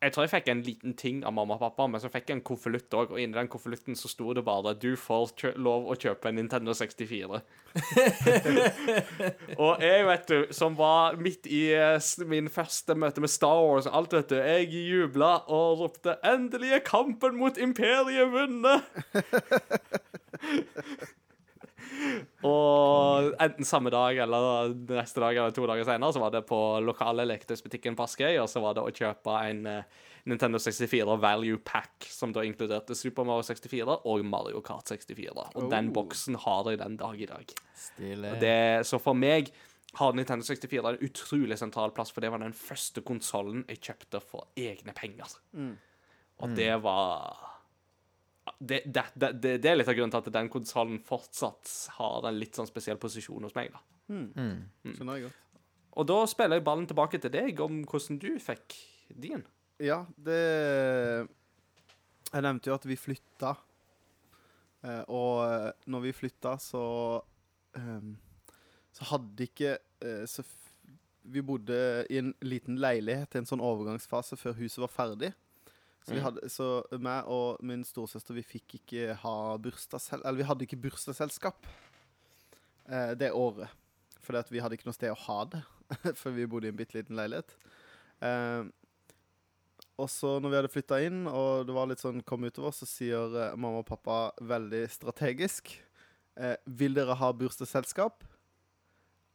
Jeg 0.03 0.13
tror 0.13 0.25
jeg 0.25 0.33
fikk 0.33 0.49
en 0.51 0.63
liten 0.67 0.95
ting 0.99 1.21
av 1.23 1.31
mamma 1.37 1.55
og 1.55 1.61
pappa, 1.63 1.87
men 1.87 2.01
så 2.03 2.09
fikk 2.11 2.29
jeg 2.29 2.37
en 2.41 2.45
konvolutt 2.47 2.95
òg, 2.99 3.13
og 3.15 3.21
inni 3.23 3.37
den 3.37 3.51
konvolutten 3.53 3.95
så 3.99 4.11
sto 4.11 4.33
det 4.35 4.43
bare 4.45 4.75
'Du 4.75 4.97
får 4.99 5.55
lov 5.63 5.87
å 5.87 5.95
kjøpe 5.95 6.29
en 6.29 6.35
Nintendo 6.41 6.75
64'. 6.75 7.41
og 9.63 9.83
jeg, 9.83 10.07
vet 10.07 10.29
du, 10.29 10.47
som 10.51 10.75
var 10.77 11.17
midt 11.17 11.47
i 11.47 11.71
uh, 11.79 12.27
min 12.27 12.51
første 12.51 12.95
møte 12.99 13.21
med 13.23 13.31
Star 13.31 13.63
Wars 13.63 13.87
og 13.87 13.97
alt, 13.97 14.13
vet 14.13 14.31
du, 14.31 14.37
jeg 14.43 14.69
jubla 14.91 15.47
og 15.47 15.79
ropte 15.85 16.19
'Endelig 16.25 16.73
er 16.73 16.87
kampen 16.87 17.39
mot 17.39 17.59
imperiet 17.59 18.27
vunnet'! 18.35 18.83
Og 22.49 23.33
enten 23.41 23.67
samme 23.69 23.91
dag 23.95 24.19
eller 24.25 24.73
neste 24.75 25.23
dag 25.23 25.37
eller 25.37 25.55
to 25.55 25.67
dager 25.69 25.87
senere 25.87 26.15
så 26.15 26.23
var 26.23 26.33
det 26.35 26.45
på 26.49 26.59
lokale 26.85 27.27
leketøysbutikken 27.31 27.97
på 27.99 28.07
Askøy, 28.07 28.37
og 28.43 28.49
så 28.51 28.63
var 28.65 28.77
det 28.79 28.85
å 28.87 28.95
kjøpe 28.95 29.37
en 29.49 29.67
eh, 29.71 30.01
Nintendo 30.31 30.59
64 30.63 31.17
Value 31.23 31.59
Pack, 31.67 32.07
som 32.11 32.33
da 32.35 32.45
inkluderte 32.47 32.95
Super 32.99 33.27
Mario 33.27 33.43
64 33.47 33.99
og 34.07 34.25
Mario 34.27 34.63
Kart 34.65 34.91
64. 34.93 35.49
Og 35.57 35.69
den 35.71 35.91
Oh. 35.91 35.95
boksen 35.99 36.37
har 36.45 36.71
jeg 36.71 36.79
den 36.79 36.97
dag 36.97 37.21
i 37.21 37.27
dag. 37.27 37.55
Det, 38.41 38.87
så 38.87 39.01
for 39.03 39.19
meg 39.19 39.51
har 39.99 40.13
Nintendo 40.17 40.47
64 40.47 40.95
en 40.95 41.03
utrolig 41.05 41.59
sentral 41.59 41.91
plass, 41.93 42.11
for 42.15 42.25
det 42.25 42.31
var 42.33 42.39
den 42.41 42.55
første 42.57 43.03
konsollen 43.05 43.65
jeg 43.69 43.83
kjøpte 43.83 44.23
for 44.25 44.47
egne 44.57 44.95
penger. 44.97 45.35
Mm. 45.53 45.75
Og 46.43 46.55
det 46.57 46.71
var 46.83 47.52
det, 48.59 48.83
det, 48.87 49.05
det, 49.15 49.33
det, 49.63 49.71
er 49.71 49.77
litt 49.77 49.91
av 49.91 49.97
grunnen 49.97 50.13
til 50.15 50.23
at 50.23 50.35
den 50.35 50.51
konsollen 50.51 50.99
fortsatt 51.07 51.71
har 51.99 52.27
en 52.29 52.39
litt 52.39 52.59
sånn 52.59 52.71
spesiell 52.71 52.99
posisjon 53.03 53.47
hos 53.47 53.55
meg. 53.55 53.71
da. 53.75 53.83
Mm. 54.13 54.65
Skjønner 54.89 55.19
jeg 55.19 55.29
godt. 55.29 55.39
Og 56.01 56.09
da 56.09 56.23
spiller 56.31 56.59
jeg 56.59 56.67
ballen 56.67 56.89
tilbake 56.89 57.21
til 57.21 57.33
deg 57.33 57.61
om 57.63 57.83
hvordan 57.89 58.19
du 58.23 58.31
fikk 58.41 58.77
din. 59.13 59.45
Ja, 59.83 60.05
det 60.17 60.41
Jeg 62.33 62.45
nevnte 62.47 62.71
jo 62.71 62.79
at 62.79 62.87
vi 62.89 62.97
flytta. 62.97 63.55
Eh, 64.83 65.05
og 65.13 65.45
eh, 65.47 65.71
når 65.93 66.07
vi 66.09 66.17
flytta, 66.17 66.57
så 66.59 66.85
ehm, 67.79 68.17
Så 68.93 69.07
hadde 69.13 69.47
ikke 69.47 69.77
eh, 70.03 70.25
så 70.27 70.43
Vi 71.23 71.43
bodde 71.43 71.77
i 72.11 72.19
en 72.19 72.33
liten 72.43 72.81
leilighet 72.83 73.35
i 73.35 73.39
en 73.39 73.47
sånn 73.47 73.63
overgangsfase 73.63 74.37
før 74.37 74.57
huset 74.59 74.83
var 74.83 74.91
ferdig. 74.91 75.31
Så, 76.03 76.17
vi 76.17 76.23
hadde, 76.25 76.49
så 76.51 76.69
meg 76.99 77.29
og 77.31 77.61
min 77.63 77.85
storesøster 77.87 78.35
vi 78.35 78.43
fikk 78.47 78.79
ikke 78.81 79.15
ha 79.23 79.37
bursdagssel... 79.63 80.23
Eller 80.25 80.41
vi 80.41 80.49
hadde 80.49 80.67
ikke 80.67 80.81
bursdagsselskap 80.83 81.69
eh, 82.89 83.13
det 83.19 83.31
året. 83.39 83.71
Fordi 84.23 84.41
at 84.43 84.51
vi 84.51 84.63
hadde 84.63 84.79
ikke 84.79 84.89
noe 84.89 84.99
sted 84.99 85.15
å 85.15 85.21
ha 85.29 85.39
det. 85.53 85.63
For 86.21 86.35
vi 86.35 86.49
bodde 86.51 86.67
i 86.67 86.73
en 86.73 86.79
bitte 86.79 86.99
liten 86.99 87.19
leilighet. 87.19 87.55
Eh, 88.23 88.67
og 90.01 90.09
så 90.11 90.39
når 90.41 90.51
vi 90.51 90.59
hadde 90.59 90.73
flytta 90.73 90.99
inn, 91.05 91.23
og 91.29 91.67
det 91.69 91.77
var 91.77 91.91
litt 91.91 92.03
sånn 92.03 92.23
kom 92.27 92.47
utover, 92.47 92.75
så 92.75 92.89
sier 92.89 93.37
eh, 93.39 93.55
mamma 93.55 93.83
og 93.83 93.89
pappa 93.91 94.33
veldig 94.43 94.83
strategisk 94.91 95.75
eh, 96.41 96.57
Vil 96.67 96.97
dere 96.97 97.17
ha 97.19 97.31
bursdagsselskap? 97.37 98.25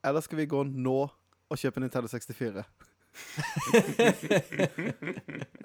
Eller 0.08 0.24
skal 0.26 0.42
vi 0.42 0.50
gå 0.50 0.64
nå 0.68 1.00
og 1.08 1.62
kjøpe 1.62 1.84
Nintendo 1.84 2.10
64? 2.12 2.66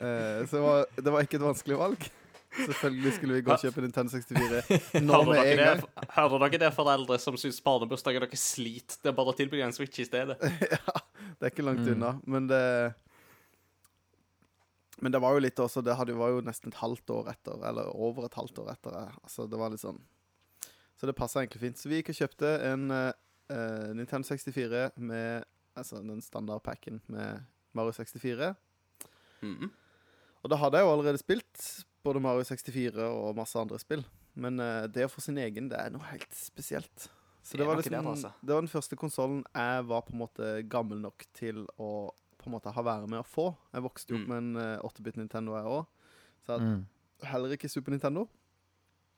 eh, 0.01 0.47
så 0.47 0.57
det 0.57 0.63
var, 0.63 0.87
det 0.97 1.11
var 1.15 1.25
ikke 1.27 1.39
et 1.41 1.45
vanskelig 1.47 1.79
valg. 1.81 2.09
Selvfølgelig 2.53 3.13
skulle 3.17 3.37
vi 3.39 3.45
gå 3.47 3.53
og 3.55 3.63
kjøpe 3.63 3.81
Nintendo 3.81 4.13
64 4.13 5.01
når 5.01 5.23
Hører 5.25 5.29
med 5.31 5.39
dere, 5.39 5.57
gang. 5.57 5.79
det, 5.81 6.09
hører 6.19 6.43
dere 6.45 6.59
det, 6.61 6.69
foreldre 6.77 7.17
som 7.23 7.39
syns 7.41 7.63
barnebursdag 7.65 8.19
er 8.19 8.27
sliter? 8.27 8.43
slit? 8.43 8.97
Det 9.01 9.09
er 9.09 9.17
bare 9.17 9.33
å 9.33 9.37
tilby 9.39 9.63
en 9.65 9.73
Switch 9.73 10.03
i 10.05 10.05
stedet. 10.05 10.37
ja, 10.75 10.95
det 11.39 11.49
er 11.49 11.55
ikke 11.55 11.65
langt 11.65 11.81
Mm. 11.87 11.95
unna. 11.95 12.11
Men 12.29 12.51
det 12.51 12.61
Men 15.03 15.13
det 15.17 15.19
var 15.25 15.33
jo 15.35 15.41
litt 15.43 15.59
også 15.59 15.81
Det 15.83 15.97
hadde, 15.99 16.13
var 16.15 16.29
jo 16.31 16.43
nesten 16.45 16.69
et 16.71 16.77
halvt 16.79 17.09
år 17.11 17.31
etter, 17.33 17.57
eller 17.67 17.89
over 17.97 18.27
et 18.29 18.35
halvt 18.39 18.59
år 18.63 18.69
etter. 18.77 18.93
eh, 19.01 19.17
Altså, 19.25 19.49
det 19.51 19.59
var 19.59 19.71
litt 19.73 19.81
sånn 19.83 19.99
Så 21.01 21.09
det 21.09 21.17
passa 21.19 21.41
egentlig 21.41 21.61
fint. 21.65 21.79
Så 21.81 21.89
vi 21.89 22.03
gikk 22.03 22.13
og 22.13 22.21
kjøpte 22.21 22.53
en 22.69 22.85
eh, 22.93 23.13
Nintendo 23.97 24.29
64 24.29 24.91
med 25.01 25.49
Altså 25.77 26.03
den 26.03 26.21
standardpacken 26.21 27.01
med 27.09 27.43
Mario 27.73 27.93
64. 27.97 28.55
Mhm. 29.43 29.71
Og 30.43 30.51
da 30.51 30.57
hadde 30.59 30.79
jeg 30.81 30.85
jo 30.87 30.93
allerede 30.93 31.19
spilt 31.23 31.85
både 32.03 32.21
Mario 32.21 32.43
64 32.45 32.99
og 33.07 33.37
masse 33.39 33.59
andre 33.59 33.79
spill. 33.79 34.03
Men 34.35 34.59
uh, 34.61 34.87
det 34.91 35.05
å 35.07 35.11
få 35.13 35.21
sin 35.23 35.39
egen, 35.39 35.69
det 35.71 35.79
er 35.79 35.93
noe 35.95 36.03
helt 36.11 36.33
spesielt. 36.35 37.09
Så 37.43 37.57
Det 37.57 37.63
det 37.63 37.67
var, 37.67 37.77
liksom, 37.81 38.07
altså. 38.07 38.31
det 38.41 38.55
var 38.55 38.61
den 38.63 38.71
første 38.71 38.97
konsollen 38.97 39.45
jeg 39.55 39.87
var 39.89 40.03
på 40.07 40.13
en 40.15 40.19
måte 40.23 40.51
gammel 40.71 41.01
nok 41.03 41.25
til 41.35 41.65
å 41.79 42.11
på 42.39 42.51
en 42.51 42.55
måte 42.57 42.73
ha 42.75 42.83
være 42.83 43.07
med 43.11 43.21
å 43.21 43.27
få. 43.27 43.49
Jeg 43.73 43.83
vokste 43.85 44.11
jo 44.15 44.19
opp 44.21 44.29
Mm. 44.29 44.31
med 44.31 44.39
en 44.39 44.79
uh, 44.83 44.89
8-bit 44.89 45.17
Nintendo, 45.17 45.55
jeg 45.55 45.65
òg. 45.65 45.87
Så 46.43 46.47
jeg 46.53 46.59
hadde 46.59 46.71
Mm. 46.73 46.87
heller 47.23 47.51
ikke 47.55 47.69
Super 47.71 47.93
Nintendo. 47.95 48.29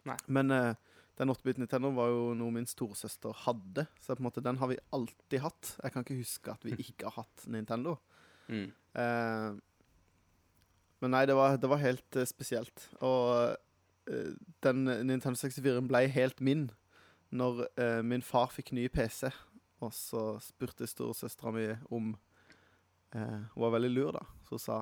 Nei. 0.05 0.17
Men 0.29 0.51
eh, 0.51 0.75
den 1.19 1.31
8-bit 1.31 1.61
Nintendo 1.63 1.93
var 1.95 2.11
jo 2.11 2.23
noe 2.39 2.55
min 2.55 2.67
storesøster 2.67 3.35
hadde. 3.45 3.87
Så 4.03 4.17
på 4.17 4.23
en 4.23 4.29
måte 4.29 4.43
den 4.43 4.59
har 4.59 4.71
vi 4.73 4.81
alltid 4.97 5.45
hatt. 5.45 5.77
Jeg 5.83 5.95
kan 5.95 6.07
ikke 6.07 6.19
huske 6.19 6.55
at 6.55 6.67
vi 6.67 6.75
ikke 6.89 7.11
har 7.11 7.23
hatt 7.23 7.47
Nintendo. 7.51 7.97
Mm. 8.49 8.73
Eh, 8.99 9.51
men 11.05 11.15
nei, 11.15 11.25
det 11.29 11.37
var, 11.39 11.59
det 11.61 11.71
var 11.71 11.83
helt 11.83 12.19
eh, 12.19 12.27
spesielt. 12.27 12.89
Og 13.05 13.55
eh, 14.11 14.33
den 14.67 14.85
Nintendo 15.07 15.39
64 15.39 15.85
ble 15.87 16.07
helt 16.15 16.43
min 16.45 16.69
når 17.35 17.65
eh, 17.81 18.01
min 18.07 18.23
far 18.23 18.51
fikk 18.55 18.73
ny 18.75 18.89
PC. 18.91 19.31
Og 19.85 19.93
så 19.95 20.25
spurte 20.43 20.89
storesøstera 20.89 21.53
mi 21.55 21.67
om 21.95 22.15
eh, 23.15 23.41
Hun 23.55 23.65
var 23.67 23.75
veldig 23.77 23.91
lur, 23.93 24.13
da. 24.19 24.25
Så 24.47 24.57
hun 24.57 24.65
sa 24.65 24.81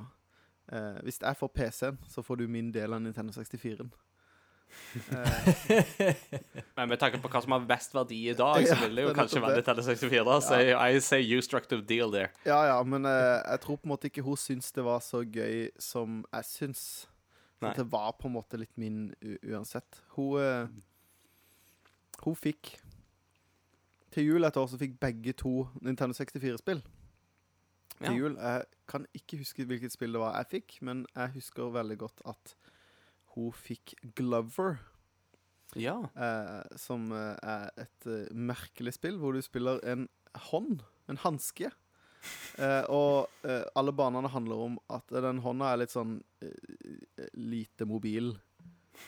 eh, 0.72 1.00
hvis 1.04 1.20
jeg 1.22 1.38
får 1.40 1.52
PC-en, 1.58 2.00
så 2.08 2.24
får 2.24 2.40
du 2.40 2.48
min 2.48 2.72
del 2.72 2.92
av 2.92 3.02
Nintendo 3.02 3.34
64-en. 3.36 3.92
Eh, 4.92 6.14
Men 6.76 6.88
med 6.88 6.98
tanke 7.00 7.18
på 7.22 7.28
hva 7.32 7.40
som 7.44 7.52
har 7.54 7.64
best 7.68 7.94
verdi 7.96 8.18
i 8.30 8.34
dag, 8.36 8.60
så 8.66 8.74
Ja, 8.74 8.80
vil 8.82 8.96
det 8.96 9.04
jo 9.06 9.08
det 9.08 9.14
er 9.16 9.20
kanskje 9.22 9.42
være 9.42 9.54
det. 9.56 9.62
Nintendo 9.62 9.82
64. 9.82 10.40
Så 10.46 10.58
I 10.96 11.00
say 11.00 11.20
you 11.22 11.40
struck 11.42 11.68
the 11.70 11.80
deal 11.80 12.12
there. 12.12 12.28
ja, 12.46 12.58
ja, 12.70 12.82
men 12.82 13.04
uh, 13.06 13.40
jeg 13.50 13.60
tror 13.64 13.76
på 13.80 13.86
en 13.88 13.92
måte 13.94 14.10
ikke 14.10 14.22
hun 14.26 14.36
syns 14.36 14.72
det 14.72 14.84
var 14.84 15.00
så 15.00 15.22
gøy 15.24 15.68
som 15.80 16.24
jeg 16.32 16.44
syns. 16.44 16.84
Nei. 17.62 17.74
det 17.78 17.84
var 17.92 18.12
på 18.18 18.26
en 18.26 18.34
måte 18.34 18.58
litt 18.58 18.72
min 18.76 19.12
uansett. 19.46 20.00
Hun 20.16 20.40
uh, 20.40 20.66
Hun 22.24 22.34
fikk 22.38 22.76
Til 24.12 24.26
jul 24.28 24.44
et 24.44 24.56
år 24.60 24.66
så 24.68 24.76
fikk 24.78 24.98
begge 25.00 25.32
to 25.32 25.68
Nintendo 25.80 26.12
64-spill. 26.18 26.82
Ja. 28.02 28.08
Til 28.10 28.18
jul. 28.18 28.34
Jeg 28.36 28.64
kan 28.90 29.06
ikke 29.14 29.38
huske 29.40 29.64
hvilket 29.64 29.92
spill 29.94 30.12
det 30.12 30.20
var 30.20 30.34
jeg 30.42 30.50
fikk, 30.50 30.74
men 30.82 31.06
jeg 31.16 31.30
husker 31.38 31.70
veldig 31.72 31.96
godt 32.02 32.20
at 32.28 32.52
hun 33.34 33.52
fikk 33.56 33.94
Glover. 34.18 34.78
Ja. 35.74 36.02
eh, 36.14 36.76
som 36.76 37.06
eh, 37.16 37.36
er 37.40 37.70
et 37.80 38.06
eh, 38.06 38.28
merkelig 38.36 38.92
spill, 38.98 39.16
hvor 39.16 39.32
du 39.32 39.40
spiller 39.40 39.80
en 39.88 40.06
hånd, 40.50 40.82
en 41.08 41.20
hanske. 41.22 41.70
Eh, 42.60 42.84
og 42.92 43.30
eh, 43.48 43.64
alle 43.74 43.94
banene 43.96 44.28
handler 44.30 44.60
om 44.66 44.76
at 44.92 45.08
den 45.24 45.40
hånda 45.42 45.72
er 45.72 45.80
litt 45.80 45.94
sånn 45.94 46.18
eh, 46.44 47.24
lite 47.34 47.88
mobil 47.88 48.34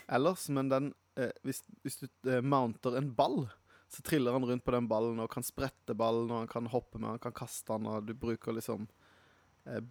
ellers, 0.09 0.48
men 0.51 0.72
den 0.72 0.88
eh, 1.20 1.30
hvis, 1.44 1.60
hvis 1.84 2.01
du 2.01 2.09
mounter 2.42 2.96
en 2.98 3.12
ball, 3.14 3.44
så 3.92 4.02
triller 4.02 4.34
han 4.34 4.48
rundt 4.48 4.64
på 4.64 4.74
den 4.74 4.88
ballen 4.90 5.20
og 5.22 5.30
kan 5.30 5.44
sprette 5.46 5.94
ballen, 5.94 6.32
og 6.32 6.42
han 6.42 6.51
kan 6.51 6.72
hoppe 6.72 6.98
med, 6.98 7.12
han 7.12 7.22
kan 7.22 7.36
kaste 7.36 7.76
den, 7.76 7.86
og 7.92 8.09
du 8.09 8.16
bruker 8.18 8.56
liksom 8.56 8.88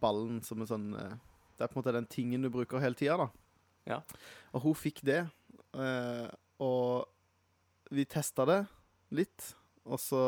ballen 0.01 0.41
som 0.45 0.59
en 0.61 0.69
sånn 0.69 0.89
Det 0.93 1.63
er 1.63 1.69
på 1.71 1.77
en 1.77 1.79
måte 1.79 1.93
den 1.95 2.09
tingen 2.11 2.43
du 2.43 2.49
bruker 2.53 2.81
hele 2.83 2.97
tida, 2.97 3.15
da. 3.23 3.29
Ja. 3.89 4.01
Og 4.53 4.61
hun 4.67 4.75
fikk 4.79 5.01
det. 5.03 5.21
eh, 5.75 6.29
Og 6.59 7.07
vi 7.91 8.05
testa 8.05 8.45
det 8.47 8.61
litt, 9.11 9.49
og 9.85 9.99
så 9.99 10.21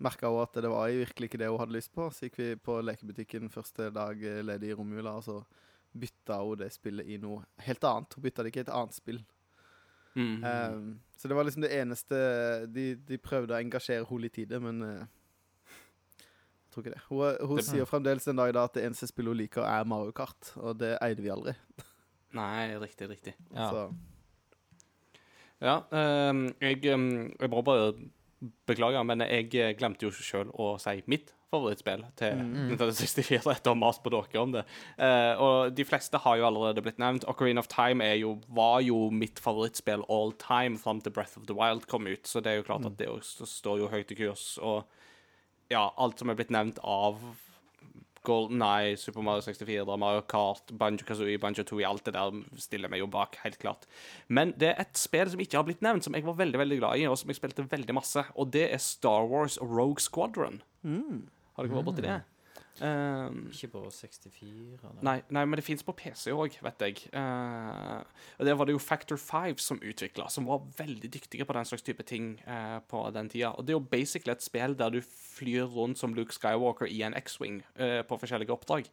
merka 0.00 0.28
hun 0.30 0.42
at 0.42 0.52
det 0.60 0.68
var 0.70 0.88
virkelig 0.92 1.28
ikke 1.30 1.38
det 1.40 1.48
hun 1.50 1.58
hadde 1.58 1.72
lyst 1.76 1.92
på. 1.94 2.10
Så 2.12 2.26
gikk 2.28 2.36
vi 2.38 2.48
på 2.56 2.80
lekebutikken 2.84 3.48
første 3.50 3.90
dag 3.94 4.22
eh, 4.22 4.42
ledig 4.44 4.70
i 4.70 4.76
romjula, 4.76 5.16
og 5.18 5.24
så 5.24 5.38
bytta 5.96 6.36
hun 6.44 6.58
det 6.60 6.68
spillet 6.72 7.06
i 7.10 7.16
noe 7.18 7.42
helt 7.66 7.82
annet. 7.84 8.14
Hun 8.14 8.22
bytta 8.22 8.42
det 8.44 8.52
ikke 8.52 8.62
i 8.62 8.66
et 8.68 8.74
annet 8.76 8.94
spill. 8.94 9.22
Mm. 10.14 10.42
Um, 10.44 11.00
så 11.16 11.28
det 11.30 11.36
var 11.38 11.44
liksom 11.46 11.62
det 11.62 11.70
eneste 11.78 12.16
De, 12.74 12.96
de 13.06 13.16
prøvde 13.22 13.54
å 13.54 13.60
engasjere 13.62 14.02
henne 14.08 14.24
litt 14.24 14.38
i 14.42 14.44
det, 14.50 14.58
men 14.62 14.80
uh, 14.82 15.04
jeg 15.70 16.72
tror 16.74 16.82
ikke 16.84 16.94
det. 16.96 17.02
Hun, 17.08 17.48
hun 17.48 17.56
Det- 17.60 17.64
sier 17.68 17.86
fremdeles 17.86 18.24
den 18.26 18.36
dag 18.38 18.50
i 18.50 18.56
dag 18.56 18.64
at 18.70 18.74
det 18.78 18.84
eneste 18.88 19.06
spillet 19.10 19.30
hun 19.34 19.38
liker, 19.38 19.62
er 19.66 19.84
Mario 19.86 20.12
Kart, 20.14 20.52
og 20.56 20.78
det 20.82 20.96
eide 21.02 21.22
vi 21.22 21.30
aldri. 21.30 21.54
Nei, 22.38 22.76
riktig, 22.78 23.08
riktig. 23.10 23.34
Ja. 23.54 23.70
Så 23.70 23.90
Ja, 25.60 25.74
ehm, 25.92 26.46
jeg, 26.62 26.78
ehm, 26.88 27.34
jeg 27.38 27.50
må 27.52 27.60
bare 27.66 27.92
beklage, 28.66 29.02
men 29.04 29.20
jeg 29.26 29.50
glemte 29.76 30.06
jo 30.06 30.10
sjøl 30.14 30.48
å 30.56 30.70
si 30.80 31.02
mitt 31.10 31.34
favorittspill 31.50 32.04
til 32.16 32.38
Mm. 32.38 32.68
Nintendo 32.70 32.92
64 32.94 33.50
etter 33.50 33.72
å 33.72 33.74
ha 33.74 33.80
mast 33.80 34.02
på 34.04 34.08
dere 34.14 34.40
om 34.40 34.52
det. 34.54 34.62
Uh, 34.96 35.34
og 35.42 35.74
de 35.74 35.84
fleste 35.84 36.16
har 36.22 36.36
jo 36.38 36.46
allerede 36.46 36.80
blitt 36.80 36.96
nevnt. 37.02 37.26
Ocarina 37.28 37.58
of 37.58 37.66
Time 37.68 38.00
er 38.06 38.14
jo, 38.22 38.36
var 38.48 38.80
jo 38.86 39.10
mitt 39.10 39.38
favorittspill 39.42 40.04
all 40.08 40.30
time 40.38 40.78
fram 40.78 41.00
til 41.02 41.12
Breath 41.12 41.36
of 41.36 41.46
the 41.50 41.56
Wild 41.58 41.88
kom 41.90 42.06
ut, 42.06 42.22
så 42.24 42.40
det 42.40 42.52
er 42.52 42.56
jo 42.62 42.68
klart 42.70 42.86
at 42.86 42.96
det 42.96 43.08
også 43.10 43.44
står 43.50 43.82
jo 43.82 43.88
høyt 43.92 44.12
i 44.12 44.14
kurs. 44.22 44.46
Og 44.62 44.84
ja, 45.70 45.90
alt 45.98 46.18
som 46.22 46.30
er 46.30 46.38
blitt 46.38 46.54
nevnt 46.54 46.78
av 46.86 47.18
Golden 48.26 48.60
Eye, 48.62 48.96
Super 49.00 49.24
Mario 49.24 49.40
64, 49.46 49.96
Mario 50.00 50.22
Kart, 50.28 50.72
Banjo 50.76 51.06
Kazooie, 51.08 51.38
Banjo 51.40 51.64
Tooie, 51.64 51.86
alt 51.88 52.04
det 52.04 52.12
der 52.16 52.34
stiller 52.60 52.92
meg 52.92 53.00
jo 53.00 53.08
bak, 53.10 53.38
helt 53.44 53.56
klart. 53.62 53.86
Men 54.28 54.52
det 54.60 54.74
er 54.74 54.82
et 54.84 55.00
spill 55.00 55.30
som 55.32 55.40
ikke 55.40 55.56
har 55.56 55.64
blitt 55.68 55.80
nevnt, 55.84 56.04
som 56.04 56.16
jeg 56.16 56.26
var 56.26 56.36
veldig 56.40 56.60
veldig 56.60 56.78
glad 56.82 57.00
i, 57.00 57.06
og 57.08 57.16
som 57.20 57.32
jeg 57.32 57.40
spilte 57.40 57.64
veldig 57.70 57.96
masse, 57.96 58.26
og 58.36 58.50
det 58.52 58.66
er 58.74 58.82
Star 58.84 59.24
Wars 59.30 59.56
Rogue 59.62 60.04
Squadron. 60.04 60.60
Har 61.56 61.64
dere 61.64 61.78
vært 61.80 61.88
borti 61.88 62.04
det? 62.04 62.18
Um, 62.80 63.50
Ikke 63.52 63.68
på 63.74 63.82
64? 63.92 64.40
Eller? 64.42 65.02
Nei, 65.04 65.16
nei, 65.28 65.44
men 65.44 65.60
det 65.60 65.64
fins 65.66 65.84
på 65.84 65.92
PC 65.96 66.32
òg, 66.32 66.56
vet 66.64 66.84
jeg. 66.86 67.02
Uh, 67.12 68.00
og 68.38 68.48
Der 68.48 68.56
var 68.56 68.68
det 68.68 68.76
jo 68.76 68.82
Factor 68.82 69.20
5 69.20 69.58
som 69.60 69.82
utvikla, 69.84 70.30
som 70.32 70.48
var 70.48 70.64
veldig 70.78 71.12
dyktige 71.12 71.44
på 71.44 71.56
den 71.56 71.68
slags 71.68 71.84
type 71.84 72.06
ting 72.08 72.32
uh, 72.48 72.80
på 72.88 73.04
den 73.14 73.28
tida. 73.28 73.52
Og 73.52 73.66
det 73.66 73.74
er 73.74 73.80
jo 73.80 73.92
basically 73.92 74.32
et 74.32 74.44
spill 74.44 74.78
der 74.78 74.96
du 74.96 75.00
flyr 75.04 75.68
rundt 75.68 76.00
som 76.00 76.14
Luke 76.14 76.34
Skywalker 76.34 76.88
i 76.88 77.02
en 77.02 77.16
X-wing 77.20 77.62
uh, 77.80 78.00
på 78.08 78.20
forskjellige 78.20 78.56
oppdrag. 78.56 78.88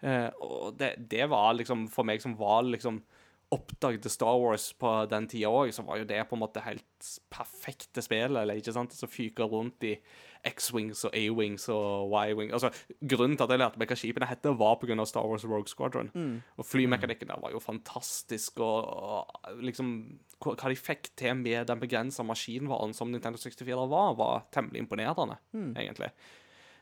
Eh, 0.00 0.28
og 0.40 0.76
det, 0.80 0.94
det 1.10 1.26
var 1.30 1.54
liksom, 1.58 1.88
for 1.92 2.08
meg 2.08 2.22
som 2.22 2.36
var 2.38 2.64
liksom 2.64 3.02
oppdaget 3.50 4.06
Star 4.12 4.38
Wars 4.38 4.68
på 4.78 4.90
den 5.10 5.26
tida 5.28 5.50
òg, 5.50 5.72
så 5.74 5.82
var 5.82 5.98
jo 5.98 6.06
det 6.08 6.22
på 6.28 6.36
en 6.36 6.42
måte 6.44 6.62
helt 6.62 7.08
perfekte 7.32 8.02
spillet, 8.04 8.38
eller 8.44 8.60
ikke 8.60 8.74
sant? 8.76 8.94
Så 8.94 9.10
fyker 9.10 9.50
rundt 9.50 9.82
i 9.88 9.96
X-wings 10.44 11.04
og 11.04 11.14
A-wings 11.16 11.68
og 11.68 12.10
Y-wing. 12.10 12.52
Altså, 12.52 12.70
grunnen 13.06 13.36
til 13.36 13.44
at 13.44 13.50
jeg 13.54 13.58
lærte 13.62 13.78
meg 13.78 13.88
hva 13.92 13.96
skipene 14.00 14.28
hette, 14.30 14.52
var 14.58 14.76
pga. 14.80 15.04
Star 15.06 15.26
Wars 15.28 15.44
Rogue 15.44 15.68
Squadron. 15.68 16.10
Og 16.56 16.64
flymekanikken 16.66 17.28
der 17.28 17.40
var 17.42 17.50
jo 17.52 17.58
fantastisk, 17.60 18.58
og, 18.60 18.84
og 18.88 19.62
liksom 19.62 20.18
hva 20.40 20.54
de 20.72 20.76
fikk 20.76 21.10
til 21.20 21.34
med 21.36 21.66
den 21.68 21.80
begrensa 21.80 22.22
maskinvaren 22.24 22.94
som 22.96 23.10
Nintendo 23.12 23.38
64 23.38 23.88
var, 23.90 24.14
var 24.16 24.46
temmelig 24.52 24.80
imponerende, 24.86 25.36
egentlig. 25.76 26.10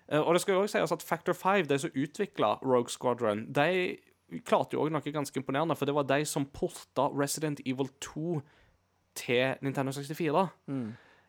Eh, 0.09 0.21
Og 0.21 0.35
det 0.35 0.41
skal 0.43 0.55
jo 0.55 0.61
også 0.63 0.79
sies 0.79 0.93
at 0.93 1.03
Factor 1.03 1.33
5, 1.33 1.67
de 1.69 1.79
som 1.79 1.91
utvikla 1.91 2.55
Rogue 2.63 2.89
Squadron, 2.89 3.47
de 3.53 3.97
klarte 4.45 4.75
jo 4.77 4.85
òg 4.85 4.93
noe 4.93 5.01
ganske 5.13 5.37
imponerende, 5.41 5.75
for 5.77 5.85
det 5.89 5.95
var 5.97 6.05
de 6.05 6.25
som 6.25 6.45
porta 6.47 7.09
Resident 7.17 7.61
Evil 7.67 7.89
2 8.01 8.41
til 9.19 9.55
Nintendo 9.63 9.93
64. 9.93 10.49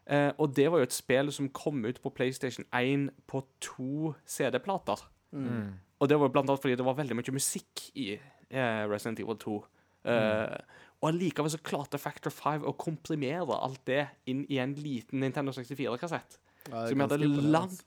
Eh, 0.10 0.32
og 0.42 0.56
det 0.58 0.66
var 0.74 0.82
jo 0.82 0.88
et 0.90 0.96
spill 0.96 1.30
som 1.32 1.50
kom 1.54 1.84
ut 1.86 2.00
på 2.02 2.10
PlayStation 2.18 2.66
1 2.74 3.10
på 3.30 3.44
to 3.62 4.16
CD-plater. 4.26 5.04
Mm. 5.32 5.76
Og 6.02 6.10
det 6.10 6.18
var 6.18 6.32
blant 6.34 6.50
annet 6.50 6.64
fordi 6.64 6.78
det 6.80 6.86
var 6.88 6.98
veldig 6.98 7.18
mye 7.20 7.36
musikk 7.36 7.84
i 8.00 8.14
eh, 8.16 8.84
Resident 8.90 9.20
Evil 9.22 9.38
2. 9.38 9.58
Eh, 10.10 10.58
Og 11.00 11.10
allikevel 11.14 11.52
så 11.54 11.60
klarte 11.64 12.00
Factor 12.02 12.34
5 12.34 12.66
å 12.68 12.74
komprimere 12.76 13.56
alt 13.56 13.86
det 13.88 14.02
inn 14.28 14.42
i 14.52 14.58
en 14.60 14.74
liten 14.76 15.22
Nintendo 15.24 15.54
64-kassett. 15.56 16.40
ja, 16.72 16.88
Som 16.90 17.00
hadde 17.06 17.18
lang, 17.22 17.38
langt, 17.54 17.86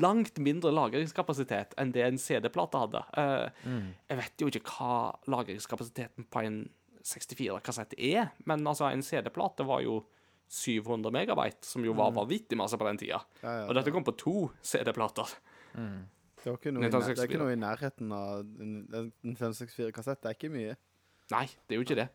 langt 0.00 0.38
mindre 0.38 0.70
lagringskapasitet 0.72 1.74
enn 1.76 1.92
det 1.92 2.06
en 2.06 2.16
CD-plate 2.18 2.78
hadde. 2.86 3.02
Eh, 3.18 3.50
Mm. 3.66 3.90
Jeg 4.08 4.16
vet 4.18 4.38
jo 4.40 4.46
ikke 4.48 4.78
hva 4.78 5.18
lagringskapasiteten 5.26 6.24
på 6.30 6.44
en 6.46 6.70
64-kassett 7.04 7.94
er, 7.98 8.30
men 8.46 8.64
altså, 8.66 8.86
en 8.92 9.02
CD-plate 9.02 9.66
var 9.66 9.82
jo 9.84 10.04
700 10.54 11.12
megabyte, 11.14 11.66
som 11.66 11.84
jo 11.86 11.94
var 11.98 12.12
vanvittig 12.14 12.58
masse 12.58 12.78
på 12.78 12.86
den 12.88 13.00
tida. 13.00 13.20
Ja, 13.42 13.54
ja, 13.60 13.68
Og 13.68 13.74
dette 13.78 13.92
kom 13.94 14.06
på 14.06 14.16
to 14.20 14.50
CD-plater. 14.62 15.30
Det, 15.74 16.72
Nintendo 16.72 17.00
nær- 17.00 17.14
det 17.14 17.18
er 17.18 17.30
ikke 17.30 17.40
noe 17.40 17.54
i 17.54 17.60
nærheten 17.60 18.12
av 18.12 18.40
en 18.40 18.74
en 18.92 19.12
Nintendo 19.24 19.54
64-kassett. 19.56 20.20
Det 20.22 20.30
er 20.30 20.36
ikke 20.36 20.52
mye. 20.52 20.76
Nei, 21.32 21.46
det 21.46 21.74
er 21.74 21.80
jo 21.80 21.86
ikke 21.86 22.00
det. 22.02 22.08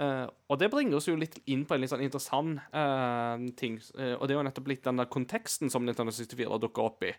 Uh, 0.00 0.28
og 0.48 0.58
det 0.60 0.70
bringer 0.70 0.96
oss 0.96 1.08
jo 1.08 1.16
litt 1.18 1.40
inn 1.50 1.66
på 1.66 1.74
en 1.74 1.82
litt 1.82 1.90
sånn 1.90 2.04
interessant 2.04 2.60
uh, 2.72 3.36
ting. 3.58 3.80
Uh, 3.98 4.14
og 4.20 4.28
det 4.28 4.36
er 4.36 4.38
jo 4.38 4.44
nettopp 4.46 4.70
litt 4.70 4.84
den 4.86 5.02
der 5.02 5.10
konteksten 5.10 5.68
som 5.68 5.84
Nintendo 5.84 6.14
64 6.14 6.60
dukka 6.62 6.86
opp 6.86 7.04
i. 7.04 7.10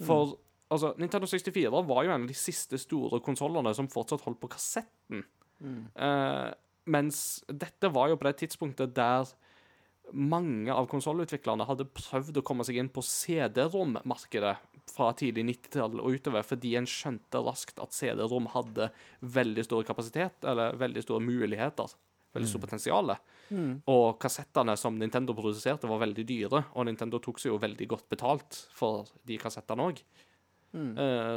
For 0.00 0.38
altså, 0.70 0.94
Nintendo 0.96 1.26
64 1.26 1.82
var 1.90 2.06
jo 2.06 2.14
en 2.14 2.22
av 2.22 2.30
de 2.30 2.38
siste 2.38 2.78
store 2.80 3.20
konsollene 3.20 3.74
som 3.76 3.90
fortsatt 3.90 4.22
holdt 4.24 4.40
på 4.40 4.48
kassetten. 4.54 5.24
Eh, 5.60 6.50
mens 6.90 7.44
dette 7.46 7.90
var 7.92 8.08
jo 8.08 8.16
på 8.16 8.24
det 8.24 8.38
tidspunktet 8.40 8.94
der 8.96 9.28
mange 10.12 10.72
av 10.74 10.88
konsollutviklerne 10.90 11.66
hadde 11.68 11.88
prøvd 11.94 12.40
å 12.40 12.44
komme 12.46 12.64
seg 12.66 12.80
inn 12.80 12.90
på 12.92 13.02
CD-rom-markedet 13.06 14.56
fra 14.90 15.10
tidlig 15.16 15.44
90-tall 15.48 16.00
og 16.02 16.16
utover, 16.16 16.44
fordi 16.46 16.74
en 16.78 16.88
skjønte 16.88 17.42
raskt 17.46 17.80
at 17.82 17.94
CD-rom 17.94 18.48
hadde 18.54 18.90
veldig 19.20 19.64
stor 19.66 19.86
kapasitet, 19.86 20.42
eller 20.46 20.78
veldig 20.80 21.04
store 21.04 21.22
muligheter, 21.24 21.94
veldig 22.34 22.50
stort 22.50 22.66
potensial. 22.66 23.14
Og 23.90 24.18
kassettene 24.22 24.76
som 24.78 24.98
Nintendo 24.98 25.34
produserte, 25.38 25.90
var 25.90 26.02
veldig 26.02 26.26
dyre, 26.26 26.64
og 26.74 26.86
Nintendo 26.88 27.22
tok 27.22 27.40
seg 27.42 27.54
jo 27.54 27.62
veldig 27.62 27.88
godt 27.90 28.10
betalt 28.12 28.60
for 28.76 29.10
de 29.26 29.38
kassettene 29.42 29.90
òg. 29.90 30.02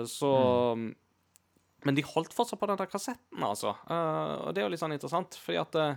så 0.09 0.33
Men 1.83 1.97
de 1.97 2.05
holdt 2.05 2.33
fortsatt 2.33 2.61
på 2.61 2.69
den 2.69 2.79
der 2.79 2.87
kassetten, 2.87 3.41
altså. 3.43 3.73
Uh, 3.89 4.47
og 4.47 4.53
det 4.53 4.61
er 4.61 4.67
jo 4.67 4.71
litt 4.71 4.81
sånn 4.81 4.93
interessant, 4.95 5.35
fordi 5.35 5.57
at 5.59 5.75
eh, 5.81 5.95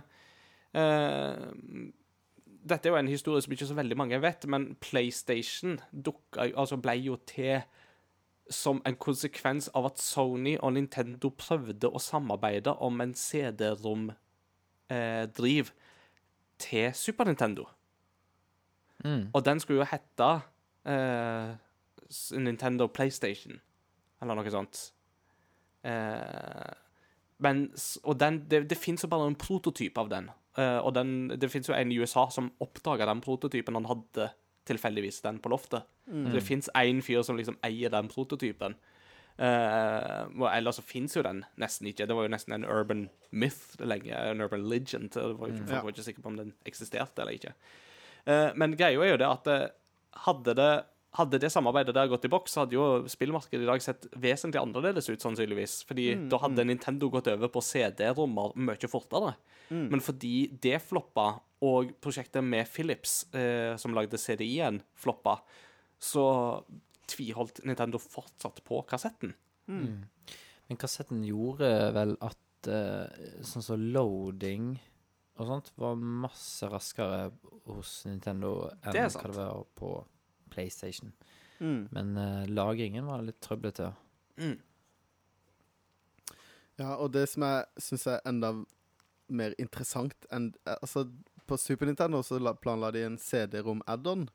dette 2.69 2.87
er 2.87 2.91
jo 2.93 2.99
en 2.99 3.11
historie 3.11 3.41
som 3.43 3.53
ikke 3.53 3.69
så 3.69 3.77
veldig 3.77 3.97
mange 3.97 4.21
vet, 4.21 4.47
men 4.49 4.75
PlayStation 4.83 5.79
dukka, 5.91 6.41
altså 6.53 6.77
ble 6.81 6.95
jo 7.01 7.15
til 7.27 7.61
som 8.49 8.81
en 8.87 8.95
konsekvens 8.95 9.69
av 9.75 9.85
at 9.89 9.99
Sony 9.99 10.57
og 10.63 10.73
Nintendo 10.77 11.29
prøvde 11.35 11.87
å 11.91 11.99
samarbeide 11.99 12.71
om 12.83 13.01
en 13.03 13.13
CD-rom-driv 13.17 15.65
til 16.57 16.93
Super 16.95 17.25
Nintendo. 17.27 17.65
Mm. 19.03 19.29
Og 19.33 19.45
den 19.45 19.59
skulle 19.59 19.79
jo 19.83 19.91
hete 19.91 20.41
eh, 20.89 21.49
Nintendo 22.39 22.87
PlayStation, 22.87 23.61
eller 24.21 24.35
noe 24.39 24.51
sånt. 24.51 24.93
Eh, 25.83 26.73
men, 27.43 27.67
og 28.03 28.19
den, 28.19 28.39
det, 28.49 28.69
det 28.71 28.77
fins 28.79 29.03
jo 29.03 29.09
bare 29.11 29.27
en 29.29 29.37
prototyp 29.37 29.97
av 30.01 30.09
den. 30.09 30.31
Eh, 30.57 30.79
og 30.81 30.93
den, 30.97 31.27
det 31.37 31.51
fins 31.53 31.69
jo 31.69 31.75
en 31.77 31.91
i 31.93 31.99
USA 32.01 32.27
som 32.33 32.51
oppdaga 32.63 33.05
den 33.05 33.21
prototypen. 33.21 33.75
Han 33.77 33.85
hadde 33.85 34.31
tilfeldigvis 34.67 35.21
den 35.23 35.37
på 35.39 35.49
loftet. 35.53 35.83
Så 36.07 36.31
det 36.33 36.43
fins 36.43 36.69
én 36.75 37.01
fyr 37.03 37.21
som 37.23 37.37
liksom 37.37 37.57
eier 37.63 37.89
den 37.93 38.07
prototypen. 38.11 38.75
Uh, 39.37 40.47
ellers 40.49 40.79
så 40.79 40.83
fins 40.83 41.13
jo 41.15 41.21
den 41.21 41.43
nesten 41.61 41.87
ikke. 41.91 42.07
Det 42.09 42.15
var 42.17 42.25
jo 42.25 42.31
nesten 42.33 42.55
en 42.55 42.65
urban 42.65 43.03
myth 43.31 43.75
lenge. 43.79 44.11
En 44.17 44.41
urban 44.41 44.63
legend. 44.69 45.11
Det 45.13 45.23
var, 45.37 45.47
ikke- 45.51 45.67
Folk 45.67 45.83
var 45.83 45.91
ikke 45.93 46.03
sikre 46.07 46.21
på 46.23 46.31
om 46.31 46.37
den 46.39 46.53
eksisterte 46.65 47.21
eller 47.21 47.37
ikke. 47.37 47.53
Uh, 48.27 48.51
men 48.55 48.75
greia 48.75 48.97
er 49.03 49.11
jo 49.13 49.17
det 49.21 49.27
at 49.29 49.71
hadde 50.25 50.55
det 50.57 50.71
hadde 51.15 51.39
det 51.39 51.49
samarbeidet 51.53 51.95
der 51.95 52.09
gått 52.11 52.25
i 52.27 52.31
boks, 52.31 52.53
så 52.53 52.63
hadde 52.63 52.75
jo 52.75 52.87
spillmarkedet 53.09 53.63
i 53.63 53.69
dag 53.69 53.81
sett 53.81 54.07
vesentlig 54.19 54.59
annerledes 54.59 55.07
ut, 55.09 55.21
sannsynligvis. 55.23 55.79
Fordi 55.87 56.09
da 56.29 56.39
hadde 56.43 56.65
Nintendo 56.67 57.09
gått 57.13 57.29
over 57.31 57.51
på 57.53 57.63
CD-rommer 57.63 58.53
mye 58.59 58.89
fortere. 58.91 59.35
Men 59.91 60.03
fordi 60.03 60.49
det 60.63 60.81
floppa, 60.83 61.39
og 61.65 61.95
prosjektet 62.03 62.43
med 62.45 62.67
Philips, 62.69 63.23
eh, 63.33 63.75
som 63.81 63.95
lagde 63.97 64.19
CDI-en, 64.21 64.81
floppa, 64.95 65.39
så 65.97 66.27
tviholdt 67.09 67.63
Nintendo 67.65 67.97
fortsatt 67.97 68.61
på 68.67 68.83
kassetten. 68.89 69.33
Men 70.67 70.77
kassetten 70.79 71.23
gjorde 71.25 71.71
vel 71.95 72.13
at 72.21 72.69
eh, 72.69 73.41
sånn 73.47 73.65
som 73.65 73.87
loading 73.95 74.75
og 75.37 75.45
sånt 75.45 75.71
var 75.77 75.97
masse 75.97 76.67
raskere 76.69 77.31
hos 77.69 78.05
Nintendo 78.09 78.69
enn 78.81 78.95
hva 78.95 79.27
det 79.27 79.35
var 79.37 79.65
på 79.77 79.91
PlayStation. 80.57 81.13
Mm. 81.61 81.87
Men 81.93 82.17
uh, 82.17 82.49
lagringen 82.49 83.05
var 83.05 83.21
litt 83.25 83.39
trøblete. 83.45 83.91
Mm. 84.41 84.57
Ja, 86.77 86.95
og 86.97 87.13
det 87.13 87.25
som 87.31 87.45
jeg 87.45 87.85
syns 87.87 88.05
er 88.09 88.25
enda 88.29 88.53
mer 89.33 89.55
interessant 89.59 90.27
enn 90.33 90.51
eh, 90.67 90.77
Altså, 90.77 91.07
på 91.47 91.57
Super 91.59 91.87
Nintendo 91.89 92.19
så 92.25 92.39
planla 92.61 92.91
de 92.91 93.05
en 93.07 93.17
CD-rom 93.17 93.81
add-on, 93.87 94.27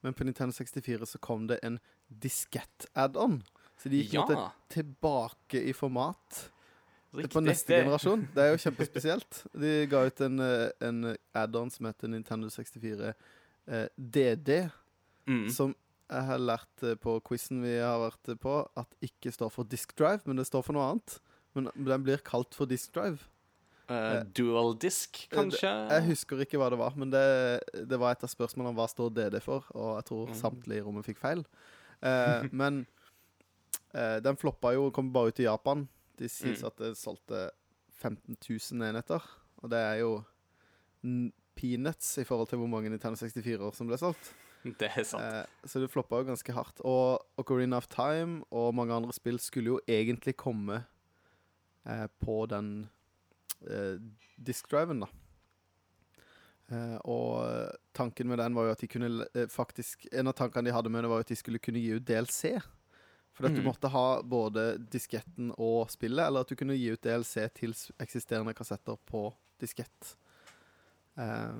men 0.00 0.14
på 0.14 0.24
Nintendo 0.24 0.54
64 0.54 1.08
så 1.12 1.18
kom 1.18 1.48
det 1.50 1.58
en 1.66 1.80
diskett-add-on. 2.22 3.40
Så 3.80 3.90
de 3.90 4.04
gikk 4.04 4.14
ja. 4.14 4.22
måte 4.22 4.44
tilbake 4.70 5.60
i 5.66 5.74
format 5.74 6.44
Riktig. 7.10 7.32
på 7.34 7.42
neste 7.42 7.80
generasjon. 7.80 8.22
Det 8.34 8.44
er 8.44 8.52
jo 8.54 8.62
kjempespesielt. 8.62 9.42
De 9.64 9.72
ga 9.90 10.04
ut 10.06 10.22
en, 10.24 10.38
eh, 10.46 10.68
en 10.86 11.10
add-on 11.34 11.74
som 11.74 11.90
heter 11.90 12.12
Nintendo 12.12 12.50
64 12.54 13.10
eh, 13.10 13.86
DD, 13.96 14.60
Mm. 15.30 15.48
som 15.54 15.74
jeg 16.10 16.26
har 16.26 16.40
lært 16.42 16.82
eh, 16.82 16.96
på 16.98 17.12
quizen 17.22 17.60
vi 17.62 17.76
har 17.78 18.00
vært 18.02 18.32
eh, 18.32 18.38
på, 18.42 18.54
at 18.80 18.94
ikke 19.06 19.30
står 19.30 19.52
for 19.54 19.68
disk 19.70 19.92
drive, 19.94 20.24
men 20.26 20.40
det 20.40 20.48
står 20.48 20.64
for 20.66 20.74
noe 20.74 20.88
annet. 20.90 21.20
Men 21.54 21.68
den 21.74 22.02
blir 22.06 22.18
kalt 22.26 22.54
for 22.58 22.66
disk 22.70 22.92
drive. 22.96 23.22
Uh, 23.90 24.20
dual 24.38 24.76
disk, 24.78 25.24
kanskje? 25.32 25.66
Jeg 25.90 26.04
husker 26.12 26.42
ikke 26.44 26.58
hva 26.60 26.68
det 26.70 26.76
var, 26.78 26.94
men 26.98 27.10
det, 27.10 27.22
det 27.90 27.98
var 27.98 28.12
et 28.14 28.22
av 28.22 28.30
spørsmålene 28.30 28.70
om 28.70 28.76
hva 28.78 28.86
står 28.90 29.08
DD 29.16 29.40
for, 29.42 29.66
og 29.74 29.96
jeg 29.98 30.04
tror 30.10 30.28
Mm. 30.30 30.36
samtlige 30.38 30.78
i 30.78 30.84
rommet 30.86 31.06
fikk 31.08 31.18
feil. 31.18 31.42
Uh, 31.98 32.46
men 32.60 32.84
uh, 33.94 34.18
den 34.22 34.38
floppa 34.38 34.74
jo, 34.76 34.90
kom 34.94 35.10
bare 35.14 35.32
ut 35.34 35.40
i 35.42 35.48
Japan. 35.48 35.88
De 36.18 36.28
sies 36.30 36.62
Mm. 36.62 36.66
at 36.70 36.76
det 36.84 36.92
solgte 37.00 37.50
15 37.98 38.38
000 38.38 38.86
enheter, 38.90 39.26
og 39.62 39.70
det 39.74 39.78
er 39.82 39.96
jo 40.04 40.12
peanuts 41.58 42.14
i 42.18 42.24
forhold 42.24 42.48
til 42.50 42.58
hvor 42.62 42.70
mange 42.70 42.90
Nintendo 42.92 43.18
64-er 43.18 43.74
som 43.76 43.90
ble 43.90 43.98
solgt. 44.00 44.30
Det 44.80 44.90
er 44.96 45.04
sant. 45.08 45.22
Eh, 45.24 45.68
så 45.68 45.80
det 45.80 45.90
floppa 45.90 46.18
jo 46.20 46.28
ganske 46.28 46.52
hardt. 46.52 46.80
Og 46.84 47.22
Ocarina 47.40 47.78
of 47.80 47.86
Time 47.88 48.42
og 48.50 48.74
mange 48.76 48.92
andre 48.92 49.12
spill 49.16 49.38
skulle 49.40 49.76
jo 49.76 49.80
egentlig 49.88 50.36
komme 50.36 50.82
eh, 51.86 52.06
på 52.20 52.42
den 52.50 52.90
eh, 53.66 53.96
diskdriven, 54.36 55.00
da. 55.00 55.08
Eh, 56.70 56.98
og 57.08 57.72
tanken 57.98 58.28
med 58.30 58.38
den 58.38 58.54
var 58.54 58.68
jo 58.68 58.74
at 58.76 58.82
de 58.84 58.86
kunne 58.92 59.24
eh, 59.34 59.48
faktisk 59.50 60.04
En 60.12 60.28
av 60.30 60.36
tankene 60.38 60.68
de 60.68 60.74
hadde 60.76 60.92
med 60.92 61.02
det, 61.02 61.08
var 61.10 61.18
jo 61.18 61.26
at 61.26 61.32
de 61.32 61.38
skulle 61.40 61.58
kunne 61.58 61.80
gi 61.82 61.96
ut 61.96 62.04
DLC. 62.06 62.52
For 63.34 63.46
at 63.48 63.54
du 63.54 63.60
Mhm. 63.62 63.66
måtte 63.70 63.88
ha 63.88 64.20
både 64.22 64.76
disketten 64.90 65.52
og 65.56 65.88
spillet, 65.90 66.26
eller 66.26 66.40
at 66.44 66.48
du 66.50 66.56
kunne 66.58 66.76
gi 66.76 66.90
ut 66.92 67.00
DLC 67.00 67.48
til 67.54 67.72
eksisterende 68.02 68.52
kassetter 68.54 68.98
på 69.06 69.30
diskett. 69.62 70.16
Eh, 71.16 71.54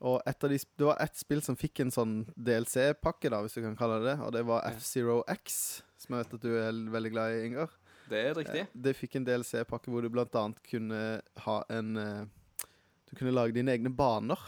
og 0.00 0.22
et 0.28 0.44
av 0.44 0.52
de, 0.52 0.58
det 0.80 0.86
var 0.86 1.00
ett 1.04 1.18
spill 1.20 1.42
som 1.44 1.56
fikk 1.60 1.82
en 1.84 1.92
sånn 1.92 2.14
DLC-pakke, 2.32 3.28
da, 3.32 3.42
hvis 3.44 3.58
du 3.58 3.60
kan 3.66 3.76
kalle 3.76 3.98
det 4.00 4.14
det. 4.14 4.16
Og 4.24 4.32
det 4.32 4.42
var 4.48 4.64
F-Zero 4.72 5.18
X, 5.28 5.58
som 6.00 6.16
jeg 6.16 6.24
vet 6.24 6.38
at 6.38 6.46
du 6.46 6.54
er 6.56 6.78
veldig 6.94 7.12
glad 7.12 7.34
i, 7.34 7.42
Ingar. 7.50 7.74
Det 8.10 8.22
er 8.30 8.32
riktig. 8.38 8.62
Eh, 8.64 8.78
Det 8.86 8.94
fikk 8.96 9.18
en 9.20 9.26
DLC-pakke 9.28 9.92
hvor 9.92 10.02
du 10.02 10.08
blant 10.12 10.34
annet 10.40 10.62
kunne 10.66 11.02
ha 11.44 11.58
en 11.70 11.92
eh, 12.00 12.64
Du 13.10 13.14
kunne 13.18 13.34
lage 13.34 13.54
dine 13.54 13.74
egne 13.74 13.92
baner. 13.92 14.40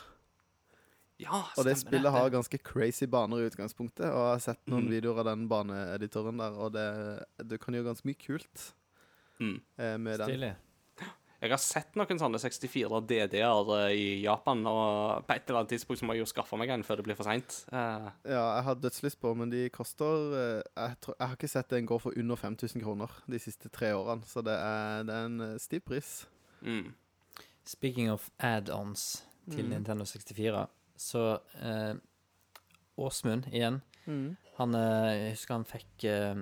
Ja, 1.21 1.45
stemmer 1.53 1.59
Og 1.59 1.69
det 1.69 1.77
spillet 1.77 1.87
spillet 1.87 2.17
har 2.17 2.33
ganske 2.35 2.59
crazy 2.59 3.07
baner 3.07 3.43
i 3.43 3.47
utgangspunktet. 3.51 4.09
Og 4.09 4.19
jeg 4.25 4.33
har 4.33 4.45
sett 4.49 4.63
noen 4.67 4.89
mm. 4.89 4.93
videoer 4.97 5.23
av 5.23 5.31
den 5.31 5.47
baneeditoren 5.51 6.41
der, 6.43 6.59
og 6.59 6.73
det, 6.75 6.89
du 7.47 7.59
kan 7.63 7.77
gjøre 7.77 7.93
ganske 7.93 8.09
mye 8.09 8.23
kult 8.25 8.71
Mm. 9.43 9.57
med 9.77 10.01
med 10.01 10.21
den. 10.21 10.55
Jeg 11.43 11.51
har 11.51 11.59
sett 11.59 11.97
noen 11.99 12.21
sånne 12.21 12.39
64 12.39 13.01
DD-er 13.11 13.71
i 13.91 14.05
Japan, 14.23 14.61
og 14.71 15.25
på 15.27 15.35
et 15.35 15.49
eller 15.49 15.65
annet 15.65 15.73
tidspunkt 15.75 15.99
så 15.99 16.07
må 16.07 16.15
jeg 16.15 16.23
jo 16.23 16.29
skaffe 16.31 16.59
meg 16.61 16.71
en 16.71 16.85
før 16.87 17.01
det 17.01 17.07
blir 17.09 17.19
for 17.19 17.27
seint. 17.27 17.57
Uh, 17.73 18.13
Ja, 18.23 18.45
jeg 18.61 18.67
har 18.69 18.79
dødslyst 18.79 19.19
på, 19.21 19.33
men 19.35 19.51
de 19.51 19.65
koster 19.75 20.37
eh, 20.39 20.63
jeg, 20.63 20.97
tror, 21.03 21.17
jeg 21.19 21.27
har 21.33 21.35
ikke 21.41 21.51
sett 21.51 21.75
en 21.75 21.89
gå 21.91 21.99
for 21.99 22.15
under 22.23 22.39
5000 22.39 22.85
kroner 22.85 23.17
de 23.27 23.43
siste 23.43 23.73
tre 23.75 23.91
årene, 23.99 24.23
så 24.31 24.45
det 24.47 24.55
er, 24.55 25.03
det 25.09 25.17
er 25.19 25.31
en 25.33 25.41
eh, 25.49 25.59
stiv 25.63 25.83
pris. 25.91 26.13
mm. 26.63 26.93
Speaking 27.65 28.11
of 28.11 28.31
add-ons 28.39 29.23
til 29.51 29.65
Mm. 29.67 29.71
Nintendo 29.75 30.05
64, 30.07 30.67
så 30.97 31.39
uh, 31.63 31.95
Åsmund 32.99 33.47
igjen 33.51 33.81
Mm. 34.07 34.37
Han, 34.59 34.75
eh, 34.75 35.13
jeg 35.15 35.35
husker 35.37 35.55
han 35.55 35.65
fikk 35.69 36.05
eh, 36.11 36.41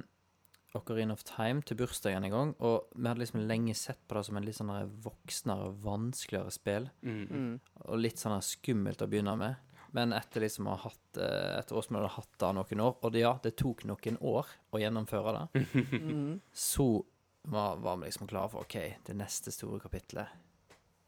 Ocarina 0.74 1.12
of 1.12 1.24
Time 1.26 1.62
til 1.66 1.76
bursdagen 1.80 2.24
en 2.24 2.30
gang, 2.30 2.50
og 2.60 2.86
vi 2.94 3.08
hadde 3.08 3.18
liksom 3.24 3.40
lenge 3.48 3.74
sett 3.74 3.98
på 4.08 4.14
det 4.14 4.24
som 4.28 4.36
en 4.38 4.44
litt 4.46 4.54
sånn 4.54 4.70
voksnere 5.02 5.72
vanskeligere 5.82 6.50
spill, 6.54 6.90
Mm. 7.02 7.26
Mm. 7.30 7.60
og 7.88 7.98
litt 7.98 8.16
sånn 8.22 8.38
skummelt 8.42 9.02
å 9.02 9.08
begynne 9.10 9.36
med. 9.38 9.56
Men 9.92 10.12
etter 10.12 10.40
liksom 10.44 10.68
å 10.68 10.76
ha 10.76 10.84
hatt 10.88 10.96
Etter 11.18 11.74
oss 11.76 11.88
vi 11.90 11.96
hadde 11.96 12.08
hatt 12.14 12.38
det 12.38 12.52
noen 12.54 12.80
år, 12.80 12.96
og 13.02 13.12
det, 13.12 13.18
ja, 13.24 13.32
det 13.42 13.56
tok 13.56 13.82
noen 13.84 14.16
år 14.22 14.46
å 14.72 14.78
gjennomføre 14.78 15.32
det, 15.52 15.64
Mm. 15.90 16.40
så 16.52 17.04
var, 17.42 17.76
var 17.76 17.96
vi 17.96 18.04
liksom 18.06 18.28
klare 18.28 18.48
for 18.50 18.60
OK, 18.60 18.76
det 19.04 19.16
neste 19.16 19.50
store 19.50 19.80
kapitlet 19.80 20.28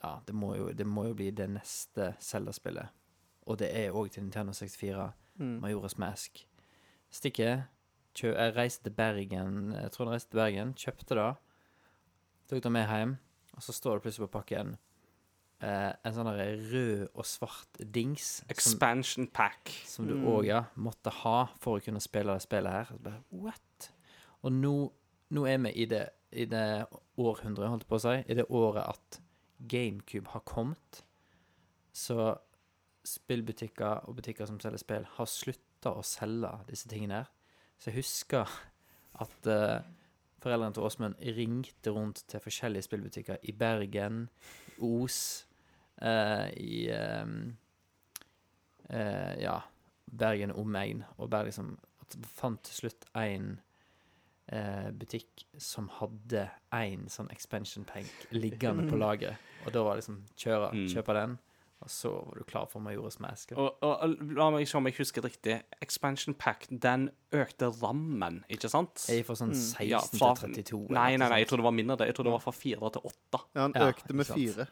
Ja, 0.03 0.19
det 0.27 0.35
må 0.35 0.57
jo, 0.57 0.73
det 0.73 0.85
må 0.87 1.05
jo 1.07 1.15
bli 1.15 1.31
det 1.31 1.47
neste 1.51 2.17
Zelda-spillet. 2.19 2.89
Og 3.47 3.59
det 3.59 3.69
er 3.77 3.93
òg 3.93 4.11
til 4.11 4.25
Nintendo 4.25 4.53
64. 4.53 5.13
Mm. 5.39 5.61
Majoras 5.61 5.97
Mask. 5.99 6.45
Stikket. 7.11 7.63
Kjø 8.15 8.35
jeg 8.35 8.55
reiste 8.57 8.85
til 8.89 8.93
Bergen, 8.97 9.73
jeg 9.73 9.91
tror 9.95 10.07
jeg 10.11 10.13
reiste 10.19 10.31
til 10.35 10.41
Bergen, 10.43 10.73
kjøpte 10.77 11.17
det. 11.17 11.29
Tok 12.51 12.63
det 12.67 12.73
med 12.75 12.89
hjem, 12.91 13.15
og 13.57 13.63
så 13.65 13.73
står 13.73 13.97
det 13.99 14.05
plutselig 14.05 14.27
på 14.29 14.35
pakken 14.41 14.75
eh, 15.63 15.93
en 16.05 16.17
sånn 16.17 16.29
rød 16.35 17.07
og 17.15 17.25
svart 17.29 17.81
dings 17.95 18.27
som, 18.43 18.51
Expansion 18.53 19.29
pack. 19.33 19.71
som 19.87 20.07
du 20.11 20.15
Mm. 20.17 20.45
ja, 20.45 20.65
måtte 20.77 21.11
ha 21.23 21.47
for 21.61 21.79
å 21.79 21.85
kunne 21.85 22.01
spille 22.05 22.35
det 22.35 22.43
spillet 22.45 22.73
her. 22.73 22.85
Så 22.91 22.99
bare, 22.99 23.23
What? 23.31 23.91
Og 24.43 24.53
nå, 24.53 24.75
nå 25.31 25.47
er 25.47 25.59
vi 25.59 25.73
i 25.73 25.87
det, 25.87 26.09
i 26.33 26.45
det 26.45 26.87
århundret, 27.17 27.69
holdt 27.71 27.85
jeg 27.85 27.89
på 27.89 28.01
å 28.01 28.05
si, 28.05 28.17
i 28.29 28.35
det 28.35 28.47
året 28.51 28.89
at 28.89 29.21
GameCube 29.61 30.29
har 30.35 30.41
kommet. 30.45 31.05
Så 31.93 32.35
spillbutikker 33.07 34.05
og 34.09 34.17
butikker 34.19 34.47
som 34.47 34.59
selger 34.61 34.79
spill, 34.83 35.07
har 35.17 35.27
slutta 35.31 35.93
å 35.99 36.03
selge 36.07 36.51
disse 36.69 36.89
tingene 36.91 37.23
her. 37.23 37.31
Så 37.83 37.91
jeg 37.91 37.99
husker 37.99 38.51
at 39.23 39.49
uh, 39.51 39.81
foreldrene 40.43 40.75
til 40.77 40.85
Åsmund 40.87 41.17
ringte 41.35 41.91
rundt 41.91 42.23
til 42.31 42.41
forskjellige 42.45 42.87
spillbutikker 42.87 43.41
i 43.43 43.53
Bergen, 43.59 44.29
Os, 44.79 45.19
uh, 46.03 46.47
i 46.55 46.87
um, 46.95 47.57
uh, 48.91 49.35
Ja, 49.43 49.57
Bergen 50.19 50.53
omegn, 50.55 51.03
og 51.19 51.31
bare 51.31 51.49
liksom 51.51 51.75
at 52.05 52.17
fant 52.29 52.63
til 52.69 52.75
slutt 52.83 53.07
en 53.17 53.55
eh, 54.53 54.91
butikk 54.93 55.47
som 55.57 55.87
hadde 55.97 56.43
en 56.77 57.07
sånn 57.09 57.31
expansion 57.33 57.87
pank 57.89 58.27
liggende 58.35 58.85
på 58.91 58.99
lageret. 59.01 59.41
Og 59.65 59.73
da 59.73 59.85
var 59.87 59.97
det 59.97 60.03
liksom 60.03 60.19
kjøre, 60.37 60.69
Mm. 60.75 60.89
kjøpe 60.93 61.15
den, 61.17 61.39
og 61.83 61.91
så 61.91 62.11
var 62.15 62.39
du 62.39 62.45
klar 62.49 62.67
for 62.71 62.81
Majoras 62.85 63.19
Mask. 63.21 63.53
Og, 63.59 63.77
og, 63.83 64.17
la 64.37 64.47
meg 64.55 64.69
se 64.71 64.77
om 64.79 64.87
jeg 64.87 64.95
husker 65.01 65.25
riktig. 65.27 65.57
Expansion 65.83 66.35
pack, 66.39 66.67
den 66.71 67.09
økte 67.35 67.69
rammen, 67.83 68.41
ikke 68.53 68.71
sant? 68.71 69.05
Jeg 69.11 69.21
er 69.25 69.27
fra 69.29 69.35
sånn 69.39 69.51
Mm. 69.53 69.61
16 69.61 69.89
Ja, 69.91 70.01
fra- 70.01 70.35
til 70.41 70.55
32. 70.65 70.91
Nei, 70.95 71.17
nei, 71.17 71.29
nei, 71.29 71.39
jeg 71.43 71.49
tror 71.51 71.63
det 71.63 71.65
var 71.69 71.77
mindre. 71.77 72.07
Jeg 72.07 72.15
tror 72.15 72.25
det 72.31 72.33
var 72.37 72.45
fra 72.45 72.53
fire 72.57 72.91
til 72.95 73.03
åtte. 73.11 73.43
Ja, 73.55 73.61
han 73.67 73.73
Ja, 73.75 73.89
økte 73.93 74.15
med 74.15 74.27
4. 74.27 74.67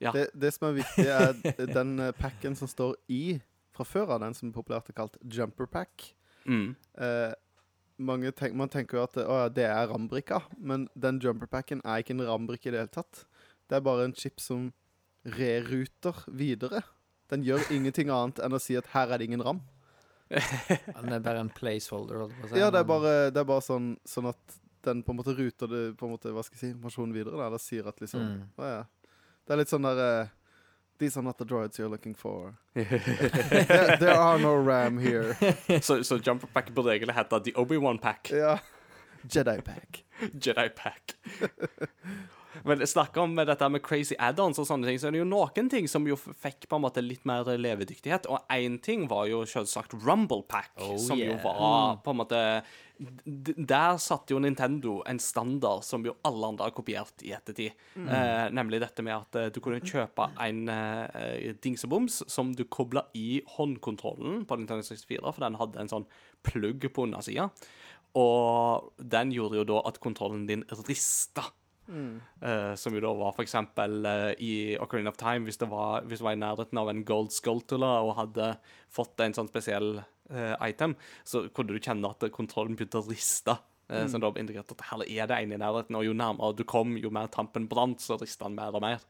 Ja. 0.00 0.12
Det, 0.12 0.28
det 0.38 0.54
som 0.54 0.68
er 0.70 0.78
viktig, 0.82 1.06
er 1.06 1.32
den 1.80 1.98
eh, 2.00 2.12
packen 2.12 2.54
som 2.56 2.68
står 2.68 2.94
i 3.08 3.40
fra 3.76 3.84
før 3.84 4.14
av, 4.16 4.20
den 4.20 4.34
som 4.34 4.48
er 4.48 4.52
populært 4.56 4.88
er 4.88 4.96
kalt 4.96 5.16
jumper 5.24 5.66
pack. 5.66 6.14
Mm. 6.46 6.74
Eh, 6.98 7.32
mange 8.00 8.30
tenk, 8.32 8.54
man 8.56 8.68
tenker 8.72 8.96
jo 8.96 9.02
at 9.04 9.16
å, 9.20 9.26
ja, 9.42 9.48
det 9.52 9.64
er 9.68 9.88
rambrikka, 9.92 10.40
men 10.58 10.88
den 10.96 11.18
jumper 11.20 11.46
packen 11.52 11.82
er 11.84 12.00
ikke 12.00 12.14
en 12.16 12.24
rambrikke 12.24 12.68
i 12.68 12.72
det 12.72 12.80
hele 12.80 12.94
tatt. 12.94 13.26
Det 13.68 13.76
er 13.76 13.84
bare 13.84 14.04
en 14.08 14.14
chip 14.16 14.40
som 14.40 14.70
reruter 15.24 16.16
videre. 16.26 16.82
Den 17.30 17.44
gjør 17.46 17.68
ingenting 17.74 18.10
annet 18.10 18.40
enn 18.42 18.56
å 18.56 18.60
si 18.62 18.76
at 18.78 18.88
her 18.94 19.12
er 19.12 19.20
det 19.20 19.28
ingen 19.30 19.44
ram. 19.44 19.60
Den 20.30 21.12
er 21.12 21.22
bare 21.22 21.42
en 21.42 21.50
placeholder. 21.50 22.28
si. 22.48 22.58
Ja, 22.58 22.70
det 22.70 22.82
er 22.82 22.88
bare, 22.88 23.14
det 23.30 23.40
er 23.42 23.46
bare 23.48 23.64
sånn, 23.64 23.92
sånn 24.06 24.30
at 24.30 24.58
den 24.86 25.02
på 25.04 25.12
en 25.12 25.18
måte 25.20 25.34
ruter 25.36 25.68
det, 25.68 25.82
på 26.00 26.06
en 26.06 26.14
måte, 26.14 26.32
hva 26.32 26.42
skal 26.46 26.56
jeg 26.56 26.62
si, 26.62 26.72
informasjonen 26.74 27.14
videre. 27.14 27.36
Da, 27.36 27.48
eller 27.50 27.62
sier 27.62 27.88
at 27.90 28.00
liksom 28.00 28.20
Mm. 28.20 28.42
Å 28.56 28.68
ja. 28.70 28.84
Det 29.46 29.54
er 29.54 29.58
litt 29.60 29.72
sånn 29.72 29.82
der 29.88 30.00
eh, 30.04 30.28
These 31.00 31.16
are 31.16 31.24
not 31.24 31.38
the 31.38 31.46
droids 31.48 31.78
you're 31.80 31.88
looking 31.88 32.14
for. 32.14 32.54
there, 32.74 33.96
there 33.96 34.18
are 34.20 34.38
no 34.38 34.54
ram 34.54 34.98
here. 34.98 35.32
så, 35.80 35.80
so, 35.80 36.02
so 36.02 36.18
Jumperpack 36.18 36.74
burde 36.76 36.92
egentlig 36.92 37.16
hete 37.16 37.40
The 37.44 37.54
Obi-Wan 37.56 37.98
Pack. 37.98 38.30
Ja. 38.36 38.58
Jedi 39.24 39.60
pack. 39.64 40.04
Jedi 40.44 40.68
Pack. 40.76 41.16
Men 42.64 42.84
snakker 42.86 43.24
om 43.24 43.38
dette 43.38 43.68
med 43.72 43.82
crazy 43.84 44.16
add-ons 44.18 44.60
og 44.60 44.68
sånne 44.68 44.90
ting, 44.90 45.00
så 45.00 45.08
er 45.08 45.16
det 45.16 45.22
jo 45.22 45.28
noen 45.28 45.70
ting 45.72 45.88
som 45.90 46.06
jo 46.08 46.18
fikk 46.18 46.68
på 46.68 46.78
en 46.78 46.84
måte 46.84 47.04
litt 47.04 47.26
mer 47.28 47.48
levedyktighet. 47.48 48.28
Og 48.30 48.52
én 48.52 48.78
ting 48.82 49.06
var 49.10 49.28
jo 49.30 49.42
selvsagt 49.48 49.96
Rumble 50.04 50.44
Pack, 50.48 50.72
Oh, 50.80 50.96
som 51.00 51.18
jo 51.18 51.34
var 51.42 51.98
på 52.04 52.12
en 52.12 52.18
måte 52.20 52.38
Der 53.00 53.96
satte 54.00 54.34
jo 54.34 54.38
Nintendo 54.42 54.98
en 55.08 55.18
standard 55.20 55.84
som 55.84 56.04
jo 56.04 56.14
alle 56.26 56.50
andre 56.52 56.66
har 56.68 56.74
kopiert 56.76 57.24
i 57.24 57.32
ettertid. 57.32 57.76
Eh, 57.96 58.46
nemlig 58.52 58.80
dette 58.82 59.04
med 59.04 59.16
at 59.16 59.38
eh, 59.40 59.48
du 59.52 59.60
kunne 59.64 59.80
kjøpe 59.80 60.26
en 60.44 60.68
eh, 60.68 61.54
dingseboms 61.64 62.22
som 62.28 62.52
du 62.56 62.66
kobla 62.68 63.06
i 63.16 63.40
håndkontrollen 63.56 64.44
på 64.44 64.60
Nintendo 64.60 64.84
64, 64.84 65.32
for 65.32 65.46
den 65.46 65.56
hadde 65.60 65.80
en 65.80 65.92
sånn 65.92 66.08
plugg 66.44 66.84
på 66.92 67.08
undersida. 67.08 67.48
Og 68.20 68.92
den 69.00 69.32
gjorde 69.32 69.60
jo 69.62 69.68
da 69.72 69.80
at 69.88 70.00
kontrollen 70.02 70.44
din 70.48 70.66
rista 70.88 71.46
Eh, 71.90 72.74
som 72.78 72.94
jo 72.94 73.02
da 73.02 73.10
var 73.18 73.34
for 73.36 73.44
eksempel 73.44 74.06
eh, 74.06 74.32
i 74.42 74.52
Ocarina 74.80 75.12
of 75.12 75.18
Time, 75.20 75.46
hvis 75.48 75.60
det 75.60 75.68
var, 75.70 76.06
hvis 76.06 76.22
det 76.22 76.26
var 76.26 76.36
i 76.36 76.42
nærheten 76.42 76.80
av 76.80 76.90
en 76.92 77.02
Gold 77.06 77.32
Skulltula 77.34 77.96
og 78.06 78.16
hadde 78.18 78.52
fått 78.92 79.22
en 79.24 79.34
sånn 79.36 79.50
spesiell 79.50 80.00
uh, 80.00 80.54
item, 80.66 80.96
så 81.26 81.44
kunne 81.54 81.74
du 81.74 81.82
kjenne 81.82 82.10
at 82.10 82.26
kontrollen 82.34 82.78
begynte 82.78 83.02
å 83.02 83.08
riste. 83.10 83.58
Mm. 83.90 84.06
Som 84.06 84.22
da 84.22 84.28
indikerte 84.38 84.76
at 84.76 84.84
her 84.86 85.00
er 85.02 85.26
det 85.26 85.36
en 85.42 85.52
i 85.56 85.58
nærheten, 85.58 85.96
og 85.98 86.04
jo 86.06 86.14
nærmere 86.14 86.54
du 86.54 86.62
kom, 86.62 86.92
jo 87.02 87.10
mer 87.10 87.26
tampen 87.34 87.66
brant, 87.70 87.98
så 87.98 88.14
rista 88.20 88.46
den 88.46 88.54
mer 88.54 88.76
og 88.78 88.84
mer. 88.84 89.02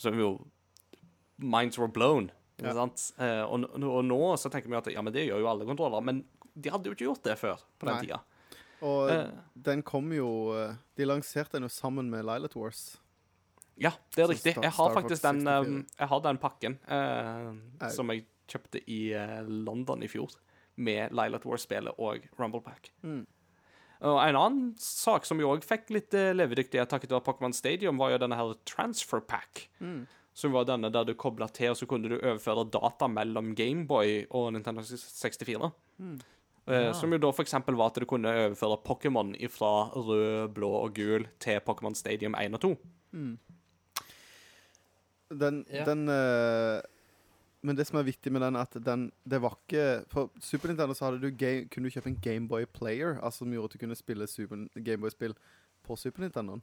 Så 0.00 0.14
jo 0.16 0.38
Minds 1.42 1.76
were 1.76 1.92
blown. 1.92 2.30
Ja. 2.62 2.72
og 2.78 4.04
nå 4.06 4.20
så 4.38 4.48
tenker 4.52 4.70
vi 4.70 4.78
at 4.78 4.88
ja, 4.92 5.02
men 5.02 5.12
det 5.12 5.26
gjør 5.26 5.42
jo 5.42 5.48
alle 5.50 5.66
kontroller, 5.66 6.04
men 6.04 6.22
de 6.54 6.72
hadde 6.72 6.88
jo 6.88 6.96
ikke 6.96 7.08
gjort 7.08 7.26
det 7.26 7.36
før 7.40 7.60
på 7.80 7.88
den 7.88 7.98
Nei. 7.98 8.06
tida. 8.06 8.20
Og 8.82 9.10
Eh. 9.10 9.30
den 9.54 9.82
kom 9.86 10.10
jo 10.12 10.52
eh, 10.58 10.74
De 10.98 11.06
lanserte 11.06 11.56
den 11.56 11.68
jo 11.68 11.72
sammen 11.72 12.10
med 12.10 12.26
Lilat 12.26 12.56
Wars. 12.56 12.98
Ja, 13.80 13.92
det 14.14 14.24
er 14.24 14.28
riktig. 14.28 14.56
Jeg 14.60 14.74
har 14.76 14.94
faktisk 14.94 15.22
den, 15.22 15.46
um, 15.48 15.86
jeg 15.98 16.08
har 16.08 16.20
den 16.20 16.38
pakken 16.38 16.78
eh, 16.86 17.88
som 17.90 18.10
jeg 18.12 18.26
kjøpte 18.50 18.82
i 18.90 19.14
eh, 19.16 19.40
London 19.48 20.02
i 20.04 20.10
fjor, 20.12 20.34
med 20.76 21.14
Lilat 21.16 21.46
War-spillet 21.48 21.96
og 21.98 22.26
Rumble 22.38 22.60
Pack. 22.60 22.90
Mm. 23.02 23.24
Og 24.02 24.18
en 24.18 24.36
annen 24.36 24.74
sak 24.82 25.24
som 25.24 25.40
jo 25.40 25.54
òg 25.54 25.64
fikk 25.64 25.92
litt 25.94 26.12
levedyktighet 26.12 26.90
takket 26.90 27.14
være 27.14 27.24
Pokémon 27.24 27.54
Stadium, 27.54 28.00
var 28.02 28.10
jo 28.12 28.18
denne 28.18 28.36
her 28.36 28.52
Transfer 28.68 29.22
Pack. 29.24 29.68
Mm. 29.80 30.04
Som 30.34 30.52
var 30.52 30.66
denne 30.68 30.90
der 30.92 31.06
du 31.06 31.14
kobla 31.14 31.46
til, 31.48 31.70
og 31.72 31.78
så 31.78 31.86
kunne 31.86 32.10
du 32.10 32.18
overføre 32.18 32.66
data 32.72 33.08
mellom 33.08 33.54
Gameboy 33.54 34.26
og 34.30 34.52
Nintendo 34.56 34.82
64. 34.82 35.70
Mm. 36.02 36.18
Eh, 36.66 36.74
Ja. 36.74 36.92
Som 36.92 37.12
jo 37.12 37.18
da 37.18 37.30
eksempel 37.42 37.74
var 37.74 37.86
at 37.90 37.94
du 38.00 38.06
kunne 38.06 38.28
overføre 38.28 38.78
Pokémon 38.86 39.34
fra 39.48 39.90
rød, 39.90 40.54
blå 40.54 40.70
og 40.70 40.94
gul 40.94 41.26
til 41.40 41.60
Pokémon 41.60 41.94
Stadium 41.94 42.34
1 42.34 42.54
og 42.54 42.60
2. 42.60 42.76
Den, 45.40 45.66
Ja. 45.70 45.84
den 45.84 46.08
uh, 46.08 46.80
Men 47.64 47.76
det 47.76 47.86
som 47.86 47.98
er 47.98 48.02
viktig 48.02 48.32
med 48.32 48.40
den, 48.40 48.56
er 48.56 48.60
at 48.60 48.84
den 48.84 49.12
Det 49.30 49.40
var 49.42 49.58
ikke 49.62 50.04
På 50.10 50.30
Super 50.40 50.68
Nintendo 50.68 50.94
så 50.94 51.04
hadde 51.04 51.20
du 51.22 51.30
game, 51.30 51.68
kunne 51.68 51.84
du 51.84 51.90
kjøpe 51.90 52.08
en 52.08 52.20
Gameboy 52.22 52.64
Player, 52.64 53.20
altså 53.20 53.38
som 53.38 53.52
gjorde 53.52 53.64
at 53.64 53.72
du 53.72 53.78
kunne 53.78 53.96
spille 53.96 54.26
Gameboy-spill 54.84 55.34
på 55.82 55.96
Super 55.96 56.20
Nintendo. 56.22 56.54
Mm 56.54 56.62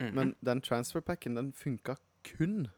-hmm. 0.00 0.12
Men 0.12 0.34
den 0.44 0.60
transferpacken, 0.60 1.36
den 1.36 1.52
funka 1.52 1.94
kun 2.36 2.68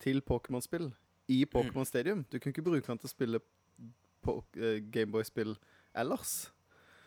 til 0.00 0.22
Pokémon-spill 0.30 0.92
i 1.28 1.46
Pokémon 1.56 1.84
Stadium. 1.84 2.24
Du 2.32 2.38
kunne 2.38 2.50
ikke 2.50 2.62
bruke 2.62 2.86
den 2.86 2.98
til 2.98 3.06
å 3.06 3.08
spille 3.08 3.40
Gameboy-spill 4.92 5.56
ellers. 5.94 6.50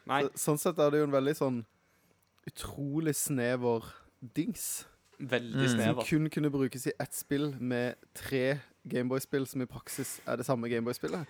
Nei, 0.05 0.23
Så, 0.23 0.31
sånn 0.47 0.59
sett 0.59 0.79
er 0.79 0.91
det 0.91 0.99
jo 0.99 1.07
en 1.07 1.15
veldig 1.15 1.35
sånn 1.37 1.65
utrolig 2.47 3.15
snever 3.15 3.85
dings. 4.35 4.85
veldig 5.19 5.69
Mm. 5.69 5.83
Som 5.95 6.03
kun 6.03 6.29
kunne 6.29 6.49
brukes 6.51 6.87
i 6.87 6.93
ett 6.99 7.13
spill 7.13 7.53
med 7.59 7.95
tre 8.13 8.59
Gameboy-spill 8.85 9.45
som 9.47 9.61
i 9.61 9.65
praksis 9.65 10.19
er 10.27 10.35
det 10.37 10.45
samme 10.45 10.67
Gameboy-spillet. 10.67 11.25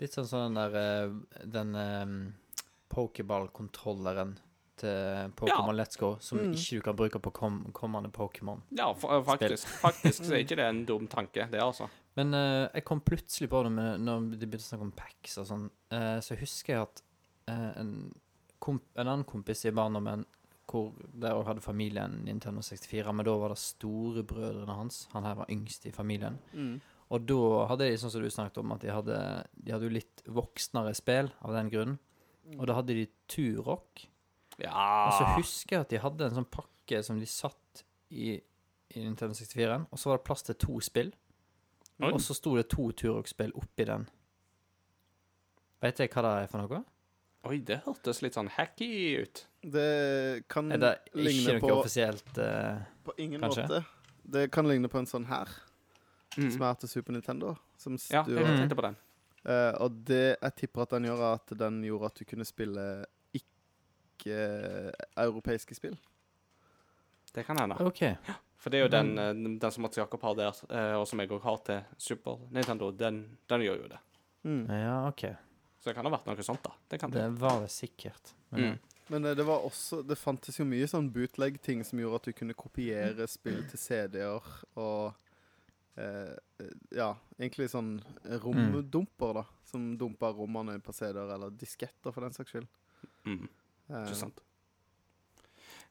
Litt 0.00 0.12
sånn 0.12 0.26
som 0.26 0.52
den 0.52 0.58
der 0.58 0.74
eh, 0.74 1.46
Den 1.46 1.74
um, 1.74 2.34
pokéball-kontrolleren 2.90 4.36
til 4.78 5.32
Pokémon 5.38 5.74
Let's 5.74 5.98
Go, 5.98 6.16
som 6.20 6.38
Mm. 6.38 6.52
ikke 6.54 6.76
du 6.76 6.80
kan 6.82 6.96
bruke 6.96 7.18
på 7.18 7.32
kom 7.32 7.72
kommende 7.72 8.10
Pokémon. 8.10 8.60
Ja, 8.70 8.92
faktisk. 8.94 9.66
Faktisk 9.80 10.24
så 10.24 10.34
er 10.34 10.44
ikke 10.44 10.56
det 10.56 10.66
en 10.68 10.84
dum 10.84 11.08
tanke, 11.08 11.48
det, 11.50 11.60
altså. 11.60 11.88
Men 12.18 12.34
eh, 12.34 12.64
jeg 12.74 12.84
kom 12.88 13.00
plutselig 13.06 13.48
på 13.52 13.60
det 13.66 13.70
med, 13.76 14.02
når 14.02 14.24
de 14.34 14.46
begynte 14.46 14.64
å 14.64 14.70
snakke 14.72 14.88
om 14.88 14.96
packs 14.98 15.38
og 15.38 15.46
sånn. 15.46 15.68
eh, 15.94 16.16
så 16.24 16.34
husker 16.40 16.74
jeg 16.74 16.82
at 16.88 17.02
eh, 17.52 17.70
en, 17.78 17.92
komp 18.58 18.82
en 18.98 19.06
annen 19.06 19.26
kompis 19.28 19.62
i 19.68 19.74
barndommen 19.76 20.24
hvor 20.68 20.90
der 21.16 21.32
òg 21.32 21.46
hadde 21.48 21.62
familien 21.64 22.18
Nintendo 22.26 22.60
64, 22.60 23.12
men 23.16 23.24
da 23.24 23.32
var 23.40 23.54
det 23.54 23.60
storebrødrene 23.62 24.74
hans. 24.76 25.06
Han 25.14 25.24
her 25.24 25.38
var 25.38 25.48
yngst 25.54 25.86
i 25.88 25.92
familien. 25.94 26.36
Og 27.08 27.22
da 27.24 27.38
hadde 27.70 27.86
de 27.88 27.94
sånn 28.02 28.12
som 28.12 28.20
du 28.20 28.28
snakket 28.28 28.58
om, 28.60 28.74
at 28.74 28.82
de 28.84 28.90
hadde, 28.92 29.16
de 29.56 29.72
hadde 29.72 29.88
jo 29.88 29.94
litt 29.94 30.20
voksnere 30.28 30.92
spill 30.98 31.30
av 31.40 31.54
den 31.56 31.70
grunn. 31.72 31.94
Og 32.58 32.66
da 32.68 32.76
hadde 32.76 32.98
de 32.98 33.06
Turok. 33.32 34.04
Og 35.08 35.14
så 35.16 35.30
husker 35.38 35.78
jeg 35.78 35.86
at 35.86 35.94
de 35.94 36.02
hadde 36.04 36.28
en 36.28 36.36
sånn 36.42 36.50
pakke 36.52 37.00
som 37.06 37.16
de 37.22 37.30
satt 37.32 37.82
i, 38.12 38.34
i 38.92 39.06
Nintendo 39.06 39.32
64, 39.38 39.80
og 39.88 40.00
så 40.02 40.10
var 40.12 40.20
det 40.20 40.26
plass 40.28 40.44
til 40.50 40.58
to 40.66 40.76
spill. 40.84 41.14
Oi. 42.00 42.12
Og 42.14 42.20
så 42.22 42.34
sto 42.36 42.54
det 42.56 42.68
to 42.70 42.90
Turok-spill 42.92 43.50
oppi 43.58 43.84
den. 43.88 44.04
Vet 45.82 45.98
jeg 46.02 46.10
hva 46.14 46.22
det 46.22 46.32
er 46.44 46.46
for 46.52 46.62
noe? 46.62 46.84
Oi, 47.48 47.58
det 47.62 47.80
hørtes 47.86 48.20
litt 48.22 48.34
sånn 48.34 48.48
hacky 48.50 48.88
ut. 49.22 49.44
Det 49.62 50.44
kan 50.50 50.70
Er 50.74 50.78
det 50.82 50.92
ikke 51.06 51.22
ligne 51.26 51.52
noe 51.56 51.60
på 51.62 51.70
offisielt 51.78 52.38
eh, 52.42 52.80
På 53.06 53.14
ingen 53.18 53.40
Kanskje? 53.42 53.64
måte. 53.66 53.84
Det 54.28 54.50
kan 54.54 54.66
ligne 54.68 54.88
på 54.90 54.98
en 54.98 55.06
sånn 55.10 55.26
her, 55.30 55.48
Mm. 56.36 56.50
som 56.52 56.62
er 56.62 56.74
til 56.78 56.88
Super 56.88 57.12
Nintendo. 57.16 57.54
Som 57.78 57.96
Ja, 58.12 58.22
du, 58.22 58.34
jeg 58.36 58.44
tenkte 58.58 58.76
på 58.76 58.82
den. 58.84 58.96
Eh, 59.48 59.72
og 59.80 60.04
det 60.04 60.36
jeg 60.42 60.54
tipper 60.56 60.82
at 60.82 60.90
den 60.90 61.04
gjør, 61.08 61.18
er 61.24 61.34
at 61.38 61.54
den 61.58 61.80
gjorde 61.82 62.06
at 62.06 62.14
du 62.20 62.24
kunne 62.28 62.44
spille 62.44 62.84
ikke-europeiske 64.18 65.74
spill. 65.74 65.96
Det 67.34 67.44
kan 67.46 67.58
hende. 67.58 67.76
OK. 67.80 68.02
For 68.58 68.70
det 68.74 68.80
er 68.80 68.86
jo 68.88 68.90
den, 68.90 69.12
eh, 69.18 69.32
den 69.62 69.70
som 69.70 69.84
Mats 69.86 69.98
Jakob 70.00 70.22
har 70.26 70.34
der, 70.34 70.56
eh, 70.74 70.94
og 70.98 71.06
som 71.06 71.20
jeg 71.22 71.30
òg 71.30 71.42
har 71.44 71.58
til 71.66 71.84
Super 71.96 72.40
Nintendo, 72.50 72.90
den, 72.90 73.20
den 73.48 73.60
gjør 73.62 73.82
jo 73.84 73.88
det. 73.92 74.00
Mm. 74.44 74.64
Ja, 74.70 74.96
OK. 75.08 75.24
Så 75.78 75.90
det 75.90 75.94
kan 75.94 76.06
ha 76.08 76.10
vært 76.10 76.26
noe 76.26 76.42
sånt, 76.46 76.62
da. 76.66 76.72
Det 76.90 76.98
kan 76.98 77.12
det. 77.14 77.22
Det 77.22 77.38
var 77.40 77.60
det 77.62 77.70
sikkert. 77.70 78.34
Men, 78.50 78.72
Mm. 78.72 78.78
Men 79.10 79.24
eh, 79.24 79.34
det 79.34 79.44
var 79.46 79.62
også 79.64 80.02
Det 80.06 80.18
fantes 80.20 80.58
jo 80.58 80.64
mye 80.68 80.84
sånn 80.88 81.06
bootleg-ting 81.12 81.80
som 81.84 81.98
gjorde 82.00 82.16
at 82.16 82.26
du 82.28 82.32
kunne 82.36 82.54
kopiere 82.56 83.26
spill 83.28 83.62
til 83.70 83.78
CD-er 83.80 84.42
og 84.76 85.14
eh, 85.96 86.34
Ja, 86.92 87.14
egentlig 87.38 87.70
sånn 87.72 87.94
romdumper, 88.42 89.32
da. 89.34 89.44
Som 89.64 89.96
dumpa 90.00 90.32
rommene 90.36 90.78
på 90.80 90.92
CD-er, 90.92 91.30
eller 91.36 91.50
disketter, 91.50 92.12
for 92.12 92.20
den 92.26 92.32
saks 92.36 92.52
skyld. 92.52 92.68
Mm. 93.24 93.48
Ikke 93.88 94.16
sant. 94.18 94.40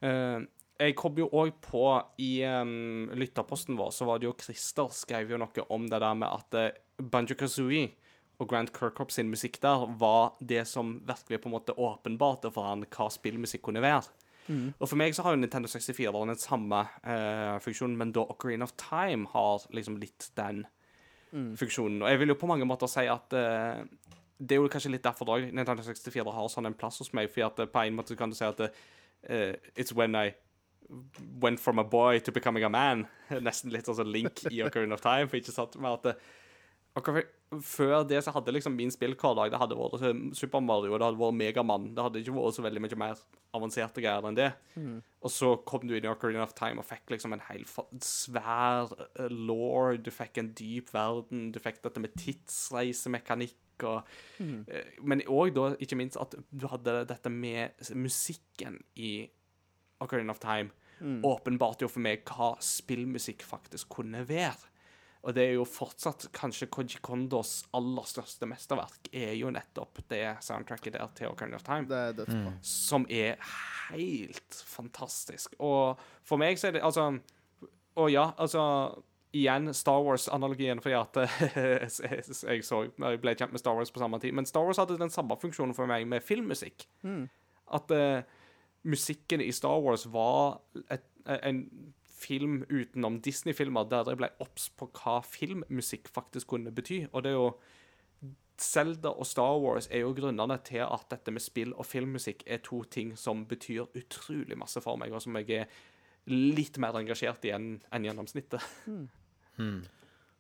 Eh, 0.02 0.40
jeg 0.80 0.96
kom 0.98 1.18
jo 1.18 1.30
òg 1.34 1.56
på 1.64 1.84
i 2.22 2.44
um, 2.46 3.10
lytterposten 3.18 3.78
vår, 3.80 3.92
så 3.96 4.06
var 4.06 4.20
det 4.20 4.28
jo 4.30 4.36
Christer 4.38 4.92
skrev 4.94 5.34
jo 5.34 5.40
noe 5.42 5.66
om 5.74 5.88
det 5.90 6.00
der 6.04 6.14
med 6.20 6.30
at 6.30 6.58
uh, 6.58 7.04
Banjo 7.12 7.38
Kazooie 7.38 7.90
og 8.38 8.50
Grant 8.52 8.70
Kirkhope 8.76 9.14
sin 9.14 9.32
musikk 9.32 9.58
der 9.64 9.88
var 9.98 10.36
det 10.40 10.68
som 10.70 11.00
virkelig 11.08 11.42
på 11.42 11.50
en 11.50 11.56
måte 11.56 11.74
åpenbarte 11.74 12.52
for 12.54 12.70
han 12.70 12.86
hva 12.86 13.10
spillmusikk 13.10 13.64
kunne 13.66 13.82
være. 13.82 14.06
mm. 14.48 14.74
Og 14.78 14.86
for 14.86 14.96
meg 15.02 15.16
så 15.18 15.26
har 15.26 15.34
jo 15.34 15.42
Nintendo 15.42 15.68
64 15.68 16.14
den 16.14 16.42
samme 16.42 16.84
uh, 17.02 17.58
funksjonen, 17.66 17.98
men 17.98 18.14
da 18.14 18.28
Ocarina 18.30 18.70
of 18.70 18.76
Time 18.78 19.26
har 19.34 19.66
liksom 19.74 19.98
litt 20.02 20.32
den 20.38 20.66
Mm. 21.32 21.58
funksjonen. 21.60 22.02
Og 22.02 22.10
jeg 22.10 22.20
vil 22.20 22.32
jo 22.32 22.38
på 22.40 22.48
mange 22.48 22.66
måter 22.66 22.88
si 22.88 23.04
at 23.12 23.34
uh, 23.36 23.84
det 24.40 24.56
er 24.56 24.62
jo 24.62 24.70
kanskje 24.72 24.94
litt 24.94 25.04
derfor 25.04 25.28
da 25.28 25.36
Nintendo 25.44 25.84
64 25.84 26.32
har 26.32 26.48
sånn 26.48 26.70
en 26.70 26.78
plass 26.78 27.02
hos 27.02 27.12
meg, 27.18 27.28
fordi 27.34 27.44
at 27.44 27.72
på 27.74 27.82
en 27.84 27.98
måte 27.98 28.16
kan 28.16 28.32
du 28.32 28.36
si 28.38 28.46
at 28.48 28.62
uh, 28.64 29.54
it's 29.76 29.92
when 29.92 30.16
I 30.16 30.30
went 31.42 31.60
from 31.60 31.80
a 31.80 31.84
boy 31.84 32.20
to 32.20 32.32
becoming 32.32 32.64
a 32.64 32.70
man. 32.70 33.08
Nesten 33.44 33.72
litt 33.74 33.86
sånn 33.90 34.12
Link 34.12 34.46
i 34.52 34.62
Ocarina 34.66 34.94
of 34.98 35.02
Time, 35.06 35.28
for 35.28 35.38
ikke 35.40 35.54
sant? 35.56 35.76
med 35.82 35.92
at 36.00 36.04
det, 36.12 36.18
før 37.62 38.02
det 38.10 38.24
så 38.26 38.32
hadde 38.34 38.50
liksom 38.56 38.74
min 38.76 38.90
spillhverdag 38.90 39.52
Det 39.54 39.60
hadde 39.62 39.76
vært 39.78 40.02
eh, 40.02 40.22
Super 40.34 40.64
Mario, 40.66 40.98
det 40.98 41.06
hadde 41.06 41.20
vært 41.22 41.36
Megamann. 41.38 41.92
Det 41.96 42.04
hadde 42.08 42.24
ikke 42.24 42.34
vært 42.40 42.56
så 42.58 42.64
veldig 42.66 42.82
mye 42.84 42.98
mer 43.04 43.20
avanserte 43.58 44.02
greier 44.04 44.26
enn 44.28 44.36
det. 44.38 44.48
Mm. 44.76 44.98
Og 45.24 45.32
så 45.32 45.52
kom 45.70 45.86
du 45.88 45.94
inn 45.96 46.08
i 46.08 46.10
Ocarina 46.10 46.42
of 46.44 46.56
Time 46.58 46.82
og 46.82 46.88
fikk 46.90 47.14
liksom 47.14 47.34
en 47.38 47.44
hel 47.48 47.64
svær 48.04 48.90
uh, 48.98 49.30
law. 49.30 49.94
Du 50.02 50.10
fikk 50.14 50.42
en 50.42 50.50
dyp 50.58 50.90
verden. 50.94 51.52
Du 51.56 51.62
fikk 51.64 51.80
dette 51.86 52.02
med 52.04 52.18
tidsreisemekanikk 52.18 53.56
og 53.86 54.08
Mm. 54.42 54.66
eh, 54.70 54.84
Men 55.04 55.22
òg 55.30 55.54
da, 55.54 55.76
ikke 55.78 55.96
minst, 55.98 56.18
at 56.18 56.34
du 56.52 56.66
hadde 56.68 57.06
dette 57.10 57.30
med 57.30 57.78
musikken 57.94 58.80
i 58.98 59.30
Ocarina 60.04 60.34
of 60.34 60.42
Time. 60.44 60.74
Mm. 61.00 61.22
Åpenbart 61.26 61.84
jo 61.84 61.90
for 61.92 62.02
meg 62.02 62.26
hva 62.26 62.56
spillmusikk 62.64 63.46
faktisk 63.46 63.90
kunne 64.00 64.24
være. 64.28 64.74
Og 65.28 65.34
det 65.36 65.44
er 65.44 65.56
jo 65.58 65.66
fortsatt 65.68 66.28
kanskje 66.36 66.70
Koji 66.72 67.02
Kondos 67.04 67.66
aller 67.76 68.06
største 68.08 68.48
mesterverk, 68.48 69.10
er 69.12 69.34
jo 69.36 69.50
nettopp 69.52 70.00
det 70.12 70.38
soundtracket 70.46 70.96
der 70.96 71.10
til 71.18 71.32
Ocarina 71.34 71.58
of 71.58 71.66
Time 71.68 71.90
Det 71.90 71.98
er 71.98 72.16
dødsbra. 72.22 72.54
Mm. 72.54 72.62
som 72.62 73.08
er 73.10 73.36
helt 73.90 74.62
fantastisk. 74.70 75.58
Og 75.60 76.00
for 76.24 76.40
meg 76.40 76.60
så 76.60 76.70
er 76.70 76.78
det 76.78 76.86
altså 76.86 77.20
Og 77.98 78.12
ja, 78.12 78.32
altså 78.38 79.04
Igjen 79.34 79.74
Star 79.74 80.00
Wars-analogien, 80.02 80.80
fordi 80.82 80.96
at 80.96 81.18
jeg 82.48 82.64
så 82.64 82.86
Jeg 82.88 83.20
ble 83.22 83.36
kjent 83.36 83.52
med 83.52 83.60
Star 83.60 83.76
Wars 83.76 83.92
på 83.92 84.00
samme 84.00 84.20
tid. 84.20 84.32
Men 84.32 84.46
Star 84.46 84.64
Wars 84.64 84.80
hadde 84.80 84.98
den 84.98 85.12
samme 85.12 85.36
funksjonen 85.42 85.76
for 85.76 85.90
meg 85.90 86.08
med 86.08 86.24
filmmusikk. 86.24 86.88
Mm. 87.04 87.28
At 87.76 87.92
eh, 87.92 88.24
musikken 88.84 89.42
i 89.42 89.52
Star 89.52 89.80
Wars 89.84 90.06
var 90.12 90.62
et, 90.92 91.06
en 91.26 91.64
film 92.18 92.62
utenom 92.70 93.20
Disney-filmer 93.22 93.88
der 93.90 94.10
jeg 94.10 94.20
ble 94.20 94.30
obs 94.44 94.70
på 94.74 94.90
hva 94.98 95.20
filmmusikk 95.26 96.10
faktisk 96.14 96.54
kunne 96.54 96.74
bety. 96.74 97.06
Og 97.12 97.24
det 97.24 97.34
er 97.34 97.38
jo 97.38 97.52
Zelda 98.58 99.12
og 99.14 99.28
Star 99.30 99.60
Wars 99.62 99.88
er 99.94 100.02
jo 100.02 100.16
grunnene 100.18 100.58
til 100.66 100.82
at 100.86 101.06
dette 101.12 101.34
med 101.34 101.44
spill 101.46 101.76
og 101.78 101.86
filmmusikk 101.86 102.42
er 102.48 102.64
to 102.66 102.82
ting 102.90 103.14
som 103.18 103.46
betyr 103.50 103.86
utrolig 103.98 104.58
masse 104.58 104.82
for 104.82 104.98
meg, 104.98 105.14
og 105.14 105.22
som 105.22 105.38
jeg 105.38 105.62
er 105.62 105.78
litt 106.28 106.80
mer 106.82 106.98
engasjert 106.98 107.46
i 107.48 107.54
enn 107.56 107.78
enn 107.94 108.10
gjennomsnittet. 108.10 108.66
Hmm. 109.58 109.80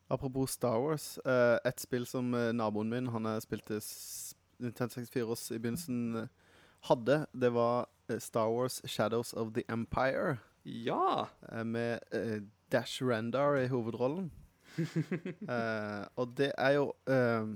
Apropos 0.09 0.51
Star 0.57 0.79
Wars. 0.81 1.17
eh, 1.25 1.59
et 1.65 1.79
spill 1.81 2.05
som 2.05 2.33
eh, 2.33 2.53
naboen 2.53 2.89
min, 2.89 3.07
han 3.13 3.29
spilte 3.41 3.79
Nintendo 4.61 4.93
64 4.93 5.51
i 5.55 5.59
begynnelsen, 5.59 6.01
eh, 6.15 6.27
hadde, 6.89 7.25
det 7.33 7.49
var 7.53 7.87
Star 8.19 8.49
Wars 8.51 8.81
Shadows 8.85 9.33
of 9.33 9.53
the 9.53 9.63
Empire. 9.69 10.37
Ja. 10.65 11.27
eh, 11.51 11.63
med 11.63 11.99
uh, 12.15 12.41
Dash 12.71 13.03
Rendar 13.03 13.55
i 13.57 13.67
hovedrollen. 13.67 14.31
uh, 14.77 16.05
og 16.19 16.33
det 16.37 16.51
er 16.57 16.71
jo 16.75 16.93
uh, 17.09 17.47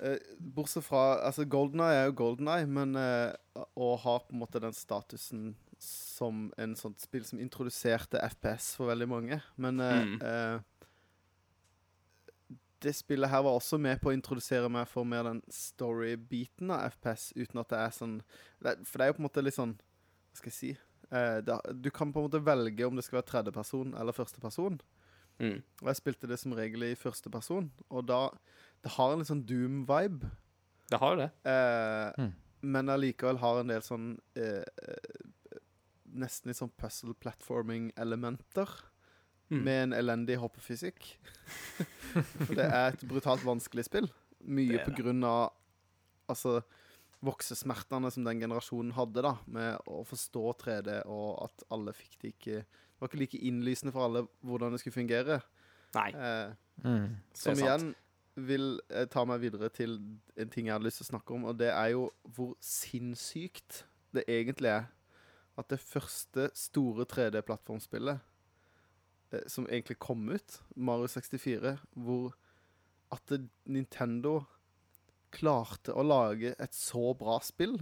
eh, 0.00 0.18
Bortsett 0.54 0.84
fra 0.86 1.18
Altså, 1.26 1.44
Golden 1.44 1.80
Eye 1.80 1.98
er 2.00 2.04
jo 2.10 2.14
Golden 2.16 2.48
Eye, 2.48 2.66
men 2.66 2.96
eh, 2.96 3.32
Og 3.76 3.98
har 4.04 4.18
på 4.18 4.32
en 4.32 4.38
måte 4.38 4.60
den 4.62 4.72
statusen 4.72 5.56
som 5.82 6.52
en 6.58 6.76
sånt 6.78 7.00
spill 7.02 7.24
som 7.26 7.40
introduserte 7.42 8.20
FPS 8.22 8.76
for 8.78 8.86
veldig 8.92 9.08
mange. 9.10 9.40
Men 9.56 9.80
eh, 9.80 10.04
Mm. 10.04 10.20
Det 12.82 12.94
spillet 12.98 13.30
her 13.30 13.42
var 13.46 13.56
også 13.58 13.78
med 13.80 14.00
på 14.02 14.10
å 14.10 14.14
introdusere 14.16 14.70
meg 14.72 14.88
for 14.90 15.06
mer 15.08 15.26
den 15.28 15.42
story-biten 15.52 16.72
av 16.74 16.92
FPS, 16.96 17.30
uten 17.38 17.62
at 17.62 17.70
det 17.72 17.78
er 17.78 17.94
sånn 17.96 18.16
For 18.60 18.98
det 18.98 19.04
er 19.04 19.12
jo 19.12 19.16
på 19.18 19.22
en 19.22 19.28
måte 19.28 19.44
litt 19.44 19.56
sånn 19.58 19.76
Hva 19.78 20.40
skal 20.40 20.50
jeg 20.52 20.58
si? 20.58 20.72
Eh, 21.12 21.38
du 21.76 21.90
kan 21.94 22.12
på 22.12 22.22
en 22.22 22.28
måte 22.28 22.42
velge 22.42 22.86
om 22.88 22.96
det 22.96 23.04
skal 23.06 23.20
være 23.20 23.28
tredjeperson 23.28 23.92
eller 24.00 24.16
førsteperson. 24.16 24.78
Mm. 25.42 25.58
Og 25.82 25.90
jeg 25.90 25.98
spilte 25.98 26.28
det 26.30 26.38
som 26.40 26.54
regel 26.56 26.86
i 26.86 26.94
førsteperson, 26.96 27.70
og 27.90 28.06
da 28.08 28.22
Det 28.82 28.94
har 28.96 29.12
en 29.12 29.20
litt 29.20 29.28
sånn 29.30 29.44
Doom-vibe. 29.46 30.30
Det 30.90 30.98
har 30.98 31.12
jo 31.14 31.20
det. 31.24 31.30
Eh, 31.44 32.22
Mm. 32.22 32.32
Men 32.62 32.88
allikevel 32.88 33.38
har 33.42 33.60
en 33.60 33.70
del 33.72 33.82
sånn 33.82 34.08
eh, 34.38 34.62
eh, 34.62 35.20
Nesten 36.12 36.50
litt 36.50 36.58
sånn 36.58 36.72
puzzle 36.76 37.14
platforming-elementer. 37.14 38.68
Mm. 39.50 39.64
Med 39.64 39.82
en 39.82 39.92
elendig 39.92 40.36
hoppefysikk. 40.40 41.06
For 42.46 42.54
det 42.56 42.64
er 42.68 42.92
et 42.94 43.02
brutalt 43.08 43.42
vanskelig 43.44 43.84
spill. 43.88 44.06
Mye 44.42 44.78
Det 44.78 44.86
på 44.86 44.94
grunn 45.02 45.22
av 45.28 45.50
Altså 46.30 46.60
voksesmertene 47.22 48.10
som 48.10 48.24
den 48.24 48.40
generasjonen 48.40 48.94
hadde, 48.96 49.22
da. 49.26 49.34
Med 49.46 49.76
å 49.90 50.00
forstå 50.08 50.42
3D, 50.62 50.94
og 51.10 51.42
at 51.44 51.64
alle 51.74 51.92
fikk 51.94 52.16
det 52.22 52.30
ikke 52.32 52.56
Det 52.62 53.02
var 53.02 53.10
ikke 53.10 53.20
like 53.20 53.40
innlysende 53.42 53.92
for 53.92 54.06
alle 54.06 54.22
hvordan 54.46 54.72
det 54.72 54.80
skulle 54.80 55.00
fungere. 55.00 55.40
Nei. 55.98 56.10
Eh, 56.14 56.52
Mm. 56.82 57.16
som 57.36 57.52
igjen 57.60 57.94
vil 58.34 58.80
eh, 58.88 59.04
ta 59.06 59.24
meg 59.28 59.42
videre 59.42 59.68
til 59.68 59.98
en 60.40 60.48
ting 60.48 60.66
jeg 60.66 60.72
hadde 60.72 60.86
lyst 60.86 61.02
til 61.02 61.04
å 61.04 61.10
snakke 61.18 61.34
om, 61.36 61.44
og 61.44 61.58
det 61.60 61.68
er 61.68 61.90
jo 61.92 62.06
hvor 62.32 62.54
sinnssykt 62.64 63.82
det 64.16 64.24
egentlig 64.26 64.70
er 64.72 64.86
at 65.58 65.68
det 65.68 65.78
første 65.84 66.48
store 66.56 67.04
3D-plattformspillet 67.04 68.16
eh, 68.16 68.31
som 69.48 69.66
egentlig 69.68 69.98
kom 69.98 70.28
ut, 70.28 70.60
Mario 70.76 71.06
64, 71.08 71.78
hvor 71.96 72.32
at 73.12 73.32
Nintendo 73.66 74.44
klarte 75.32 75.92
å 75.96 76.02
lage 76.04 76.54
et 76.60 76.74
så 76.76 77.14
bra 77.16 77.38
spill 77.40 77.78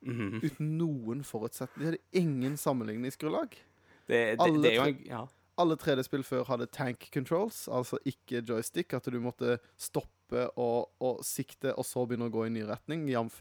Mhm. 0.00 0.40
uten 0.44 0.78
noen 0.78 1.22
forutsetning. 1.26 1.78
De 1.80 1.84
hadde 1.90 1.98
ingen 2.14 2.56
sammenligningsgrunnlag. 2.56 3.50
Det, 4.06 4.38
det, 4.38 4.40
Alle 4.40 4.62
det 4.62 4.70
er 4.72 4.76
jo 4.76 4.82
en 4.92 5.04
Ja. 5.06 5.26
alle 5.58 5.76
3D-spill 5.76 6.22
før 6.22 6.44
hadde 6.46 6.66
tank 6.70 7.08
controls, 7.12 7.66
altså 7.68 7.98
ikke 8.06 8.42
joystick. 8.46 8.94
At 8.94 9.04
du 9.04 9.18
måtte 9.20 9.58
stoppe 9.76 10.50
og, 10.56 10.90
og 11.00 11.24
sikte, 11.24 11.74
og 11.76 11.84
så 11.84 12.06
begynne 12.06 12.30
å 12.30 12.32
gå 12.32 12.46
i 12.46 12.48
ny 12.50 12.62
retning, 12.62 13.08
jf. 13.08 13.40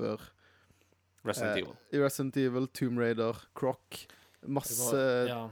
Resident 1.23 1.57
Eh, 1.57 1.61
Evil. 1.63 1.77
Resident 2.03 2.37
Evil, 2.37 2.67
Tomb 2.67 2.97
Raider, 2.99 3.33
Croc. 3.53 4.07
Masse 4.47 4.91
var- 4.91 5.27
ja. 5.27 5.49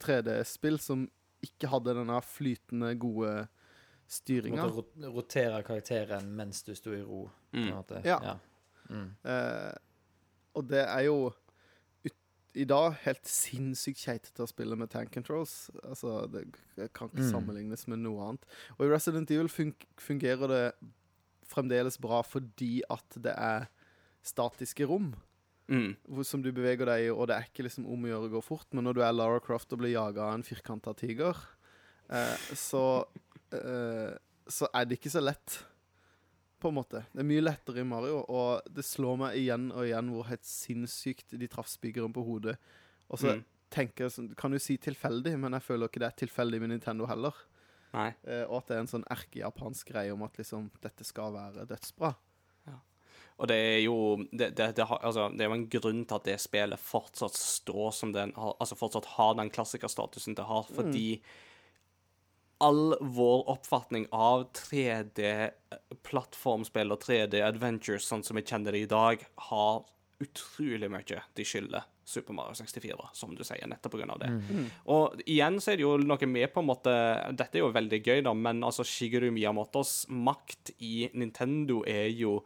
3D-spill 0.00 0.78
som 0.78 1.08
ikke 1.42 1.68
hadde 1.72 1.94
denne 1.96 2.20
flytende, 2.22 2.94
gode 2.98 3.48
Du 3.48 4.16
styringa. 4.16 4.62
måtte 4.66 4.74
rot- 4.82 5.14
rotere 5.14 5.62
karakteren 5.64 6.28
mens 6.36 6.62
du 6.62 6.74
sto 6.74 6.92
i 6.92 7.02
ro. 7.02 7.30
På 7.52 7.56
en 7.58 7.68
Mm. 7.68 7.74
måte. 7.76 8.04
Ja. 8.04 8.38
Mm. 8.90 9.14
Eh, 9.24 9.72
og 10.54 10.66
det 10.68 10.86
er 10.88 11.00
jo 11.06 11.32
ut, 12.04 12.12
i 12.54 12.64
dag 12.64 12.92
helt 13.04 13.24
sinnssykt 13.24 13.98
keitete 14.04 14.42
å 14.44 14.48
spille 14.48 14.76
med 14.76 14.90
tank 14.90 15.10
controls. 15.12 15.70
Altså, 15.84 16.26
det 16.30 16.92
kan 16.92 17.08
ikke 17.08 17.22
Mm. 17.22 17.30
sammenlignes 17.32 17.86
med 17.88 17.98
noe 18.00 18.20
annet. 18.28 18.44
Og 18.78 18.86
i 18.86 18.90
Resident 18.92 19.30
Evil 19.30 19.48
fun 19.48 19.74
fungerer 19.96 20.46
det 20.48 20.74
fremdeles 21.48 21.98
bra 22.00 22.22
fordi 22.22 22.82
at 22.90 23.08
det 23.20 23.34
er 23.36 23.68
statiske 24.22 24.86
rom 24.86 25.14
Mm. 25.68 25.96
som 26.24 26.42
du 26.42 26.50
beveger 26.52 26.84
deg 26.86 27.06
i, 27.06 27.10
og 27.10 27.28
det 27.28 27.36
er 27.36 27.46
ikke 27.48 27.62
liksom 27.64 27.86
om 27.86 28.02
å 28.04 28.08
gjøre 28.10 28.28
å 28.28 28.32
gå 28.34 28.40
fort, 28.44 28.66
men 28.72 28.84
når 28.84 28.94
du 28.94 29.02
er 29.02 29.12
Lara 29.12 29.40
Croft 29.40 29.72
og 29.72 29.78
blir 29.78 29.92
jaga 29.94 30.24
av 30.28 30.34
en 30.34 30.42
firkanta 30.42 30.92
tiger, 30.98 31.36
eh, 32.10 32.36
så 32.58 33.04
eh, 33.52 34.16
så 34.48 34.66
er 34.74 34.84
det 34.84 34.98
ikke 34.98 35.10
så 35.14 35.20
lett, 35.22 35.60
på 36.60 36.68
en 36.68 36.74
måte. 36.74 37.04
Det 37.12 37.22
er 37.22 37.26
mye 37.26 37.42
lettere 37.42 37.80
i 37.80 37.84
Mario, 37.86 38.20
og 38.28 38.62
det 38.70 38.84
slår 38.84 39.16
meg 39.18 39.36
igjen 39.38 39.70
og 39.72 39.82
igjen 39.86 40.10
hvor 40.12 40.26
helt 40.28 40.44
sinnssykt 40.46 41.32
de 41.38 41.48
traff 41.50 41.66
spikeren 41.70 42.12
på 42.14 42.22
hodet. 42.26 42.56
Og 43.08 43.18
så 43.18 43.32
Mm. 43.36 43.44
tenker 43.70 44.04
jeg 44.04 44.12
sånn, 44.12 44.28
Du 44.28 44.34
kan 44.34 44.52
jo 44.52 44.58
si 44.58 44.76
tilfeldig, 44.76 45.38
men 45.38 45.52
jeg 45.52 45.62
føler 45.62 45.88
ikke 45.88 45.98
det 46.00 46.10
er 46.12 46.26
tilfeldig 46.26 46.60
med 46.60 46.70
Nintendo 46.70 47.06
heller. 47.06 47.32
Eh, 48.26 48.44
og 48.48 48.58
at 48.58 48.66
det 48.68 48.76
er 48.76 48.80
en 48.80 48.86
sånn 48.86 49.04
erkejapansk 49.10 49.86
greie 49.92 50.12
om 50.12 50.22
at 50.22 50.34
liksom 50.36 50.70
dette 50.80 51.04
skal 51.04 51.32
være 51.32 51.66
dødsbra. 51.66 52.14
Og 53.42 53.50
det 53.50 53.58
er 53.58 53.82
jo 53.82 54.22
det, 54.30 54.54
det, 54.54 54.78
det, 54.78 54.86
altså, 54.86 55.26
det 55.34 55.42
er 55.42 55.50
jo 55.50 55.58
en 55.58 55.72
grunn 55.72 56.04
til 56.06 56.18
at 56.18 56.26
det 56.28 56.36
spillet 56.38 56.78
fortsatt 56.78 57.34
står 57.34 57.90
som 57.96 58.12
den 58.14 58.30
Altså 58.38 58.78
fortsatt 58.78 59.16
har 59.16 59.34
den 59.38 59.50
klassikerstatusen 59.50 60.34
det 60.38 60.46
har, 60.46 60.62
fordi 60.70 61.18
all 62.62 62.94
vår 63.00 63.48
oppfatning 63.50 64.06
av 64.14 64.46
3D-plattformspill 64.54 66.92
og 66.94 67.02
3D-adventures, 67.02 68.06
sånn 68.06 68.22
som 68.22 68.38
vi 68.38 68.46
kjenner 68.46 68.70
det 68.70 68.78
i 68.84 68.92
dag, 68.92 69.18
har 69.48 69.82
utrolig 70.22 70.86
mye 70.92 71.22
de 71.34 71.42
skylder 71.42 71.82
Super 72.06 72.30
Mario 72.34 72.54
64, 72.54 73.08
som 73.18 73.34
du 73.34 73.42
sier, 73.46 73.66
nettopp 73.70 73.94
pga. 73.96 74.16
det. 74.20 74.30
Og 74.90 75.20
igjen 75.26 75.58
så 75.62 75.70
er 75.72 75.76
det 75.78 75.84
jo 75.86 75.94
noe 76.02 76.26
med 76.30 76.50
på 76.52 76.60
en 76.62 76.68
måte 76.68 76.92
Dette 77.38 77.56
er 77.58 77.62
jo 77.62 77.70
veldig 77.74 78.00
gøy, 78.02 78.20
da, 78.26 78.32
men 78.34 78.62
altså 78.66 78.82
Shigeru 78.86 79.30
Miyamotos 79.34 80.06
makt 80.10 80.70
i 80.82 81.08
Nintendo 81.14 81.82
er 81.88 82.10
jo 82.10 82.40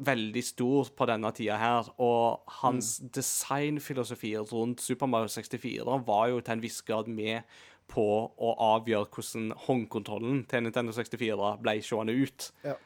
veldig 0.00 0.42
stor 0.44 0.90
på 0.96 1.06
denne 1.10 1.30
tida 1.36 1.58
her, 1.60 1.90
og 2.00 2.46
hans 2.62 2.96
designfilosofi 3.14 4.32
rundt 4.50 4.80
Super 4.84 5.10
Mario 5.10 5.30
64 5.32 5.98
var 6.06 6.30
jo 6.32 6.40
til 6.40 6.56
en 6.56 6.64
viss 6.64 6.80
grad 6.86 7.10
med 7.10 7.44
på 7.90 8.06
å 8.30 8.52
avgjøre 8.76 9.10
hvordan 9.10 9.50
håndkontrollen 9.66 10.44
til 10.50 10.64
Nintendo 10.64 10.94
64 10.94 11.54
ble 11.62 11.76
seende 11.84 12.14
ut. 12.14 12.50
Ja. 12.64 12.76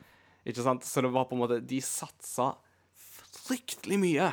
Ikke 0.45 0.65
sant? 0.65 0.85
Så 0.85 1.05
det 1.05 1.13
var 1.13 1.29
på 1.29 1.37
en 1.37 1.41
måte 1.45 1.61
De 1.65 1.81
satsa 1.85 2.51
fryktelig 3.45 3.99
mye 4.01 4.33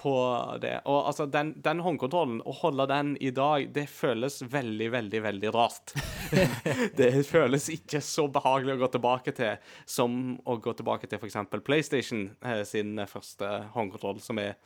på 0.00 0.14
det. 0.62 0.78
Og 0.88 1.10
altså, 1.10 1.26
den, 1.28 1.52
den 1.60 1.82
håndkontrollen, 1.84 2.40
å 2.48 2.54
holde 2.62 2.86
den 2.90 3.12
i 3.20 3.32
dag, 3.36 3.68
det 3.74 3.86
føles 3.92 4.40
veldig, 4.42 4.88
veldig, 4.94 5.20
veldig 5.26 5.52
rart. 5.56 5.94
det 7.00 7.10
føles 7.28 7.68
ikke 7.74 8.00
så 8.04 8.26
behagelig 8.32 8.78
å 8.78 8.82
gå 8.84 8.90
tilbake 8.96 9.36
til 9.36 9.76
som 9.84 10.38
å 10.48 10.56
gå 10.62 10.74
tilbake 10.78 11.10
til 11.10 11.20
f.eks. 11.20 11.38
PlayStation 11.66 12.30
eh, 12.40 12.64
sin 12.68 12.96
første 13.10 13.52
håndkontroll, 13.76 14.22
som 14.24 14.40
er 14.40 14.56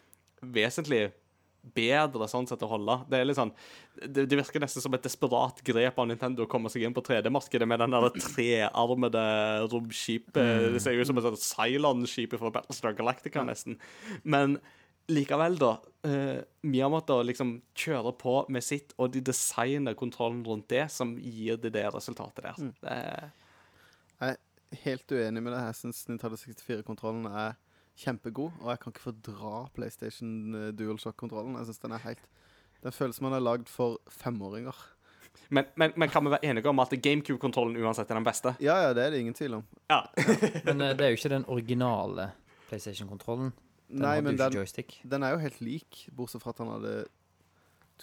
vesentlig 0.55 1.09
bedre 1.74 2.27
sånn 2.28 2.47
sett 2.48 2.62
å 2.65 2.69
holde. 2.69 2.98
Det 3.09 3.19
er 3.19 3.27
litt 3.27 3.39
sånn 3.39 3.52
Det, 3.94 4.27
det 4.28 4.36
virker 4.36 4.61
nesten 4.61 4.82
som 4.85 4.94
et 4.97 5.05
desperat 5.06 5.62
grep 5.65 5.98
av 5.98 6.09
Nintendo 6.11 6.44
å 6.44 6.51
komme 6.51 6.70
seg 6.73 6.85
inn 6.85 6.94
på 6.94 7.02
3D-markedet 7.06 7.69
med 7.70 7.81
den 7.81 7.94
der 7.94 8.09
trearmede 8.12 9.24
romskipet. 9.73 10.74
Det 10.74 10.82
ser 10.82 10.97
jo 10.97 11.05
ut 11.05 11.11
som 11.11 11.20
et 11.20 11.44
Cylon-skip 11.47 12.36
fra 12.40 12.52
Battlestar 12.52 12.97
Galactica, 12.98 13.47
nesten. 13.47 13.78
Men 14.23 14.59
likevel, 15.12 15.59
da. 15.60 15.74
Uh, 16.05 16.40
Miyamoto 16.68 17.18
liksom 17.24 17.56
kjører 17.76 18.14
på 18.20 18.35
med 18.52 18.64
sitt, 18.64 18.93
og 19.01 19.12
de 19.14 19.22
designer 19.24 19.97
kontrollen 19.98 20.43
rundt 20.47 20.68
det, 20.72 20.86
som 20.93 21.16
gir 21.18 21.59
det 21.60 21.72
det 21.76 21.86
resultatet 21.94 22.44
der. 22.44 22.72
Det 22.85 22.97
er 22.97 23.31
Jeg 24.20 24.36
er 24.36 24.82
helt 24.85 25.12
uenig 25.12 25.43
med 25.43 25.52
det. 25.52 25.60
Jeg 25.66 25.78
syns 25.81 26.09
Nintendo 26.09 26.36
64-kontrollen 26.40 27.26
er 27.26 27.56
kjempegod, 27.98 28.55
og 28.60 28.70
jeg 28.72 28.81
kan 28.81 28.93
ikke 28.94 29.05
fordra 29.05 29.52
PlayStation 29.74 30.55
eh, 30.55 30.72
DualShock-kontrollen. 30.74 31.56
Jeg 31.60 31.70
synes 31.70 31.78
Den 31.78 31.93
er 31.93 32.02
helt 32.05 32.26
Den 32.82 32.93
føles 32.93 33.16
som 33.16 33.26
den 33.26 33.39
er 33.39 33.44
lagd 33.44 33.68
for 33.68 33.98
femåringer. 34.10 34.74
men, 35.48 35.64
men, 35.76 35.93
men 35.97 36.09
kan 36.09 36.24
vi 36.24 36.31
være 36.31 36.44
enige 36.44 36.68
om 36.68 36.78
at 36.78 36.90
GameCube-kontrollen 37.02 37.76
uansett 37.81 38.10
er 38.10 38.14
den 38.14 38.26
beste? 38.26 38.55
Ja, 38.60 38.76
ja, 38.82 38.94
det 38.94 39.05
er 39.05 39.10
det 39.10 39.20
ingen 39.20 39.35
tvil 39.35 39.55
om. 39.55 39.64
Ja. 39.90 40.02
Men 40.66 40.81
eh, 40.81 40.97
det 40.97 41.01
er 41.01 41.14
jo 41.14 41.18
ikke 41.18 41.32
den 41.32 41.47
originale 41.48 42.31
PlayStation-kontrollen. 42.68 43.52
Nei, 44.00 44.20
men 44.24 44.36
den, 44.38 44.56
den 45.10 45.22
er 45.22 45.34
jo 45.36 45.42
helt 45.42 45.60
lik, 45.62 46.08
bortsett 46.14 46.42
fra 46.42 46.50
at 46.54 46.58
han 46.62 46.72
hadde 46.72 46.94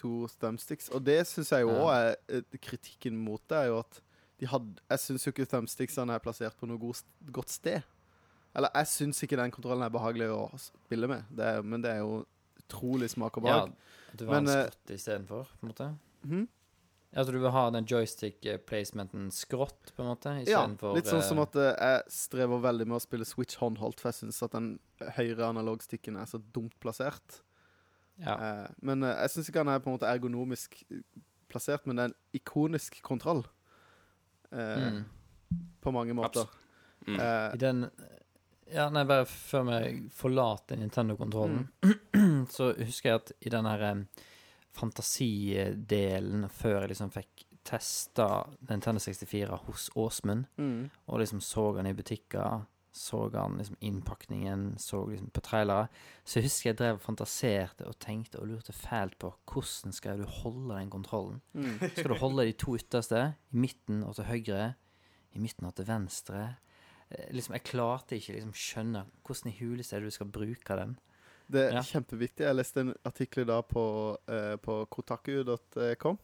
to 0.00 0.26
thumbsticks. 0.40 0.88
Og 0.94 1.04
det 1.04 1.20
syns 1.28 1.52
jeg 1.52 1.66
jo 1.66 1.74
òg 1.74 1.90
Ja. 1.90 2.12
er 2.12 2.38
eh, 2.38 2.58
Kritikken 2.64 3.18
mot 3.20 3.42
det 3.48 3.58
er 3.58 3.66
jo 3.72 3.78
at 3.82 4.00
de 4.40 4.46
hadde, 4.50 4.80
Jeg 4.90 4.98
syns 4.98 5.26
jo 5.26 5.32
ikke 5.34 5.46
thumbsticksene 5.46 6.14
er 6.14 6.22
plassert 6.24 6.56
på 6.58 6.66
noe 6.66 6.78
god, 6.80 7.02
godt 7.30 7.50
sted. 7.50 7.82
Eller 8.54 8.68
jeg 8.74 8.86
syns 8.90 9.22
ikke 9.22 9.36
den 9.36 9.52
kontrollen 9.54 9.84
er 9.84 9.92
behagelig 9.92 10.28
å 10.32 10.50
spille 10.60 11.08
med, 11.08 11.24
det 11.30 11.44
er, 11.44 11.62
men 11.62 11.82
det 11.84 11.90
er 11.90 12.02
jo 12.02 12.24
utrolig 12.64 13.08
smak 13.12 13.36
og 13.38 13.46
behag. 13.46 13.70
Ja, 13.72 14.16
du 14.16 14.24
var 14.26 14.34
men, 14.40 14.48
en 14.48 14.50
skott 14.50 14.64
eh, 14.64 14.72
skrått 14.72 14.96
istedenfor, 14.96 15.44
på 15.60 15.66
en 15.66 15.72
måte? 15.72 15.86
Mhm. 16.24 16.48
Altså 17.12 17.32
du 17.34 17.38
vil 17.42 17.50
ha 17.52 17.62
den 17.74 17.84
joystick-placementen 17.84 19.26
skrått, 19.36 19.90
på 19.96 20.02
en 20.02 20.08
måte? 20.14 20.32
Ja, 20.48 20.62
litt 20.96 21.10
sånn 21.10 21.20
eh, 21.20 21.26
som 21.26 21.40
at 21.42 21.56
eh, 21.60 21.74
jeg 21.76 22.06
strever 22.14 22.62
veldig 22.64 22.86
med 22.88 22.96
å 22.96 23.02
spille 23.04 23.26
Switch 23.28 23.58
håndholdt, 23.60 24.00
for 24.00 24.08
jeg 24.08 24.20
syns 24.22 24.38
at 24.46 24.54
den 24.56 24.70
høyre 25.18 25.50
analogstikken 25.50 26.16
er 26.16 26.30
så 26.30 26.40
dumt 26.56 26.72
plassert. 26.80 27.42
Ja. 28.22 28.36
Eh, 28.38 28.70
men 28.80 29.04
eh, 29.04 29.12
jeg 29.26 29.34
syns 29.34 29.50
ikke 29.52 29.60
han 29.64 29.72
er 29.74 29.82
på 29.84 29.92
en 29.92 29.98
måte 29.98 30.08
ergonomisk 30.08 30.78
eh, 30.88 31.02
plassert, 31.52 31.84
men 31.84 31.98
det 32.00 32.06
er 32.06 32.12
en 32.14 32.18
ikonisk 32.40 33.02
kontroll. 33.04 33.44
Eh, 34.52 34.78
Mm. 34.88 35.04
På 35.84 35.90
mange 35.92 36.14
måter. 36.16 36.46
Mm. 37.06 37.16
Eh, 37.20 37.54
I 37.54 37.58
den 37.60 37.90
Ja, 38.72 38.86
nei, 38.88 39.02
bare 39.04 39.26
før 39.28 39.66
vi 39.68 40.08
forlater 40.16 40.78
Nintendo-kontrollen, 40.80 41.66
Mm. 42.16 42.46
så 42.56 42.70
husker 42.78 43.10
jeg 43.10 43.20
at 43.20 43.32
i 43.44 43.50
den 43.52 43.68
herre 43.68 43.90
fantasidelen, 44.72 46.48
før 46.50 46.80
jeg 46.82 46.92
liksom 46.92 47.10
fikk 47.14 47.46
testa 47.66 48.26
Nintendo 48.68 48.98
64 49.02 49.58
hos 49.68 49.88
Åsmund, 49.94 50.48
mm, 50.58 50.90
og 51.06 51.20
liksom 51.22 51.40
så 51.44 51.68
han 51.76 51.86
i 51.86 51.94
butikker, 51.94 52.64
så 52.92 53.20
han 53.32 53.54
liksom 53.56 53.76
innpakningen, 53.80 54.64
så 54.82 55.04
liksom 55.08 55.30
på 55.32 55.40
trailere, 55.46 55.86
så 56.24 56.42
husker 56.44 56.70
jeg 56.72 56.78
drev 56.80 56.98
og 56.98 57.04
fantaserte 57.06 57.86
og 57.88 57.96
tenkte 58.02 58.40
og 58.42 58.50
lurte 58.50 58.74
fælt 58.76 59.14
på 59.22 59.30
hvordan 59.48 59.94
skal 59.96 60.18
du 60.20 60.26
holde 60.42 60.74
den 60.74 60.90
kontrollen? 60.90 61.40
mm. 61.54 61.78
Skal 61.96 62.10
du 62.12 62.18
holde 62.20 62.44
de 62.50 62.52
to 62.52 62.76
ytterste, 62.76 63.22
i 63.52 63.56
midten 63.56 64.02
og 64.02 64.16
til 64.18 64.28
høyre, 64.28 64.74
i 65.32 65.38
midten 65.40 65.70
og 65.70 65.74
til 65.78 65.88
venstre? 65.88 66.42
Eh, 67.10 67.30
Liksom, 67.32 67.54
jeg 67.54 67.64
klarte 67.70 68.16
ikke 68.18 68.32
liksom 68.36 68.52
skjønne 68.56 69.06
hvordan 69.22 69.52
i 69.52 69.56
huleste 69.60 70.00
du 70.02 70.10
skal 70.10 70.26
bruke 70.32 70.76
den. 70.82 70.98
Det 71.50 71.62
er 71.68 71.72
Ja. 71.74 71.80
kjempeviktig. 71.82 72.44
Jeg 72.46 72.54
leste 72.56 72.80
en 72.80 72.94
artikkel 73.04 73.46
da 73.46 73.60
på, 73.62 74.16
eh, 74.28 74.56
på 74.56 74.86
kotaku.com 74.88 76.18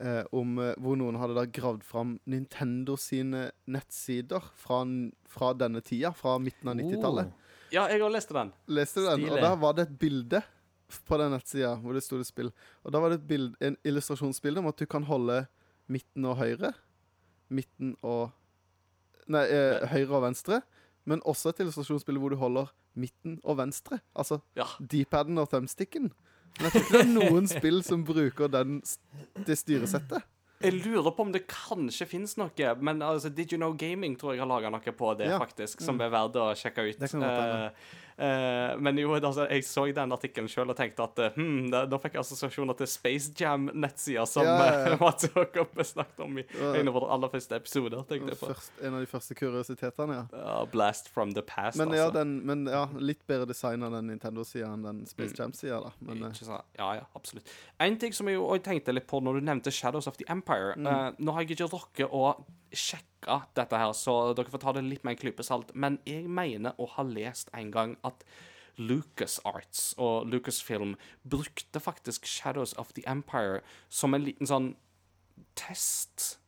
eh, 0.00 0.24
om 0.32 0.58
eh, 0.58 0.74
hvor 0.78 0.96
noen 0.96 1.16
hadde 1.20 1.34
da 1.34 1.44
gravd 1.46 1.82
fram 1.84 2.18
Nintendo 2.26 2.96
sine 2.96 3.50
nettsider 3.66 4.40
fra, 4.56 4.84
fra 5.28 5.52
denne 5.54 5.80
tida, 5.82 6.12
fra 6.16 6.38
midten 6.38 6.68
av 6.68 6.74
90-tallet. 6.76 7.26
Oh, 7.26 7.32
Ja, 7.70 7.84
jeg 7.88 8.00
har 8.02 8.10
lest 8.10 8.28
den. 8.34 8.52
Leste 8.66 9.00
den? 9.04 9.20
Stilig. 9.20 9.30
Og 9.30 9.40
der 9.44 9.56
var 9.56 9.72
det 9.74 9.82
et 9.88 9.98
bilde 9.98 10.42
på 11.06 11.18
den 11.20 11.30
nettsida 11.30 11.76
hvor 11.78 11.94
det 11.94 12.02
sto 12.02 12.18
det 12.18 12.26
spill. 12.26 12.50
Og 12.84 12.90
da 12.92 12.98
var 12.98 13.10
det 13.12 13.20
et 13.20 13.28
bild, 13.28 13.52
en 13.62 13.76
illustrasjonsbilde 13.86 14.58
om 14.58 14.66
at 14.66 14.76
du 14.80 14.86
kan 14.90 15.04
holde 15.06 15.46
midten 15.86 16.24
og 16.26 16.36
høyre. 16.40 16.72
Midten 17.50 17.96
og 18.02 18.30
Nei, 19.30 19.44
eh, 19.46 19.86
høyre 19.86 20.16
og 20.16 20.22
venstre. 20.24 20.62
Men 21.06 21.20
også 21.22 21.50
et 21.52 21.60
illustrasjonsbilde 21.62 22.18
hvor 22.18 22.30
du 22.34 22.36
holder 22.40 22.72
midten 22.96 23.38
og 23.44 23.56
venstre. 23.60 24.00
Altså 24.16 24.40
Ja. 24.56 24.66
D-paden 24.80 25.38
og 25.38 25.48
thumbsticken. 25.50 26.10
Men 26.58 26.66
jeg 26.66 26.72
tror 26.72 26.82
ikke 26.82 26.98
det 26.98 27.06
er 27.06 27.14
noen 27.30 27.46
spill 27.56 27.82
som 27.86 28.04
bruker 28.04 28.48
den, 28.50 28.80
det 29.46 29.56
styresettet. 29.58 30.22
Jeg 30.60 30.74
lurer 30.84 31.14
på 31.16 31.24
om 31.24 31.30
det 31.32 31.46
kanskje 31.48 32.04
fins 32.06 32.34
noe, 32.36 32.50
men 32.84 33.00
altså, 33.00 33.30
Did 33.32 33.52
You 33.54 33.56
Know 33.56 33.72
Gaming 33.80 34.18
tror 34.20 34.34
jeg 34.34 34.42
har 34.42 34.50
laga 34.50 34.68
noe 34.68 34.92
på 34.92 35.14
det, 35.16 35.30
Ja. 35.30 35.38
faktisk, 35.40 35.80
som 35.80 35.96
er 36.04 36.10
verdt 36.12 36.36
å 36.36 36.50
sjekke 36.52 36.84
ut. 36.90 36.98
Det 37.00 37.08
kan 37.10 37.20
godt 37.24 37.38
hende. 37.40 37.72
Eh, 38.20 38.76
men 38.84 38.98
jo, 39.00 39.14
altså, 39.16 39.46
jeg 39.48 39.64
så 39.64 39.86
den 39.96 40.12
artikkelen 40.12 40.48
sjøl 40.52 40.68
og 40.68 40.76
tenkte 40.76 41.06
at 41.06 41.20
uh, 41.24 41.36
hmm, 41.38 41.70
da, 41.72 41.86
da 41.88 41.98
fikk 42.02 42.18
jeg 42.18 42.20
assosiasjoner 42.20 42.76
til 42.76 42.90
Space 42.90 43.30
Jam-nettsida 43.40 44.26
som 44.28 44.44
Ja, 44.44 44.56
ja, 44.60 44.74
ja. 44.74 44.90
eh, 44.92 45.00
Mats 45.04 45.24
Jakob 45.30 45.72
snakket 45.88 46.20
om 46.26 46.36
i 46.42 46.44
en 46.60 46.90
av 46.90 46.98
våre 46.98 47.08
aller 47.16 47.32
første 47.32 47.56
episoder. 47.56 48.02
tenkte 48.10 48.34
jeg 48.34 48.40
på. 48.42 48.50
Først, 48.52 48.74
en 48.84 48.98
av 48.98 49.00
de 49.06 49.08
første 49.08 49.36
kuriositetene, 49.38 50.18
ja. 50.20 50.26
Ja, 50.36 50.58
blast 50.74 51.08
from 51.08 51.32
the 51.32 51.42
past, 51.46 51.78
Men 51.80 51.94
altså. 51.96 52.10
den, 52.18 52.36
men 52.46 52.66
ja, 52.68 52.84
litt 53.00 53.24
bedre 53.30 53.48
design 53.48 53.86
av 53.88 53.96
den 53.96 54.10
Nintendo-sida 54.12 54.68
enn 54.74 54.84
den 54.84 55.00
Space 55.08 55.38
Jam-sida, 55.38 55.80
da. 55.88 55.94
Men 56.04 56.26
sant? 56.36 56.66
Ja, 56.76 56.92
ja, 57.00 57.08
absolutt. 57.16 57.48
En 57.80 57.96
ting 58.00 58.12
som 58.16 58.28
jeg 58.28 58.36
også 58.38 58.66
tenkte 58.68 58.92
litt 58.94 59.08
på 59.08 59.22
når 59.24 59.40
du 59.40 59.48
nevnte 59.48 59.72
Shadows 59.72 60.10
of 60.10 60.20
the 60.20 60.28
Empire 60.28 60.74
Mm. 60.80 60.86
uh, 60.86 61.12
Nå 61.18 61.32
har 61.32 61.42
jeg 61.44 61.54
ikke 61.56 61.70
rukket 61.72 62.12
å 62.14 62.34
sjekke 62.72 63.40
dette 63.54 63.76
her, 63.76 63.92
så 63.96 64.32
dere 64.34 64.50
får 64.52 64.62
ta 64.62 64.72
det 64.76 64.84
litt 64.86 65.04
med 65.04 65.16
en 65.16 65.20
klype 65.20 65.44
salt, 65.46 65.74
men 65.74 65.98
jeg 66.08 66.28
mener 66.28 66.74
å 66.80 66.86
ha 66.96 67.02
lest 67.06 67.50
en 67.56 67.70
gang 67.74 67.96
at 68.06 68.24
LucasArts 68.80 69.94
og 70.00 70.30
Lucasfilm 70.30 70.94
brukte 71.28 71.80
faktisk 71.82 72.24
Shadows 72.26 72.72
of 72.80 72.92
the 72.96 73.04
Empire 73.10 73.60
som 73.92 74.14
en 74.16 74.24
liten 74.24 74.48
sånn 74.48 74.70
test 75.58 76.38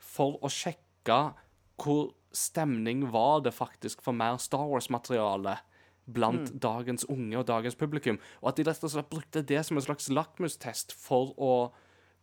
for 0.00 0.38
å 0.44 0.50
sjekke 0.52 1.34
hvor 1.82 2.14
stemning 2.34 3.08
var 3.12 3.42
det 3.44 3.52
faktisk 3.54 4.02
for 4.04 4.16
mer 4.16 4.38
Star 4.42 4.64
Wars-materiale 4.70 5.58
blant 6.04 6.50
dagens 6.60 7.06
unge 7.08 7.36
og 7.40 7.46
dagens 7.48 7.76
publikum, 7.80 8.18
og 8.42 8.50
at 8.50 8.58
de 8.58 8.66
rett 8.68 8.84
og 8.84 8.92
slett 8.92 9.08
brukte 9.12 9.42
det 9.48 9.62
som 9.64 9.78
en 9.80 9.84
slags 9.86 10.10
lakmustest 10.12 10.92
for 10.92 11.32
å 11.40 11.52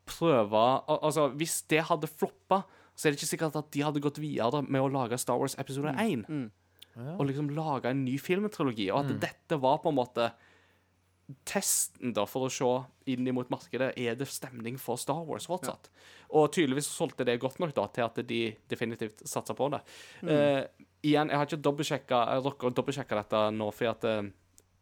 prøve 0.10 0.62
al- 0.88 1.00
Altså, 1.02 1.30
hvis 1.38 1.62
det 1.70 1.84
hadde 1.90 2.10
floppa, 2.10 2.64
så 3.02 3.08
er 3.08 3.16
det 3.16 3.18
ikke 3.18 3.32
sikkert 3.32 3.56
at 3.58 3.72
de 3.74 3.82
hadde 3.82 4.02
gått 4.04 4.20
videre 4.22 4.60
med 4.62 4.84
å 4.84 4.90
lage 4.94 5.18
Star 5.18 5.40
Wars 5.42 5.56
episode 5.58 5.90
1. 5.98 6.28
Ja. 6.92 7.16
Og 7.16 7.24
liksom 7.26 7.48
lage 7.56 7.90
en 7.90 8.04
ny 8.06 8.20
filmtrilogi, 8.22 8.92
og 8.94 9.08
at 9.08 9.16
dette 9.24 9.58
var 9.58 9.80
på 9.82 9.90
en 9.90 9.98
måte 9.98 10.28
testen 11.48 12.12
da 12.14 12.28
for 12.28 12.46
å 12.46 12.52
se 12.52 12.70
inn 13.10 13.26
mot 13.34 13.50
markedet 13.50 13.94
er 13.98 14.20
det 14.20 14.28
stemning 14.30 14.78
for 14.82 15.02
Star 15.02 15.24
Wars 15.26 15.48
fortsatt. 15.50 15.90
Og 16.38 16.52
tydeligvis 16.54 16.92
solgte 16.92 17.26
det 17.26 17.40
godt 17.42 17.58
nok 17.64 17.74
da 17.74 17.88
til 17.96 18.06
at 18.06 18.22
de 18.28 18.42
definitivt 18.70 19.24
satsa 19.26 19.56
på 19.58 19.72
det. 19.74 19.82
Eh, 20.28 20.62
igjen, 21.08 21.32
jeg 21.32 21.42
har 21.42 21.50
ikke 21.50 21.64
dobbeltsjekka 21.66 23.22
dette 23.24 23.44
nå, 23.56 23.72
for 23.74 23.96
at 23.96 24.10
uh, 24.12 24.30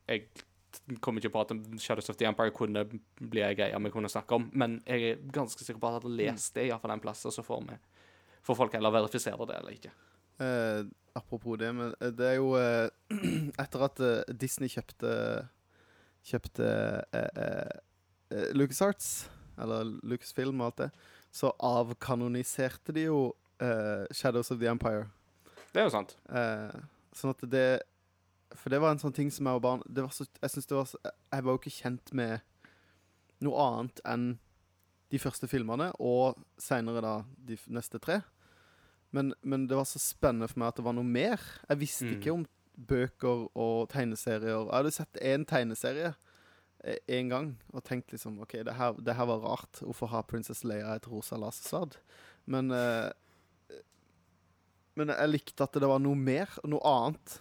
jeg 0.09 0.27
kom 0.33 0.99
kommer 1.01 1.21
ikke 1.21 1.33
på 1.33 1.41
at 1.41 1.81
Shadows 1.81 2.09
of 2.11 2.17
the 2.19 2.27
Empire 2.29 2.53
kunne 2.53 2.83
bli 3.17 3.41
ei 3.41 3.55
greie 3.57 3.77
vi 3.85 3.91
kunne 3.93 4.09
snakke 4.11 4.37
om, 4.37 4.49
men 4.53 4.77
jeg 4.85 5.13
er 5.13 5.23
ganske 5.33 5.63
sikker 5.63 5.81
på 5.81 5.87
at 5.87 5.95
jeg 5.95 6.03
hadde 6.03 6.17
lest 6.19 6.55
det 6.57 6.67
iallfall 6.67 6.93
en 6.93 7.01
plass, 7.01 7.25
og 7.25 7.33
så 7.33 7.45
får 7.45 7.63
vi 7.65 7.77
Får 8.45 8.55
folk 8.55 8.73
heller 8.77 8.93
verifisere 8.93 9.47
det 9.49 9.57
eller 9.59 9.75
ikke. 9.75 9.91
Eh, 10.39 10.85
apropos 11.19 11.57
det, 11.59 11.73
men 11.75 11.93
eh, 11.99 12.13
det 12.15 12.27
er 12.31 12.37
jo 12.39 12.53
eh, 12.55 12.87
Etter 13.63 13.83
at 13.89 13.99
eh, 13.99 14.33
Disney 14.39 14.71
kjøpte 14.71 15.11
Kjøpte 16.29 16.69
eh, 17.15 17.29
eh, 18.31 18.49
LucasArts, 18.53 19.29
eller 19.59 19.87
Lucasfilm 20.05 20.59
og 20.61 20.69
alt 20.69 20.81
det, 20.83 20.89
så 21.33 21.51
avkanoniserte 21.59 22.93
de 22.95 23.07
jo 23.09 23.21
Shadows 24.15 24.53
of 24.53 24.59
the 24.61 24.69
Empire. 24.71 25.09
Det 25.73 25.81
er 25.81 25.87
jo 25.89 25.91
sant. 25.91 26.13
Eh, 26.31 26.77
sånn 27.11 27.33
at 27.33 27.41
det 27.51 27.63
For 28.55 28.71
det 28.71 28.79
var 28.79 28.93
en 28.93 29.01
sånn 29.01 29.15
ting 29.15 29.31
som 29.33 29.49
jeg 29.49 29.59
og 29.59 29.63
barn 29.65 29.81
det 29.85 30.05
var 30.05 30.13
så, 30.15 30.25
Jeg 30.39 30.53
synes 30.53 30.69
det 30.69 30.77
var 30.77 30.87
så, 30.87 30.99
Jeg 31.03 31.43
var 31.43 31.51
jo 31.51 31.59
ikke 31.59 31.73
kjent 31.75 32.13
med 32.15 32.39
noe 33.43 33.65
annet 33.65 33.99
enn 34.07 34.29
de 35.10 35.19
første 35.19 35.48
filmene, 35.49 35.91
og 35.99 36.38
seinere 36.61 37.02
da 37.02 37.14
de 37.48 37.57
neste 37.73 37.99
tre. 37.99 38.19
Men, 39.11 39.34
men 39.41 39.65
det 39.68 39.77
var 39.77 39.88
så 39.90 39.98
spennende 40.02 40.48
for 40.52 40.60
meg 40.61 40.68
at 40.69 40.76
det 40.77 40.86
var 40.86 40.94
noe 40.94 41.07
mer. 41.07 41.41
Jeg 41.69 41.80
visste 41.81 42.06
Mm. 42.06 42.15
ikke 42.19 42.34
om 42.36 42.44
bøker 42.77 43.48
og 43.57 43.90
tegneserier. 43.90 44.65
Jeg 44.68 44.72
hadde 44.76 44.91
sett 44.95 45.18
én 45.22 45.45
tegneserie 45.49 46.14
én 47.11 47.27
gang 47.27 47.49
og 47.73 47.84
tenkt 47.84 48.14
liksom 48.14 48.38
OK, 48.40 48.53
det 48.64 48.73
her, 48.77 48.94
det 49.03 49.15
her 49.18 49.26
var 49.27 49.41
rart. 49.44 49.81
Hvorfor 49.81 50.07
har 50.14 50.23
Princess 50.30 50.64
Leia 50.64 50.94
et 50.95 51.07
rosa 51.11 51.36
lasersverd? 51.36 51.98
Men 52.45 52.72
eh, 52.72 53.10
Men 54.95 55.11
jeg 55.14 55.30
likte 55.31 55.64
at 55.64 55.73
det 55.80 55.88
var 55.88 55.99
noe 56.03 56.15
mer, 56.18 56.49
noe 56.68 56.81
annet. 56.88 57.36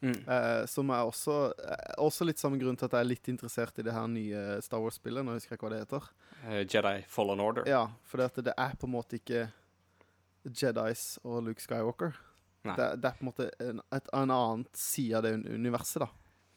Mm. 0.00 0.14
Eh, 0.32 0.62
som 0.66 0.88
er 0.88 1.02
også 1.04 1.34
eh, 1.60 1.90
Også 2.00 2.24
litt 2.24 2.38
samme 2.40 2.56
grunn 2.56 2.78
til 2.80 2.86
at 2.88 2.94
jeg 2.96 3.04
er 3.04 3.10
litt 3.10 3.28
interessert 3.28 3.76
i 3.78 3.84
det 3.84 3.92
her 3.92 4.06
nye 4.08 4.60
Star 4.64 4.80
Wars-spillet. 4.80 5.24
Nå 5.26 5.34
husker 5.36 5.52
jeg 5.54 5.58
ikke 5.60 5.66
hva 5.68 5.74
det 5.74 5.82
heter. 5.84 6.06
Eh, 6.48 6.64
Jedi 6.64 7.04
Fallen 7.08 7.40
Order. 7.40 7.68
Ja, 7.68 7.84
for 8.04 8.20
det, 8.20 8.30
at 8.32 8.44
det 8.50 8.56
er 8.56 8.76
på 8.80 8.88
en 8.88 8.94
måte 8.94 9.20
ikke 9.20 9.48
Jedis 10.44 11.18
og 11.24 11.42
Luke 11.44 11.62
Skywalker. 11.62 12.16
Det, 12.64 12.86
det 13.00 13.08
er 13.08 13.16
på 13.16 13.24
en 13.24 13.30
måte 13.30 13.48
en, 13.60 13.80
et, 13.92 14.10
en 14.12 14.32
annen 14.32 14.66
side 14.76 15.16
av 15.16 15.24
det 15.24 15.32
universet, 15.48 16.04
da. 16.04 16.10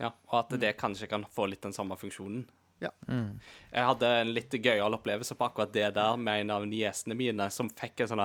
Ja, 0.03 0.09
og 0.31 0.35
at 0.41 0.59
det 0.59 0.75
kanskje 0.79 1.07
kan 1.07 1.23
få 1.31 1.47
litt 1.51 1.63
den 1.63 1.75
samme 1.75 1.95
funksjonen. 1.99 2.43
Mm. 3.07 3.39
Jeg 3.71 3.87
hadde 3.87 4.07
en 4.19 4.31
litt 4.35 4.55
gøyal 4.59 4.97
opplevelse 4.97 5.37
på 5.39 5.45
akkurat 5.47 5.71
det 5.71 5.93
der 5.95 6.17
med 6.19 6.41
en 6.41 6.51
av 6.51 6.65
niesene 6.67 7.15
mine, 7.15 7.47
som 7.53 7.69
fikk 7.71 8.03
en 8.03 8.11
sånn 8.11 8.23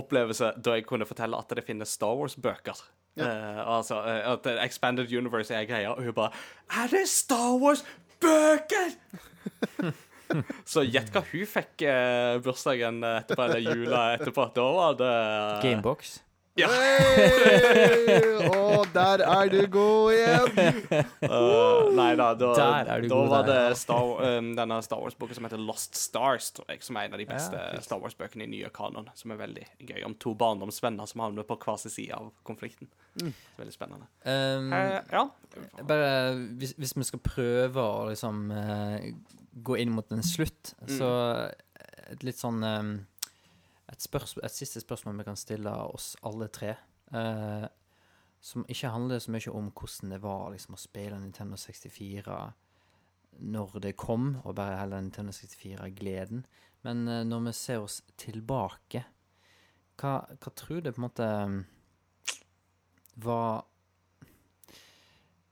opplevelse 0.00 0.56
da 0.58 0.74
jeg 0.74 0.86
kunne 0.88 1.06
fortelle 1.06 1.38
at 1.38 1.54
det 1.54 1.62
finnes 1.68 1.92
Star 1.94 2.16
Wars-bøker. 2.18 2.80
Eh, 3.16 3.60
altså 3.62 4.00
uh, 4.04 4.32
at 4.34 4.48
Expanded 4.64 5.12
Universe 5.12 5.54
er 5.54 5.68
greia, 5.68 5.94
og 5.94 6.02
hun 6.04 6.16
bare 6.16 6.34
Er 6.82 6.90
det 6.92 7.06
Star 7.08 7.54
Wars-bøker?! 7.62 8.98
Så 10.72 10.84
gjett 10.86 11.10
hva 11.14 11.24
hun 11.30 11.48
fikk 11.50 11.86
eh, 11.86 12.36
bursdagen 12.44 13.02
etterpå, 13.04 13.48
eller 13.48 13.64
jula 13.64 14.04
etterpå. 14.16 14.50
Da 14.56 14.70
var 14.78 15.00
det 15.00 15.16
Gamebox. 15.64 16.18
Ja. 16.56 16.70
Hey! 16.72 18.22
Å, 18.48 18.80
der 18.94 19.20
er 19.26 19.50
du 19.52 19.58
god 19.68 20.14
igjen! 20.14 20.78
Uh, 21.20 21.90
nei 21.98 22.14
da, 22.16 22.30
da, 22.38 22.52
da 22.56 22.96
god 23.04 23.28
var 23.28 23.44
der, 23.44 23.50
det 23.50 23.58
ja. 23.74 23.74
Star, 23.76 24.12
um, 24.24 24.48
denne 24.56 24.78
Star 24.84 25.02
Wars-boka 25.02 25.36
som 25.36 25.44
heter 25.44 25.60
Lost 25.60 25.98
Stars, 26.00 26.48
tror 26.56 26.72
jeg, 26.72 26.80
som 26.86 26.96
er 26.96 27.10
en 27.10 27.18
av 27.18 27.20
de 27.20 27.28
beste 27.28 27.60
Ja. 27.60 27.82
Star 27.84 28.00
Wars-bøkene 28.00 28.46
i 28.46 28.50
nye 28.54 28.72
kanon. 28.72 29.10
Som 29.20 29.34
er 29.36 29.42
veldig 29.42 29.66
gøy. 29.84 30.00
Om 30.08 30.16
to 30.22 30.32
barndomsvenner 30.38 31.08
som 31.10 31.26
havner 31.26 31.44
på 31.44 31.58
hver 31.60 31.76
sin 31.82 31.92
side 31.92 32.16
av 32.16 32.32
konflikten. 32.48 32.88
Mm. 33.20 33.34
Veldig 33.60 33.76
spennende. 33.76 34.08
Um, 34.24 34.72
uh, 34.72 35.00
ja. 35.12 35.26
bare 35.84 36.10
hvis, 36.56 36.72
hvis 36.80 36.96
vi 36.96 37.10
skal 37.10 37.20
prøve 37.24 37.84
å 37.84 38.06
liksom 38.08 38.46
eh, 38.56 39.10
gå 39.62 39.76
inn 39.80 39.92
mot 39.92 40.10
en 40.12 40.22
slutt, 40.22 40.74
Mm. 40.82 40.98
så 40.98 41.08
et 42.10 42.22
litt 42.22 42.36
sånn 42.38 42.62
um, 42.64 43.06
et, 43.88 44.00
spørsmål, 44.02 44.44
et 44.44 44.52
siste 44.52 44.80
spørsmål 44.80 45.16
vi 45.18 45.24
kan 45.24 45.36
stille 45.36 45.70
oss 45.94 46.16
alle 46.22 46.48
tre. 46.48 46.76
eh, 47.12 47.66
som 48.40 48.64
ikke 48.68 48.90
handler 48.90 49.18
så 49.18 49.30
mye 49.30 49.52
om 49.54 49.70
hvordan 49.72 50.10
det 50.10 50.20
var 50.22 50.50
liksom, 50.52 50.74
å 50.74 50.78
spille 50.78 51.18
Nintendo 51.18 51.56
64 51.56 52.52
når 53.40 53.80
det 53.80 53.96
kom, 53.96 54.36
og 54.44 54.54
bare 54.56 54.76
heller 54.78 55.00
Nintendo 55.00 55.32
64-gleden. 55.32 56.44
Men 56.82 57.08
eh, 57.08 57.24
når 57.24 57.40
vi 57.46 57.52
ser 57.52 57.78
oss 57.82 58.02
tilbake, 58.16 59.04
hva, 59.98 60.12
hva 60.30 60.52
tror 60.54 60.80
du 60.82 60.92
på 60.92 61.00
en 61.00 61.06
måte 61.08 61.26
um, 61.44 61.64
var 63.16 63.64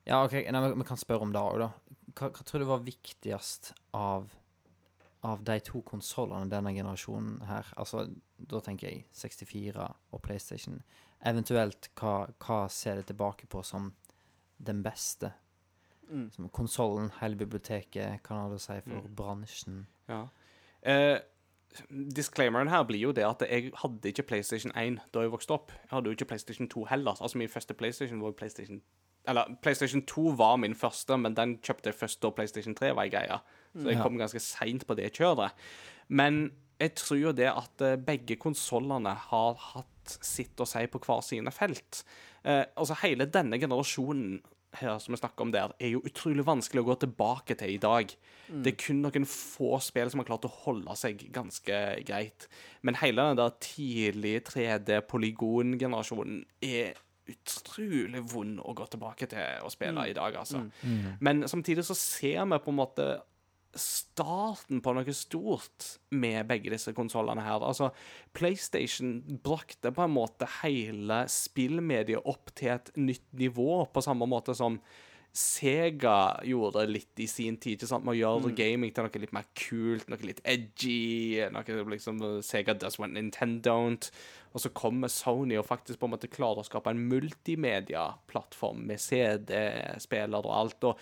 Ja, 0.06 0.22
OK, 0.24 0.32
nei, 0.52 0.72
vi 0.74 0.85
kan 0.85 1.01
spørre 1.01 1.24
om 1.24 1.32
det 1.32 1.40
òg, 1.40 1.59
da. 1.62 1.70
Hva, 2.15 2.31
hva 2.31 2.45
tror 2.47 2.62
du 2.62 2.69
var 2.69 2.85
viktigst 2.86 3.73
av 3.93 4.31
av 5.24 5.41
de 5.43 5.55
to 5.65 5.81
konsollene 5.89 6.51
denne 6.53 6.74
generasjonen 6.77 7.39
her? 7.49 7.65
Altså, 7.81 8.03
da 8.36 8.59
tenker 8.61 8.91
jeg 8.91 9.07
64 9.16 9.86
og 10.12 10.20
PlayStation. 10.23 10.82
Eventuelt, 11.24 11.89
hva, 11.97 12.27
hva 12.45 12.59
ser 12.69 12.97
det 13.01 13.07
tilbake 13.09 13.47
på 13.49 13.62
som 13.65 13.95
den 14.61 14.82
beste? 14.85 15.31
Mm. 16.11 16.27
Som 16.35 16.51
konsollen, 16.53 17.09
hele 17.23 17.41
biblioteket, 17.41 18.20
hva 18.28 18.43
har 18.43 18.51
det 18.53 18.59
å 18.61 18.65
si 18.66 18.77
for 18.85 19.01
Mm. 19.01 19.15
bransjen? 19.16 19.86
Ja. 20.12 20.27
Eh, 20.82 21.20
disclaimeren 21.91 22.69
her 22.69 22.85
blir 22.85 23.01
jo 23.01 23.12
det 23.12 23.24
at 23.24 23.41
jeg 23.49 23.73
hadde 23.81 24.12
ikke 24.12 24.27
PlayStation 24.28 24.73
1 24.77 25.01
da 25.12 25.20
jeg 25.24 25.32
vokste 25.32 25.57
opp. 25.57 25.73
Jeg 25.73 25.91
hadde 25.91 26.11
jo 26.12 26.16
ikke 26.19 26.28
PlayStation 26.35 26.69
2 26.69 26.85
heller. 26.93 27.16
Altså 27.20 27.39
Min 27.39 27.49
første 27.49 27.74
PlayStation 27.74 28.20
var 28.20 28.32
Playstation 28.32 28.82
PlayStation 28.82 28.82
Eller 29.30 29.55
PlayStation 29.64 30.02
2 30.06 30.34
var 30.38 30.59
min 30.60 30.76
første, 30.76 31.16
men 31.16 31.36
den 31.36 31.56
kjøpte 31.64 31.90
jeg 31.90 31.98
først 31.98 32.20
da 32.22 32.32
PlayStation 32.34 32.76
3 32.76 32.92
var 32.96 33.09
greia. 33.12 33.40
Så 33.74 33.90
jeg 33.90 34.02
kom 34.02 34.18
ganske 34.20 34.42
seint 34.42 34.86
på 34.86 34.96
det 34.98 35.10
kjøret. 35.16 35.56
Men 36.09 36.52
jeg 36.78 36.94
tror 36.98 37.20
jo 37.20 37.32
det 37.34 37.48
at 37.51 37.84
eh, 37.86 37.98
begge 38.01 38.36
konsollene 38.40 39.14
har 39.30 39.56
hatt 39.72 40.16
sitt 40.20 40.60
å 40.60 40.66
si 40.68 40.84
på 40.90 41.01
hver 41.02 41.22
sine 41.24 41.52
felt. 41.55 42.02
Eh, 42.44 42.64
altså 42.76 42.98
Hele 43.02 43.26
denne 43.30 43.59
generasjonen 43.62 44.42
her 44.80 44.98
som 44.98 45.14
vi 45.14 45.20
snakker 45.20 45.46
om 45.46 45.52
der, 45.55 45.72
er 45.78 45.94
jo 45.94 46.02
utrolig 46.06 46.44
vanskelig 46.46 46.82
å 46.82 46.88
gå 46.88 46.96
tilbake 47.05 47.55
til 47.59 47.76
i 47.76 47.80
dag. 47.82 48.10
Det 48.48 48.72
er 48.72 48.80
kun 48.80 49.02
noen 49.05 49.26
få 49.28 49.78
spill 49.82 50.10
som 50.10 50.20
har 50.20 50.28
klart 50.28 50.48
å 50.48 50.52
holde 50.64 50.96
seg 50.98 51.22
ganske 51.34 51.80
greit. 52.09 52.48
Men 52.82 52.98
hele 53.01 53.28
den 53.30 53.38
der 53.40 53.55
tidlige 53.62 54.44
3D-polygon-generasjonen 54.51 56.42
er 56.66 56.98
utrolig 57.30 58.20
vond 58.32 58.59
å 58.60 58.74
gå 58.76 58.86
tilbake 58.92 59.28
til 59.30 59.62
å 59.64 59.70
spille 59.72 60.09
i 60.10 60.16
dag, 60.16 60.36
altså. 60.36 60.66
Men 61.24 61.46
samtidig 61.48 61.86
så 61.88 61.96
ser 61.96 62.44
vi 62.51 62.59
på 62.60 62.74
en 62.74 62.80
måte 62.82 63.06
starten 63.74 64.78
på 64.84 64.92
noe 64.94 65.14
stort 65.16 65.88
med 66.14 66.46
begge 66.46 66.70
disse 66.70 66.92
konsollene 66.94 67.42
her. 67.42 67.62
Altså, 67.66 67.90
PlayStation 68.36 69.16
brakte 69.42 69.90
på 69.94 70.05
en 70.05 70.14
måte 70.14 70.48
hele 70.60 71.24
spillmediet 71.30 72.22
opp 72.30 72.52
til 72.55 72.76
et 72.76 72.92
nytt 73.01 73.26
nivå, 73.32 73.84
på 73.90 74.05
samme 74.05 74.28
måte 74.30 74.55
som 74.55 74.78
Sega 75.35 76.39
gjorde 76.47 76.85
litt 76.86 77.19
i 77.19 77.27
sin 77.27 77.56
tid, 77.59 77.81
ikke 77.81 77.89
sant? 77.90 78.05
med 78.06 78.15
å 78.15 78.20
gjøre 78.20 78.52
gaming 78.55 78.93
til 78.94 79.02
noe 79.02 79.23
litt 79.23 79.35
mer 79.35 79.48
kult, 79.59 80.06
noe 80.06 80.23
litt 80.23 80.39
edgy, 80.47 81.43
noe 81.51 81.78
liksom 81.90 82.20
Sega 82.47 82.77
does 82.78 83.01
what 83.01 83.11
Nintendo 83.11 83.65
don't. 83.65 84.11
Og 84.55 84.62
så 84.62 84.70
kommer 84.70 85.11
Sony 85.11 85.59
og 85.59 85.66
faktisk 85.66 85.98
på 85.98 86.06
en 86.06 86.15
måte 86.15 86.31
klarer 86.31 86.62
å 86.62 86.66
skape 86.66 86.93
en 86.94 87.02
multimedia-plattform 87.11 88.85
med 88.86 89.02
CD-spiller 89.02 90.47
og 90.47 90.55
alt. 90.61 90.86
og 90.93 91.01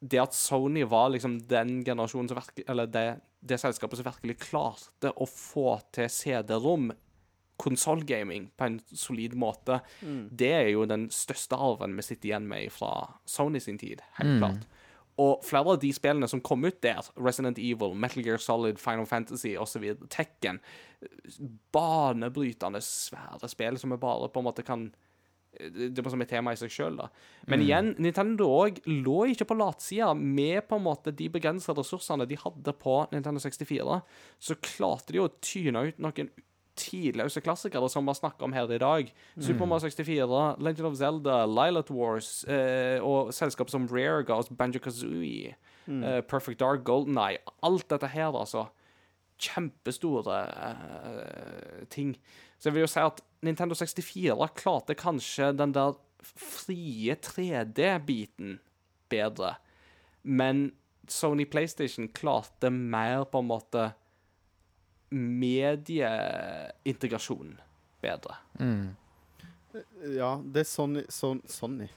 det 0.00 0.18
at 0.22 0.34
Sony 0.34 0.82
var 0.88 1.10
liksom 1.12 1.38
den 1.48 1.82
generasjonen 1.84 2.30
som 2.30 2.38
virkelig 2.38 2.64
Eller 2.72 2.88
det, 2.88 3.20
det 3.40 3.60
selskapet 3.60 4.00
som 4.00 4.08
virkelig 4.08 4.38
klarte 4.40 5.12
å 5.12 5.26
få 5.28 5.74
til 5.92 6.08
CD-rom, 6.10 6.90
konsollgaming, 7.60 8.50
på 8.56 8.66
en 8.66 8.80
solid 8.96 9.36
måte, 9.38 9.80
det 10.02 10.52
er 10.56 10.68
jo 10.72 10.86
den 10.88 11.08
største 11.14 11.58
arven 11.60 11.96
vi 11.98 12.06
sitter 12.06 12.32
igjen 12.32 12.48
med 12.50 12.72
fra 12.74 12.92
Sony 13.28 13.60
sin 13.62 13.80
tid, 13.80 14.02
helt 14.18 14.38
klart. 14.40 14.68
Og 15.20 15.42
flere 15.44 15.74
av 15.74 15.80
de 15.82 15.90
spillene 15.92 16.28
som 16.30 16.40
kom 16.40 16.64
ut 16.64 16.78
der, 16.84 17.04
Resident 17.20 17.58
Evil, 17.60 17.92
Metal 17.98 18.24
Gear 18.24 18.40
Solid, 18.40 18.80
Final 18.80 19.08
Fantasy 19.08 19.52
osv., 19.60 19.84
Tekken 20.08 20.62
Banebrytende, 21.74 22.80
svære 22.84 23.50
spill 23.50 23.76
som 23.80 23.92
vi 23.92 24.00
bare 24.00 24.30
på 24.32 24.40
en 24.40 24.48
måte 24.48 24.64
kan 24.64 24.88
det 25.50 25.98
er 25.98 26.12
som 26.12 26.22
et 26.22 26.30
tema 26.30 26.52
i 26.54 26.58
seg 26.58 26.70
sjøl, 26.70 26.96
da. 27.00 27.08
Men 27.50 27.62
igjen, 27.64 27.88
Nintendo 27.98 28.46
òg 28.54 28.76
lå 28.86 29.16
ikke 29.32 29.48
på 29.50 29.56
latsida. 29.58 30.12
Med 30.14 30.62
på 30.68 30.78
en 30.78 30.84
måte 30.84 31.12
de 31.16 31.26
begrensede 31.32 31.82
ressursene 31.82 32.26
de 32.30 32.38
hadde 32.38 32.74
på 32.78 33.00
Nintendo 33.10 33.42
64, 33.42 33.98
så 34.38 34.56
klarte 34.62 35.16
de 35.16 35.24
å 35.24 35.26
tyne 35.42 35.82
ut 35.88 35.98
noen 36.00 36.30
tidløse 36.80 37.42
klassikere 37.44 37.88
som 37.92 38.06
vi 38.06 38.12
har 38.14 38.18
snakka 38.18 38.46
om 38.46 38.54
her 38.56 38.70
i 38.72 38.80
dag. 38.80 39.12
Super 39.38 39.68
Mario 39.68 39.86
64, 39.88 40.40
Legend 40.58 40.88
of 40.88 40.98
Zelda, 40.98 41.38
Lilat 41.46 41.92
Wars 41.94 42.30
eh, 42.48 42.98
og 43.04 43.34
selskap 43.36 43.70
som 43.72 43.88
Rare 43.90 44.24
ga 44.26 44.40
oss 44.40 44.50
Banjo 44.50 44.80
Kazooie, 44.82 45.54
eh, 45.86 46.20
Perfect 46.26 46.60
Dark, 46.60 46.84
Golden 46.84 47.18
Eye. 47.20 47.40
Alt 47.62 47.88
dette 47.92 48.10
her, 48.14 48.32
altså. 48.32 48.68
Kjempestore 49.40 50.40
eh, 50.70 51.84
ting. 51.92 52.16
Så 52.58 52.68
jeg 52.68 52.76
vil 52.76 52.84
jo 52.84 52.92
si 52.92 53.00
at 53.00 53.22
Nintendo 53.44 53.76
64 53.76 54.50
klarte 54.56 54.96
kanskje 54.98 55.52
den 55.56 55.72
der 55.76 55.96
frie 56.20 57.16
3D-biten 57.16 58.58
bedre. 59.08 59.54
Men 60.22 60.72
Sony 61.08 61.46
PlayStation 61.48 62.08
klarte 62.08 62.70
mer 62.70 63.24
på 63.24 63.40
en 63.40 63.48
måte 63.48 63.90
medieintegrasjon 65.10 67.60
bedre. 68.00 68.34
Mm. 68.60 68.88
Ja, 70.16 70.42
det 70.44 70.64
Sony 70.66 71.04
Son, 71.08 71.42
Sony 71.46 71.88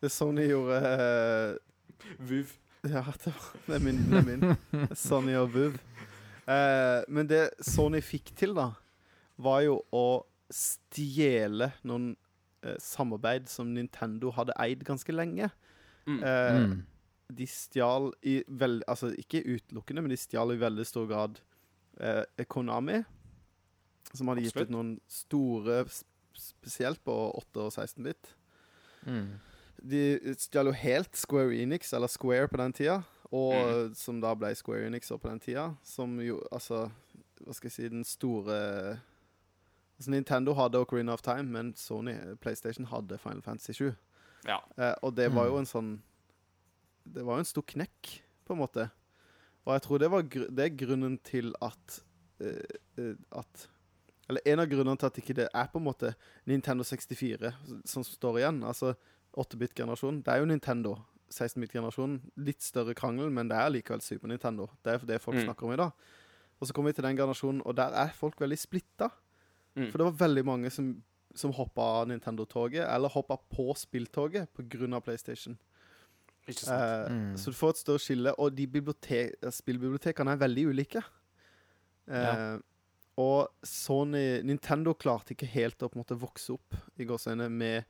Det 0.00 0.08
Sony 0.14 0.44
gjorde 0.46 0.78
uh, 0.78 1.56
Vuv. 2.18 2.52
Ja, 2.86 3.02
det, 3.24 3.32
var, 3.34 3.46
det 3.66 3.74
er 3.74 3.78
min. 3.82 3.98
Det 4.10 4.18
er 4.18 4.22
min. 4.28 4.56
Sony 4.94 5.34
og 5.40 5.54
Vuv. 5.54 5.74
Uh, 6.46 7.02
men 7.08 7.26
det 7.30 7.50
Sony 7.66 8.00
fikk 8.04 8.30
til, 8.38 8.54
da, 8.54 8.68
var 9.42 9.60
jo 9.66 9.80
å 9.90 10.22
stjele 10.52 11.72
noen 11.82 12.16
uh, 12.62 12.76
samarbeid 12.82 13.48
som 13.50 13.74
Nintendo 13.74 14.30
hadde 14.36 14.54
eid 14.62 14.84
ganske 14.86 15.12
lenge. 15.14 15.50
Mm. 16.06 16.20
Uh, 16.22 16.66
Mm. 16.66 16.82
De 17.26 17.42
stjal 17.50 18.12
i 18.22 18.44
veldig 18.46 18.86
Altså 18.86 19.08
ikke 19.18 19.40
utelukkende, 19.42 19.98
men 20.04 20.12
de 20.14 20.18
stjal 20.20 20.52
i 20.54 20.60
veldig 20.60 20.84
stor 20.86 21.06
grad 21.10 21.40
eh, 22.00 22.44
Konami, 22.48 23.02
som 24.14 24.28
hadde 24.28 24.42
gitt 24.46 24.56
ut 24.56 24.70
noen 24.70 24.94
store, 25.08 25.84
spesielt 26.36 27.02
på 27.04 27.14
8 27.38 27.60
og 27.66 27.72
16-bit. 27.72 28.34
Mm. 29.06 29.28
De 29.86 30.00
stjal 30.40 30.66
jo 30.70 30.72
helt 30.72 31.16
Square 31.16 31.54
Enix, 31.62 31.92
eller 31.92 32.08
Square 32.08 32.48
på 32.48 32.56
den 32.60 32.72
tida, 32.72 33.02
og 33.32 33.92
som 33.96 34.20
da 34.22 34.34
ble 34.38 34.54
Square 34.56 34.86
Enix 34.88 35.08
på 35.12 35.28
den 35.28 35.40
tida, 35.40 35.74
som 35.82 36.18
jo 36.22 36.40
altså 36.52 36.86
Hva 37.44 37.52
skal 37.52 37.66
jeg 37.68 37.72
si 37.74 37.88
Den 37.92 38.04
store 38.06 38.56
Altså 39.98 40.10
Nintendo 40.12 40.54
hadde 40.54 40.78
Ocarina 40.80 41.12
of 41.12 41.22
Time, 41.22 41.44
men 41.52 41.74
Sony 41.76 42.14
PlayStation 42.40 42.86
hadde 42.86 43.18
Final 43.18 43.42
Fantasy 43.42 43.72
7. 43.72 43.94
Ja. 44.46 44.58
Eh, 44.78 44.94
og 45.02 45.14
det 45.16 45.30
var 45.34 45.46
jo 45.48 45.54
Mm. 45.56 45.58
en 45.58 45.66
sånn 45.66 45.90
Det 47.06 47.24
var 47.24 47.36
jo 47.36 47.38
en 47.38 47.44
stor 47.44 47.62
knekk, 47.62 48.20
på 48.44 48.52
en 48.52 48.58
måte. 48.60 48.90
Og 49.66 49.74
jeg 49.74 49.82
tror 49.82 49.98
det, 49.98 50.10
var 50.12 50.22
gr 50.30 50.46
det 50.54 50.64
er 50.64 50.76
grunnen 50.78 51.18
til 51.26 51.52
at 51.62 51.98
uh, 52.40 53.14
At 53.34 53.68
Eller 54.28 54.40
en 54.46 54.60
av 54.62 54.70
grunnene 54.70 54.98
til 54.98 55.06
at 55.06 55.18
ikke 55.22 55.34
det 55.38 55.48
er 55.54 55.66
på 55.70 55.78
en 55.78 55.86
måte 55.86 56.14
Nintendo 56.46 56.84
64 56.84 57.52
som 57.86 58.02
står 58.06 58.40
igjen. 58.40 58.62
Altså 58.66 58.94
8-bit-generasjonen. 59.36 60.22
Det 60.26 60.32
er 60.32 60.40
jo 60.42 60.48
Nintendo. 60.50 60.96
16-bit-generasjonen. 61.30 62.20
Litt 62.38 62.62
større 62.62 62.94
krangel, 62.94 63.30
men 63.34 63.50
det 63.50 63.58
er 63.58 63.70
likevel 63.74 64.02
Super 64.02 64.30
Nintendo. 64.30 64.68
Det 64.82 64.92
er 64.94 65.06
det 65.06 65.20
folk 65.22 65.36
Mm. 65.36 65.44
snakker 65.44 65.66
om 65.66 65.72
i 65.72 65.76
dag. 65.76 65.92
Og 66.60 66.66
så 66.66 66.72
kommer 66.72 66.90
vi 66.90 66.94
til 66.94 67.04
den 67.04 67.16
generasjonen, 67.16 67.62
og 67.66 67.76
der 67.76 67.92
er 67.94 68.12
folk 68.14 68.40
veldig 68.40 68.58
splitta. 68.58 69.10
Mm. 69.76 69.90
For 69.90 69.98
det 69.98 70.06
var 70.06 70.26
veldig 70.26 70.44
mange 70.44 70.70
som, 70.70 71.02
som 71.34 71.52
hoppa 71.52 71.82
av 71.82 72.08
Nintendo-toget, 72.08 72.86
eller 72.94 73.08
hoppa 73.08 73.36
på 73.36 73.74
spilltoget 73.76 74.48
pga. 74.56 75.00
PlayStation. 75.00 75.58
Ikke 76.46 76.60
sant? 76.62 76.82
Eh, 76.82 77.12
Mm. 77.12 77.36
Så 77.36 77.50
du 77.50 77.56
får 77.58 77.70
et 77.70 77.76
større 77.82 77.98
skille, 77.98 78.32
og 78.38 78.54
de 78.54 78.66
spillbibliotekene 79.50 80.32
er 80.32 80.36
veldig 80.36 80.66
ulike. 80.70 81.02
Eh, 82.08 82.14
Ja. 82.14 82.58
og 83.18 83.48
Sony 83.64 84.42
Nintendo 84.42 84.92
klarte 84.94 85.34
ikke 85.34 85.46
helt 85.46 85.78
å 85.82 85.88
på 85.90 85.96
en 85.96 86.04
måte 86.04 86.18
vokse 86.20 86.52
opp 86.52 86.74
i 86.98 87.04
gåseøynene 87.04 87.50
med 87.50 87.84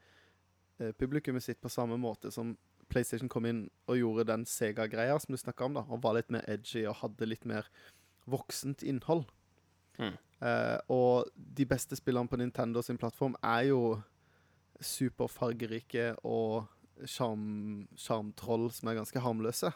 eh, 0.80 0.92
publikummet 0.92 1.42
sitt 1.42 1.60
på 1.60 1.68
samme 1.70 1.98
måte 1.98 2.30
som 2.32 2.56
PlayStation 2.88 3.28
kom 3.28 3.44
inn 3.46 3.70
og 3.88 3.96
gjorde 3.98 4.26
den 4.26 4.44
Sega-greia 4.44 5.18
som 5.20 5.32
du 5.34 5.36
snakka 5.36 5.64
om, 5.64 5.74
da, 5.74 5.80
og 5.90 6.00
var 6.02 6.14
litt 6.14 6.30
mer 6.30 6.44
edgy 6.46 6.86
og 6.86 6.94
hadde 6.96 7.26
litt 7.26 7.44
mer 7.44 7.66
voksent 8.28 8.82
innhold. 8.82 9.24
Mm. 9.98 10.16
Eh, 10.42 10.78
og 10.88 11.28
de 11.36 11.64
beste 11.66 11.96
spillene 11.96 12.28
på 12.28 12.36
Nintendo 12.38 12.82
sin 12.82 12.96
plattform 12.98 13.34
er 13.42 13.68
jo 13.70 14.02
superfargerike 14.80 16.14
og 16.24 16.66
sjarmtroll 17.04 18.70
som 18.72 18.88
er 18.90 18.96
ganske 19.00 19.20
harmløse. 19.22 19.72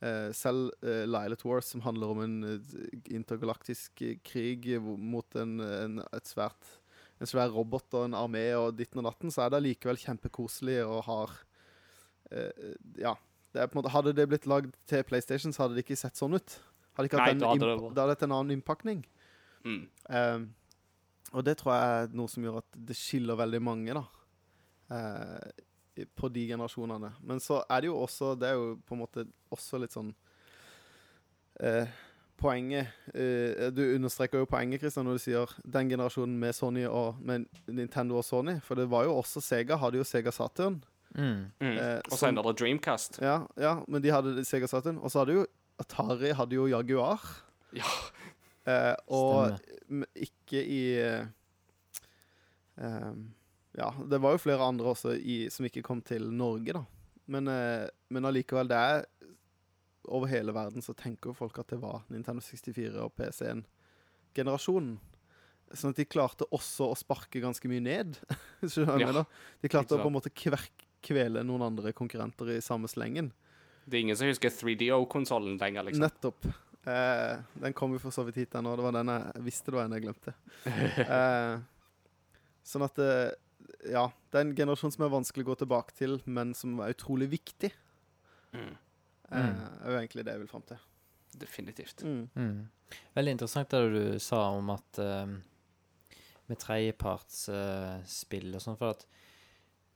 Eh, 0.00 0.30
selv 0.32 0.70
uh, 0.84 1.04
Lilet 1.10 1.42
Wars, 1.44 1.66
som 1.74 1.82
handler 1.84 2.12
om 2.14 2.20
en 2.24 2.36
eh, 2.54 2.76
intergalaktisk 3.12 4.00
eh, 4.06 4.14
krig 4.24 4.70
mot 4.80 5.36
en, 5.36 5.58
en, 5.60 5.98
svært, 6.24 6.70
en 7.20 7.28
svær 7.28 7.50
robot 7.52 7.98
og 7.98 8.06
en 8.08 8.16
armé 8.16 8.46
og 8.56 8.78
ditten 8.78 9.02
og 9.02 9.10
datten, 9.10 9.32
så 9.34 9.44
er 9.44 9.52
det 9.52 9.60
likevel 9.66 10.00
kjempekoselig 10.00 10.78
og 10.86 11.02
har 11.10 11.34
eh, 12.32 12.76
Ja. 13.02 13.16
Det 13.50 13.64
måte, 13.74 13.90
hadde 13.90 14.12
det 14.14 14.28
blitt 14.30 14.44
lagd 14.46 14.76
til 14.86 15.00
PlayStation, 15.02 15.50
så 15.50 15.64
hadde 15.64 15.74
det 15.74 15.82
ikke 15.82 15.96
sett 15.98 16.14
sånn 16.14 16.36
ut. 16.38 16.52
Hadde 16.94 17.08
ikke 17.08 17.18
Nei, 17.18 17.24
hatt 17.24 17.32
den 17.34 17.40
da 17.42 17.48
hadde 17.50 17.66
det 17.66 17.98
hadde 17.98 18.12
hatt 18.14 18.20
en 18.22 18.34
annen 18.36 18.54
innpakning. 18.54 19.00
Mm. 19.66 19.80
Um, 20.06 20.44
og 21.34 21.42
det 21.48 21.56
tror 21.58 21.72
jeg 21.74 21.96
er 22.04 22.14
noe 22.14 22.30
som 22.30 22.46
gjør 22.46 22.60
at 22.60 22.78
det 22.86 22.94
skiller 22.94 23.40
veldig 23.40 23.60
mange, 23.66 23.96
da. 23.98 24.04
eh, 24.94 25.50
i- 25.58 25.66
på 26.06 26.28
de 26.32 26.46
generasjonene. 26.52 27.12
Men 27.26 27.40
så 27.42 27.62
er 27.68 27.82
det 27.82 27.90
jo 27.90 27.98
også 28.00 28.34
Det 28.38 28.48
er 28.48 28.58
jo 28.58 28.76
på 28.86 28.96
en 28.96 29.02
måte 29.02 29.26
også 29.52 29.80
litt 29.82 29.94
sånn 29.94 30.12
eh, 31.60 31.90
Poenget 32.40 32.94
eh, 33.12 33.68
Du 33.74 33.82
understreker 33.94 34.40
jo 34.40 34.48
poenget, 34.48 34.80
Christian, 34.80 35.04
når 35.08 35.18
du 35.18 35.24
sier 35.26 35.56
den 35.64 35.90
generasjonen 35.92 36.38
med 36.40 36.56
Sony 36.56 36.86
og 36.88 37.20
med 37.20 37.44
Nintendo 37.68 38.20
og 38.20 38.24
Sony. 38.24 38.56
For 38.64 38.80
det 38.80 38.88
var 38.90 39.04
jo 39.08 39.18
også 39.20 39.42
Sega. 39.44 39.76
Hadde 39.80 40.00
jo 40.00 40.06
Sega 40.08 40.32
Saturn. 40.32 40.80
Mm. 41.14 41.50
Mm. 41.60 41.74
Eh, 41.74 41.98
og 42.06 42.16
så 42.16 42.30
enda 42.30 42.44
det 42.46 42.56
Dreamcast. 42.60 43.20
Ja, 43.20 43.42
ja, 43.60 43.80
men 43.88 44.02
de 44.02 44.12
hadde 44.14 44.44
Sega 44.48 44.70
Saturn. 44.70 45.00
Og 45.02 45.12
så 45.12 45.24
hadde 45.24 45.40
jo 45.40 45.46
Atari 45.80 46.32
hadde 46.36 46.56
jo 46.56 46.68
Jaguar. 46.70 47.24
Ja. 47.76 47.88
Eh, 48.68 48.94
og 49.08 49.56
Stemmer. 49.56 50.08
ikke 50.14 50.60
i 50.60 50.80
eh, 51.00 51.28
ehm, 52.76 53.22
Ja, 53.78 53.92
det 54.10 54.18
var 54.22 54.34
jo 54.34 54.42
flere 54.42 54.66
andre 54.66 54.90
også 54.92 55.14
i, 55.14 55.44
som 55.52 55.66
ikke 55.68 55.84
kom 55.86 56.00
til 56.02 56.26
Norge, 56.34 56.74
da. 56.74 56.84
Men, 57.30 57.46
eh, 57.48 57.86
men 58.10 58.26
allikevel, 58.26 58.70
det 58.70 58.78
er 58.78 59.04
Over 60.10 60.30
hele 60.32 60.50
verden 60.56 60.82
så 60.82 60.94
tenker 60.96 61.30
jo 61.30 61.36
folk 61.36 61.58
at 61.60 61.68
det 61.70 61.76
var 61.78 62.00
Nintendo 62.10 62.40
64 62.42 62.96
og 63.04 63.12
PC1-generasjonen. 63.20 64.94
Sånn 65.76 65.92
at 65.92 66.00
de 66.00 66.06
klarte 66.08 66.48
også 66.50 66.88
å 66.90 66.96
sparke 66.98 67.38
ganske 67.44 67.68
mye 67.70 67.84
ned. 67.84 68.16
Skjønner 68.64 69.12
du 69.12 69.20
Ja? 69.20 69.24
De 69.60 69.70
klarte 69.70 69.94
å 69.94 70.00
på 70.00 70.08
en 70.08 70.16
måte 70.16 70.32
kverk, 70.32 70.86
kvele 71.04 71.44
noen 71.46 71.62
andre 71.68 71.92
konkurrenter 71.94 72.56
i 72.56 72.64
samme 72.64 72.90
slengen. 72.90 73.28
Det 73.84 73.98
er 73.98 74.06
ingen 74.06 74.18
som 74.18 74.26
husker 74.32 74.50
3DO-konsollen 74.56 75.60
lenger, 75.60 75.86
liksom. 75.86 76.08
Nettopp. 76.08 76.48
Eh, 76.88 77.36
den 77.60 77.76
kom 77.76 77.92
jo 77.94 78.00
for 78.02 78.14
så 78.14 78.24
vidt 78.26 78.40
hit 78.40 78.56
ennå. 78.56 78.72
Det 78.76 78.86
var 78.88 78.96
den 78.96 79.12
jeg 79.12 79.44
visste 79.46 79.70
det 79.70 79.78
var 79.78 79.86
en 79.86 79.96
jeg 79.98 80.08
glemte. 80.08 80.34
Eh, 81.20 81.54
sånn 82.66 82.84
at 82.88 82.98
eh, 83.04 83.30
Ja, 83.90 84.10
det 84.30 84.38
er 84.38 84.44
en 84.46 84.54
generasjon 84.56 84.92
som 84.92 85.04
er 85.04 85.10
vanskelig 85.12 85.44
å 85.44 85.50
gå 85.52 85.58
tilbake 85.64 85.92
til, 85.96 86.20
men 86.26 86.54
som 86.54 86.78
er 86.80 86.92
utrolig 86.94 87.28
viktig. 87.30 87.72
Mm. 88.52 88.76
Eh, 89.30 89.38
Mm. 89.38 89.60
er 89.84 89.90
jo 89.92 89.98
egentlig 90.00 90.24
det 90.24 90.32
jeg 90.32 90.38
vil 90.40 90.48
fram 90.48 90.62
til. 90.66 90.78
Definitivt. 91.38 92.02
Mm. 92.02 92.28
Mm. 92.34 92.68
Veldig 93.14 93.30
interessant 93.36 93.68
det 93.70 93.92
du 93.92 94.18
sa 94.18 94.50
om 94.50 94.70
at 94.70 94.98
eh, 94.98 95.26
med 96.48 96.58
tredjepartsspill 96.58 98.54
og 98.54 98.60
sånn, 98.64 98.76
for 98.78 98.90
at 98.96 99.06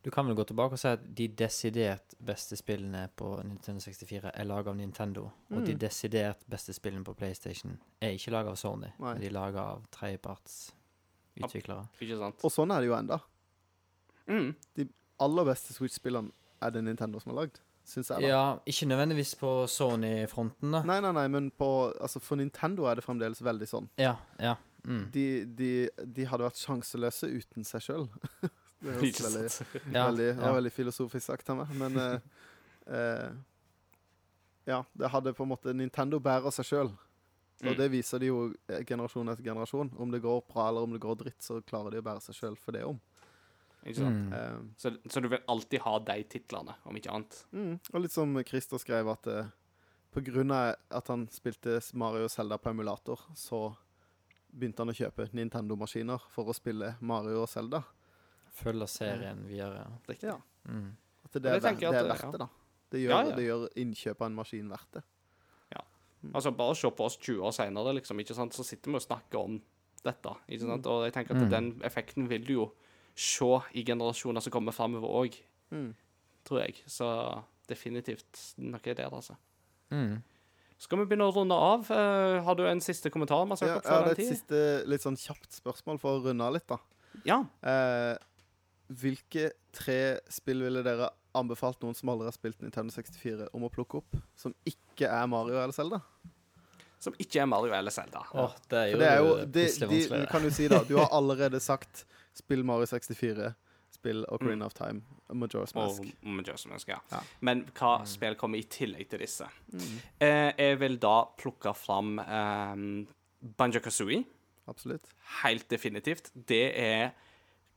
du 0.04 0.10
kan 0.12 0.26
vel 0.28 0.36
gå 0.36 0.44
tilbake 0.46 0.72
og 0.76 0.78
si 0.78 0.88
at 0.88 1.00
de 1.16 1.26
desidert 1.28 2.14
beste 2.20 2.56
spillene 2.60 3.06
på 3.16 3.42
Nintendo 3.42 3.80
64 3.80 4.30
er 4.34 4.44
laga 4.44 4.70
av 4.70 4.76
Nintendo, 4.76 5.30
og 5.50 5.64
de 5.64 5.72
Mm. 5.72 5.78
desidert 5.80 6.44
beste 6.48 6.72
spillene 6.76 7.02
på 7.04 7.14
PlayStation 7.16 7.78
er 8.02 8.10
ikke 8.12 8.30
laga 8.30 8.50
av 8.50 8.56
Sony, 8.56 8.92
Nei. 9.00 9.14
men 9.14 9.20
de 9.20 9.26
er 9.26 9.32
laga 9.32 9.60
av 9.60 9.82
tredjepartsutviklere. 9.90 11.88
Ja. 12.00 12.26
Og 12.44 12.50
sånn 12.52 12.70
er 12.70 12.80
det 12.80 12.86
jo 12.88 12.94
enda. 12.94 13.20
Mm. 14.30 14.54
Aller 15.24 15.44
beste 15.46 15.74
Switch-spillene 15.76 16.32
er 16.64 16.70
det 16.74 16.82
Nintendo 16.86 17.20
som 17.22 17.32
har 17.34 17.44
lagd, 17.44 17.60
Synes 17.84 18.08
jeg. 18.10 18.22
da. 18.22 18.28
Ja, 18.28 18.44
ikke 18.66 18.86
nødvendigvis 18.88 19.34
på 19.36 19.50
Sony-fronten, 19.68 20.72
da. 20.72 20.80
Nei, 20.88 21.00
nei, 21.04 21.12
nei, 21.12 21.26
men 21.28 21.50
på, 21.52 21.68
altså, 22.00 22.20
for 22.24 22.40
Nintendo 22.40 22.86
er 22.88 22.96
det 22.96 23.04
fremdeles 23.04 23.42
veldig 23.44 23.68
sånn. 23.68 23.88
Ja, 24.00 24.16
ja. 24.40 24.54
Mm. 24.84 25.06
De, 25.12 25.24
de, 25.56 25.68
de 26.16 26.24
hadde 26.28 26.44
vært 26.44 26.60
sjanseløse 26.60 27.28
uten 27.32 27.64
seg 27.64 27.84
sjøl. 27.86 28.08
det 28.84 28.90
er 28.90 29.00
veldig, 29.00 29.44
ja, 29.94 30.06
veldig, 30.08 30.28
ja. 30.34 30.52
veldig 30.58 30.72
filosofisk 30.72 31.24
sagt 31.30 31.48
av 31.52 31.62
meg, 31.62 31.70
men 31.80 31.96
uh, 32.00 32.18
uh, 32.88 33.30
Ja, 34.68 34.82
det 34.96 35.08
hadde 35.12 35.32
på 35.36 35.44
en 35.44 35.52
måte 35.52 35.72
Nintendo 35.76 36.18
bærer 36.24 36.52
seg 36.52 36.68
sjøl. 36.72 36.92
Og 37.64 37.70
Mm. 37.70 37.76
det 37.78 37.86
viser 37.92 38.18
de 38.20 38.26
jo 38.26 38.38
eh, 38.68 38.80
generasjon 38.84 39.28
etter 39.30 39.44
generasjon. 39.46 39.92
Om 39.96 40.10
det 40.10 40.18
går 40.24 40.40
bra 40.50 40.64
eller 40.68 40.84
om 40.84 40.92
det 40.92 41.00
går 41.00 41.14
dritt, 41.20 41.40
så 41.40 41.60
klarer 41.64 41.94
de 41.94 42.00
å 42.02 42.04
bære 42.04 42.20
seg 42.24 42.34
sjøl 42.36 42.56
for 42.60 42.74
det 42.76 42.82
om. 42.84 42.98
Ikke 43.84 43.98
sant? 44.00 44.16
Mm. 44.16 44.32
Eh, 44.32 44.58
Så, 44.80 44.90
så 45.12 45.20
du 45.20 45.28
vil 45.28 45.42
alltid 45.48 45.80
ha 45.84 45.98
de 45.98 46.16
titlene, 46.24 46.74
om 46.88 46.96
ikke 46.96 47.12
annet. 47.12 47.44
mm. 47.52 47.74
Og 47.92 48.00
litt 48.00 48.12
som 48.14 48.34
Christer 48.48 48.78
skrev, 48.80 49.08
at 49.12 49.26
uh, 49.28 49.44
på 50.14 50.22
grunn 50.24 50.50
av 50.54 50.74
at 50.90 51.08
han 51.08 51.26
spilte 51.28 51.80
Mario 51.94 52.24
og 52.24 52.30
Zelda 52.32 52.56
på 52.58 52.70
emulator, 52.70 53.20
så 53.36 53.74
begynte 54.54 54.84
han 54.84 54.92
å 54.92 54.96
kjøpe 54.96 55.28
Nintendo-maskiner 55.34 56.22
for 56.30 56.48
å 56.48 56.54
spille 56.54 56.94
Mario 57.00 57.42
og 57.42 57.48
Zelda. 57.50 57.82
Følger 58.54 58.86
serien 58.86 59.40
videre. 59.48 59.84
Riktig. 60.08 60.28
Ja. 60.30 60.36
Mm. 60.68 60.92
At 61.24 61.32
det, 61.34 61.42
det 61.42 61.50
er, 61.56 61.74
det 61.74 61.90
er 61.90 62.06
verdt 62.12 62.30
det, 62.32 62.38
da. 62.44 62.48
Det 62.94 63.00
gjør, 63.02 63.10
Ja, 63.10 63.24
ja. 63.26 63.34
det 63.34 63.44
gjør 63.48 63.64
innkjøp 63.82 64.20
av 64.22 64.26
en 64.30 64.36
maskin 64.38 64.68
verdt 64.70 64.92
det. 65.00 65.02
Altså, 66.32 66.54
bare 66.56 66.72
se 66.72 66.88
på 66.88 67.04
oss 67.04 67.18
20 67.20 67.42
år 67.44 67.52
senere, 67.52 67.92
liksom, 67.98 68.16
ikke 68.22 68.32
sant? 68.32 68.54
så 68.56 68.64
sitter 68.64 68.88
vi 68.88 68.96
og 68.96 69.02
snakker 69.04 69.36
om 69.42 69.58
dette. 70.06 70.30
Ikke 70.48 70.64
sant? 70.70 70.86
Og 70.88 71.02
jeg 71.04 71.12
tenker 71.12 71.36
at 71.36 71.42
Mm. 71.42 71.50
den 71.52 71.66
effekten 71.84 72.28
vil 72.30 72.46
du 72.46 72.52
jo 72.54 72.64
se 73.14 73.48
i 73.74 73.84
generasjoner 73.86 74.42
som 74.42 74.52
kommer 74.54 74.72
framover 74.74 75.08
òg, 75.08 75.40
Mm. 75.72 75.94
tror 76.44 76.60
jeg. 76.60 76.82
Så 76.86 77.06
definitivt 77.68 78.54
noe 78.58 78.78
der, 78.94 79.08
altså. 79.10 79.36
Mm. 79.90 80.22
Skal 80.78 80.98
vi 80.98 81.06
begynne 81.06 81.28
å 81.30 81.34
runde 81.34 81.54
av? 81.54 81.88
Uh, 81.90 82.42
har 82.44 82.54
du 82.58 82.64
en 82.66 82.80
siste 82.80 83.10
kommentar? 83.10 83.46
Mads 83.46 83.62
Ja, 83.62 83.78
før 83.80 84.02
hadde 84.02 84.10
et 84.12 84.16
tid? 84.16 84.32
siste 84.34 84.86
litt 84.90 85.00
sånn 85.00 85.16
kjapt 85.16 85.54
spørsmål 85.62 86.00
for 86.02 86.18
å 86.18 86.24
runde 86.26 86.44
av 86.44 86.52
litt, 86.52 86.66
da. 86.68 86.78
Ja. 87.24 87.38
Uh, 87.62 88.16
hvilke 88.92 89.52
tre 89.72 90.18
spill 90.28 90.62
ville 90.66 90.82
dere 90.84 91.08
anbefalt 91.34 91.80
noen 91.82 91.96
som 91.96 92.10
aldri 92.12 92.28
har 92.28 92.36
spilt 92.36 92.60
Nintendo 92.62 92.92
64, 92.92 93.48
om 93.54 93.64
å 93.66 93.70
plukke 93.72 94.02
opp? 94.02 94.18
Som 94.36 94.54
ikke 94.66 95.08
er 95.08 95.26
Mario 95.30 95.56
eller 95.62 95.74
Zelda? 95.74 96.02
Som 97.00 97.14
ikke 97.20 97.42
er 97.42 97.48
Mario 97.50 97.72
eller 97.76 97.90
Zelda. 97.94 98.22
Åh, 98.34 98.52
det 98.68 98.78
er 98.78 98.90
jo, 98.92 98.98
det 98.98 99.08
er 99.08 99.18
jo 99.22 99.32
det, 99.36 99.46
det, 99.54 99.64
de, 99.80 99.86
vanskeligere. 99.86 100.42
Du 100.44 100.50
si, 100.58 100.68
da 100.68 100.82
Du 100.88 100.94
har 100.98 101.10
allerede 101.12 101.60
sagt 101.60 102.04
spill 102.34 102.64
Mario 102.64 102.84
64, 102.86 103.54
spill 103.94 104.24
Ocarina 104.28 104.66
of 104.66 104.74
Time, 104.74 105.02
Majora's 105.30 105.74
Mask. 105.74 106.02
Og 106.02 106.06
Majora's 106.26 106.66
Mask, 106.68 106.88
ja. 106.88 106.98
Ja. 107.12 107.20
Men 107.40 107.64
hva 107.78 108.00
Mm. 108.00 108.06
spill 108.06 108.34
kommer 108.34 108.58
i 108.58 108.62
tillegg 108.62 109.08
til 109.08 109.18
disse? 109.20 109.46
Mm, 109.72 110.00
Eh, 110.20 110.52
jeg 110.58 110.80
vil 110.80 110.96
da 110.98 111.24
plukke 111.38 111.74
fram 111.76 112.18
eh, 112.18 113.06
Banjo 113.56 113.80
Kazooie. 113.80 114.24
absolutt. 114.68 115.04
Helt 115.44 115.68
definitivt. 115.70 116.30
Det 116.48 116.72
er 116.78 117.10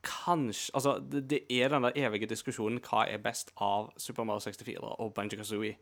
kanskje 0.04 0.72
Altså, 0.74 1.00
det, 1.12 1.30
det 1.30 1.40
er 1.50 1.70
den 1.70 1.84
der 1.84 1.92
evige 1.96 2.26
diskusjonen 2.30 2.80
hva 2.80 3.06
er 3.10 3.18
best 3.18 3.52
av 3.58 3.92
Super 3.98 4.24
Mario 4.24 4.40
64 4.40 4.78
og 5.00 5.14
Banjo 5.14 5.38
Kazooie. 5.38 5.76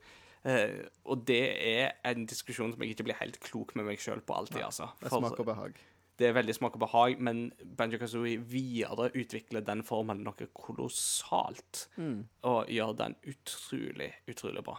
Eh, 0.46 0.86
og 1.06 1.24
det 1.28 1.42
er 1.68 1.92
en 2.06 2.26
diskusjon 2.26 2.72
som 2.74 2.82
jeg 2.82 2.90
ikke 2.96 3.04
blir 3.08 3.16
helt 3.20 3.40
klok 3.40 3.76
med 3.76 3.86
meg 3.86 3.98
sjøl 4.00 4.22
på 4.22 4.36
alltid, 4.38 4.62
altså. 4.62 4.92
For 5.00 5.10
det 5.10 5.30
smaker 5.30 5.44
behag. 5.48 5.80
Det 6.20 6.30
er 6.30 6.36
veldig 6.38 6.54
smak 6.56 6.76
og 6.78 6.84
behag, 6.86 7.18
men 7.20 7.50
Banjo 7.76 7.98
Kazooie 8.00 8.40
videreutvikler 8.40 9.66
den 9.68 9.82
formen 9.84 10.22
noe 10.24 10.48
kolossalt. 10.56 11.88
Mm, 12.00 12.22
Og 12.48 12.70
gjør 12.72 12.94
den 13.02 13.16
utrolig, 13.28 14.12
utrolig 14.32 14.64
bra. 14.64 14.78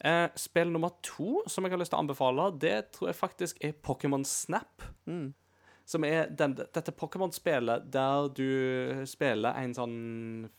Eh, 0.00 0.28
spill 0.40 0.72
nummer 0.72 0.94
to 1.04 1.42
som 1.46 1.64
jeg 1.66 1.74
har 1.74 1.82
lyst 1.82 1.92
til 1.92 2.00
å 2.00 2.04
anbefale, 2.06 2.48
det 2.58 2.78
tror 2.96 3.10
jeg 3.12 3.18
faktisk 3.20 3.60
er 3.64 3.76
Pokémon 3.76 4.24
Snap. 4.24 4.86
Mm. 5.06 5.34
Som 5.90 6.04
er 6.06 6.28
den, 6.30 6.52
dette 6.54 6.92
Pokémon-spillet 6.94 7.88
der 7.90 8.28
du 8.30 9.02
spiller 9.10 9.56
en 9.58 9.72
sånn 9.74 9.94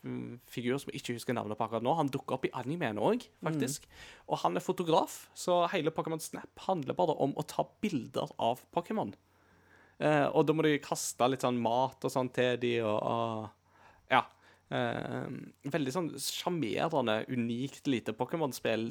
mm, 0.04 0.42
figur 0.52 0.76
som 0.82 0.92
jeg 0.92 1.00
ikke 1.00 1.16
husker 1.16 1.38
navnet 1.38 1.56
på 1.56 1.64
akkurat 1.70 1.86
nå. 1.86 1.94
Han 1.96 2.12
dukker 2.12 2.36
opp 2.36 2.46
i 2.50 2.52
animeen 2.60 3.00
òg, 3.00 3.24
faktisk. 3.42 3.88
Og 4.28 4.42
han 4.44 4.60
er 4.60 4.66
fotograf, 4.66 5.30
så 5.34 5.62
hele 5.72 5.94
Pokémon 5.96 6.20
Snap 6.20 6.66
handler 6.68 6.98
bare 7.00 7.16
om 7.24 7.32
å 7.40 7.48
ta 7.48 7.64
bilder 7.82 8.28
av 8.44 8.60
Pokémon. 8.76 9.16
Eh, 10.02 10.28
og 10.34 10.46
da 10.50 10.54
må 10.58 10.64
du 10.66 10.72
kaste 10.82 11.28
litt 11.30 11.44
sånn 11.46 11.60
mat 11.62 12.04
og 12.08 12.12
sånn 12.14 12.32
til 12.34 12.56
de, 12.62 12.76
og, 12.82 12.98
og 13.02 13.50
Ja. 14.12 14.24
Eh, 14.72 15.28
veldig 15.68 15.92
sånn 15.94 16.10
sjarmerende, 16.16 17.20
unikt 17.30 17.88
lite 17.92 18.14
Pokémon-spill 18.16 18.88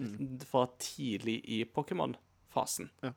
fra 0.47 0.67
tidlig 0.79 1.39
i 1.49 1.65
Pokémon-fasen. 1.65 2.91
Ja. 3.03 3.13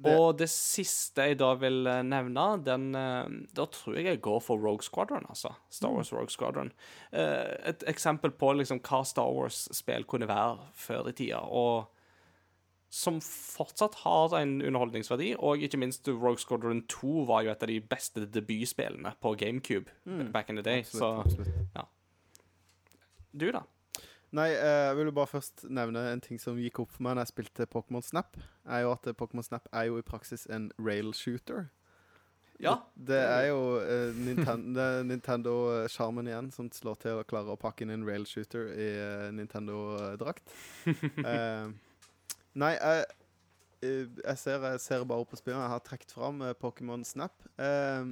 Det- 0.00 0.12
Og 0.18 0.36
det 0.38 0.48
siste 0.50 1.24
jeg 1.26 1.38
da 1.38 1.54
vil 1.58 1.86
eh, 1.86 2.02
nevne, 2.02 2.62
den 2.62 2.94
eh, 2.94 3.28
Da 3.54 3.64
tror 3.66 3.96
jeg 3.96 4.04
jeg 4.06 4.20
går 4.22 4.40
for 4.42 4.58
Rogue 4.58 4.82
Squadron, 4.84 5.24
altså. 5.28 5.54
Star 5.70 5.90
Wars 5.90 6.12
Rogue 6.12 6.28
Squadron. 6.30 6.72
Eh, 7.12 7.56
Et 7.72 7.80
eksempel 7.88 8.30
på 8.30 8.52
liksom 8.58 8.80
hva 8.80 9.00
Star 9.06 9.26
Wars-spill 9.32 10.04
kunne 10.04 10.28
være 10.28 10.58
før 10.74 11.08
i 11.08 11.12
tida, 11.12 11.40
og 11.40 11.88
som 12.90 13.20
fortsatt 13.20 14.00
har 14.04 14.34
en 14.38 14.58
underholdningsverdi. 14.62 15.34
Og 15.38 15.64
ikke 15.64 15.80
minst 15.80 16.08
Rogue 16.08 16.40
Squadron 16.40 16.84
2 16.88 17.24
var 17.28 17.44
jo 17.44 17.52
et 17.52 17.64
av 17.64 17.68
de 17.68 17.80
beste 17.80 18.26
debutspillene 18.26 19.14
på 19.20 19.34
GameCube 19.38 19.92
back 20.32 20.50
in 20.50 20.56
the 20.56 20.64
day. 20.64 20.80
Absolutt, 20.80 20.98
Så 20.98 21.10
absolutt. 21.24 21.88
du, 23.32 23.50
da? 23.52 23.64
Nei, 24.36 24.50
eh, 24.52 24.86
jeg 24.90 24.96
vil 24.98 25.08
jo 25.08 25.16
bare 25.16 25.30
først 25.30 25.64
nevne 25.72 26.02
en 26.12 26.20
ting 26.20 26.40
som 26.40 26.58
gikk 26.60 26.82
opp 26.82 26.90
for 26.92 27.04
meg 27.06 27.16
når 27.16 27.24
jeg 27.24 27.32
spilte 27.32 27.68
Pokémon 27.70 28.04
Snap. 28.04 28.36
Er 28.68 28.84
jo 28.84 28.92
at 28.92 29.08
eh, 29.08 29.16
Pokémon 29.16 29.44
Snap 29.44 29.68
er 29.72 29.88
jo 29.88 29.96
i 30.00 30.04
praksis 30.04 30.44
en 30.52 30.68
rail 30.78 31.14
shooter. 31.16 31.70
Ja. 32.60 32.74
Det 32.94 33.18
er 33.18 33.44
jo 33.52 33.78
uh, 33.78 34.16
det 34.18 34.82
er 34.82 35.04
Nintendo-sjarmen 35.06 36.26
igjen 36.26 36.50
som 36.50 36.70
slår 36.74 36.98
til 37.04 37.20
å 37.20 37.26
klare 37.28 37.54
å 37.54 37.60
pakke 37.60 37.86
inn 37.86 37.92
en 37.94 38.06
rail 38.06 38.26
shooter 38.26 38.72
i 38.74 38.88
uh, 38.98 39.28
Nintendo-drakt. 39.34 40.48
Eh, 41.28 41.68
nei, 42.58 42.72
jeg, 42.76 43.04
eh, 43.86 44.06
jeg, 44.24 44.38
ser, 44.40 44.64
jeg 44.72 44.80
ser 44.84 45.04
bare 45.08 45.26
på 45.28 45.38
spillene. 45.38 45.64
Jeg 45.66 45.74
har 45.76 45.84
trukket 45.86 46.14
fram 46.14 46.42
eh, 46.42 46.54
Pokémon 46.58 47.04
Snap. 47.06 47.34
Uh, 47.58 48.10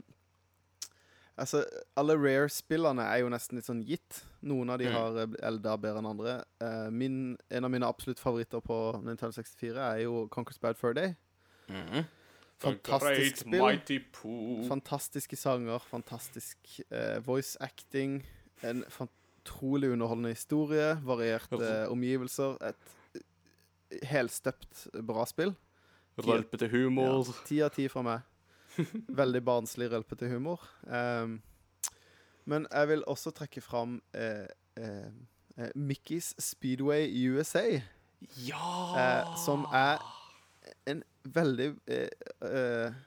altså, 1.37 1.65
alle 1.99 2.17
Rare-spillene 2.21 3.03
er 3.03 3.25
jo 3.25 3.33
nesten 3.33 3.59
litt 3.59 3.69
sånn 3.69 3.83
gitt. 3.87 4.23
Noen 4.47 4.71
av 4.71 4.79
de 4.83 4.87
Mm. 4.91 4.95
har 4.95 5.37
Elda 5.51 5.77
bedre 5.83 6.03
enn 6.03 6.11
andre. 6.13 6.37
Uh, 6.63 6.89
min, 6.91 7.37
en 7.51 7.67
av 7.67 7.73
mine 7.75 7.89
absolutt 7.89 8.23
favoritter 8.23 8.63
på 8.65 8.79
Nintendo 9.03 9.33
64 9.35 9.91
er 9.93 10.05
jo 10.07 10.29
Conquer's 10.33 10.61
Bad 10.63 10.79
Fur 10.79 10.95
Day. 10.95 11.17
Fantastisk 12.63 13.43
spill. 13.43 13.61
Fantastiske 14.71 15.37
sanger, 15.37 15.83
fantastisk 15.91 16.57
uh, 16.89 17.19
voice 17.27 17.59
acting. 17.61 18.23
En 18.65 18.85
utrolig 19.47 19.91
underholdende 19.93 20.33
historie, 20.33 20.95
varierte 21.05 21.89
omgivelser. 21.93 22.57
Et 22.65 22.95
helstøpt 24.05 24.87
bra 25.07 25.27
spill. 25.29 25.55
Rølpete 26.17 26.69
humor. 26.73 27.29
Ti 27.49 27.61
av 27.67 27.75
ti 27.77 27.89
fra 27.93 28.03
meg. 28.07 28.25
Veldig 29.21 29.43
barnslig, 29.45 29.91
rølpete 29.93 30.29
humor. 30.33 30.63
Um, 30.85 31.41
men 32.47 32.67
jeg 32.71 32.89
vil 32.93 33.03
også 33.11 33.33
trekke 33.35 33.61
fram 33.61 33.99
eh, 34.15 34.47
eh, 34.79 35.09
eh, 35.59 35.73
Mickey's 35.75 36.31
Speedway 36.39 37.11
USA. 37.27 37.65
Ja! 38.47 38.69
Eh, 39.01 39.33
som 39.43 39.67
er 39.75 39.99
en 40.87 41.03
veldig 41.25 41.75
eh, 41.91 42.09
eh, 42.47 43.03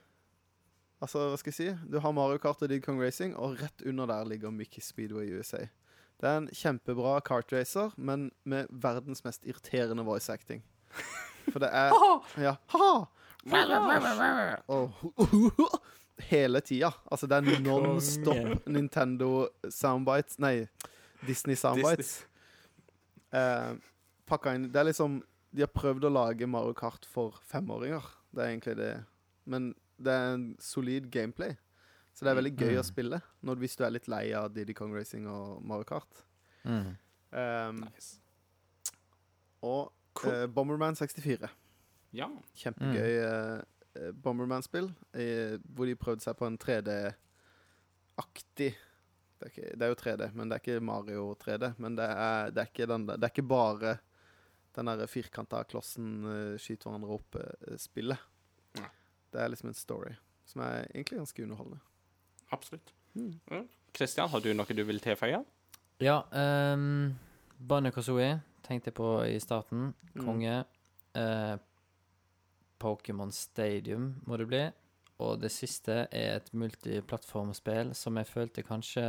Altså, 1.00 1.30
hva 1.32 1.38
skal 1.40 1.54
jeg 1.54 1.56
si? 1.56 1.88
Du 1.88 2.02
har 2.04 2.12
Mario 2.12 2.42
Kart 2.44 2.60
og 2.60 2.68
Did 2.68 2.82
Kong 2.84 2.98
Racing, 3.00 3.32
og 3.40 3.62
rett 3.62 3.86
under 3.88 4.10
der 4.10 4.26
ligger 4.28 4.52
Mickey 4.52 4.82
Speedway 4.84 5.30
USA. 5.32 5.62
Det 6.20 6.28
er 6.28 6.42
en 6.42 6.50
kjempebra 6.52 7.22
kartracer, 7.24 7.94
men 7.96 8.34
med 8.44 8.68
verdens 8.68 9.24
mest 9.24 9.48
irriterende 9.48 10.04
voice 10.04 10.28
acting. 10.28 10.60
For 11.52 11.60
det 11.64 11.70
er 11.74 11.94
Ja. 12.38 12.56
Og 14.68 14.92
hele 16.30 16.60
tida. 16.62 16.92
Altså, 17.12 17.28
det 17.28 17.38
er 17.40 17.62
non-stop 17.64 18.68
Nintendo 18.68 19.48
soundbites 19.72 20.40
Nei, 20.44 20.68
Disney 21.26 21.56
soundbites. 21.56 22.26
Eh, 23.34 23.72
pakka 24.30 24.56
inn 24.58 24.68
Det 24.74 24.80
er 24.82 24.88
liksom 24.90 25.20
De 25.54 25.62
har 25.62 25.70
prøvd 25.74 26.08
å 26.10 26.12
lage 26.14 26.48
Mario 26.50 26.74
Kart 26.78 27.06
for 27.10 27.40
femåringer. 27.50 28.06
Det 28.36 28.44
er 28.44 28.52
egentlig 28.52 28.76
det. 28.78 28.92
Men 29.50 29.72
det 29.98 30.14
er 30.14 30.34
en 30.36 30.46
solid 30.62 31.10
gameplay. 31.12 31.56
Så 32.14 32.26
det 32.26 32.32
er 32.34 32.38
veldig 32.42 32.56
gøy 32.60 32.78
å 32.78 32.84
spille 32.86 33.22
når, 33.48 33.60
hvis 33.64 33.78
du 33.80 33.84
er 33.88 33.94
litt 33.96 34.10
lei 34.12 34.26
av 34.36 34.50
Diddy 34.54 34.76
Kong 34.78 34.92
Racing 34.94 35.26
og 35.32 35.64
Mario 35.66 35.88
Kart. 35.88 36.22
Mm. 36.68 36.92
Um, 37.32 37.80
Nice. 37.86 38.20
og 39.64 39.92
Cool. 40.20 40.34
eh, 40.34 40.48
Bomberman 40.48 40.96
64. 41.00 41.50
Ja. 42.18 42.28
Kjempegøy 42.58 43.12
eh, 43.24 43.62
eh, 43.96 44.12
Bomberman-spill. 44.12 44.90
eh, 45.14 45.58
hvor 45.76 45.86
de 45.90 45.96
prøvde 46.00 46.22
seg 46.26 46.36
på 46.40 46.48
en 46.48 46.58
3D-aktig 46.58 47.16
det, 49.40 49.46
er 49.46 49.50
ikke- 49.54 49.76
det 49.78 49.82
er 49.86 49.88
jo 49.94 49.96
3D, 49.96 50.32
men 50.36 50.50
det 50.50 50.56
er 50.56 50.60
ikke 50.66 50.82
Mario 50.84 51.36
3D. 51.40 51.74
Men 51.80 51.96
det 51.96 52.04
er, 52.10 52.50
det 52.52 52.58
er, 52.62 52.66
ikke, 52.74 52.88
den, 52.92 53.06
det 53.08 53.24
er 53.24 53.30
ikke 53.32 53.48
bare 53.48 53.94
den 54.76 54.86
der 54.86 55.08
firkanta 55.08 55.64
klossen 55.64 56.26
uh, 56.26 56.58
skyter 56.60 56.90
hverandre 56.90 57.16
opp-spillet. 57.16 58.18
Det 59.32 59.40
er 59.40 59.48
liksom 59.50 59.70
en 59.70 59.78
story 59.78 60.12
som 60.46 60.62
er 60.66 60.88
egentlig 60.94 61.20
ganske 61.20 61.44
underholdende. 61.44 61.80
Absolutt. 62.52 62.92
Mm. 63.16 63.40
Har 63.50 64.40
du 64.42 64.54
noe 64.54 64.66
du 64.76 64.84
vil 64.84 65.00
tilføye? 65.00 65.44
Ja, 66.02 66.22
um, 66.74 67.16
Banjo 67.60 67.92
Kazooie 67.92 68.42
tenkte 68.66 68.92
jeg 68.92 68.98
på 69.00 69.10
i 69.28 69.40
starten. 69.42 69.92
Mm. 70.14 70.22
Konge. 70.26 70.56
Eh, 71.18 71.56
Pokémon 72.80 73.32
Stadium 73.36 74.14
må 74.28 74.40
det 74.40 74.48
bli. 74.50 74.64
Og 75.20 75.42
det 75.42 75.52
siste 75.52 76.06
er 76.16 76.38
et 76.38 76.54
multiplattformspill 76.56 77.92
som 77.98 78.20
jeg 78.20 78.30
følte 78.30 78.64
kanskje 78.64 79.06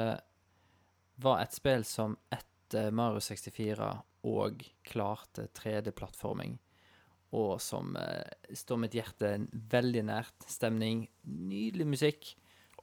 var 1.22 1.43
et 1.43 1.55
spill 1.55 1.85
som 1.86 2.16
etter 2.32 2.90
Mario 2.94 3.20
64 3.22 3.90
og 4.31 4.64
klarte 4.86 5.47
3D-plattforming. 5.56 6.56
Og 7.39 7.60
som 7.62 7.94
eh, 8.01 8.55
står 8.59 8.81
mitt 8.82 8.97
hjerte 8.98 9.36
veldig 9.70 10.02
nært. 10.09 10.48
Stemning, 10.51 11.05
nydelig 11.31 11.86
musikk. 11.93 12.32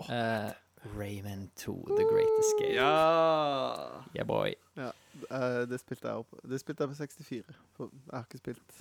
Eh, 0.08 0.52
Rayman 0.96 1.50
2, 1.56 1.74
The 1.98 2.06
Great 2.10 2.40
Escape. 2.40 2.74
Ja 2.76 4.04
Yeah, 4.16 4.26
boy. 4.28 4.54
Ja, 4.78 4.92
eh, 5.32 5.66
det 5.70 5.80
spilte 5.82 6.08
jeg 6.08 6.24
opp. 6.24 6.36
Det 6.48 6.60
spilte 6.62 6.84
jeg 6.86 6.90
på 6.94 7.00
64. 7.02 7.60
For 7.78 7.92
jeg 7.92 8.14
har 8.14 8.26
ikke 8.28 8.38
spilt 8.44 8.78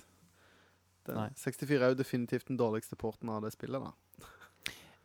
den. 1.07 1.15
Nei. 1.15 1.29
64 1.39 1.81
er 1.81 1.93
jo 1.93 1.99
definitivt 1.99 2.47
den 2.49 2.57
dårligste 2.59 2.95
porten 2.99 3.29
av 3.31 3.41
det 3.45 3.53
spillet, 3.55 3.81
da. 3.81 3.91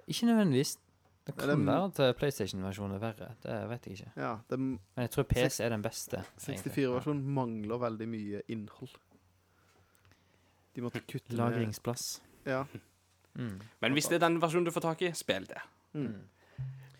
Ikke 0.08 0.26
nødvendigvis. 0.26 0.76
Det 1.24 1.34
Er 1.36 1.38
kan 1.38 1.48
det- 1.48 1.66
være 1.66 1.84
at 1.84 2.00
eh, 2.00 2.12
PlayStation-versjonen 2.18 2.94
er 2.96 2.98
verre. 2.98 3.28
Det 3.42 3.68
vet 3.70 3.84
jeg 3.86 3.98
ikke. 3.98 4.12
Ja, 4.16 4.32
det, 4.50 4.58
Men 4.58 4.80
jeg 4.96 5.10
tror 5.10 5.22
PC 5.30 5.60
er 5.60 5.68
den 5.68 5.82
beste. 5.82 6.24
64-versjonen 6.38 7.22
mangler 7.22 7.78
veldig 7.78 8.08
mye 8.08 8.42
innhold. 8.48 8.90
De 10.74 10.80
måtte 10.80 11.00
kutte 11.06 11.36
Lagringsplass. 11.36 12.20
ned 12.44 12.52
Ja. 12.52 12.64
Mm. 13.34 13.60
Men 13.80 13.92
hvis 13.92 14.08
det 14.08 14.16
er 14.20 14.28
den 14.28 14.40
versjonen 14.40 14.64
du 14.64 14.70
får 14.72 14.80
tak 14.82 15.02
i, 15.02 15.12
spill 15.12 15.46
det. 15.46 15.60
Mm. 15.94 16.28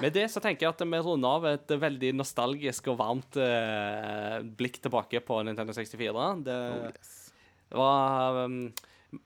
Med 0.01 0.15
det 0.17 0.25
så 0.33 0.41
tenker 0.43 0.67
jeg 0.67 0.73
at 0.73 0.85
vi 0.87 1.01
runder 1.05 1.37
av 1.37 1.45
et 1.51 1.75
veldig 1.79 2.15
nostalgisk 2.17 2.89
og 2.93 2.97
varmt 3.01 3.37
eh, 3.41 4.39
blikk 4.59 4.81
tilbake 4.83 5.21
på 5.27 5.43
Nintendo 5.47 5.75
64. 5.77 6.25
Det 6.47 6.57
Oh, 6.73 6.87
yes. 6.89 7.13
var 7.77 8.39
um, 8.47 8.57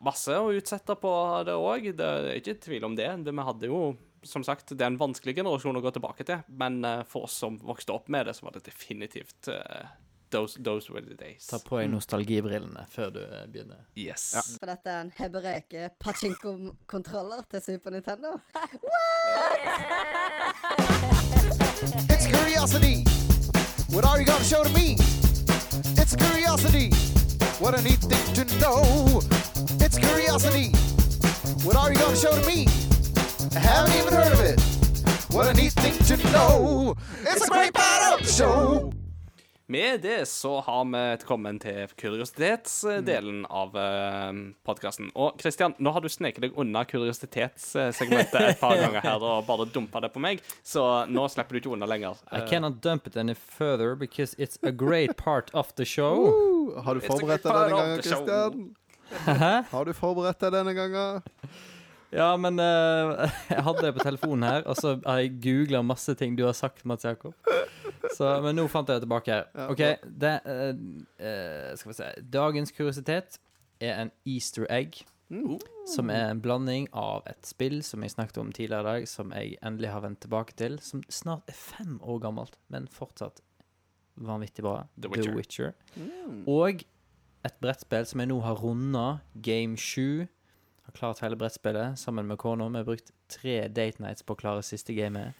masse 0.04 0.34
å 0.34 0.50
utsette 0.56 0.96
på 1.00 1.12
det 1.46 1.54
òg. 1.54 1.92
Det 1.96 2.10
er 2.10 2.32
ikke 2.40 2.58
tvil 2.66 2.88
om 2.88 2.96
det. 2.98 3.08
det. 3.24 3.34
Vi 3.38 3.46
hadde 3.48 3.70
jo, 3.70 3.80
som 4.26 4.44
sagt, 4.46 4.74
det 4.74 4.82
er 4.82 4.90
en 4.92 5.00
vanskelig 5.00 5.36
generasjon 5.38 5.78
å 5.78 5.84
gå 5.84 5.94
tilbake 5.96 6.26
til, 6.28 6.42
men 6.58 6.82
eh, 6.84 7.04
for 7.08 7.28
oss 7.30 7.38
som 7.44 7.60
vokste 7.62 7.94
opp 7.94 8.10
med 8.12 8.26
det, 8.28 8.36
så 8.36 8.48
var 8.48 8.58
det 8.58 8.66
definitivt 8.66 9.48
eh, 9.54 9.86
those, 10.30 10.54
those 10.60 10.90
were 10.90 11.00
the 11.00 11.14
days. 11.14 11.46
Ta 11.46 11.58
på 11.58 11.78
deg 11.80 11.90
nostalgibrillene 11.90 12.86
før 12.90 13.10
du 13.14 13.20
eh, 13.22 13.46
begynner. 13.52 13.84
Yes. 13.96 14.34
For 14.58 14.66
dette 14.70 14.90
er 14.90 15.00
en 15.04 15.12
hebreke 15.18 15.90
pachinko-kontroller 16.02 17.46
til 17.50 17.62
Super 17.62 17.90
Nintendo. 17.90 18.36
It's 22.10 22.26
curiosity. 22.26 23.04
What 23.94 24.04
are 24.04 24.18
you 24.18 24.26
gonna 24.26 24.44
show 24.44 24.62
to 24.64 24.72
me? 24.74 24.96
It's 26.00 26.16
curiosity. 26.16 26.90
What 27.60 27.78
a 27.78 27.82
neat 27.82 28.00
thing 28.00 28.26
to 28.34 28.44
know. 28.60 29.22
It's 29.80 29.98
curiosity. 29.98 30.72
What 31.64 31.76
are 31.76 31.92
you 31.92 31.98
gonna 31.98 32.16
show 32.16 32.34
to 32.34 32.46
me? 32.46 32.66
I 33.54 33.60
haven't 33.60 33.94
even 34.00 34.12
heard 34.12 34.32
of 34.32 34.40
it. 34.40 34.60
What 35.32 35.46
a 35.48 35.54
neat 35.54 35.72
thing 35.72 35.96
to 36.10 36.16
know. 36.32 36.96
It's 37.22 37.46
a 37.46 37.48
great 37.48 37.72
part 37.72 38.20
of 38.20 38.26
the 38.26 38.32
show. 38.32 38.92
Med 39.68 40.00
det 40.00 40.28
så 40.28 40.60
har 40.60 40.84
vi 40.84 41.24
kommet 41.26 41.64
til 41.64 41.88
kuriositetsdelen 41.98 43.40
av 43.50 43.74
uh, 43.74 44.30
podkasten. 44.62 45.08
Og 45.18 45.34
Kristian, 45.42 45.74
nå 45.82 45.90
har 45.90 46.04
du 46.04 46.06
sneket 46.12 46.44
deg 46.44 46.54
unna 46.54 46.84
kuriositetssegmentet 46.86 48.36
et 48.52 48.60
par 48.60 48.76
ganger 48.78 49.02
her 49.02 49.18
og 49.26 49.42
bare 49.48 49.66
dumpa 49.74 50.04
det 50.04 50.12
på 50.14 50.22
meg, 50.22 50.38
så 50.62 51.02
nå 51.10 51.26
slipper 51.34 51.58
du 51.58 51.64
ikke 51.64 51.74
unna 51.74 51.88
lenger. 51.90 52.14
I 52.30 52.44
Eh, 52.44 52.48
cannot 52.50 52.78
dump 52.80 53.08
it 53.10 53.16
any 53.16 53.34
further 53.34 53.96
because 53.96 54.36
it's 54.38 54.58
a 54.62 54.70
great 54.70 55.16
part 55.16 55.50
of 55.52 55.74
the 55.74 55.84
show. 55.84 56.14
Uh, 56.30 56.82
har 56.86 56.94
du 56.94 57.00
forberedt 57.02 57.42
deg 57.42 57.52
denne 57.58 57.98
gangen? 58.06 58.68
Hæ? 59.26 59.54
Har 59.70 59.84
du 59.84 59.92
forberedt 59.98 60.46
deg 60.46 60.54
denne 60.60 60.74
gangen? 60.78 61.22
Ja, 62.14 62.28
men 62.38 62.60
eh, 62.62 63.32
jeg 63.54 63.64
hadde 63.66 63.82
det 63.82 63.94
på 63.96 64.04
telefonen 64.04 64.46
her, 64.48 64.66
og 64.68 64.78
så 64.78 64.96
har 65.04 65.22
jeg 65.22 65.36
googla 65.42 65.82
masse 65.82 66.14
ting 66.18 66.36
du 66.38 66.44
har 66.46 66.54
sagt, 66.56 66.84
Mats 66.86 67.04
Jakob. 67.04 67.34
Så, 68.14 68.28
men 68.44 68.56
nå 68.56 68.66
fant 68.70 68.88
jeg 68.88 69.00
det 69.00 69.06
tilbake 69.06 69.34
her. 69.34 69.48
Ja, 69.56 69.66
OK, 69.72 69.82
det 70.22 70.32
eh, 70.46 70.70
eh, 71.18 71.72
Skal 71.76 71.90
vi 71.90 71.96
se 71.98 72.12
Dagens 72.32 72.72
kuriositet 72.72 73.40
er 73.82 73.98
en 74.04 74.12
easter 74.24 74.64
egg 74.72 75.02
Som 75.90 76.08
er 76.14 76.30
en 76.30 76.40
blanding 76.40 76.86
av 76.96 77.26
et 77.28 77.48
spill 77.48 77.82
som 77.84 78.04
jeg 78.06 78.14
snakket 78.14 78.38
om 78.40 78.52
tidligere 78.54 78.84
i 78.84 78.86
dag, 78.86 79.08
som 79.10 79.34
jeg 79.34 79.58
endelig 79.58 79.90
har 79.92 80.04
vendt 80.06 80.22
tilbake 80.22 80.54
til, 80.56 80.78
som 80.80 81.02
snart 81.10 81.50
er 81.50 81.58
fem 81.58 81.98
år 82.00 82.22
gammelt, 82.22 82.56
men 82.72 82.86
fortsatt 82.88 83.42
vanvittig 84.16 84.64
bra. 84.64 84.86
The 84.96 85.10
Witcher. 85.10 85.34
Witcher. 85.36 85.72
Mm. 85.96 86.44
Og 86.48 86.86
et 87.46 87.58
brettspill 87.60 88.06
som 88.08 88.22
jeg 88.22 88.30
nå 88.30 88.38
har 88.46 88.58
runda, 88.62 89.06
Game 89.42 89.76
7. 89.76 90.26
Har 90.86 90.94
klart 90.94 91.22
hele 91.24 91.36
brettspillet 91.38 91.98
sammen 91.98 92.28
med 92.28 92.38
kona. 92.38 92.68
Vi 92.70 92.80
har 92.80 92.86
brukt 92.86 93.12
tre 93.32 93.56
date 93.68 94.02
nights 94.02 94.22
på 94.22 94.36
å 94.36 94.38
klare 94.38 94.62
siste 94.66 94.94
gamet. 94.94 95.34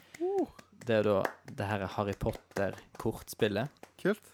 Det 0.86 1.00
er 1.00 1.06
da 1.06 1.20
det 1.58 1.66
her 1.66 1.84
Harry 1.96 2.14
Potter-kortspillet. 2.18 3.86
Kult. 4.02 4.32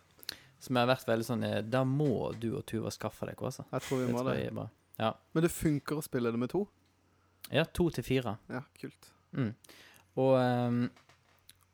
Som 0.63 0.79
har 0.79 0.89
vært 0.89 1.09
veldig 1.09 1.27
sånn 1.27 1.43
eh, 1.47 1.59
Da 1.67 1.83
må 1.89 2.31
du 2.39 2.53
og 2.55 2.65
Tuva 2.71 2.93
skaffe 2.95 3.27
deg, 3.27 3.41
altså. 3.41 3.65
Jeg 3.73 3.85
tror 3.87 4.03
vi 4.03 4.11
må 4.13 4.23
det. 4.29 4.37
det. 4.55 4.67
er. 5.03 5.17
Men 5.35 5.45
det 5.45 5.51
funker 5.53 5.99
å 5.99 6.05
spille 6.05 6.31
det 6.33 6.41
med 6.41 6.53
to? 6.53 6.65
Ja, 7.53 7.65
to 7.65 7.89
til 7.93 8.07
fire. 8.07 8.37
Ja, 8.53 8.63
kult. 8.79 9.09
Mm. 9.37 9.51
Og, 10.21 10.35
ehm, 10.39 10.85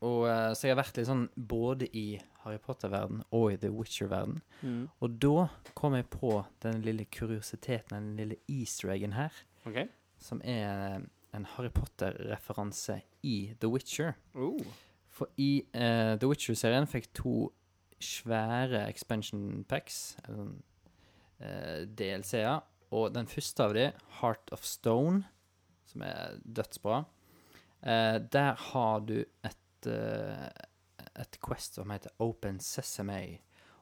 og 0.05 0.29
eh, 0.31 0.53
Så 0.55 0.69
jeg 0.69 0.75
har 0.75 0.83
vært 0.83 0.99
litt 0.99 1.09
sånn 1.09 1.27
både 1.35 1.89
i 1.97 2.07
Harry 2.45 2.61
Potter-verden 2.63 3.25
og 3.35 3.53
i 3.53 3.61
The 3.61 3.71
Witcher-verden. 3.75 4.41
Mm. 4.63 4.83
Og 5.03 5.17
da 5.23 5.49
kom 5.79 5.97
jeg 5.99 6.09
på 6.13 6.33
den 6.63 6.83
lille 6.87 7.07
kuriositeten, 7.11 7.97
den 7.97 8.19
lille 8.21 8.39
easter 8.47 8.93
eggen 8.95 9.17
her, 9.19 9.35
okay. 9.67 9.89
som 10.23 10.43
er 10.47 11.03
en 11.35 11.49
Harry 11.57 11.71
Potter-referanse 11.75 13.01
i 13.27 13.55
The 13.61 13.69
Witcher. 13.69 14.15
Oh. 14.35 14.63
For 15.11 15.31
i 15.37 15.65
uh, 15.75 16.15
The 16.19 16.31
Witcher-serien 16.31 16.89
fikk 16.89 17.11
to 17.19 17.51
svære 17.99 18.85
expansion 18.87 19.65
packs, 19.69 20.15
eller 20.23 20.39
sånn 20.39 20.59
eh, 21.43 21.81
DLC-er, 21.99 22.61
og 22.95 23.11
den 23.17 23.27
første 23.29 23.65
av 23.67 23.75
dem, 23.75 23.97
Heart 24.21 24.53
of 24.55 24.63
Stone, 24.65 25.25
som 25.91 26.05
er 26.07 26.39
dødsbra, 26.45 27.01
uh, 27.83 28.19
der 28.23 28.63
har 28.71 29.03
du 29.09 29.17
et, 29.19 29.59
eh, 29.87 30.49
et 31.19 31.39
quest 31.45 31.79
som 31.79 31.91
heter 31.91 32.15
Open 32.19 32.59
Sesame, 32.61 33.39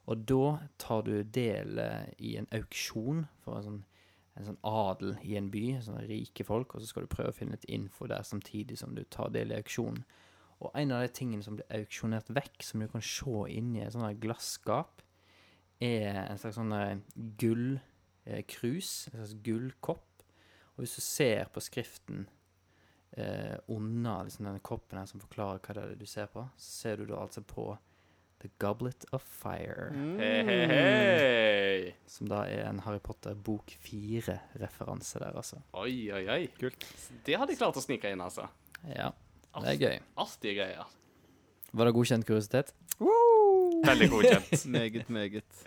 og 0.07 0.23
da 0.29 0.57
tar 0.79 1.03
du 1.07 1.23
del 1.23 1.79
eh, 1.83 2.11
i 2.23 2.35
en 2.39 2.47
auksjon 2.55 3.25
for 3.43 3.57
en 3.57 3.65
sånn, 3.65 3.81
en 4.37 4.47
sånn 4.51 4.61
adel 4.69 5.17
i 5.25 5.35
en 5.39 5.49
by, 5.51 5.65
sånne 5.83 6.05
rike 6.07 6.45
folk, 6.47 6.75
og 6.75 6.83
så 6.83 6.91
skal 6.91 7.07
du 7.07 7.11
prøve 7.11 7.33
å 7.33 7.35
finne 7.35 7.57
litt 7.57 7.67
info 7.73 8.07
der 8.07 8.23
samtidig 8.27 8.77
som 8.79 8.93
du 8.95 9.03
tar 9.09 9.33
del 9.33 9.51
i 9.51 9.57
auksjonen. 9.57 10.05
Og 10.57 10.71
en 10.77 10.93
av 10.95 11.03
de 11.03 11.09
tingene 11.13 11.45
som 11.45 11.57
blir 11.57 11.67
auksjonert 11.73 12.31
vekk, 12.33 12.63
som 12.65 12.81
du 12.81 12.87
kan 12.89 13.03
se 13.05 13.43
inni 13.53 13.83
et 13.83 13.93
sånt 13.93 14.21
glasskap, 14.23 15.03
er 15.83 16.23
en 16.23 16.39
slags 16.41 16.57
sånn 16.57 16.73
eh, 16.73 16.95
gullkrus, 17.41 18.91
en 19.11 19.19
slags 19.19 19.35
gullkopp. 19.45 20.05
Og 20.75 20.85
hvis 20.85 20.97
du 20.97 21.03
ser 21.05 21.49
på 21.53 21.61
skriften 21.61 22.25
eh, 23.17 23.55
under 23.67 24.23
liksom 24.27 24.45
denne 24.49 24.59
koppen 24.65 24.99
her 24.99 25.05
som 25.09 25.21
forklarer 25.23 25.59
hva 25.63 25.75
det 25.77 25.83
er 25.83 25.99
du 25.99 26.05
ser 26.09 26.27
på, 26.33 26.43
så 26.57 26.71
ser 26.81 26.97
du 27.01 27.05
da 27.11 27.21
altså 27.23 27.41
på 27.47 27.69
The 28.41 28.49
Goblet 28.61 29.05
of 29.17 29.23
Fire, 29.25 29.87
Mm. 29.93 30.19
Hey, 30.19 30.43
hey, 30.45 30.65
hey. 30.69 31.93
som 32.05 32.27
da 32.29 32.43
er 32.45 32.67
en 32.69 32.79
Harry 32.85 32.99
Potter 33.01 33.33
bok 33.33 33.71
fire-referanse 33.81 35.19
der, 35.23 35.33
altså. 35.35 35.57
Oi, 35.73 36.11
oi, 36.13 36.27
oi. 36.29 36.43
Kult. 36.59 36.85
Det 37.25 37.37
hadde 37.37 37.55
jeg 37.55 37.61
klart 37.63 37.79
å 37.79 37.81
snike 37.81 38.11
inn, 38.13 38.21
altså. 38.21 38.45
Ja, 38.93 39.09
det 39.63 39.73
er 39.73 39.81
gøy. 39.81 39.97
Artige 40.21 40.53
greier. 40.59 40.93
Var 41.73 41.89
det 41.89 41.93
godkjent 41.97 42.27
kuriositet? 42.29 42.73
Veldig 43.87 44.09
godkjent. 44.13 44.65
Meget, 44.75 45.09
meget. 45.09 45.65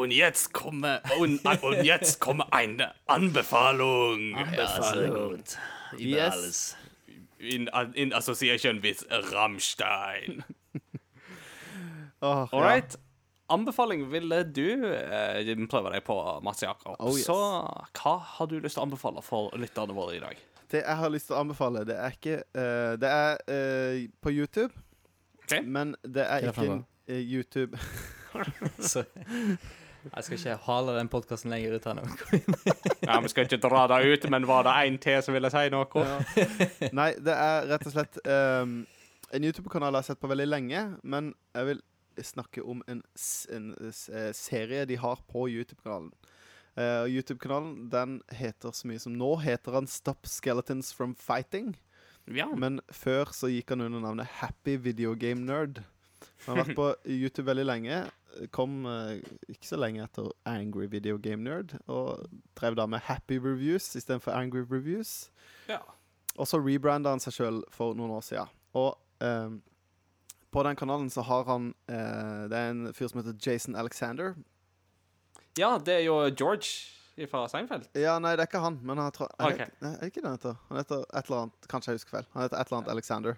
Und 0.00 0.12
jetzt 0.12 0.54
komme 0.54 1.02
und, 1.18 1.44
und 1.62 1.84
jetzt 1.84 2.20
komme 2.20 2.50
eine 2.52 2.94
Anbefahlung. 3.06 4.34
Anbefaling. 4.34 5.44
Yes. 5.98 6.74
In, 7.38 7.68
in 7.92 8.14
association 8.14 8.82
with 8.82 9.04
Rammstein. 9.10 10.42
All 12.22 12.48
right. 12.52 12.96
Anbefaling 13.48 14.10
ville 14.10 14.44
du 14.44 14.86
eh, 14.88 15.66
prøve 15.68 15.92
deg 15.92 16.04
på, 16.04 16.16
Mats 16.42 16.62
Jakob. 16.62 16.96
Oh, 16.98 17.12
yes. 17.12 17.26
Så 17.26 17.36
hva 17.36 18.14
har 18.38 18.48
du 18.48 18.56
lyst 18.56 18.78
til 18.78 18.80
å 18.80 18.86
anbefale 18.86 19.20
for 19.26 19.52
lytterne 19.60 19.96
våre 19.96 20.16
i 20.16 20.22
dag? 20.22 20.38
Det 20.70 20.80
jeg 20.80 20.96
har 20.96 21.12
lyst 21.12 21.28
til 21.28 21.36
å 21.36 21.42
anbefale, 21.42 21.82
det 21.84 21.98
er 21.98 22.14
ikke 22.14 22.38
uh, 22.54 22.94
Det 22.96 23.10
er 23.10 23.40
uh, 23.50 24.08
på 24.22 24.32
YouTube, 24.32 24.72
okay. 25.44 25.60
men 25.60 25.92
det 26.06 26.24
er 26.24 26.48
ikke 26.48 26.68
en 26.70 26.84
eh, 27.10 27.20
YouTube 27.20 27.76
Så 28.92 29.04
jeg 30.04 30.24
skal 30.26 30.38
ikke 30.38 30.56
hale 30.66 30.94
den 30.96 31.10
podkasten 31.12 31.52
lenger 31.52 31.76
ut 31.76 31.88
her 31.88 31.98
nå. 31.98 32.06
Ja, 33.04 33.18
Vi 33.24 33.30
skal 33.32 33.46
ikke 33.48 33.60
dra 33.62 33.86
det 33.90 34.00
ut, 34.06 34.26
men 34.32 34.46
var 34.48 34.64
det 34.68 34.74
en 34.86 34.98
til 35.02 35.20
som 35.24 35.36
ville 35.36 35.50
si 35.52 35.66
noe? 35.72 36.06
Nei, 36.96 37.10
det 37.18 37.34
er 37.34 37.68
rett 37.70 37.86
og 37.88 37.94
slett 37.94 38.20
um, 38.24 38.80
en 39.30 39.46
YouTube-kanal 39.46 39.94
jeg 39.94 40.04
har 40.04 40.08
sett 40.10 40.22
på 40.22 40.30
veldig 40.30 40.48
lenge, 40.48 40.84
men 41.02 41.32
jeg 41.56 41.70
vil 41.70 41.82
snakke 42.26 42.62
om 42.66 42.82
en, 42.90 43.02
en, 43.54 43.68
en 43.80 43.90
eh, 43.90 44.32
serie 44.36 44.84
de 44.88 44.98
har 45.00 45.22
på 45.30 45.46
YouTube-kanalen. 45.48 46.10
Uh, 46.78 47.06
YouTube-kanalen 47.10 47.88
den 47.92 48.18
heter 48.34 48.74
så 48.76 48.88
mye 48.88 49.00
som 49.02 49.16
nå 49.18 49.34
heter 49.42 49.74
han 49.78 49.88
Stop 49.90 50.28
Skeletons 50.28 50.92
From 50.96 51.14
Fighting. 51.18 51.74
Ja. 52.30 52.46
Men 52.54 52.78
før 52.94 53.32
så 53.34 53.50
gikk 53.50 53.72
han 53.74 53.82
under 53.86 54.02
navnet 54.04 54.38
Happy 54.40 54.76
Video 54.78 55.16
Game 55.18 55.46
Nerd. 55.48 55.82
Han 56.46 56.56
har 56.56 56.64
vært 56.64 56.76
på 56.78 56.88
YouTube 57.10 57.46
veldig 57.50 57.64
lenge. 57.68 58.00
Kom 58.54 58.84
eh, 58.86 59.20
ikke 59.50 59.66
så 59.68 59.78
lenge 59.80 60.04
etter 60.04 60.28
Angry 60.48 60.86
Video 60.92 61.18
Game 61.18 61.42
Nerd. 61.46 61.74
Og 61.90 62.26
drev 62.58 62.76
da 62.78 62.86
med 62.90 63.02
Happy 63.08 63.38
Reviews 63.42 63.88
istedenfor 63.98 64.32
Angry 64.36 64.62
Reviews. 64.70 65.30
Ja. 65.68 65.80
Og 66.36 66.46
så 66.48 66.60
rebranda 66.62 67.10
han 67.12 67.20
seg 67.22 67.34
sjøl 67.36 67.62
for 67.74 67.96
noen 67.98 68.12
år 68.14 68.22
siden. 68.24 68.52
Og 68.78 68.94
ehm, 69.24 69.58
på 70.54 70.62
den 70.66 70.78
kanalen 70.78 71.10
så 71.10 71.22
har 71.26 71.44
han 71.46 71.72
eh, 71.90 72.46
Det 72.50 72.56
er 72.58 72.70
en 72.72 72.86
fyr 72.94 73.10
som 73.10 73.20
heter 73.20 73.36
Jason 73.42 73.76
Alexander. 73.78 74.34
ja, 75.58 75.76
det 75.78 75.94
er 75.94 76.04
jo 76.06 76.16
George 76.30 77.26
fra 77.28 77.42
Seinfeld. 77.50 77.88
Ja, 77.98 78.14
nei, 78.22 78.30
det 78.38 78.46
er 78.46 78.48
ikke 78.48 78.62
han, 78.64 78.78
men 78.86 78.96
han 79.02 79.10
tror 79.12 79.28
er, 79.36 79.50
Ok. 79.50 79.58
det, 79.82 79.90
er 79.90 80.06
ikke 80.08 80.22
det 80.22 80.28
han 80.30 80.38
heter? 80.38 80.54
Han 80.70 80.78
heter 80.80 81.02
et 81.10 81.26
eller 81.26 81.40
annet 81.42 81.66
Kanskje 81.68 81.90
jeg 81.92 81.98
husker 82.00 82.14
feil. 82.16 82.28
Han 82.32 82.42
heter 82.46 82.56
et 82.56 82.70
eller 82.70 82.78
annet 82.78 82.92
Alexander. 82.94 83.36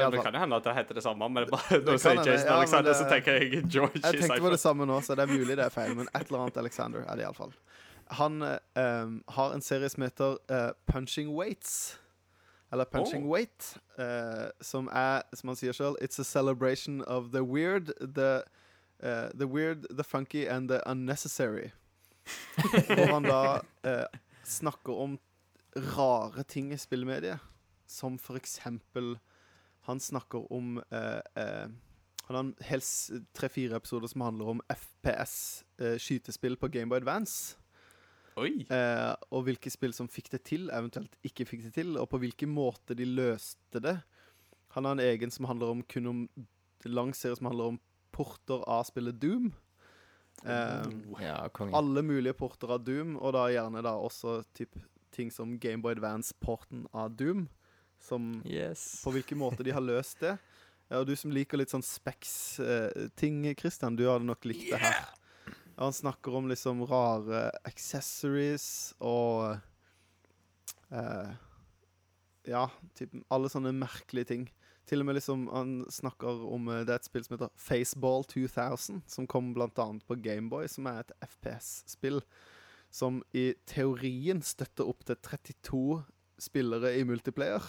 Ja, 0.00 0.10
det 0.10 0.22
kan 0.22 0.34
jo 0.34 0.40
hende 0.42 0.56
at 0.56 0.64
det 0.66 0.74
heter 0.74 0.94
det 0.98 1.02
samme, 1.04 1.28
men 1.28 1.46
bare, 1.50 1.78
når 1.86 1.92
du 1.92 2.02
sier 2.02 2.20
Jason 2.20 2.48
ja, 2.48 2.56
Alexander, 2.58 2.90
det- 2.90 2.98
så 2.98 3.08
tenker 3.08 3.32
jeg 3.38 3.64
George 3.70 4.00
Jeg 4.02 4.20
tenkte 4.20 4.40
på 4.40 4.50
det 4.50 4.60
samme 4.60 4.86
nå, 4.86 5.00
så 5.00 5.14
det 5.14 5.22
er 5.28 5.32
mulig 5.32 5.56
det 5.56 5.64
er 5.64 5.74
feil, 5.74 5.94
men 5.96 6.08
et 6.14 6.26
eller 6.26 6.44
annet 6.46 6.56
Alexander 6.62 7.04
er 7.06 7.20
det 7.20 7.26
iallfall. 7.26 7.52
Han 8.18 8.42
um, 8.42 9.12
har 9.28 9.54
en 9.54 9.62
serie 9.64 9.88
som 9.88 10.02
heter 10.02 10.36
uh, 10.52 10.72
Punching 10.92 11.30
Weights. 11.34 11.98
Eller 12.72 12.84
Punching 12.84 13.24
Oh. 13.24 13.30
Weight, 13.30 13.76
uh, 13.98 14.50
som 14.60 14.88
er, 14.92 15.22
som 15.34 15.48
han 15.48 15.56
sier 15.56 15.72
sjøl, 15.72 15.96
It's 16.02 16.18
a 16.20 16.24
celebration 16.24 17.02
of 17.06 17.30
the 17.32 17.44
weird, 17.44 17.92
the, 18.00 18.42
uh, 19.02 19.30
the 19.32 19.46
weird, 19.46 19.86
the 19.90 20.04
funky 20.04 20.44
and 20.46 20.68
the 20.68 20.80
unnecessary. 20.86 21.70
Hvor 22.88 23.12
han 23.12 23.22
da 23.22 23.60
snakker 24.44 24.92
om 24.92 25.18
rare 25.76 26.42
ting 26.42 26.72
i 26.72 26.76
spillmediet, 26.76 27.38
som 27.86 28.18
for 28.18 28.36
eksempel 28.36 29.18
Han 29.88 30.00
snakker 30.00 30.46
om 30.52 30.78
eh, 30.90 31.20
eh, 31.40 31.66
han 32.24 32.36
har 32.38 32.68
helst 32.70 33.12
tre-fire 33.36 33.76
episoder 33.76 34.08
som 34.08 34.24
handler 34.24 34.54
om 34.54 34.62
FPS, 34.72 35.64
eh, 35.78 36.56
på 36.56 36.68
Gameboy 36.72 36.96
Advance. 36.96 37.56
Oi. 38.40 38.64
Eh, 38.66 39.14
og 39.30 39.44
hvilke 39.46 39.70
spill 39.70 39.92
som 39.94 40.08
fikk 40.08 40.30
det 40.32 40.42
til, 40.48 40.70
eventuelt 40.72 41.14
ikke 41.22 41.46
fikk 41.46 41.66
det 41.68 41.74
til, 41.76 41.98
og 42.00 42.08
på 42.10 42.18
hvilken 42.18 42.48
måte 42.50 42.96
de 42.96 43.04
løste 43.04 43.80
det. 43.80 43.98
Han 44.74 44.84
har 44.88 44.96
en 44.96 45.04
egen 45.04 45.30
som 45.30 45.44
handler 45.44 45.70
om 45.70 45.82
kun 45.82 46.06
om 46.10 46.22
lang 46.84 47.12
serie 47.14 47.36
som 47.36 47.46
handler 47.46 47.74
om 47.74 47.80
porter 48.14 48.64
av 48.66 48.86
spillet 48.88 49.20
Doom. 49.20 49.52
Eh, 50.44 50.88
Ja, 51.20 51.48
alle 51.72 52.02
mulige 52.02 52.34
porter 52.34 52.72
av 52.74 52.84
Doom, 52.84 53.16
og 53.20 53.36
da 53.36 53.46
gjerne 53.52 53.84
da 53.84 53.94
også 54.00 54.42
typ, 54.56 54.74
ting 55.12 55.30
som 55.30 55.58
Gameboy 55.58 55.94
Advance-porten 55.94 56.88
av 56.92 57.14
Doom. 57.14 57.46
Som 58.04 58.42
Yes. 58.44 59.00
på 59.04 59.14
hvilken 59.14 59.38
måte 59.40 59.64
de 59.64 59.72
har 59.72 59.80
løst 59.84 60.20
det. 60.20 60.34
Ja, 60.90 60.98
og 61.00 61.06
du 61.08 61.14
som 61.16 61.32
liker 61.32 61.56
litt 61.56 61.72
sånn 61.72 61.84
Specs-ting, 61.84 63.38
Christian, 63.56 63.96
du 63.96 64.04
hadde 64.04 64.26
nok 64.28 64.44
likt 64.44 64.68
det 64.68 64.80
her. 64.82 64.98
Ja, 65.74 65.86
han 65.86 65.96
snakker 65.96 66.36
om 66.36 66.50
liksom 66.50 66.84
rare 66.86 67.48
accessories 67.66 68.92
og 69.02 69.56
eh, 70.92 71.32
Ja, 72.46 72.66
typ 72.94 73.16
alle 73.32 73.48
sånne 73.50 73.72
merkelige 73.74 74.28
ting. 74.30 74.44
Til 74.84 75.00
og 75.00 75.08
med 75.08 75.16
liksom 75.16 75.46
Han 75.48 75.70
snakker 75.88 76.42
om 76.52 76.68
eh, 76.68 76.82
Det 76.84 76.92
er 76.92 77.00
et 77.00 77.08
spill 77.08 77.24
som 77.24 77.38
heter 77.38 77.54
Faceball 77.56 78.26
2000, 78.28 79.00
som 79.08 79.26
kom 79.26 79.54
blant 79.56 79.80
annet 79.80 80.04
på 80.06 80.18
Gameboy, 80.20 80.68
som 80.70 80.86
er 80.92 81.00
et 81.02 81.14
FPS-spill 81.24 82.20
som 82.94 83.24
i 83.34 83.48
teorien 83.66 84.38
støtter 84.46 84.86
opp 84.86 85.00
til 85.08 85.16
32 85.18 86.04
spillere 86.44 86.92
i 86.94 87.02
multiplayer 87.08 87.64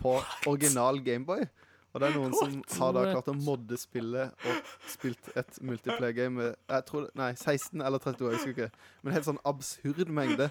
på 0.00 0.16
original 0.50 1.00
Gameboy. 1.04 1.44
Og 1.90 1.98
det 2.00 2.06
er 2.06 2.14
noen 2.14 2.34
som 2.38 2.52
har 2.78 2.92
da 2.94 3.02
klart 3.08 3.28
å 3.32 3.34
modde 3.34 3.74
spillet 3.80 4.44
og 4.46 4.74
spilt 4.92 5.30
et 5.34 5.56
multiplayer-game 5.66 6.36
med 6.36 6.52
jeg 6.70 6.86
tror, 6.86 7.08
Nei, 7.18 7.32
16 7.34 7.82
eller 7.82 8.02
32, 8.02 8.28
jeg 8.28 8.38
husker 8.38 8.52
ikke. 8.54 8.84
Men 9.02 9.16
helt 9.16 9.26
sånn 9.26 9.40
absurd 9.48 10.12
mengde 10.14 10.50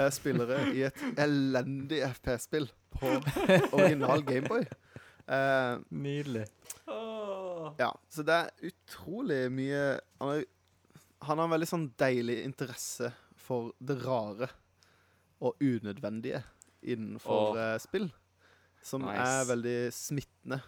Er 0.00 0.12
spillere 0.12 0.58
i 0.72 0.84
et 0.88 1.00
elendig 1.20 2.02
FPS-spill 2.10 2.68
på 2.96 3.14
original 3.76 4.24
Gameboy. 4.28 4.64
Eh, 5.22 5.74
Nydelig. 5.96 6.46
ja, 7.78 7.92
så 8.10 8.24
det 8.26 8.34
er 8.36 8.72
utrolig 8.72 9.44
mye 9.54 9.82
Han 10.18 10.32
er, 10.32 10.40
han 11.22 11.38
har 11.38 11.46
en 11.46 11.52
veldig 11.54 11.68
sånn 11.70 11.84
deilig 12.00 12.40
interesse 12.42 13.12
for 13.38 13.70
det 13.80 14.00
rare 14.02 14.48
og 15.42 15.62
unødvendige 15.62 16.42
innenfor 16.82 17.52
Åh. 17.52 17.60
eh, 17.62 17.78
spill. 17.82 18.08
Som 18.82 19.04
Nice. 19.06 19.22
er 19.22 19.44
veldig 19.46 19.92
smittende. 19.94 20.58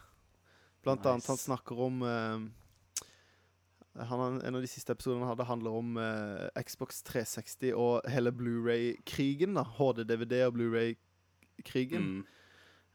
Blant 0.85 1.07
annet 1.07 1.27
han 1.27 1.41
snakker 1.41 1.81
om 1.81 2.03
uh, 2.03 2.45
han, 3.97 4.41
En 4.45 4.55
av 4.55 4.61
de 4.63 4.69
siste 4.69 4.93
episodene 4.93 5.27
hadde 5.27 5.47
handler 5.49 5.75
om 5.75 5.97
uh, 5.97 6.63
Xbox 6.63 7.03
360 7.03 7.73
og 7.75 8.07
hele 8.11 8.31
Blu-ray-krigen. 8.31 9.55
da 9.55 9.65
HD-DVD 9.65 10.45
og 10.47 10.55
Blu-ray-krigen. 10.59 12.11
Mm. 12.21 12.25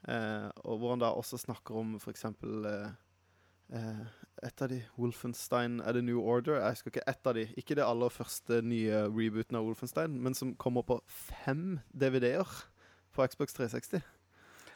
Uh, 0.08 0.48
og 0.64 0.78
hvor 0.80 0.94
han 0.94 1.02
da 1.02 1.12
også 1.12 1.36
snakker 1.36 1.76
om 1.76 1.98
eh, 2.00 2.86
eh, 3.76 4.04
et 4.42 4.62
av 4.62 4.68
de, 4.70 4.78
Wolfenstein 4.96 5.80
Er 5.84 5.92
det 5.92 6.04
New 6.04 6.22
Order? 6.24 6.56
Jeg 6.56 6.70
husker 6.70 6.90
ikke 6.90 7.10
ett 7.10 7.26
av 7.26 7.34
de. 7.34 7.44
Ikke 7.56 7.74
det 7.76 7.84
aller 7.84 8.08
første 8.08 8.62
nye 8.62 9.02
rebooten 9.12 9.56
av 9.56 9.64
Wolfenstein, 9.64 10.16
men 10.22 10.34
som 10.34 10.54
kommer 10.56 10.82
på 10.82 11.02
fem 11.06 11.80
DVD-er 11.92 12.48
på 13.14 13.26
Xbox 13.26 13.56
360. 13.56 14.02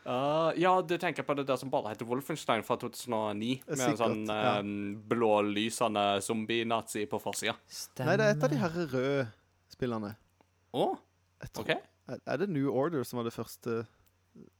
Uh, 0.05 0.53
ja, 0.61 0.75
du 0.85 0.99
tenker 1.01 1.25
på 1.25 1.33
det 1.39 1.47
der 1.49 1.57
som 1.57 1.71
bare 1.73 1.95
heter 1.95 2.05
Wolfenstein 2.09 2.65
fra 2.67 2.77
2009. 2.77 3.63
Med 3.71 3.85
en 3.87 3.97
sånn 3.97 4.27
ja. 4.29 4.59
um, 4.61 4.99
blålysende 5.09 6.05
zombie-nazi 6.25 7.07
på 7.09 7.21
forsida. 7.23 7.57
Nei, 8.05 8.19
det 8.21 8.27
er 8.27 8.35
et 8.35 8.45
av 8.45 8.53
de 8.53 8.61
her 8.61 8.77
røde 8.77 9.25
spillene. 9.73 10.13
Å? 10.75 10.85
Oh, 10.91 11.01
tror, 11.55 11.65
OK. 11.65 11.73
er, 12.19 12.43
det 12.43 12.51
New 12.53 12.69
Order 12.69 13.07
som 13.09 13.21
var 13.21 13.31
det 13.31 13.35
første 13.35 13.85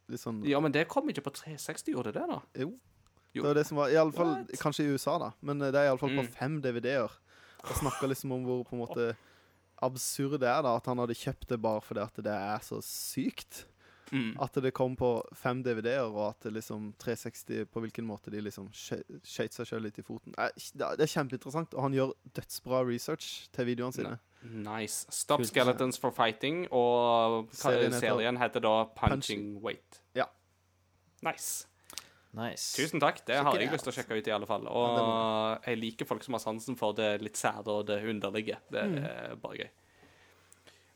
litt 0.09 0.23
sånn 0.23 0.43
Ja, 0.49 0.61
men 0.65 0.73
det 0.73 0.87
kom 0.89 1.09
ikke 1.13 1.27
på 1.27 1.35
360, 1.37 1.93
gjorde 1.93 2.15
det 2.15 2.23
det, 2.23 2.27
da? 2.31 2.41
Jo. 2.65 2.73
Jo. 3.35 3.43
Det 3.43 3.49
var 3.49 3.59
det 3.59 3.67
som 3.67 3.79
var, 3.81 3.91
i 3.91 3.99
alle 3.99 4.15
fall, 4.15 4.33
What? 4.39 4.57
Kanskje 4.63 4.87
i 4.87 4.95
USA, 4.95 5.19
da, 5.19 5.33
men 5.43 5.61
eh, 5.61 5.73
det 5.75 5.81
er 5.81 5.91
iallfall 5.91 6.15
på 6.15 6.23
Mm. 6.23 6.33
fem 6.39 6.59
DVD-er. 6.63 7.17
Og 7.65 7.77
snakker 7.81 8.09
liksom 8.13 8.33
om 8.37 8.45
hvor 8.47 8.63
på 8.69 8.77
en 8.77 8.83
måte 8.85 9.07
absurd 9.11 9.34
det 9.93 10.49
er 10.49 10.63
da 10.63 10.77
at 10.77 10.87
han 10.87 10.99
hadde 10.99 11.15
kjøpt 11.15 11.49
det 11.49 11.61
bare 11.63 11.81
fordi 11.81 12.01
at 12.01 12.15
det 12.25 12.33
er 12.33 12.59
så 12.65 12.81
sykt. 12.83 13.67
Mm. 14.13 14.37
At 14.41 14.53
det 14.63 14.75
kom 14.77 14.95
på 14.97 15.09
fem 15.35 15.63
DVD-er, 15.65 16.05
og 16.13 16.29
at 16.37 16.53
liksom 16.53 16.93
360 16.99 17.65
På 17.73 17.81
hvilken 17.81 18.05
måte 18.07 18.31
de 18.31 18.39
liksom 18.45 18.69
skøyt 18.73 19.53
seg 19.57 19.67
sjøl 19.67 19.83
litt 19.83 19.99
i 19.99 20.03
foten. 20.07 20.35
Det 20.37 20.85
er, 20.85 21.01
er 21.01 21.07
kjempeinteressant, 21.11 21.75
og 21.75 21.83
han 21.83 21.93
gjør 21.97 22.13
dødsbra 22.37 22.83
research 22.87 23.49
til 23.51 23.67
videoene 23.67 23.93
sine. 23.97 24.19
Nice. 24.45 25.07
Stop 25.11 25.41
Kult. 25.41 25.49
Skeletons 25.49 25.99
for 25.99 26.11
Fighting, 26.15 26.67
og 26.71 27.49
Serien 27.57 27.93
heter- 27.93 28.01
serien 28.01 28.37
heter 28.39 28.61
da 28.61 28.75
Punching 28.95 29.57
Weight. 29.65 30.03
Ja. 30.15 30.25
Nice. 31.25 31.67
Nice. 32.35 32.75
Tusen 32.77 32.99
takk. 33.01 33.21
Det 33.27 33.37
har 33.47 33.55
jeg 33.61 33.71
lyst 33.71 33.85
til 33.87 33.93
å 33.93 33.97
sjekke 33.97 34.17
ut, 34.19 34.27
i 34.27 34.33
alle 34.35 34.47
fall. 34.51 34.65
Ja, 34.67 34.71
Og 34.73 35.69
jeg 35.69 35.79
liker 35.79 36.09
folk 36.09 36.25
som 36.27 36.35
har 36.35 36.43
sansen 36.43 36.77
for 36.77 36.93
det 36.99 37.21
litt 37.23 37.37
sære 37.39 37.67
og 37.69 37.87
det 37.87 38.01
underlige. 38.11 38.57
Det 38.71 38.83
Mm. 38.91 38.99
er 39.05 39.37
bare 39.37 39.57
gøy. 39.61 39.69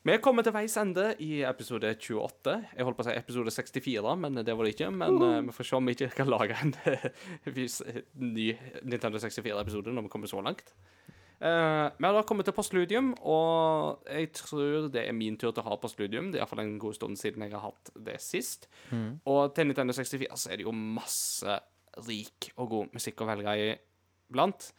Vi 0.08 0.16
kommer 0.24 0.42
til 0.42 0.52
veis 0.54 0.74
ende 0.80 1.14
i 1.20 1.42
episode 1.44 1.90
28. 1.98 2.54
Jeg 2.76 2.84
holdt 2.86 2.96
på 2.96 3.04
å 3.04 3.08
si 3.10 3.16
episode 3.18 3.50
64, 3.50 4.16
men 4.16 4.34
det 4.42 4.54
var 4.56 4.64
det 4.64 4.74
ikke. 4.74 4.90
Men 4.94 5.20
eh, 5.22 5.40
vi 5.42 5.52
får 5.52 5.66
se 5.68 5.76
om 5.76 5.84
vi 5.86 5.94
ikke 5.94 6.10
kan 6.16 6.26
lage 6.30 6.56
en 6.62 6.72
ny 8.14 8.46
Nintendo 8.84 9.18
64-episode 9.18 9.92
når 9.92 10.06
vi 10.06 10.12
kommer 10.12 10.30
så 10.30 10.40
langt. 10.42 10.72
Eh, 11.38 11.86
vi 11.98 12.06
har 12.06 12.16
da 12.16 12.24
kommet 12.26 12.48
til 12.48 12.56
postludium, 12.56 13.12
og 13.22 14.04
jeg 14.10 14.32
tror 14.34 14.88
det 14.90 15.04
er 15.06 15.14
min 15.14 15.36
tur 15.38 15.52
til 15.52 15.62
å 15.62 15.68
ha 15.68 15.78
postludium. 15.78 16.32
Det 16.32 16.40
er 16.40 16.44
iallfall 16.44 16.64
en 16.64 16.78
god 16.82 16.98
stund 16.98 17.18
siden 17.20 17.44
jeg 17.46 17.54
har 17.54 17.66
hatt 17.68 17.92
det 17.94 18.18
sist. 18.22 18.66
Og 19.28 19.54
til 19.54 19.70
Nintendo 19.70 19.94
64 19.94 20.28
så 20.34 20.52
er 20.52 20.58
det 20.58 20.66
jo 20.66 20.74
masse 20.74 21.58
rik 22.08 22.50
og 22.56 22.70
god 22.74 22.94
musikk 22.98 23.22
å 23.22 23.28
velge 23.30 23.54
i 23.58 23.68
blant. 24.32 24.72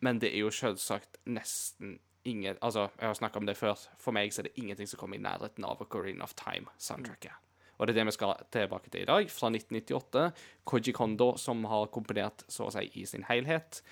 Men 0.00 0.20
det 0.22 0.32
er 0.32 0.46
jo 0.46 0.54
selvsagt 0.54 1.20
nesten 1.26 1.98
ingen 2.28 2.58
Altså, 2.60 2.88
jeg 3.00 3.08
har 3.08 3.14
snakka 3.14 3.40
om 3.40 3.46
det 3.46 3.56
før. 3.56 3.78
For 4.00 4.12
meg 4.12 4.32
så 4.32 4.42
er 4.42 4.48
det 4.48 4.58
ingenting 4.60 4.88
som 4.88 5.00
kommer 5.00 5.16
i 5.16 5.22
nærheten 5.22 5.64
av 5.64 5.80
Ocarina 5.80 6.26
of 6.26 6.34
Time-soundtracket. 6.38 7.32
Og 7.78 7.86
det 7.86 7.94
er 7.94 8.00
det 8.00 8.08
vi 8.08 8.16
skal 8.16 8.34
tilbake 8.52 8.90
til 8.90 9.04
i 9.04 9.08
dag, 9.08 9.30
fra 9.30 9.50
1998. 9.54 10.24
Koji 10.66 10.92
Kondo 10.92 11.36
som 11.38 11.64
har 11.70 11.86
komponert 11.94 12.42
så 12.50 12.66
å 12.66 12.72
si 12.74 12.88
i 12.98 13.06
sin 13.06 13.24
helhet. 13.28 13.82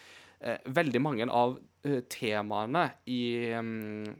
Eh, 0.40 0.58
veldig 0.66 1.00
mange 1.02 1.26
av 1.32 1.58
eh, 1.86 2.02
temaene 2.12 2.88
i 3.08 3.20
mm, 3.56 4.14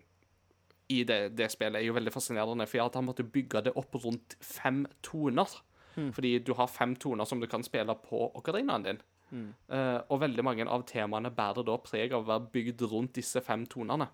i 0.89 1.01
det, 1.03 1.35
det 1.35 1.49
spillet 1.51 1.81
er 1.81 1.89
jo 1.89 1.97
veldig 1.97 2.13
fascinerende, 2.15 2.67
for 2.71 2.85
at 2.85 2.95
han 2.95 3.09
måtte 3.09 3.27
bygge 3.27 3.65
det 3.67 3.73
opp 3.75 3.97
rundt 4.05 4.37
fem 4.39 4.85
toner. 5.03 5.51
Fordi 5.97 6.39
du 6.45 6.53
har 6.55 6.69
fem 6.69 6.93
toner 7.01 7.25
som 7.25 7.41
du 7.41 7.47
kan 7.49 7.63
spille 7.65 7.95
på 8.05 8.19
ocarinaen 8.37 8.85
din. 8.85 8.99
Eh, 9.33 9.99
og 10.13 10.21
veldig 10.23 10.45
mange 10.45 10.67
av 10.71 10.85
temaene 10.87 11.33
bærer 11.35 11.67
da 11.67 11.77
preg 11.83 12.15
av 12.15 12.23
å 12.23 12.29
være 12.29 12.51
bygd 12.53 12.85
rundt 12.93 13.17
disse 13.19 13.43
fem 13.45 13.65
tonene. 13.67 14.09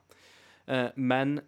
Uh, 0.63 0.89
men 0.95 1.41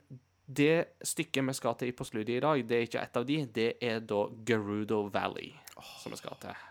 det 0.45 0.99
stykket 1.07 1.47
vi 1.47 1.55
skal 1.57 1.77
til 1.79 1.93
i 1.93 1.97
postludiet 1.97 2.41
i 2.41 2.45
dag, 2.45 2.65
det 2.69 2.77
er 2.77 2.89
ikke 2.89 3.03
ett 3.07 3.19
av 3.21 3.27
de. 3.29 3.39
Det 3.47 3.69
er 3.81 4.03
da 4.03 4.25
Gerudo 4.47 5.05
Valley 5.15 5.53
som 6.03 6.13
vi 6.13 6.19
skal 6.19 6.37
til. 6.43 6.65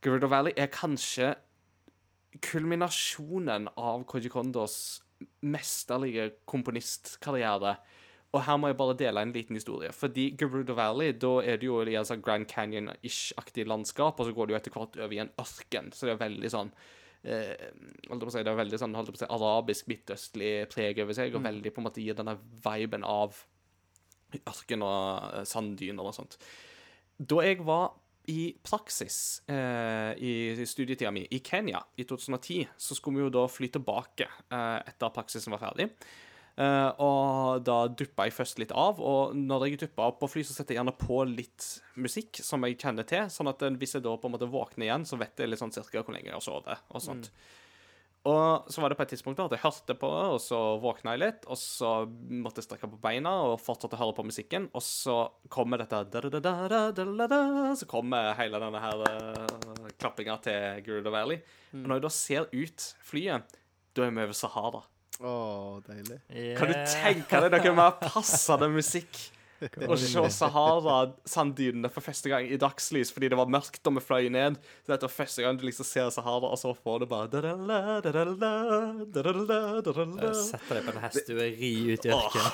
Gerudo 0.00 0.30
Valley 0.30 0.54
er 0.56 0.70
kanskje 0.72 1.34
kulminasjonen 2.38 3.68
av 3.76 4.04
Koji 4.08 4.30
Kondos 4.30 4.76
mesterlige 5.44 6.30
komponistkarriere. 6.48 7.74
Og 8.30 8.44
her 8.46 8.58
må 8.62 8.70
jeg 8.70 8.78
bare 8.78 8.94
dele 8.94 9.24
en 9.24 9.32
liten 9.34 9.58
historie. 9.58 9.90
Fordi 9.92 10.28
Gerudo 10.38 10.76
Valley, 10.78 11.12
da 11.18 11.32
er 11.42 11.58
det 11.58 11.66
jo 11.66 11.82
sånn 12.06 12.22
Grand 12.22 12.46
Canyon-ish-aktig 12.48 13.66
landskap, 13.66 14.20
og 14.20 14.28
så 14.28 14.34
går 14.36 14.46
det 14.46 14.54
jo 14.54 14.58
etter 14.60 14.76
hvert 14.76 14.98
over 15.00 15.16
i 15.16 15.22
en 15.24 15.32
ørken. 15.42 15.90
Så 15.92 16.06
det 16.06 16.14
er 16.14 16.20
veldig 16.22 16.50
sånn 16.54 16.70
eh, 17.26 17.70
holdt 18.08 18.26
på 18.26 18.30
å 18.30 18.34
si, 18.36 18.44
Det 18.46 18.52
er 18.52 18.60
veldig 18.62 18.80
sånn 18.80 18.94
holdt 18.94 19.10
på 19.10 19.18
å 19.18 19.22
si, 19.24 19.30
arabisk, 19.34 19.88
midtøstlig 19.90 20.52
preg 20.70 21.02
over 21.02 21.18
seg, 21.18 21.34
og 21.34 21.46
veldig 21.48 21.74
på 21.74 21.82
en 21.82 21.88
måte 21.90 22.04
gir 22.04 22.18
denne 22.18 22.36
viben 22.62 23.06
av 23.06 23.42
ørken 24.38 24.86
og 24.86 25.34
eh, 25.40 25.48
sanddyner 25.50 26.06
og 26.06 26.14
sånt. 26.14 26.38
Da 27.18 27.42
jeg 27.44 27.66
var 27.66 27.90
i 28.28 28.50
praksis 28.62 29.42
eh, 29.48 30.12
i 30.20 30.66
studietida 30.66 31.10
mi 31.14 31.24
i 31.30 31.40
Kenya 31.44 31.80
i 31.96 32.04
2010, 32.04 32.66
så 32.76 32.96
skulle 32.96 33.20
vi 33.20 33.28
jo 33.28 33.36
da 33.40 33.46
fly 33.48 33.70
tilbake 33.72 34.26
eh, 34.26 34.80
etter 34.84 35.08
at 35.08 35.16
praksisen 35.16 35.54
var 35.54 35.62
ferdig. 35.62 35.88
Eh, 36.60 36.90
og 37.00 37.62
da 37.64 37.78
duppa 37.88 38.26
jeg 38.28 38.36
først 38.36 38.60
litt 38.60 38.74
av, 38.76 39.00
og 39.00 39.36
når 39.38 39.66
jeg 39.68 39.80
duppa 39.86 40.10
opp 40.10 40.20
på 40.22 40.30
fly, 40.34 40.44
så 40.44 40.56
setter 40.56 40.74
jeg 40.74 40.82
gjerne 40.82 40.96
på 41.00 41.22
litt 41.30 41.70
musikk 42.00 42.42
som 42.44 42.66
jeg 42.66 42.78
kjenner 42.82 43.08
til, 43.08 43.30
sånn 43.32 43.50
at 43.52 43.64
hvis 43.80 43.96
jeg 43.96 44.04
da 44.04 44.16
på 44.20 44.28
en 44.28 44.36
måte 44.36 44.50
våkner 44.50 44.88
igjen, 44.88 45.08
så 45.08 45.18
vet 45.20 45.40
jeg 45.40 45.50
litt 45.50 45.62
sånn 45.62 45.74
cirka 45.74 46.04
hvor 46.04 46.16
lenge 46.16 46.28
jeg 46.28 46.36
har 46.36 46.44
sovet 46.44 46.90
og 46.90 47.04
sånt. 47.04 47.32
Og 48.28 48.66
så 48.68 48.82
var 48.82 48.92
det 48.92 48.98
på 48.98 49.04
et 49.06 49.12
tidspunkt 49.14 49.38
da 49.40 49.46
at 49.48 49.54
jeg 49.56 49.62
hørte 49.62 49.94
på 49.96 50.08
det, 50.12 50.24
og 50.34 50.40
så 50.44 50.58
våkna 50.82 51.14
jeg 51.14 51.22
litt, 51.22 51.46
og 51.48 51.56
så 51.56 51.92
måtte 52.04 52.60
jeg 52.60 52.66
strekke 52.66 52.90
på 52.92 53.00
beina 53.00 53.32
og 53.48 53.54
fortsatte 53.64 53.96
å 53.96 54.00
høre 54.02 54.16
på 54.18 54.26
musikken, 54.28 54.66
og 54.76 54.84
så 54.84 55.16
kommer 55.52 55.80
dette 55.80 56.02
da-da-da-da-da-da-da, 56.12 57.40
Så 57.80 57.88
kommer 57.88 58.34
hele 58.36 58.60
denne 58.60 58.84
her 58.84 59.06
uh, 59.08 59.88
klappinga 59.96 60.36
til 60.44 60.84
Gerudo 60.84 61.14
Valley. 61.14 61.40
Og 61.72 61.86
når 61.86 61.96
jeg 61.96 62.04
da 62.04 62.12
ser 62.18 62.52
ut 62.52 62.88
flyet, 63.08 63.58
da 63.96 64.04
er 64.04 64.12
vi 64.12 64.26
over 64.28 64.36
Sahara. 64.36 64.84
Å, 65.20 65.32
deilig. 65.88 66.20
Kan 66.60 66.70
du 66.70 66.76
tenke 66.92 67.40
deg 67.44 67.56
noe 67.70 67.76
mer 67.76 67.96
passende 68.04 68.68
musikk? 68.72 69.16
Å 69.60 69.96
se 70.00 70.22
Sahara-sanddynene 70.32 71.90
for 71.92 72.04
første 72.04 72.30
gang 72.32 72.46
i 72.48 72.56
dagslys 72.60 73.10
fordi 73.12 73.28
det 73.32 73.36
var 73.36 73.50
mørkt 73.52 73.82
da 73.84 73.92
vi 73.92 74.02
fløy 74.04 74.30
ned. 74.32 74.56
Så 74.84 74.94
dette 74.94 75.04
var 75.04 75.12
første 75.12 75.44
gang 75.44 75.58
du 75.60 75.66
liksom 75.68 75.86
ser 75.88 76.08
Sahara, 76.14 76.48
og 76.48 76.58
så 76.60 76.72
får 76.76 77.02
du 77.02 77.06
bare. 77.10 77.28
Setter 80.40 80.78
deg 80.78 80.86
på 80.86 80.94
en 80.94 81.02
hest 81.04 81.28
du 81.28 81.34
er 81.36 81.52
ri 81.58 81.72
ut 81.92 82.08
i 82.08 82.14
ørkenen. 82.16 82.52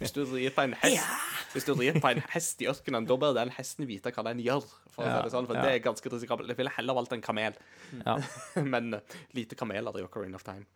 Hvis 0.00 0.14
du 0.16 0.24
rir 0.32 0.54
på 0.56 0.64
en 0.66 0.74
hest 0.82 1.54
Hvis 1.54 1.68
du 1.68 1.74
rir 1.78 2.00
på 2.02 2.10
en 2.10 2.22
hest 2.34 2.64
i 2.64 2.68
ørkenen, 2.70 3.06
da 3.06 3.18
bør 3.20 3.36
den 3.38 3.54
hesten 3.54 3.86
vite 3.90 4.10
hva 4.14 4.26
den 4.30 4.42
gjør. 4.42 4.66
For, 4.90 5.04
å 5.04 5.06
Ja, 5.06 5.20
det, 5.22 5.30
sånn, 5.34 5.46
for 5.50 5.58
ja. 5.58 5.62
det 5.66 5.78
er 5.78 5.84
ganske 5.86 6.10
risikabelt. 6.10 6.50
Jeg 6.50 6.58
ville 6.58 6.74
heller 6.74 6.98
valgt 6.98 7.14
en 7.14 7.22
kamel. 7.24 7.54
Ja. 8.00 8.18
Men 8.74 8.98
eh, 8.98 9.16
lite 9.38 9.58
kameler 9.58 10.00
i 10.00 10.04
Ocarina 10.06 10.38
of 10.40 10.46
Time. 10.46 10.66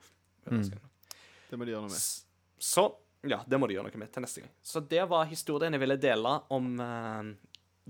Det 1.51 1.59
må 1.59 1.66
de 1.66 1.74
gjøre 1.74 1.86
noe 1.89 1.93
med. 1.93 2.02
Så 2.62 2.86
ja, 3.27 3.40
det 3.47 3.59
må 3.59 3.66
du 3.66 3.74
gjøre 3.74 3.89
noe 3.89 4.01
med 4.01 4.12
til 4.15 4.24
neste 4.24 4.45
gang. 4.45 4.55
Så 4.62 4.82
det 4.86 5.03
var 5.11 5.28
historien 5.31 5.74
jeg 5.74 5.82
ville 5.82 5.99
dele 5.99 6.39
om 6.55 6.70
uh, 6.78 7.35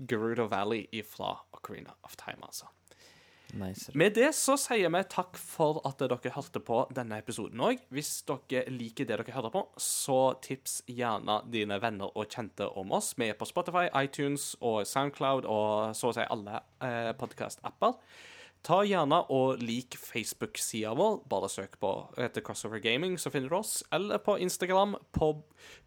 Gerudo 0.09 0.47
Valley 0.49 1.03
fra 1.05 1.35
Ocarina 1.53 1.93
of 2.07 2.17
Time, 2.17 2.41
altså. 2.47 2.69
Nice. 3.53 3.91
Med 3.97 4.13
det 4.13 4.29
så 4.37 4.53
sier 4.61 4.91
vi 4.93 5.01
takk 5.09 5.37
for 5.41 5.79
at 5.87 6.01
dere 6.01 6.33
hørte 6.35 6.61
på 6.61 6.83
denne 6.93 7.17
episoden 7.21 7.61
òg. 7.65 7.81
Hvis 7.93 8.11
dere 8.29 8.69
liker 8.73 9.07
det 9.09 9.17
dere 9.17 9.33
hører 9.33 9.53
på, 9.53 9.63
så 9.81 10.19
tips 10.45 10.83
gjerne 10.85 11.39
dine 11.49 11.79
venner 11.81 12.13
og 12.13 12.29
kjente 12.29 12.67
om 12.77 12.93
oss. 12.93 13.15
Vi 13.17 13.31
er 13.31 13.39
på 13.39 13.49
Spotify, 13.49 13.87
iTunes 13.97 14.51
og 14.61 14.83
Soundcloud 14.87 15.49
og 15.49 15.97
så 15.97 16.11
å 16.11 16.17
si 16.19 16.27
alle 16.29 16.61
eh, 16.85 17.09
podkast-apper. 17.17 17.97
Ta 18.65 18.81
gjerne 18.83 19.21
og 19.31 19.61
lik 19.63 19.95
Facebook-sida 19.99 20.91
vår. 20.97 21.21
Bare 21.31 21.49
søk 21.51 21.77
på 21.79 21.93
heter 22.17 22.43
Crossover 22.43 22.81
Gaming, 22.83 23.15
så 23.17 23.31
finner 23.31 23.51
du 23.51 23.55
oss. 23.61 23.79
Eller 23.95 24.19
på 24.23 24.35
Instagram 24.37 24.97
på 25.15 25.31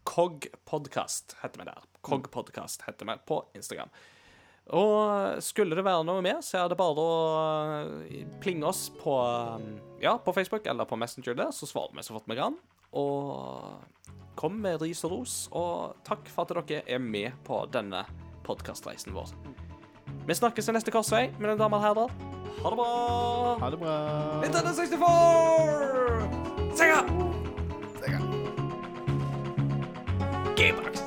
Cogpodcast 0.09 1.37
heter 1.43 1.61
vi 1.61 1.69
der. 1.69 1.85
Cogpodcast 2.01 2.87
heter 2.87 3.09
vi 3.11 3.17
på 3.29 3.43
Instagram. 3.55 3.93
Og 4.71 5.43
skulle 5.43 5.75
det 5.75 5.83
være 5.83 6.05
noe 6.07 6.23
mer, 6.23 6.39
så 6.45 6.61
er 6.61 6.71
det 6.71 6.79
bare 6.79 7.03
å 7.03 7.15
eh, 8.07 8.23
plinge 8.41 8.69
oss 8.69 8.85
på, 8.95 9.17
eh, 9.59 9.65
ja, 10.05 10.15
på 10.23 10.33
Facebook 10.35 10.69
eller 10.71 10.87
på 10.87 10.97
Messenger 10.99 11.35
der, 11.35 11.51
så 11.51 11.67
svarer 11.67 11.97
vi 11.97 12.05
så 12.07 12.15
fort 12.15 12.29
vi 12.31 12.39
kan. 12.39 12.55
Og 12.95 13.83
kom 14.39 14.55
med 14.63 14.79
ris 14.81 15.03
og 15.03 15.17
ros, 15.17 15.35
og 15.51 15.99
takk 16.07 16.31
for 16.31 16.47
at 16.47 16.71
dere 16.71 16.87
er 16.87 17.03
med 17.03 17.35
på 17.45 17.59
denne 17.75 18.05
podkastreisen 18.47 19.13
vår. 19.15 19.35
Vi 20.27 20.33
snakkes 20.33 20.67
i 20.69 20.75
neste 20.75 20.91
korsvei, 20.91 21.29
mine 21.39 21.57
damer 21.59 21.77
og 21.77 21.83
herrer. 21.83 22.09
Ha 22.63 22.69
det 22.69 22.77
bra! 22.79 23.57
Ha 23.59 23.69
det 23.73 23.79
bra. 23.79 23.95
Nintendo 24.43 24.73
64! 24.73 25.07
Sega! 26.79 26.99
Sega. 27.99 28.19
Gamebox! 30.55 31.03